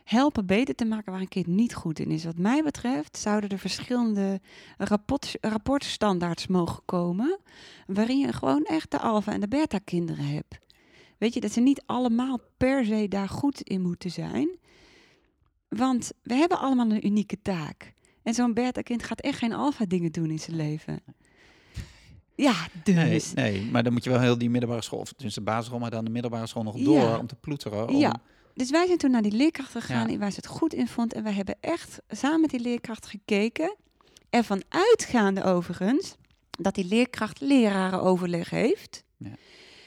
helpen 0.05 0.46
beter 0.46 0.74
te 0.74 0.84
maken 0.84 1.12
waar 1.12 1.20
een 1.20 1.28
kind 1.28 1.46
niet 1.46 1.74
goed 1.74 1.98
in 1.98 2.11
is. 2.11 2.24
Wat 2.24 2.38
mij 2.38 2.62
betreft 2.62 3.16
zouden 3.18 3.50
er 3.50 3.59
verschillende 3.59 4.40
rapport, 4.78 5.34
rapportstandaards 5.40 6.46
mogen 6.46 6.82
komen, 6.84 7.38
waarin 7.86 8.18
je 8.18 8.32
gewoon 8.32 8.64
echt 8.64 8.90
de 8.90 8.98
alfa 8.98 9.32
en 9.32 9.40
de 9.40 9.48
beta 9.48 9.78
kinderen 9.84 10.24
hebt. 10.24 10.59
Weet 11.18 11.34
je, 11.34 11.40
dat 11.40 11.53
ze 11.53 11.61
niet 11.61 11.82
allemaal 11.86 12.38
per 12.57 12.84
se 12.84 13.07
daar 13.09 13.28
goed 13.28 13.61
in 13.61 13.80
moeten 13.82 14.11
zijn. 14.11 14.59
Want 15.68 16.12
we 16.22 16.34
hebben 16.34 16.59
allemaal 16.59 16.90
een 16.90 17.07
unieke 17.07 17.38
taak. 17.42 17.92
En 18.22 18.34
zo'n 18.34 18.55
beta-kind 18.55 19.03
gaat 19.03 19.20
echt 19.20 19.38
geen 19.38 19.53
alfa 19.53 19.84
dingen 19.84 20.12
doen 20.12 20.30
in 20.30 20.38
zijn 20.38 20.57
leven. 20.57 21.00
Ja, 22.34 22.55
dus. 22.84 23.32
nee, 23.34 23.62
maar 23.70 23.82
dan 23.82 23.92
moet 23.92 24.05
je 24.05 24.11
wel 24.11 24.20
heel 24.20 24.38
die 24.38 24.50
middelbare 24.50 24.82
school, 24.82 24.98
of 24.98 25.12
dus 25.12 25.34
de 25.34 25.40
basisschool, 25.40 25.78
maar 25.78 25.90
dan 25.90 26.05
de 26.05 26.11
middelbare 26.11 26.46
school 26.46 26.62
nog 26.62 26.78
Ja. 26.78 26.84
door 26.84 27.18
om 27.18 27.26
te 27.26 27.34
ploeteren. 27.34 27.88
Om, 27.88 27.96
Ja. 27.96 28.16
Dus 28.55 28.70
wij 28.70 28.86
zijn 28.86 28.98
toen 28.98 29.11
naar 29.11 29.22
die 29.22 29.32
leerkracht 29.32 29.70
gegaan 29.72 30.11
Ja. 30.11 30.18
waar 30.18 30.30
ze 30.30 30.36
het 30.36 30.46
goed 30.46 30.74
in 30.74 30.88
vond. 30.88 31.12
En 31.12 31.22
wij 31.22 31.32
hebben 31.32 31.57
echt 31.61 31.98
samen 32.09 32.40
met 32.40 32.50
die 32.50 32.61
leerkracht 32.61 33.07
gekeken. 33.07 33.76
Ervan 34.30 34.62
uitgaande 34.68 35.42
overigens 35.44 36.14
dat 36.50 36.74
die 36.74 36.84
leerkracht 36.84 37.40
lerarenoverleg 37.40 38.50
heeft. 38.50 39.05
Ja. 39.16 39.30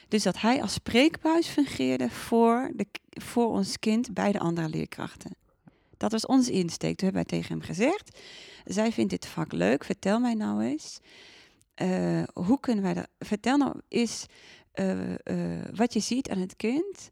Dus 0.07 0.23
dat 0.23 0.39
hij 0.41 0.61
als 0.61 0.73
spreekbuis 0.73 1.47
fungeerde 1.47 2.09
voor, 2.09 2.71
de, 2.75 2.85
voor 3.09 3.47
ons 3.47 3.79
kind 3.79 4.13
bij 4.13 4.31
de 4.31 4.39
andere 4.39 4.69
leerkrachten. 4.69 5.35
Dat 5.97 6.11
was 6.11 6.25
onze 6.25 6.51
insteek. 6.51 6.95
Toen 6.97 7.07
hebben 7.09 7.25
wij 7.29 7.39
tegen 7.39 7.55
hem 7.57 7.65
gezegd: 7.67 8.19
Zij 8.65 8.91
vindt 8.91 9.09
dit 9.09 9.25
vak 9.25 9.51
leuk, 9.51 9.83
vertel 9.83 10.19
mij 10.19 10.33
nou 10.33 10.63
eens. 10.63 10.99
eh, 11.75 12.23
hoe 12.33 12.59
kunnen 12.59 12.83
wij 12.83 12.93
dat. 12.93 13.07
Vertel 13.19 13.57
nou 13.57 13.75
eens 13.87 14.25
eh, 14.71 15.13
eh, 15.13 15.65
wat 15.75 15.93
je 15.93 15.99
ziet 15.99 16.29
aan 16.29 16.37
het 16.39 16.55
kind 16.55 17.09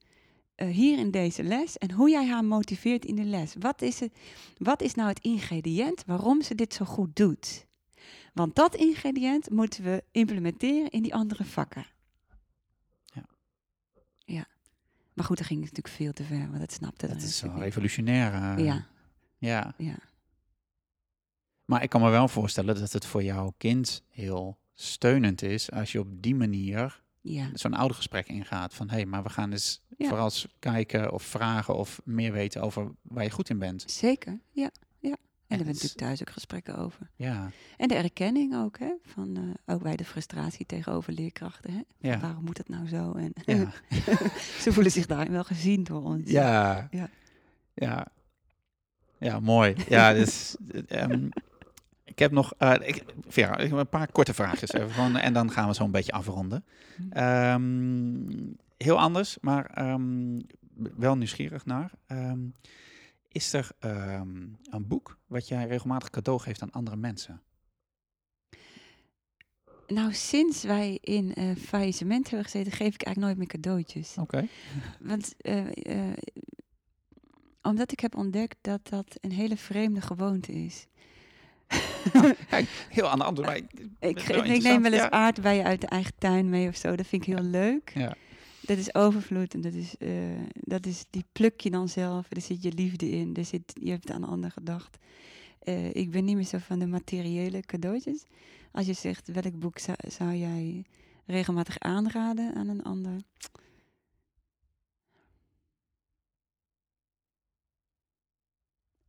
eh, 0.68 0.74
hier 0.74 0.97
in 0.99 1.11
deze 1.11 1.43
les 1.43 1.78
en 1.78 1.91
hoe 1.91 2.09
jij 2.09 2.28
haar 2.28 2.43
motiveert 2.45 3.05
in 3.05 3.16
de 3.16 3.24
les. 3.24 3.55
Wat 3.59 3.82
is, 3.82 3.99
het, 3.99 4.14
wat 4.57 4.82
is 4.82 4.93
nou 4.93 5.09
het 5.09 5.20
ingrediënt 5.20 6.03
waarom 6.05 6.41
ze 6.41 6.55
dit 6.55 6.74
zo 6.74 6.86
goed 6.86 7.16
doet? 7.16 7.68
Want 8.34 8.55
dat 8.55 8.76
ingrediënt 8.76 9.49
moeten 9.49 9.84
we 9.84 10.03
implementeren 10.11 10.89
in 10.89 11.01
die 11.01 11.16
andere 11.16 11.43
vakken. 11.43 11.86
Ja. 13.05 13.26
Ja. 14.18 14.47
Maar 15.14 15.26
goed, 15.26 15.38
dat 15.38 15.47
ging 15.47 15.59
natuurlijk 15.59 15.95
veel 15.95 16.14
te 16.14 16.24
ver, 16.24 16.47
want 16.47 16.59
dat 16.59 16.72
snapte 16.72 17.07
Dat 17.07 17.22
is 17.22 17.41
wel 17.41 17.57
revolutionair. 17.59 18.34
eh. 18.34 18.66
Ja, 18.66 18.88
ja. 19.38 19.74
ja. 19.78 19.97
Maar 21.66 21.84
ik 21.84 21.89
kan 21.89 22.01
me 22.01 22.09
wel 22.09 22.28
voorstellen 22.28 22.76
dat 22.76 22.91
het 22.91 23.05
voor 23.05 23.24
jouw 23.24 23.53
kind 23.57 24.03
heel 24.09 24.57
steunend 24.74 25.41
is 25.41 25.72
als 25.72 25.91
je 25.91 25.99
op 25.99 26.22
die 26.22 26.36
manier 26.36 27.03
Ja, 27.26 27.50
zo'n 27.54 27.74
oude 27.74 27.94
gesprek 27.94 28.28
ingaat. 28.28 28.74
Van 28.74 28.90
hé, 28.90 28.96
hey, 28.96 29.06
maar 29.06 29.24
we 29.24 29.30
gaan 29.30 29.52
eens 29.52 29.82
Ja. 29.98 30.08
vooral 30.08 30.26
eens 30.26 30.48
kijken 30.60 31.12
of 31.12 31.24
vragen 31.24 31.76
of 31.76 32.02
meer 32.04 32.32
weten 32.32 32.62
over 32.62 32.92
waar 33.02 33.24
je 33.24 33.30
goed 33.32 33.50
in 33.50 33.60
bent. 33.60 33.84
zeker. 33.88 34.40
Ja, 34.52 34.70
ja. 35.00 35.10
En 35.10 35.10
daar 35.10 35.18
hebben 35.48 35.58
we 35.58 35.58
dat 35.58 35.66
natuurlijk 35.66 36.00
thuis 36.00 36.22
ook 36.22 36.30
gesprekken 36.30 36.76
over. 36.78 37.10
Ja, 37.16 37.50
En 37.78 37.88
de 37.88 37.96
erkenning 37.96 38.56
ook, 38.56 38.80
hè? 38.80 38.94
Van, 39.06 39.36
eh, 39.66 39.76
ook 39.76 39.82
bij 39.84 39.96
de 39.96 40.06
frustratie 40.06 40.66
tegenover 40.66 41.14
leerkrachten. 41.14 41.72
Hè? 41.74 42.10
Ja. 42.10 42.20
Waarom 42.20 42.44
moet 42.44 42.58
het 42.58 42.70
nou 42.70 42.88
zo? 42.88 43.12
En 43.14 43.34
ja, 43.46 43.72
ze 44.64 44.74
voelen 44.74 44.92
zich 44.92 45.06
daarin 45.06 45.32
wel 45.32 45.44
gezien 45.44 45.84
door 45.84 46.04
ons. 46.04 46.30
ja, 46.30 46.88
Ja. 46.92 47.10
ja, 47.74 48.08
ja, 49.20 49.40
mooi. 49.40 49.76
Ja, 49.90 50.14
dus, 50.14 50.56
ehm, 50.88 51.30
ik 52.04 52.20
heb 52.20 52.32
nog, 52.32 52.54
eh, 52.58 52.74
ik, 52.82 53.04
Vera, 53.28 53.58
ik 53.58 53.70
heb 53.70 53.80
een 53.80 53.89
paar 53.89 54.12
korte 54.12 54.34
vraagjes 54.34 54.74
even 54.74 54.89
gewoon, 54.91 55.16
en 55.18 55.34
dan 55.34 55.51
gaan 55.51 55.68
we 55.68 55.74
zo 55.74 55.84
een 55.84 55.91
beetje 55.91 56.12
afronden. 56.12 56.66
Mhm. 56.97 57.12
Ehm, 57.12 58.54
heel 58.78 58.99
anders, 58.99 59.38
maar 59.41 59.66
ehm, 59.66 60.39
wel 60.76 61.16
nieuwsgierig 61.16 61.66
naar. 61.66 61.91
Ehm, 62.08 62.39
is 63.28 63.54
er 63.54 63.72
een 63.80 64.88
boek 64.88 65.18
wat 65.28 65.47
jij 65.47 65.68
regelmatig 65.68 66.10
cadeau 66.10 66.39
geeft 66.39 66.62
aan 66.62 66.72
andere 66.72 66.95
mensen? 66.95 67.41
Nou, 69.88 70.14
sinds 70.14 70.64
wij 70.64 70.97
in 71.01 71.34
eh 71.34 71.56
faillissement 71.56 72.30
hebben 72.30 72.49
gezeten, 72.49 72.72
geef 72.72 72.93
ik 72.93 73.04
eigenlijk 73.04 73.18
nooit 73.26 73.38
meer 73.38 73.62
cadeautjes. 73.62 74.18
Oké. 74.18 74.47
Want 74.99 75.36
eh, 75.38 76.12
omdat 77.62 77.91
ik 77.91 77.99
heb 77.99 78.16
ontdekt 78.16 78.58
dat 78.62 78.88
dat 78.88 79.18
een 79.22 79.32
hele 79.32 79.58
vreemde 79.58 80.01
gewoonte 80.01 80.51
is. 80.51 80.88
Kijk, 82.49 82.86
heel 82.89 83.09
aan 83.09 83.18
de 83.18 83.24
andere 83.24 83.47
maar 83.47 83.55
ik- 83.57 83.74
Ik, 83.99 84.28
neem 84.64 84.82
wel 84.82 84.91
eens 84.91 85.01
ja. 85.01 85.09
aardbeien 85.11 85.66
uit 85.66 85.82
de 85.82 85.88
eigen 85.88 86.14
tuin 86.18 86.49
mee 86.49 86.68
of 86.68 86.76
zo. 86.76 86.95
Dat 86.95 87.07
vind 87.07 87.28
ik 87.28 87.36
heel 87.36 87.45
leuk. 87.45 87.91
Ja. 87.95 88.16
Dat 88.61 88.78
is 88.78 88.95
overvloed 88.95 89.53
en 89.53 89.61
dat 89.61 89.74
is, 89.74 89.97
eh, 89.97 90.09
dat 90.53 90.86
is, 90.86 91.05
die 91.09 91.26
pluk 91.32 91.61
je 91.61 91.70
dan 91.70 91.89
zelf. 91.89 92.26
Er 92.30 92.41
zit 92.41 92.64
je 92.64 92.72
liefde 92.76 93.09
in. 93.09 93.36
Er 93.36 93.45
zit, 93.45 93.74
je 93.82 93.89
hebt 93.89 94.11
aan 94.11 94.24
een 94.24 94.30
ander 94.30 94.51
gedacht. 94.51 94.97
Eh, 95.59 95.93
ik 95.95 96.11
ben 96.11 96.26
niet 96.26 96.36
meer 96.36 96.45
zo 96.45 96.57
van 96.57 96.80
de 96.80 96.86
materiële 96.88 97.61
cadeautjes. 97.61 98.24
Als 98.72 98.86
je 98.86 98.93
zegt, 98.93 99.28
welk 99.28 99.59
boek 99.59 99.78
zou, 99.80 99.97
zou 100.07 100.34
jij 100.36 100.84
regelmatig 101.26 101.80
aanraden 101.80 102.53
aan 102.55 102.68
een 102.68 102.84
ander? 102.84 103.22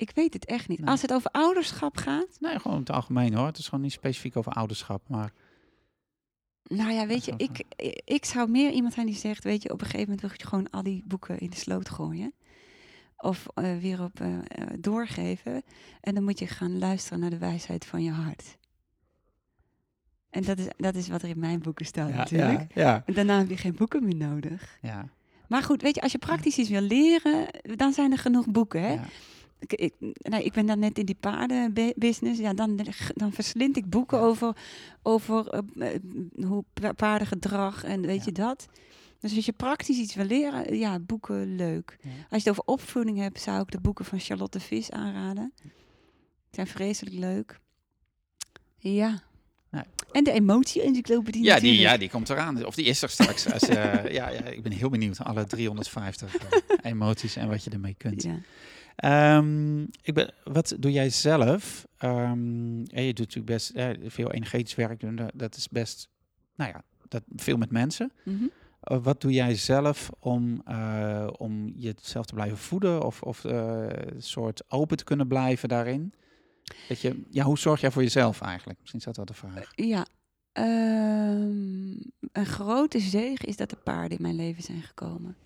Ik 0.09 0.15
weet 0.15 0.33
het 0.33 0.45
echt 0.45 0.69
niet. 0.69 0.79
Nee. 0.79 0.89
Als 0.89 1.03
het 1.03 1.13
over 1.13 1.31
ouderschap 1.31 1.97
gaat, 1.97 2.37
Nee, 2.41 2.59
gewoon 2.59 2.77
in 2.77 2.83
het 2.83 2.91
algemeen 2.91 3.35
hoor. 3.35 3.47
Het 3.47 3.59
is 3.59 3.65
gewoon 3.65 3.81
niet 3.81 3.93
specifiek 3.93 4.37
over 4.37 4.53
ouderschap, 4.53 5.09
maar 5.09 5.33
Nou 6.65 6.93
ja, 6.93 7.07
weet 7.07 7.25
je, 7.25 7.35
ik, 7.37 7.65
ik 8.05 8.25
zou 8.25 8.51
meer 8.51 8.71
iemand 8.71 8.95
zijn 8.95 9.07
die 9.07 9.15
zegt, 9.15 9.45
weet 9.45 9.63
je, 9.63 9.73
op 9.73 9.81
een 9.81 9.87
gegeven 9.87 10.05
moment 10.05 10.21
wil 10.21 10.31
je 10.37 10.47
gewoon 10.47 10.71
al 10.71 10.83
die 10.83 11.03
boeken 11.07 11.39
in 11.39 11.51
de 11.51 11.57
sloot 11.57 11.89
gooien. 11.89 12.35
Of 13.17 13.47
eh, 13.55 13.77
weer 13.79 14.03
op 14.03 14.21
eh, 14.21 14.39
eh, 14.39 14.45
doorgeven. 14.79 15.63
En 16.01 16.15
dan 16.15 16.25
moet 16.25 16.39
je 16.39 16.47
gaan 16.47 16.79
luisteren 16.79 17.21
naar 17.21 17.31
de 17.31 17.39
wijsheid 17.39 17.85
van 17.85 18.03
je 18.03 18.11
hart. 18.11 18.57
En 20.31 20.43
dat 20.43 20.59
is, 20.59 20.67
dat 20.77 20.95
is 20.95 21.09
wat 21.09 21.23
er 21.23 21.29
in 21.29 21.39
mijn 21.39 21.61
boeken 21.61 21.87
staat 21.87 22.09
ja, 22.09 22.17
natuurlijk. 22.17 22.75
ja, 22.75 22.83
ja, 22.83 23.03
En 23.07 23.15
daarna 23.15 23.39
heb 23.39 23.49
je 23.49 23.57
geen 23.57 23.75
boeken 23.75 24.05
meer 24.05 24.17
nodig. 24.17 24.79
ja, 24.83 25.09
Maar 25.49 25.63
goed, 25.63 25.83
weet 25.83 25.95
je, 25.95 26.01
als 26.01 26.13
je 26.13 26.19
praktisch 26.19 26.59
iets 26.59 26.69
wil 26.69 26.81
leren, 26.81 27.47
dan 27.77 27.93
zijn 27.93 28.13
er 28.13 28.19
genoeg 28.19 28.47
boeken. 28.47 28.83
Hè? 28.83 28.99
Ik, 29.67 29.73
ik, 29.73 29.95
nou, 30.19 30.43
ik 30.45 30.53
ben 30.53 30.67
dan 30.67 30.79
net 30.79 30.99
in 30.99 31.05
die 31.07 31.17
paardenbusiness. 31.21 32.41
Ja, 32.41 32.55
dan, 32.55 32.87
dan 33.15 33.33
verslind 33.33 33.77
ik 33.77 33.91
boeken 33.91 34.19
Ja. 34.19 34.25
over, 34.25 34.57
over 35.03 35.49
eh, 35.49 35.99
hoe 36.47 36.65
pa- 36.73 36.93
paardengedrag 36.93 37.85
en 37.85 38.01
weet 38.01 38.19
Ja. 38.19 38.23
je 38.25 38.33
dat. 38.33 38.67
Dus 39.21 39.37
als 39.37 39.45
je 39.45 39.53
praktisch 39.53 39.97
iets 39.99 40.15
wil 40.15 40.25
leren, 40.25 40.77
ja, 40.79 40.99
boeken 40.99 41.57
leuk. 41.57 41.99
Ja. 42.03 42.11
Als 42.11 42.43
je 42.43 42.49
het 42.49 42.49
over 42.49 42.63
opvoeding 42.65 43.19
hebt, 43.19 43.41
zou 43.41 43.61
ik 43.63 43.71
de 43.71 43.81
boeken 43.81 44.05
van 44.05 44.21
Charlotte 44.21 44.61
Vis 44.61 44.91
aanraden. 44.91 45.53
Die 45.63 45.73
zijn 46.51 46.67
vreselijk 46.67 47.17
leuk. 47.17 47.61
Ja. 48.79 49.23
En 50.13 50.25
de 50.25 50.33
emotie-encyclopedie 50.33 51.43
Ja, 51.45 51.61
die, 51.61 51.79
ja, 51.79 51.97
die 51.97 52.11
komt 52.11 52.29
eraan. 52.31 52.65
Of 52.67 52.75
die 52.75 52.85
is 52.85 53.03
er 53.03 53.09
straks. 53.09 53.47
Als, 53.53 53.63
eh, 53.63 54.13
ja, 54.13 54.29
ja, 54.29 54.45
ik 54.45 54.63
ben 54.63 54.73
heel 54.73 54.89
benieuwd. 54.91 55.19
Alle 55.25 55.45
350 55.45 56.37
eh, 56.37 56.59
emoties 56.83 57.37
en 57.37 57.49
wat 57.49 57.65
je 57.65 57.71
ermee 57.71 57.95
kunt. 57.99 58.23
Ja. 58.23 58.39
Ehm, 58.97 59.83
ik 59.83 60.15
ben, 60.15 60.35
wat 60.45 60.77
doe 60.79 60.93
jij 60.93 61.11
zelf? 61.11 61.87
Ehm, 61.97 62.79
je 62.79 63.05
doet 63.15 63.19
natuurlijk 63.19 63.47
best 63.47 63.71
eh, 63.71 63.89
veel 64.07 64.33
energetisch 64.33 64.75
werk. 64.75 65.01
doen. 65.01 65.21
Dat- 65.35 65.57
is 65.57 65.69
best, 65.69 66.09
nou 66.55 66.71
ja, 66.71 66.83
dat, 67.09 67.23
veel 67.37 67.57
met 67.57 67.71
mensen. 67.71 68.13
Mhm. 68.25 68.43
Uh, 68.91 68.99
wat 69.03 69.21
doe 69.21 69.33
jij 69.33 69.55
zelf 69.55 70.11
om, 70.19 70.63
eh, 70.65 71.27
om 71.37 71.73
jezelf 71.77 72.27
te 72.27 72.35
blijven 72.35 72.59
voeden 72.59 73.03
of, 73.05 73.23
of 73.23 73.45
eh, 73.45 73.87
een 73.89 74.23
soort 74.23 74.63
open 74.69 74.97
te 74.97 75.05
kunnen 75.05 75.29
blijven 75.29 75.69
daarin? 75.69 76.13
Dat 76.89 77.01
je, 77.01 77.23
ja, 77.31 77.45
hoe 77.45 77.59
zorg 77.59 77.81
jij 77.81 77.91
voor 77.91 78.03
jezelf 78.03 78.41
eigenlijk? 78.41 78.79
Misschien 78.81 78.99
is 79.01 79.05
dat 79.07 79.17
wel 79.17 79.25
de 79.25 79.35
vraag. 79.35 79.71
Ja, 79.75 80.07
ehm, 80.53 81.93
een 82.33 82.47
grote 82.47 82.99
zegen 82.99 83.49
is 83.49 83.57
dat 83.57 83.71
de 83.71 83.77
paarden 83.77 84.17
in 84.17 84.23
mijn 84.23 84.37
leven 84.37 84.63
zijn 84.63 84.83
gekomen. 84.83 85.37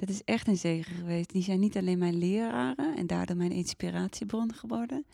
Dat 0.00 0.08
is 0.08 0.24
echt 0.24 0.48
een 0.48 0.56
zegen 0.56 0.94
geweest. 0.94 1.30
Die 1.32 1.42
zijn 1.42 1.60
niet 1.60 1.76
alleen 1.76 1.98
mijn 1.98 2.18
leraren 2.18 2.96
en 2.96 3.06
daardoor 3.06 3.36
mijn 3.36 3.52
inspiratiebron 3.52 4.54
geworden, 4.54 5.06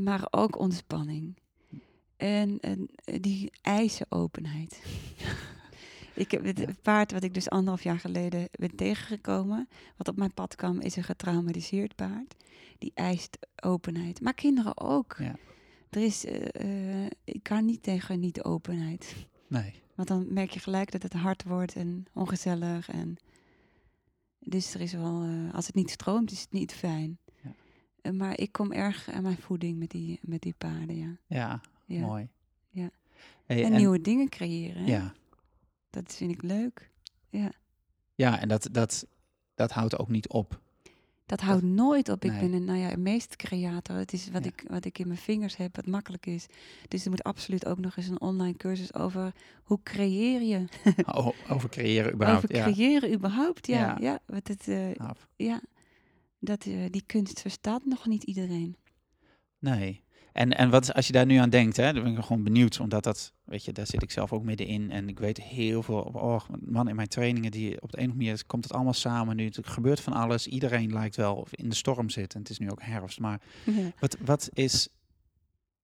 maar 0.00 0.26
ook 0.30 0.58
ontspanning. 0.58 1.36
En, 2.16 2.58
en 2.60 2.88
eh, 3.04 3.20
die 3.20 3.50
eisen 3.62 4.06
openheid. 4.08 4.82
ik 6.14 6.30
heb 6.30 6.44
het 6.44 6.58
Ja. 6.58 6.66
paard 6.82 7.12
wat 7.12 7.22
ik 7.22 7.34
dus 7.34 7.50
anderhalf 7.50 7.82
jaar 7.82 7.98
geleden 7.98 8.48
ben 8.50 8.76
tegengekomen, 8.76 9.68
wat 9.96 10.08
op 10.08 10.16
mijn 10.16 10.34
pad 10.34 10.54
kwam, 10.54 10.80
is 10.80 10.96
een 10.96 11.04
getraumatiseerd 11.04 11.94
paard. 11.94 12.34
Die 12.78 12.92
eist 12.94 13.38
openheid. 13.62 14.20
Maar 14.20 14.34
kinderen 14.34 14.80
ook. 14.80 15.16
Ja. 15.18 15.34
Er 15.90 16.02
is, 16.02 16.24
eh, 16.24 17.04
eh, 17.04 17.10
ik 17.24 17.42
kan 17.42 17.64
niet 17.64 17.82
tegen 17.82 18.20
niet 18.20 18.42
openheid. 18.42 19.14
Nee. 19.46 19.74
Want 19.94 20.08
dan 20.08 20.32
merk 20.32 20.50
je 20.50 20.60
gelijk 20.60 20.90
dat 20.90 21.02
het 21.02 21.12
hard 21.12 21.44
wordt 21.44 21.74
en 21.74 22.06
ongezellig. 22.12 22.88
En 22.88 23.16
dus 24.48 24.74
er 24.74 24.80
is 24.80 24.92
wel, 24.92 25.22
eh, 25.22 25.54
als 25.54 25.66
het 25.66 25.74
niet 25.74 25.90
stroomt, 25.90 26.30
is 26.30 26.40
het 26.40 26.52
niet 26.52 26.72
fijn. 26.72 27.18
Ja. 27.42 27.54
Eh, 28.00 28.12
maar 28.12 28.38
ik 28.38 28.52
kom 28.52 28.72
erg 28.72 29.08
aan 29.10 29.22
mijn 29.22 29.36
voeding 29.36 29.78
met 29.78 29.90
die, 29.90 30.18
met 30.22 30.40
die 30.40 30.54
paarden, 30.58 30.96
ja. 30.96 31.16
Ja, 31.26 31.60
ja. 31.86 32.00
mooi. 32.00 32.28
Ja. 32.70 32.90
Hey, 33.44 33.64
En, 33.64 33.72
nieuwe 33.72 34.00
dingen 34.00 34.28
creëren, 34.28 34.84
hè? 34.84 34.90
Ja, 34.90 35.14
dat 35.90 36.14
vind 36.14 36.30
ik 36.30 36.42
leuk. 36.42 36.90
Ja. 37.28 37.52
ja 38.14 38.40
en 38.40 38.48
dat, 38.48 38.68
dat, 38.72 39.06
dat 39.54 39.70
houdt 39.70 39.98
ook 39.98 40.08
niet 40.08 40.28
op. 40.28 40.60
Dat 41.28 41.40
houdt 41.40 41.62
nooit 41.62 42.08
op. 42.08 42.24
Ik 42.24 42.30
Nee. 42.30 42.40
ben 42.40 42.52
een 42.52 42.64
nou 42.64 42.78
ja, 42.78 42.92
een 42.92 43.02
meestercreator. 43.02 43.96
Het 43.96 44.12
is 44.12 44.30
wat, 44.30 44.44
Ja. 44.44 44.50
ik, 44.50 44.64
wat 44.68 44.84
ik 44.84 44.98
in 44.98 45.06
mijn 45.06 45.18
vingers 45.18 45.56
heb, 45.56 45.76
wat 45.76 45.86
makkelijk 45.86 46.26
is. 46.26 46.46
Dus 46.88 47.04
er 47.04 47.10
moet 47.10 47.22
absoluut 47.22 47.66
ook 47.66 47.78
nog 47.78 47.96
eens 47.96 48.08
een 48.08 48.20
online 48.20 48.56
cursus 48.56 48.94
over 48.94 49.32
hoe 49.62 49.78
creëer 49.82 50.42
je. 50.42 50.64
O- 51.16 51.34
Over 51.48 51.68
creëren 51.68 52.12
überhaupt. 52.12 52.44
over 52.44 52.56
ja. 52.56 52.62
creëren 52.72 53.12
überhaupt, 53.12 53.66
ja. 53.66 53.78
Ja. 53.78 53.96
Ja, 54.00 54.18
want 54.26 54.48
het, 54.48 54.68
eh, 54.68 54.94
ja. 55.36 55.60
Dat, 56.38 56.64
eh, 56.64 56.74
die 56.90 57.02
kunst 57.06 57.40
verstaat 57.40 57.84
nog 57.84 58.06
niet 58.06 58.22
iedereen. 58.22 58.76
Nee. 59.58 60.02
En, 60.32 60.56
en 60.56 60.70
wat 60.70 60.94
als 60.94 61.06
je 61.06 61.12
daar 61.12 61.26
nu 61.26 61.36
aan 61.36 61.50
denkt, 61.50 61.76
hè, 61.76 61.92
dan 61.92 62.02
ben 62.02 62.16
ik 62.16 62.24
gewoon 62.24 62.42
benieuwd, 62.42 62.80
omdat 62.80 63.04
dat, 63.04 63.32
weet 63.44 63.64
je, 63.64 63.72
daar 63.72 63.86
zit 63.86 64.02
ik 64.02 64.10
zelf 64.10 64.32
ook 64.32 64.42
middenin. 64.42 64.90
En 64.90 65.08
ik 65.08 65.18
weet 65.18 65.42
heel 65.42 65.82
veel, 65.82 66.00
oh, 66.00 66.40
man, 66.60 66.88
in 66.88 66.96
mijn 66.96 67.08
trainingen, 67.08 67.50
die 67.50 67.82
op 67.82 67.90
de 67.90 67.98
een 67.98 68.04
of 68.04 68.10
andere 68.10 68.30
manier 68.30 68.46
komt 68.46 68.64
het 68.64 68.72
allemaal 68.72 68.92
samen 68.92 69.36
nu. 69.36 69.44
Het 69.44 69.58
gebeurt 69.62 70.00
van 70.00 70.12
alles. 70.12 70.46
Iedereen 70.46 70.92
lijkt 70.92 71.16
wel 71.16 71.34
of 71.34 71.54
in 71.54 71.68
de 71.68 71.74
storm 71.74 72.10
zit. 72.10 72.34
En 72.34 72.40
het 72.40 72.50
is 72.50 72.58
nu 72.58 72.70
ook 72.70 72.82
herfst. 72.82 73.20
Maar 73.20 73.40
Ja. 73.64 73.92
wat, 73.98 74.16
wat 74.24 74.48
is, 74.52 74.88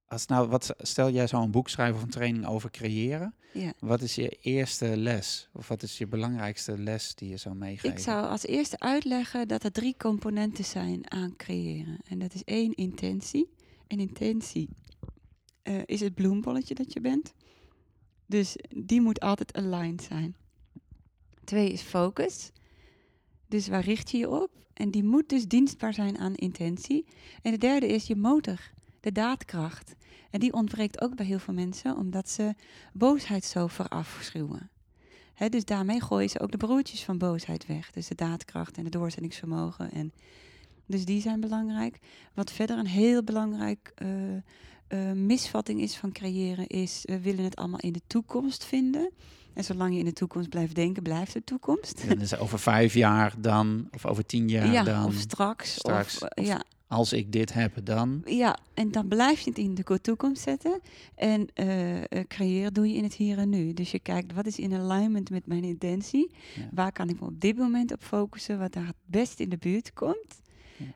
als 0.07 0.26
nou, 0.26 0.49
wat, 0.49 0.74
stel 0.78 1.11
jij 1.11 1.26
zou 1.26 1.45
een 1.45 1.51
boek 1.51 1.68
schrijven 1.68 1.97
of 1.97 2.03
een 2.03 2.09
training 2.09 2.47
over 2.47 2.70
creëren. 2.70 3.34
Ja. 3.53 3.72
Wat 3.78 4.03
is 4.03 4.14
je 4.14 4.28
eerste 4.28 4.97
les? 4.97 5.49
Of 5.53 5.68
wat 5.68 5.82
is 5.82 5.99
je 5.99 6.07
belangrijkste 6.07 6.78
les 6.78 7.14
die 7.14 7.28
je 7.28 7.36
zou 7.36 7.55
meegeven? 7.55 7.90
Ik 7.90 7.99
zou 7.99 8.26
als 8.26 8.47
eerste 8.47 8.78
uitleggen 8.78 9.49
dat 9.49 9.64
er 9.64 9.72
drie 9.72 9.95
componenten 9.99 10.64
zijn 10.64 11.11
aan 11.11 11.36
creëren. 11.36 11.99
En 12.09 12.18
dat 12.18 12.34
is 12.34 12.45
één, 12.45 12.74
intentie. 12.74 13.49
En 13.95 14.01
intentie 14.01 14.68
eh, 15.62 15.80
is 15.84 16.01
het 16.01 16.14
bloembolletje 16.14 16.74
dat 16.74 16.92
je 16.92 17.01
bent. 17.01 17.34
Dus 18.26 18.57
die 18.68 19.01
moet 19.01 19.20
altijd 19.20 19.53
aligned 19.53 20.03
zijn. 20.03 20.36
Twee 21.45 21.72
is 21.72 21.80
focus. 21.80 22.51
Dus 23.49 23.68
waar 23.68 23.84
richt 23.84 24.11
je 24.11 24.18
je 24.18 24.30
op? 24.30 24.51
En 24.72 24.90
die 24.90 25.05
moet 25.05 25.28
dus 25.28 25.47
dienstbaar 25.47 25.95
zijn 25.95 26.18
aan 26.18 26.34
intentie. 26.34 27.07
En 27.42 27.51
de 27.51 27.59
derde 27.59 27.86
is 27.86 28.07
je 28.07 28.16
motor, 28.16 28.61
de 29.01 29.12
daadkracht. 29.12 29.95
En 30.30 30.40
die 30.40 30.53
ontbreekt 30.53 31.01
ook 31.01 31.16
bij 31.16 31.26
heel 31.26 31.38
veel 31.38 31.55
mensen, 31.55 31.97
omdat 31.97 32.28
ze 32.28 32.55
boosheid 32.92 33.45
zo 33.45 33.66
verafschuwen. 33.66 34.70
Hè, 35.34 35.49
dus 35.49 35.64
daarmee 35.64 36.01
gooien 36.01 36.30
ze 36.30 36.40
ook 36.40 36.51
de 36.51 36.57
broertjes 36.57 37.05
van 37.05 37.18
boosheid 37.18 37.66
weg. 37.66 37.90
Dus 37.90 38.09
de 38.09 38.14
daadkracht 38.14 38.76
en 38.76 38.84
het 38.84 38.92
doorzettingsvermogen. 38.92 39.90
En 39.90 40.12
dus 40.87 41.05
die 41.05 41.20
zijn 41.20 41.41
belangrijk. 41.41 41.99
Wat 42.35 42.53
verder 42.53 42.78
een 42.78 42.87
heel 42.87 43.22
belangrijk 43.22 43.93
eh, 43.95 44.09
eh, 44.87 45.12
misvatting 45.16 45.80
is 45.80 45.97
van 45.97 46.12
creëren, 46.12 46.66
is 46.66 47.01
we 47.03 47.20
willen 47.20 47.45
het 47.45 47.57
allemaal 47.57 47.80
in 47.80 47.93
de 47.93 48.03
toekomst 48.07 48.64
vinden. 48.64 49.11
En 49.55 49.64
zolang 49.64 49.93
je 49.93 49.99
in 49.99 50.05
de 50.05 50.12
toekomst 50.12 50.49
blijft 50.49 50.74
denken, 50.74 51.03
blijft 51.03 51.35
het 51.35 51.47
toekomst. 51.47 52.03
Het 52.07 52.39
over 52.39 52.59
vijf 52.59 52.95
jaar 52.95 53.35
dan, 53.39 53.89
of 53.93 54.07
over 54.07 54.26
tien 54.26 54.49
jaar 54.49 54.72
ja, 54.72 54.82
dan. 54.82 55.05
of 55.05 55.14
straks. 55.14 55.74
straks, 55.74 56.14
of, 56.14 56.22
eh, 56.28 56.43
of- 56.45 56.49
ja, 56.51 56.62
Als 56.87 57.12
ik 57.12 57.32
dit 57.32 57.53
heb, 57.53 57.72
dan. 57.85 58.22
ja, 58.24 58.59
en 58.74 58.91
dan 58.91 59.09
blijf 59.09 59.41
je 59.41 59.51
het 59.51 59.59
in 59.59 59.74
de 59.74 59.82
ko- 59.82 59.97
toekomst 59.97 60.43
zetten. 60.43 60.80
En 61.14 61.47
eh, 61.55 62.20
creëren 62.28 62.72
doe 62.74 62.89
je 62.89 62.95
in 62.95 63.03
het 63.03 63.14
hier 63.14 63.39
en 63.39 63.49
nu. 63.49 63.72
Dus 63.72 63.91
je 63.91 63.99
kijkt, 63.99 64.32
wat 64.35 64.47
is 64.47 64.59
in 64.59 64.74
alignment 64.74 65.30
met 65.30 65.47
mijn 65.47 65.64
intentie? 65.64 66.30
Ja. 66.57 66.68
Waar 66.72 66.93
kan 66.93 67.09
ik 67.09 67.20
me 67.20 67.26
op 67.26 67.41
dit 67.41 67.57
moment 67.57 67.93
op 67.93 68.03
focussen? 68.03 68.59
Wat 68.59 68.72
daar 68.72 68.87
het 68.87 68.97
best 69.07 69.41
in 69.41 69.49
de 69.49 69.57
buurt 69.59 69.93
komt? 69.93 70.43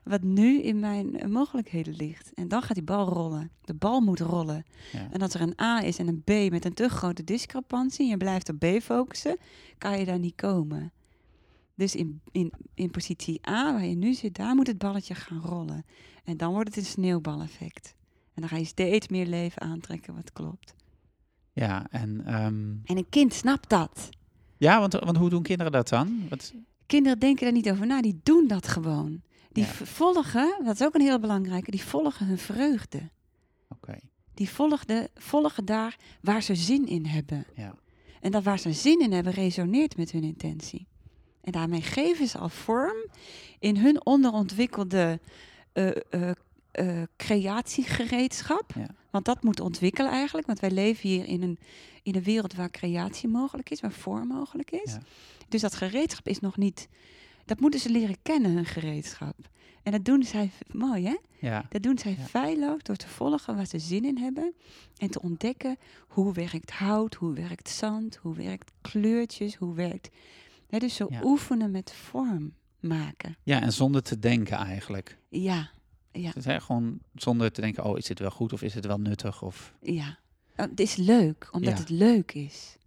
Wat 0.03 0.23
nu 0.23 0.61
in 0.61 0.79
mijn 0.79 1.19
eh, 1.19 1.27
mogelijkheden 1.27 1.95
ligt. 1.95 2.33
En 2.33 2.47
dan 2.47 2.61
gaat 2.61 2.75
die 2.75 2.83
bal 2.83 3.07
rollen. 3.07 3.51
De 3.61 3.73
bal 3.73 4.01
moet 4.01 4.19
rollen. 4.19 4.65
Ja. 4.91 5.07
En 5.11 5.21
als 5.21 5.33
er 5.33 5.41
een 5.41 5.59
A 5.61 5.81
is 5.81 5.97
en 5.97 6.07
een 6.07 6.21
B 6.23 6.51
met 6.51 6.65
een 6.65 6.73
te 6.73 6.89
grote 6.89 7.23
discrepantie... 7.23 8.03
en 8.03 8.09
je 8.09 8.17
blijft 8.17 8.49
op 8.49 8.59
B 8.59 8.65
focussen, 8.81 9.37
kan 9.77 9.99
je 9.99 10.05
daar 10.05 10.19
niet 10.19 10.35
komen. 10.35 10.91
Dus 11.75 11.95
in, 11.95 12.21
in, 12.31 12.53
in 12.73 12.91
positie 12.91 13.47
A, 13.47 13.73
waar 13.73 13.85
je 13.85 13.95
nu 13.95 14.13
zit, 14.13 14.35
daar 14.35 14.55
moet 14.55 14.67
het 14.67 14.77
balletje 14.77 15.15
gaan 15.15 15.41
rollen. 15.41 15.85
En 16.23 16.37
dan 16.37 16.51
wordt 16.51 16.69
het 16.69 16.77
een 16.77 16.91
sneeuwbaleffect. 16.91 17.95
En 18.33 18.41
dan 18.41 18.49
ga 18.49 18.57
je 18.57 18.65
steeds 18.65 19.07
meer 19.07 19.25
leven 19.25 19.61
aantrekken 19.61 20.15
wat 20.15 20.33
klopt. 20.33 20.75
Ja, 21.53 21.87
en 21.89 22.25
ehm, 22.25 22.75
En 22.83 22.97
een 22.97 23.09
kind 23.09 23.33
snapt 23.33 23.69
dat. 23.69 24.09
ja, 24.57 24.79
want, 24.79 24.93
want 24.93 25.17
hoe 25.17 25.29
doen 25.29 25.43
kinderen 25.43 25.71
dat 25.71 25.89
dan? 25.89 26.27
Wat, 26.29 26.53
Kinderen 26.89 27.19
denken 27.19 27.43
daar 27.43 27.53
niet 27.53 27.69
over 27.69 27.85
na, 27.85 28.01
die 28.01 28.19
doen 28.23 28.47
dat 28.47 28.67
gewoon. 28.67 29.21
Die 29.51 29.63
Ja. 29.63 29.69
volgen, 29.71 30.55
dat 30.63 30.75
is 30.79 30.85
ook 30.85 30.95
een 30.95 31.01
heel 31.01 31.19
belangrijke, 31.19 31.71
die 31.71 31.83
volgen 31.83 32.25
hun 32.25 32.37
vreugde. 32.37 33.09
Oké, 33.69 33.97
Die 34.33 34.49
volgen, 34.49 35.07
volgen 35.15 35.65
daar 35.65 35.97
waar 36.21 36.43
ze 36.43 36.55
zin 36.55 36.87
in 36.87 37.05
hebben. 37.05 37.45
ja. 37.55 37.75
En 38.21 38.31
dat 38.31 38.43
waar 38.43 38.59
ze 38.59 38.73
zin 38.73 38.99
in 38.99 39.11
hebben, 39.11 39.33
resoneert 39.33 39.97
met 39.97 40.11
hun 40.11 40.23
intentie. 40.23 40.87
En 41.41 41.51
daarmee 41.51 41.81
geven 41.81 42.27
ze 42.27 42.37
al 42.37 42.49
vorm 42.49 42.97
in 43.59 43.77
hun 43.77 44.05
onderontwikkelde 44.05 45.19
eh, 45.73 45.87
eh, 46.09 46.31
eh, 46.71 47.03
creatiegereedschap. 47.17 48.71
Ja. 48.75 48.87
Want 49.11 49.25
dat 49.25 49.43
moet 49.43 49.59
ontwikkelen 49.59 50.11
eigenlijk. 50.11 50.47
Want 50.47 50.59
wij 50.59 50.71
leven 50.71 51.09
hier 51.09 51.25
in 51.25 51.41
een, 51.41 51.59
in 52.03 52.15
een 52.15 52.23
wereld 52.23 52.53
waar 52.53 52.69
creatie 52.71 53.29
mogelijk 53.29 53.69
is, 53.69 53.79
waar 53.79 53.91
vorm 53.91 54.27
mogelijk 54.27 54.71
is. 54.71 54.91
Ja. 54.91 55.01
Dus 55.47 55.61
dat 55.61 55.75
gereedschap 55.75 56.27
is 56.27 56.39
nog 56.39 56.57
niet. 56.57 56.87
Dat 57.49 57.59
moeten 57.59 57.79
ze 57.79 57.89
leren 57.89 58.15
kennen, 58.21 58.51
hun 58.51 58.65
gereedschap. 58.65 59.35
En 59.83 59.91
dat 59.91 60.05
doen 60.05 60.23
zij, 60.23 60.51
mooi 60.71 61.05
hè? 61.05 61.15
Ja, 61.47 61.65
Dat 61.69 61.81
doen 61.83 61.97
zij 61.97 62.15
Ja. 62.17 62.23
feilloos 62.25 62.83
door 62.83 62.95
te 62.95 63.07
volgen 63.07 63.55
waar 63.55 63.65
ze 63.65 63.79
zin 63.79 64.05
in 64.05 64.17
hebben. 64.17 64.53
En 64.97 65.09
te 65.09 65.21
ontdekken 65.21 65.77
hoe 66.07 66.33
werkt 66.33 66.71
hout, 66.71 67.13
hoe 67.15 67.33
werkt 67.33 67.69
zand, 67.69 68.15
hoe 68.15 68.35
werkt 68.35 68.71
kleurtjes, 68.81 69.55
hoe 69.55 69.75
werkt... 69.75 70.09
Hè, 70.69 70.77
dus 70.79 70.95
zo 70.95 71.07
Ja. 71.09 71.21
oefenen 71.23 71.71
met 71.71 71.93
vorm 71.93 72.53
maken. 72.79 73.37
ja, 73.43 73.61
en 73.61 73.73
zonder 73.73 74.03
te 74.03 74.19
denken 74.19 74.57
eigenlijk. 74.57 75.17
Ja, 75.29 75.69
ja, 76.11 76.31
Dus, 76.31 76.45
hè, 76.45 76.59
gewoon 76.61 76.99
zonder 77.15 77.51
te 77.51 77.61
denken, 77.61 77.83
oh, 77.83 77.97
is 77.97 78.05
dit 78.05 78.19
wel 78.19 78.31
goed 78.31 78.53
of 78.53 78.61
is 78.61 78.73
het 78.73 78.85
wel 78.85 78.99
nuttig? 78.99 79.41
Of... 79.41 79.73
ja. 79.81 80.17
Oh, 80.57 80.65
Het 80.65 80.79
is 80.79 80.95
leuk, 80.95 81.47
omdat 81.51 81.73
Ja. 81.73 81.79
het 81.79 81.89
leuk 81.89 82.31
is. 82.33 82.77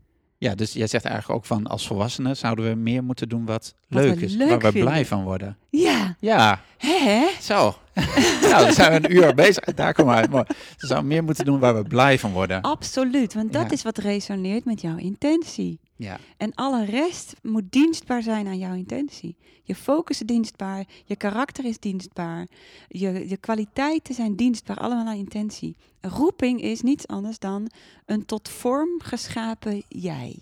Ja, 0.42 0.54
dus 0.54 0.72
jij 0.72 0.86
zegt 0.86 1.04
eigenlijk 1.04 1.38
ook 1.38 1.46
van 1.46 1.66
als 1.66 1.86
volwassenen 1.86 2.36
zouden 2.36 2.68
we 2.68 2.74
meer 2.74 3.04
moeten 3.04 3.28
doen 3.28 3.44
wat, 3.44 3.74
Wat 3.88 4.02
leuk 4.02 4.20
is, 4.20 4.34
leuk 4.34 4.48
waar 4.48 4.58
we 4.58 4.70
vinden. 4.70 4.88
blij 4.90 5.06
van 5.06 5.22
worden. 5.24 5.56
Ja, 5.70 6.16
Ja, 6.20 6.60
hè? 6.78 7.26
zo. 7.40 7.74
nou, 8.50 8.64
dan 8.64 8.72
zijn 8.72 9.02
we 9.02 9.08
een 9.08 9.16
uur 9.16 9.34
bezig. 9.34 9.64
Daar 9.64 9.92
komen 9.92 10.14
we 10.14 10.20
uit. 10.20 10.30
Mooi. 10.30 10.44
We 10.78 10.86
zouden 10.86 11.08
meer 11.08 11.24
moeten 11.24 11.44
doen 11.44 11.58
waar 11.58 11.74
we 11.76 11.82
blij 11.82 12.18
van 12.18 12.32
worden. 12.32 12.60
Absoluut, 12.60 13.34
want 13.34 13.52
dat 13.52 13.62
Ja. 13.62 13.70
is 13.70 13.82
wat 13.82 13.98
resoneert 13.98 14.64
met 14.64 14.80
jouw 14.80 14.96
intentie. 14.96 15.80
Ja, 15.96 16.18
En 16.36 16.54
alle 16.54 16.84
rest 16.84 17.34
moet 17.42 17.72
dienstbaar 17.72 18.22
zijn 18.22 18.46
aan 18.46 18.58
jouw 18.58 18.74
intentie. 18.74 19.36
Je 19.62 19.74
focus 19.74 20.20
is 20.20 20.26
dienstbaar, 20.26 20.84
je 21.04 21.16
karakter 21.16 21.64
is 21.64 21.78
dienstbaar, 21.78 22.46
je, 22.88 23.28
je 23.28 23.36
kwaliteiten 23.36 24.14
zijn 24.14 24.36
dienstbaar, 24.36 24.76
allemaal 24.76 25.06
aan 25.06 25.16
intentie. 25.16 25.76
Een 26.00 26.10
roeping 26.10 26.60
is 26.62 26.80
niets 26.80 27.06
anders 27.06 27.38
dan 27.38 27.70
een 28.06 28.24
tot 28.24 28.48
vorm 28.48 28.88
geschapen 29.02 29.82
jij. 29.88 30.38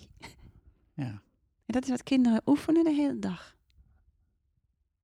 ja. 0.94 1.22
En 1.66 1.76
dat 1.76 1.84
is 1.84 1.90
wat 1.90 2.02
kinderen 2.02 2.42
oefenen 2.46 2.84
de 2.84 2.92
hele 2.94 3.18
dag. 3.18 3.56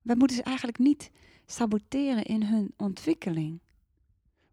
Wij 0.03 0.17
moeten 0.17 0.37
ze 0.37 0.43
eigenlijk 0.43 0.79
niet 0.79 1.11
saboteren 1.47 2.25
in 2.25 2.43
hun 2.43 2.73
ontwikkeling. 2.77 3.61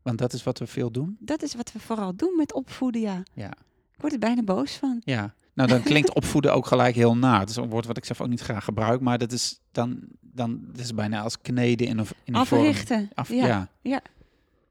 Want 0.01 0.17
dat 0.17 0.33
is 0.33 0.43
wat 0.43 0.59
we 0.59 0.67
veel 0.67 0.91
doen. 0.91 1.17
Dat 1.19 1.41
is 1.41 1.55
wat 1.55 1.71
we 1.71 1.79
vooral 1.79 2.15
doen 2.15 2.35
met 2.37 2.53
opvoeden, 2.53 3.01
ja. 3.01 3.23
Ja. 3.33 3.51
Ik 3.95 4.01
word 4.01 4.13
er 4.13 4.19
bijna 4.19 4.43
boos 4.43 4.71
van. 4.71 5.01
Ja, 5.05 5.33
nou 5.53 5.69
dan 5.69 5.81
klinkt 5.83 6.13
opvoeden 6.21 6.53
ook 6.53 6.65
gelijk 6.65 6.95
heel 6.95 7.15
naar. 7.17 7.39
Het 7.39 7.49
is 7.49 7.55
een 7.55 7.69
woord 7.69 7.85
wat 7.85 7.97
ik 7.97 8.05
zelf 8.05 8.21
ook 8.21 8.27
niet 8.27 8.41
graag 8.41 8.63
gebruik, 8.63 9.01
maar 9.01 9.17
dat 9.17 9.31
is 9.31 9.59
dan, 9.71 9.99
dan 10.21 10.59
dat 10.67 10.79
is 10.79 10.93
bijna 10.93 11.21
als 11.21 11.41
kneden 11.41 11.87
in 11.87 11.97
een, 11.97 12.05
in 12.23 12.35
een 12.35 12.45
vorm. 12.45 12.61
Africhten. 12.61 13.09
Af, 13.13 13.29
ja. 13.29 13.69
ja. 13.81 14.01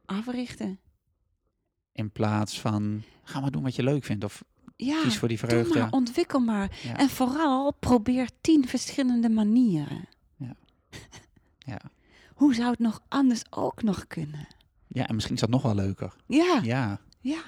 Africhten. 0.05 0.79
in 1.93 2.11
plaats 2.11 2.61
van 2.61 3.03
ga 3.23 3.41
maar 3.41 3.51
doen 3.51 3.63
wat 3.63 3.75
je 3.77 3.83
leuk 3.83 4.05
vindt 4.05 4.25
of 4.25 4.45
Ja, 4.77 5.03
kies 5.03 5.19
voor 5.19 5.29
die 5.29 5.39
vreugde. 5.39 5.79
maar, 5.79 5.91
ontwikkel 5.91 6.41
maar. 6.41 6.79
Ja. 6.83 6.97
En 6.97 7.09
vooral 7.09 7.73
probeer 7.73 8.29
tien 8.41 8.69
verschillende 8.69 9.29
manieren. 9.29 10.09
Ja. 10.37 10.57
Hoe 12.43 12.55
zou 12.55 12.71
het 12.71 12.79
nog 12.79 13.01
anders 13.09 13.43
ook 13.51 13.83
nog 13.83 14.07
kunnen? 14.07 14.47
ja, 14.89 15.07
en 15.07 15.15
misschien 15.15 15.35
is 15.35 15.41
dat 15.41 15.51
nog 15.51 15.63
wel 15.63 15.75
leuker. 15.75 16.13
Ja, 16.27 16.61
Ja. 16.63 17.01
ja. 17.21 17.43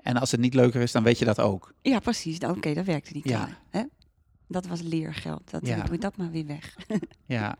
En 0.00 0.16
als 0.16 0.30
het 0.30 0.40
niet 0.40 0.54
leuker 0.54 0.80
is, 0.80 0.92
dan 0.92 1.02
weet 1.02 1.18
je 1.18 1.24
dat 1.24 1.38
ook. 1.40 1.74
Ja, 1.82 1.98
precies. 1.98 2.38
Nou, 2.38 2.56
Oké, 2.56 2.74
dat 2.74 2.84
werkte 2.84 3.10
niet. 3.12 3.28
Ja. 3.28 3.48
Hè? 3.70 3.82
Dat 4.48 4.66
was 4.66 4.80
leergeld. 4.82 5.50
Dat 5.50 5.66
Ja. 5.66 5.82
doe 5.82 5.98
dat 5.98 6.16
maar 6.16 6.30
weer 6.30 6.46
weg. 6.46 6.76
Ja. 7.26 7.56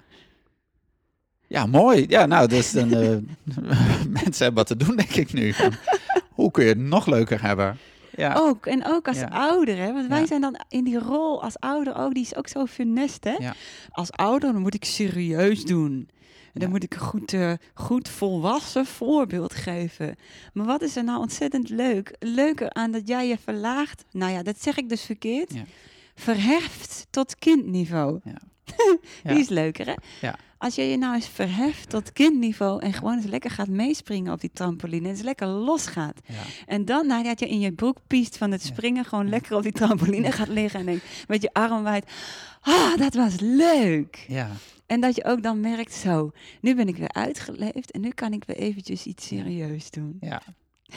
Ja, 1.47 1.67
mooi. 1.67 2.05
Ja, 2.09 2.27
nou, 2.27 2.49
dus 2.49 2.73
dan, 2.73 2.93
eh, 2.93 3.17
mensen 4.23 4.45
hebben 4.45 4.55
wat 4.55 4.67
te 4.67 4.77
doen, 4.77 4.97
denk 4.97 5.15
ik 5.15 5.33
nu. 5.33 5.53
Van, 5.53 5.73
hoe 6.39 6.51
kun 6.51 6.63
je 6.65 6.69
het 6.71 6.79
nog 6.79 7.07
leuker 7.07 7.43
hebben? 7.43 7.79
Ja. 8.17 8.35
Ook. 8.37 8.67
En 8.67 8.87
ook 8.87 9.09
als 9.09 9.17
Ja. 9.19 9.29
ouder, 9.29 9.77
hè. 9.77 9.93
Want 9.93 10.09
wij 10.09 10.21
Ja. 10.21 10.27
zijn 10.27 10.41
dan 10.41 10.61
in 10.69 10.85
die 10.85 10.99
rol 10.99 11.43
als 11.43 11.59
ouder 11.59 11.97
ook, 11.97 12.15
die 12.15 12.23
is 12.23 12.37
ook 12.37 12.49
zo 12.49 12.67
funest, 12.67 13.25
hè. 13.25 13.33
Ja. 13.39 13.55
Als 13.91 14.13
ouder, 14.13 14.53
dan 14.53 14.63
moet 14.63 14.75
ik 14.75 14.85
serieus 14.85 15.65
doen. 15.65 16.09
Dan 16.61 16.69
Ja. 16.69 16.75
moet 16.75 16.83
ik 16.83 16.95
een 16.95 17.01
goed, 17.01 17.33
eh, 17.33 17.53
goed 17.75 18.09
volwassen 18.09 18.87
voorbeeld 18.87 19.55
geven. 19.55 20.17
Maar 20.53 20.67
wat 20.67 20.83
is 20.83 20.97
er 20.97 21.05
nou 21.05 21.21
ontzettend 21.21 21.69
leuk? 21.69 22.17
Leuker 22.19 22.71
aan 22.73 22.91
dat 22.91 23.09
jij 23.09 23.29
je 23.29 23.39
verlaagt, 23.39 24.05
nou 24.11 24.33
ja, 24.33 24.43
dat 24.43 24.63
zeg 24.63 24.77
ik 24.77 24.89
dus 24.89 25.03
verkeerd, 25.03 25.55
Ja. 25.55 25.65
verheft 26.15 27.07
tot 27.11 27.37
kindniveau. 27.39 28.21
Ja. 28.25 28.39
Die 29.33 29.39
is 29.39 29.49
leuker, 29.49 29.87
hè? 29.87 29.95
Ja. 30.21 30.37
Als 30.59 30.75
je 30.75 30.83
je 30.83 30.97
nou 30.97 31.15
eens 31.15 31.29
verheft 31.29 31.89
tot 31.91 32.13
kindniveau 32.13 32.83
en 32.83 32.93
gewoon 32.93 33.17
eens 33.17 33.25
lekker 33.27 33.51
gaat 33.51 33.69
meespringen 33.69 34.33
op 34.33 34.41
die 34.41 34.51
trampoline 34.53 35.05
en 35.09 35.11
eens 35.15 35.23
lekker 35.23 35.47
losgaat. 35.47 36.21
Ja. 36.27 36.35
En 36.67 36.85
dan 36.85 37.07
nadat 37.07 37.41
je 37.41 37.49
in 37.49 37.61
je 37.61 37.73
broek 37.73 37.97
piest 38.07 38.37
van 38.37 38.51
het 38.51 38.63
springen, 38.63 39.05
gewoon 39.05 39.29
lekker 39.29 39.57
op 39.57 39.63
die 39.63 39.73
trampoline 39.73 40.33
gaat 40.33 40.49
liggen 40.49 40.81
en 40.81 40.87
denkt, 40.87 41.05
met 41.29 41.43
je 41.43 41.53
arm 41.53 41.83
wijd, 41.83 42.11
ah, 42.61 42.97
dat 42.97 43.15
was 43.15 43.35
leuk. 43.41 44.25
Ja. 44.29 44.51
En 44.91 45.01
dat 45.01 45.17
je 45.17 45.25
ook 45.25 45.43
dan 45.43 45.61
merkt, 45.61 45.93
zo, 45.93 46.31
nu 46.61 46.75
ben 46.75 46.89
ik 46.89 46.97
weer 46.97 47.13
uitgeleefd 47.13 47.91
en 47.91 48.01
nu 48.01 48.11
kan 48.11 48.33
ik 48.33 48.45
weer 48.45 48.57
eventjes 48.57 49.07
iets 49.07 49.27
serieus 49.27 49.91
doen. 49.91 50.17
Ja. 50.21 50.43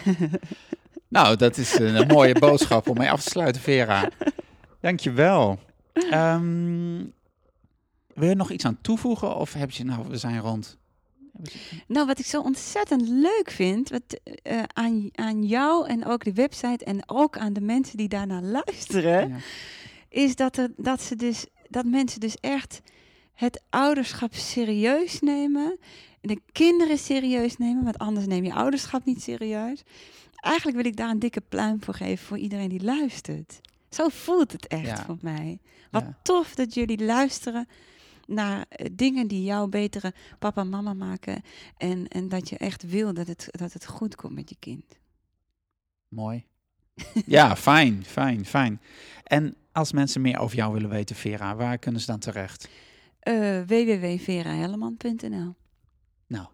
nou, 1.08 1.36
dat 1.36 1.58
is 1.58 1.80
een, 1.80 2.08
mooie 2.08 2.40
boodschap 2.40 2.90
om 2.90 2.98
mee 2.98 3.12
af 3.12 3.24
te 3.24 3.30
sluiten, 3.30 3.62
Vera. 3.62 4.10
Dankjewel. 4.80 5.60
Ehm 5.94 7.06
wil 8.14 8.30
je 8.30 8.36
nog 8.36 8.52
iets 8.52 8.66
aan 8.66 8.82
toevoegen 8.82 9.36
of 9.36 9.54
heb 9.54 9.72
je, 9.72 9.84
nou, 9.84 10.08
we 10.08 10.18
zijn 10.18 10.40
rond. 10.40 10.78
Nou, 11.88 12.08
wat 12.08 12.20
ik 12.20 12.26
zo 12.26 12.42
ontzettend 12.42 13.08
leuk 13.08 13.50
vind 13.52 13.90
wat, 13.90 14.20
eh, 14.44 14.64
aan, 14.74 15.10
aan 15.12 15.44
jou 15.44 15.88
en 15.88 16.06
ook 16.06 16.24
de 16.24 16.34
website 16.34 16.86
en 16.86 17.10
ook 17.10 17.38
aan 17.38 17.54
de 17.54 17.62
mensen 17.62 17.98
die 17.98 18.08
daarnaar 18.08 18.42
luisteren, 18.42 19.30
Ja. 19.30 19.36
is 20.10 20.36
dat, 20.36 20.58
er, 20.58 20.72
dat, 20.78 21.02
ze 21.02 21.16
dus, 21.16 21.46
dat 21.70 21.86
mensen 21.86 22.20
dus 22.20 22.36
echt 22.36 22.82
het 23.34 23.62
ouderschap 23.70 24.34
serieus 24.34 25.20
nemen, 25.20 25.78
de 26.22 26.42
kinderen 26.52 26.98
serieus 26.98 27.58
nemen, 27.58 27.84
want 27.84 27.98
anders 27.98 28.26
neem 28.26 28.44
je 28.44 28.54
ouderschap 28.54 29.06
niet 29.06 29.22
serieus. 29.22 29.84
Eigenlijk 30.36 30.78
wil 30.78 30.86
ik 30.86 30.96
daar 30.98 31.10
een 31.10 31.20
dikke 31.20 31.42
pluim 31.42 31.84
voor 31.84 31.94
geven 31.94 32.26
voor 32.26 32.38
iedereen 32.38 32.70
die 32.70 32.84
luistert. 32.84 33.62
Zo 33.90 34.08
voelt 34.10 34.52
het 34.52 34.68
echt 34.68 34.86
Ja. 34.86 35.04
voor 35.06 35.18
mij. 35.22 35.60
Wat 35.92 36.04
Ja. 36.04 36.18
tof 36.24 36.56
dat 36.56 36.74
jullie 36.74 37.06
luisteren 37.06 37.68
naar 38.28 38.66
eh, 38.70 38.86
dingen 38.92 39.28
die 39.28 39.44
jou 39.44 39.70
betere 39.70 40.14
papa 40.40 40.62
en 40.62 40.70
mama 40.70 40.94
maken. 40.94 41.42
En, 41.78 42.08
en 42.08 42.30
dat 42.30 42.50
je 42.50 42.58
echt 42.58 42.90
wil 42.90 43.14
dat 43.14 43.28
het, 43.28 43.48
dat 43.52 43.74
het 43.74 43.86
goed 43.86 44.16
komt 44.16 44.34
met 44.34 44.50
je 44.50 44.56
kind. 44.60 44.86
Mooi. 46.08 46.46
Ja, 47.26 47.56
fijn, 47.70 48.04
fijn, 48.06 48.46
fijn. 48.46 48.82
En 49.24 49.56
als 49.72 49.92
mensen 49.92 50.22
meer 50.22 50.40
over 50.40 50.56
jou 50.58 50.74
willen 50.74 50.90
weten, 50.90 51.16
Vera, 51.16 51.56
waar 51.56 51.78
kunnen 51.78 52.02
ze 52.02 52.08
dan 52.08 52.20
terecht? 52.20 52.68
Eh 53.24 53.60
www.verahelleman.nl 53.68 55.56
Nou, 56.28 56.46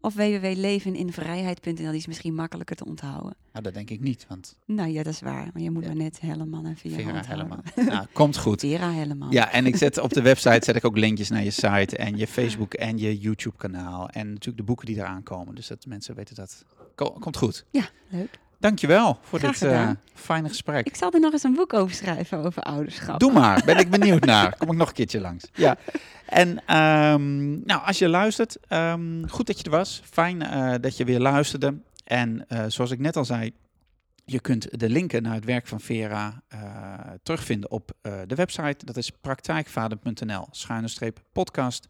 Of 0.00 0.14
www.leveninvrijheid.nl, 0.14 1.74
die 1.74 1.94
is 1.96 2.06
misschien 2.06 2.34
makkelijker 2.34 2.76
te 2.76 2.84
onthouden. 2.84 3.36
nou 3.52 3.64
dat 3.64 3.74
denk 3.74 3.90
ik 3.90 4.00
niet, 4.00 4.24
want 4.28 4.56
Nou 4.66 4.90
ja, 4.90 5.02
dat 5.02 5.12
is 5.12 5.20
waar. 5.20 5.50
Maar 5.52 5.62
je 5.62 5.70
moet 5.70 5.82
Ja. 5.82 5.88
maar 5.88 5.96
net 5.96 6.20
Helleman 6.20 6.76
je 6.82 6.90
Vera 6.90 7.10
hand 7.12 7.26
Helleman. 7.26 7.62
Nou, 7.92 8.06
komt 8.12 8.36
goed. 8.38 8.60
Vera 8.60 8.92
Helleman. 8.92 9.30
Ja, 9.30 9.52
en 9.52 9.66
ik 9.66 9.76
zet 9.76 9.98
op 9.98 10.12
de 10.12 10.22
website 10.32 10.64
zet 10.64 10.76
ik 10.76 10.84
ook 10.84 10.96
linkjes 10.96 11.28
naar 11.30 11.44
je 11.44 11.50
site 11.50 11.96
en 11.96 12.16
je 12.16 12.26
Facebook 12.26 12.74
en 12.74 12.98
je 12.98 13.18
YouTube 13.18 13.56
kanaal. 13.56 14.08
En 14.08 14.26
natuurlijk 14.28 14.56
de 14.56 14.62
boeken 14.62 14.86
die 14.86 14.96
eraan 14.96 15.22
komen. 15.22 15.54
Dus 15.54 15.66
dat 15.66 15.86
mensen 15.86 16.14
weten 16.14 16.34
dat. 16.34 16.64
Ko- 16.94 17.10
komt 17.20 17.36
goed. 17.36 17.64
Ja, 17.70 17.88
leuk. 18.08 18.38
Dankjewel 18.58 19.18
voor 19.22 19.38
Graag 19.38 19.58
dit 19.58 19.70
eh, 19.70 19.90
fijne 20.14 20.48
gesprek. 20.48 20.86
Ik 20.86 20.96
zal 20.96 21.12
er 21.12 21.20
nog 21.20 21.32
eens 21.32 21.42
een 21.42 21.54
boek 21.54 21.72
over 21.72 21.94
schrijven 21.94 22.44
over 22.44 22.62
ouderschap. 22.62 23.20
Doe 23.20 23.32
maar, 23.32 23.62
ben 23.64 23.78
ik 23.78 23.90
benieuwd 23.98 24.24
naar. 24.24 24.56
Kom 24.56 24.70
ik 24.70 24.76
nog 24.76 24.88
een 24.88 24.94
keertje 24.94 25.20
langs. 25.20 25.44
Ja. 25.54 25.76
En 26.26 26.62
ehm, 26.66 27.64
nou, 27.64 27.82
als 27.86 27.98
je 27.98 28.08
luistert, 28.08 28.58
ehm, 28.68 29.26
goed 29.28 29.46
dat 29.46 29.58
je 29.58 29.64
er 29.64 29.70
was. 29.70 30.02
Fijn 30.10 30.42
eh, 30.42 30.74
dat 30.80 30.96
je 30.96 31.04
weer 31.04 31.20
luisterde. 31.20 31.74
En 32.04 32.48
eh, 32.48 32.64
zoals 32.68 32.90
ik 32.90 32.98
net 32.98 33.16
al 33.16 33.24
zei, 33.24 33.52
je 34.24 34.40
kunt 34.40 34.80
de 34.80 34.88
linken 34.88 35.22
naar 35.22 35.34
het 35.34 35.44
werk 35.44 35.66
van 35.66 35.80
Vera 35.80 36.42
terugvinden 37.22 37.70
op 37.70 37.90
de 38.02 38.34
website. 38.34 38.84
Dat 38.84 38.96
is 38.96 39.10
praktijkvader.nl, 39.10 40.46
schuine 40.50 40.88
streep 40.88 41.20
podcast. 41.32 41.86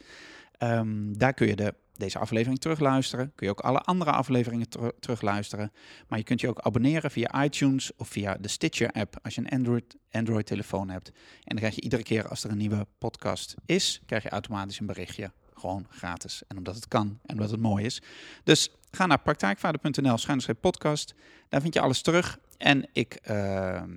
Ehm, 0.59 1.13
daar 1.13 1.35
kun 1.35 1.47
je 1.47 1.57
de, 1.57 1.75
deze 1.99 2.19
aflevering 2.19 2.59
terugluisteren. 2.61 3.33
Kun 3.35 3.47
je 3.47 3.53
ook 3.53 3.61
alle 3.61 3.81
andere 3.81 4.11
afleveringen 4.11 4.69
ter- 4.69 4.93
terugluisteren. 5.01 5.73
Maar 6.09 6.19
je 6.19 6.25
kunt 6.25 6.41
je 6.41 6.49
ook 6.49 6.59
abonneren 6.59 7.11
via 7.11 7.45
iTunes 7.45 7.93
of 7.97 8.09
via 8.09 8.37
de 8.41 8.49
Stitcher-app 8.49 9.19
als 9.23 9.35
je 9.35 9.41
een 9.41 9.49
Android, 9.49 9.97
Android-telefoon 10.11 10.89
hebt. 10.89 11.09
En 11.09 11.15
dan 11.45 11.57
krijg 11.57 11.75
je 11.75 11.81
iedere 11.81 12.03
keer 12.03 12.29
als 12.29 12.45
er 12.45 12.51
een 12.51 12.57
nieuwe 12.59 12.87
podcast 12.99 13.55
is, 13.67 14.01
krijg 14.07 14.23
je 14.23 14.29
automatisch 14.29 14.81
een 14.81 14.87
berichtje. 14.87 15.33
Gewoon 15.55 15.87
gratis. 15.91 16.43
En 16.49 16.57
omdat 16.57 16.75
het 16.75 16.89
kan 16.89 17.19
en 17.23 17.35
omdat 17.35 17.51
het 17.51 17.61
mooi 17.61 17.85
is. 17.85 18.03
Dus 18.45 18.71
ga 18.91 19.07
naar 19.07 19.21
praktijkvader.nl, 19.21 20.17
podcast. 20.61 21.15
Daar 21.49 21.61
vind 21.61 21.75
je 21.75 21.81
alles 21.81 22.03
terug. 22.03 22.39
En 22.57 22.89
ik 22.93 23.15
ehm, 23.15 23.97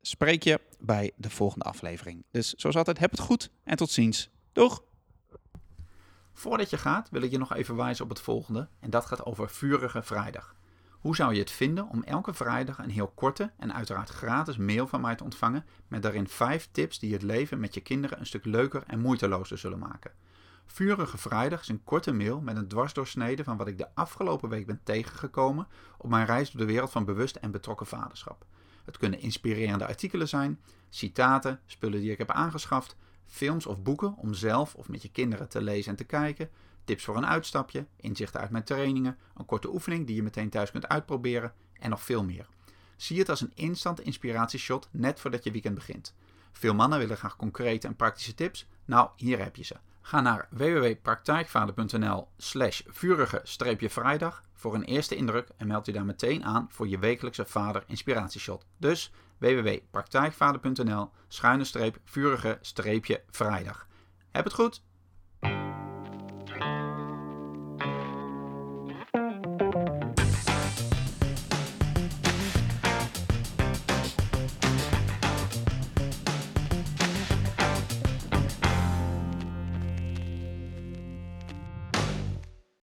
spreek 0.00 0.42
je 0.42 0.60
bij 0.78 1.12
de 1.16 1.30
volgende 1.30 1.64
aflevering. 1.64 2.24
Dus 2.30 2.52
zoals 2.52 2.76
altijd, 2.76 2.98
heb 2.98 3.10
het 3.10 3.20
goed 3.20 3.50
en 3.64 3.76
tot 3.76 3.90
ziens. 3.90 4.30
Doeg! 4.52 4.82
Voordat 6.38 6.70
je 6.70 6.78
gaat, 6.78 7.10
wil 7.10 7.22
ik 7.22 7.30
je 7.30 7.38
nog 7.38 7.54
even 7.54 7.76
wijzen 7.76 8.04
op 8.04 8.10
het 8.10 8.20
volgende. 8.20 8.68
En 8.80 8.90
dat 8.90 9.06
gaat 9.06 9.24
over 9.24 9.50
Vurige 9.50 10.02
Vrijdag. 10.02 10.54
Hoe 10.90 11.16
zou 11.16 11.32
je 11.34 11.38
het 11.40 11.50
vinden 11.50 11.88
om 11.88 12.02
elke 12.02 12.34
vrijdag 12.34 12.78
een 12.78 12.90
heel 12.90 13.12
korte 13.14 13.52
en 13.58 13.74
uiteraard 13.74 14.08
gratis 14.08 14.56
mail 14.56 14.86
van 14.86 15.00
mij 15.00 15.14
te 15.14 15.24
ontvangen 15.24 15.64
met 15.88 16.02
daarin 16.02 16.28
5 16.28 16.68
tips 16.72 16.98
die 16.98 17.12
het 17.12 17.22
leven 17.22 17.60
met 17.60 17.74
je 17.74 17.80
kinderen 17.80 18.18
een 18.18 18.26
stuk 18.26 18.44
leuker 18.44 18.82
en 18.86 19.00
moeitelozer 19.00 19.58
zullen 19.58 19.78
maken? 19.78 20.10
Vurige 20.66 21.18
Vrijdag 21.18 21.60
is 21.60 21.68
een 21.68 21.84
korte 21.84 22.12
mail 22.12 22.40
met 22.40 22.56
een 22.56 22.68
dwarsdoorsnede 22.68 23.44
van 23.44 23.56
wat 23.56 23.68
ik 23.68 23.78
de 23.78 23.94
afgelopen 23.94 24.48
week 24.48 24.66
ben 24.66 24.80
tegengekomen 24.82 25.66
op 25.98 26.10
mijn 26.10 26.26
reis 26.26 26.50
door 26.50 26.60
de 26.60 26.72
wereld 26.72 26.90
van 26.90 27.04
bewust 27.04 27.36
en 27.36 27.50
betrokken 27.50 27.86
vaderschap. 27.86 28.44
Het 28.84 28.96
kunnen 28.96 29.20
inspirerende 29.20 29.86
artikelen 29.86 30.28
zijn, 30.28 30.60
citaten, 30.90 31.60
spullen 31.66 32.00
die 32.00 32.10
ik 32.10 32.18
heb 32.18 32.30
aangeschaft, 32.30 32.96
films 33.26 33.66
of 33.66 33.82
boeken 33.82 34.14
om 34.16 34.34
zelf 34.34 34.74
of 34.74 34.88
met 34.88 35.02
je 35.02 35.10
kinderen 35.10 35.48
te 35.48 35.62
lezen 35.62 35.90
en 35.90 35.96
te 35.96 36.04
kijken, 36.04 36.50
tips 36.84 37.04
voor 37.04 37.16
een 37.16 37.26
uitstapje, 37.26 37.86
inzichten 37.96 38.40
uit 38.40 38.50
mijn 38.50 38.64
trainingen, 38.64 39.16
een 39.36 39.44
korte 39.46 39.72
oefening 39.72 40.06
die 40.06 40.16
je 40.16 40.22
meteen 40.22 40.50
thuis 40.50 40.70
kunt 40.70 40.88
uitproberen 40.88 41.52
en 41.72 41.90
nog 41.90 42.02
veel 42.02 42.24
meer. 42.24 42.46
Zie 42.96 43.18
het 43.18 43.28
als 43.28 43.40
een 43.40 43.52
instant 43.54 44.00
inspiratieshot 44.00 44.88
net 44.90 45.20
voordat 45.20 45.44
je 45.44 45.50
weekend 45.50 45.74
begint. 45.74 46.14
Veel 46.52 46.74
mannen 46.74 46.98
willen 46.98 47.16
graag 47.16 47.36
concrete 47.36 47.86
en 47.86 47.96
praktische 47.96 48.34
tips. 48.34 48.66
Nou, 48.84 49.08
hier 49.16 49.38
heb 49.38 49.56
je 49.56 49.64
ze. 49.64 49.76
Ga 50.00 50.20
naar 50.20 50.48
www.praktijkvader.nl 50.50 52.28
slash 52.36 52.82
vurige-vrijdag 52.86 54.42
voor 54.54 54.74
een 54.74 54.84
eerste 54.84 55.16
indruk 55.16 55.48
en 55.56 55.66
meld 55.66 55.86
je 55.86 55.92
daar 55.92 56.04
meteen 56.04 56.44
aan 56.44 56.66
voor 56.70 56.88
je 56.88 56.98
wekelijkse 56.98 57.44
vader 57.44 57.84
inspiratieshot. 57.86 58.66
Dus 58.76 59.12
www.praktijkvader.nl 59.38 61.10
schuine-vurige-vrijdag. 61.28 63.86
Heb 64.30 64.44
het 64.44 64.54
goed! 64.54 64.82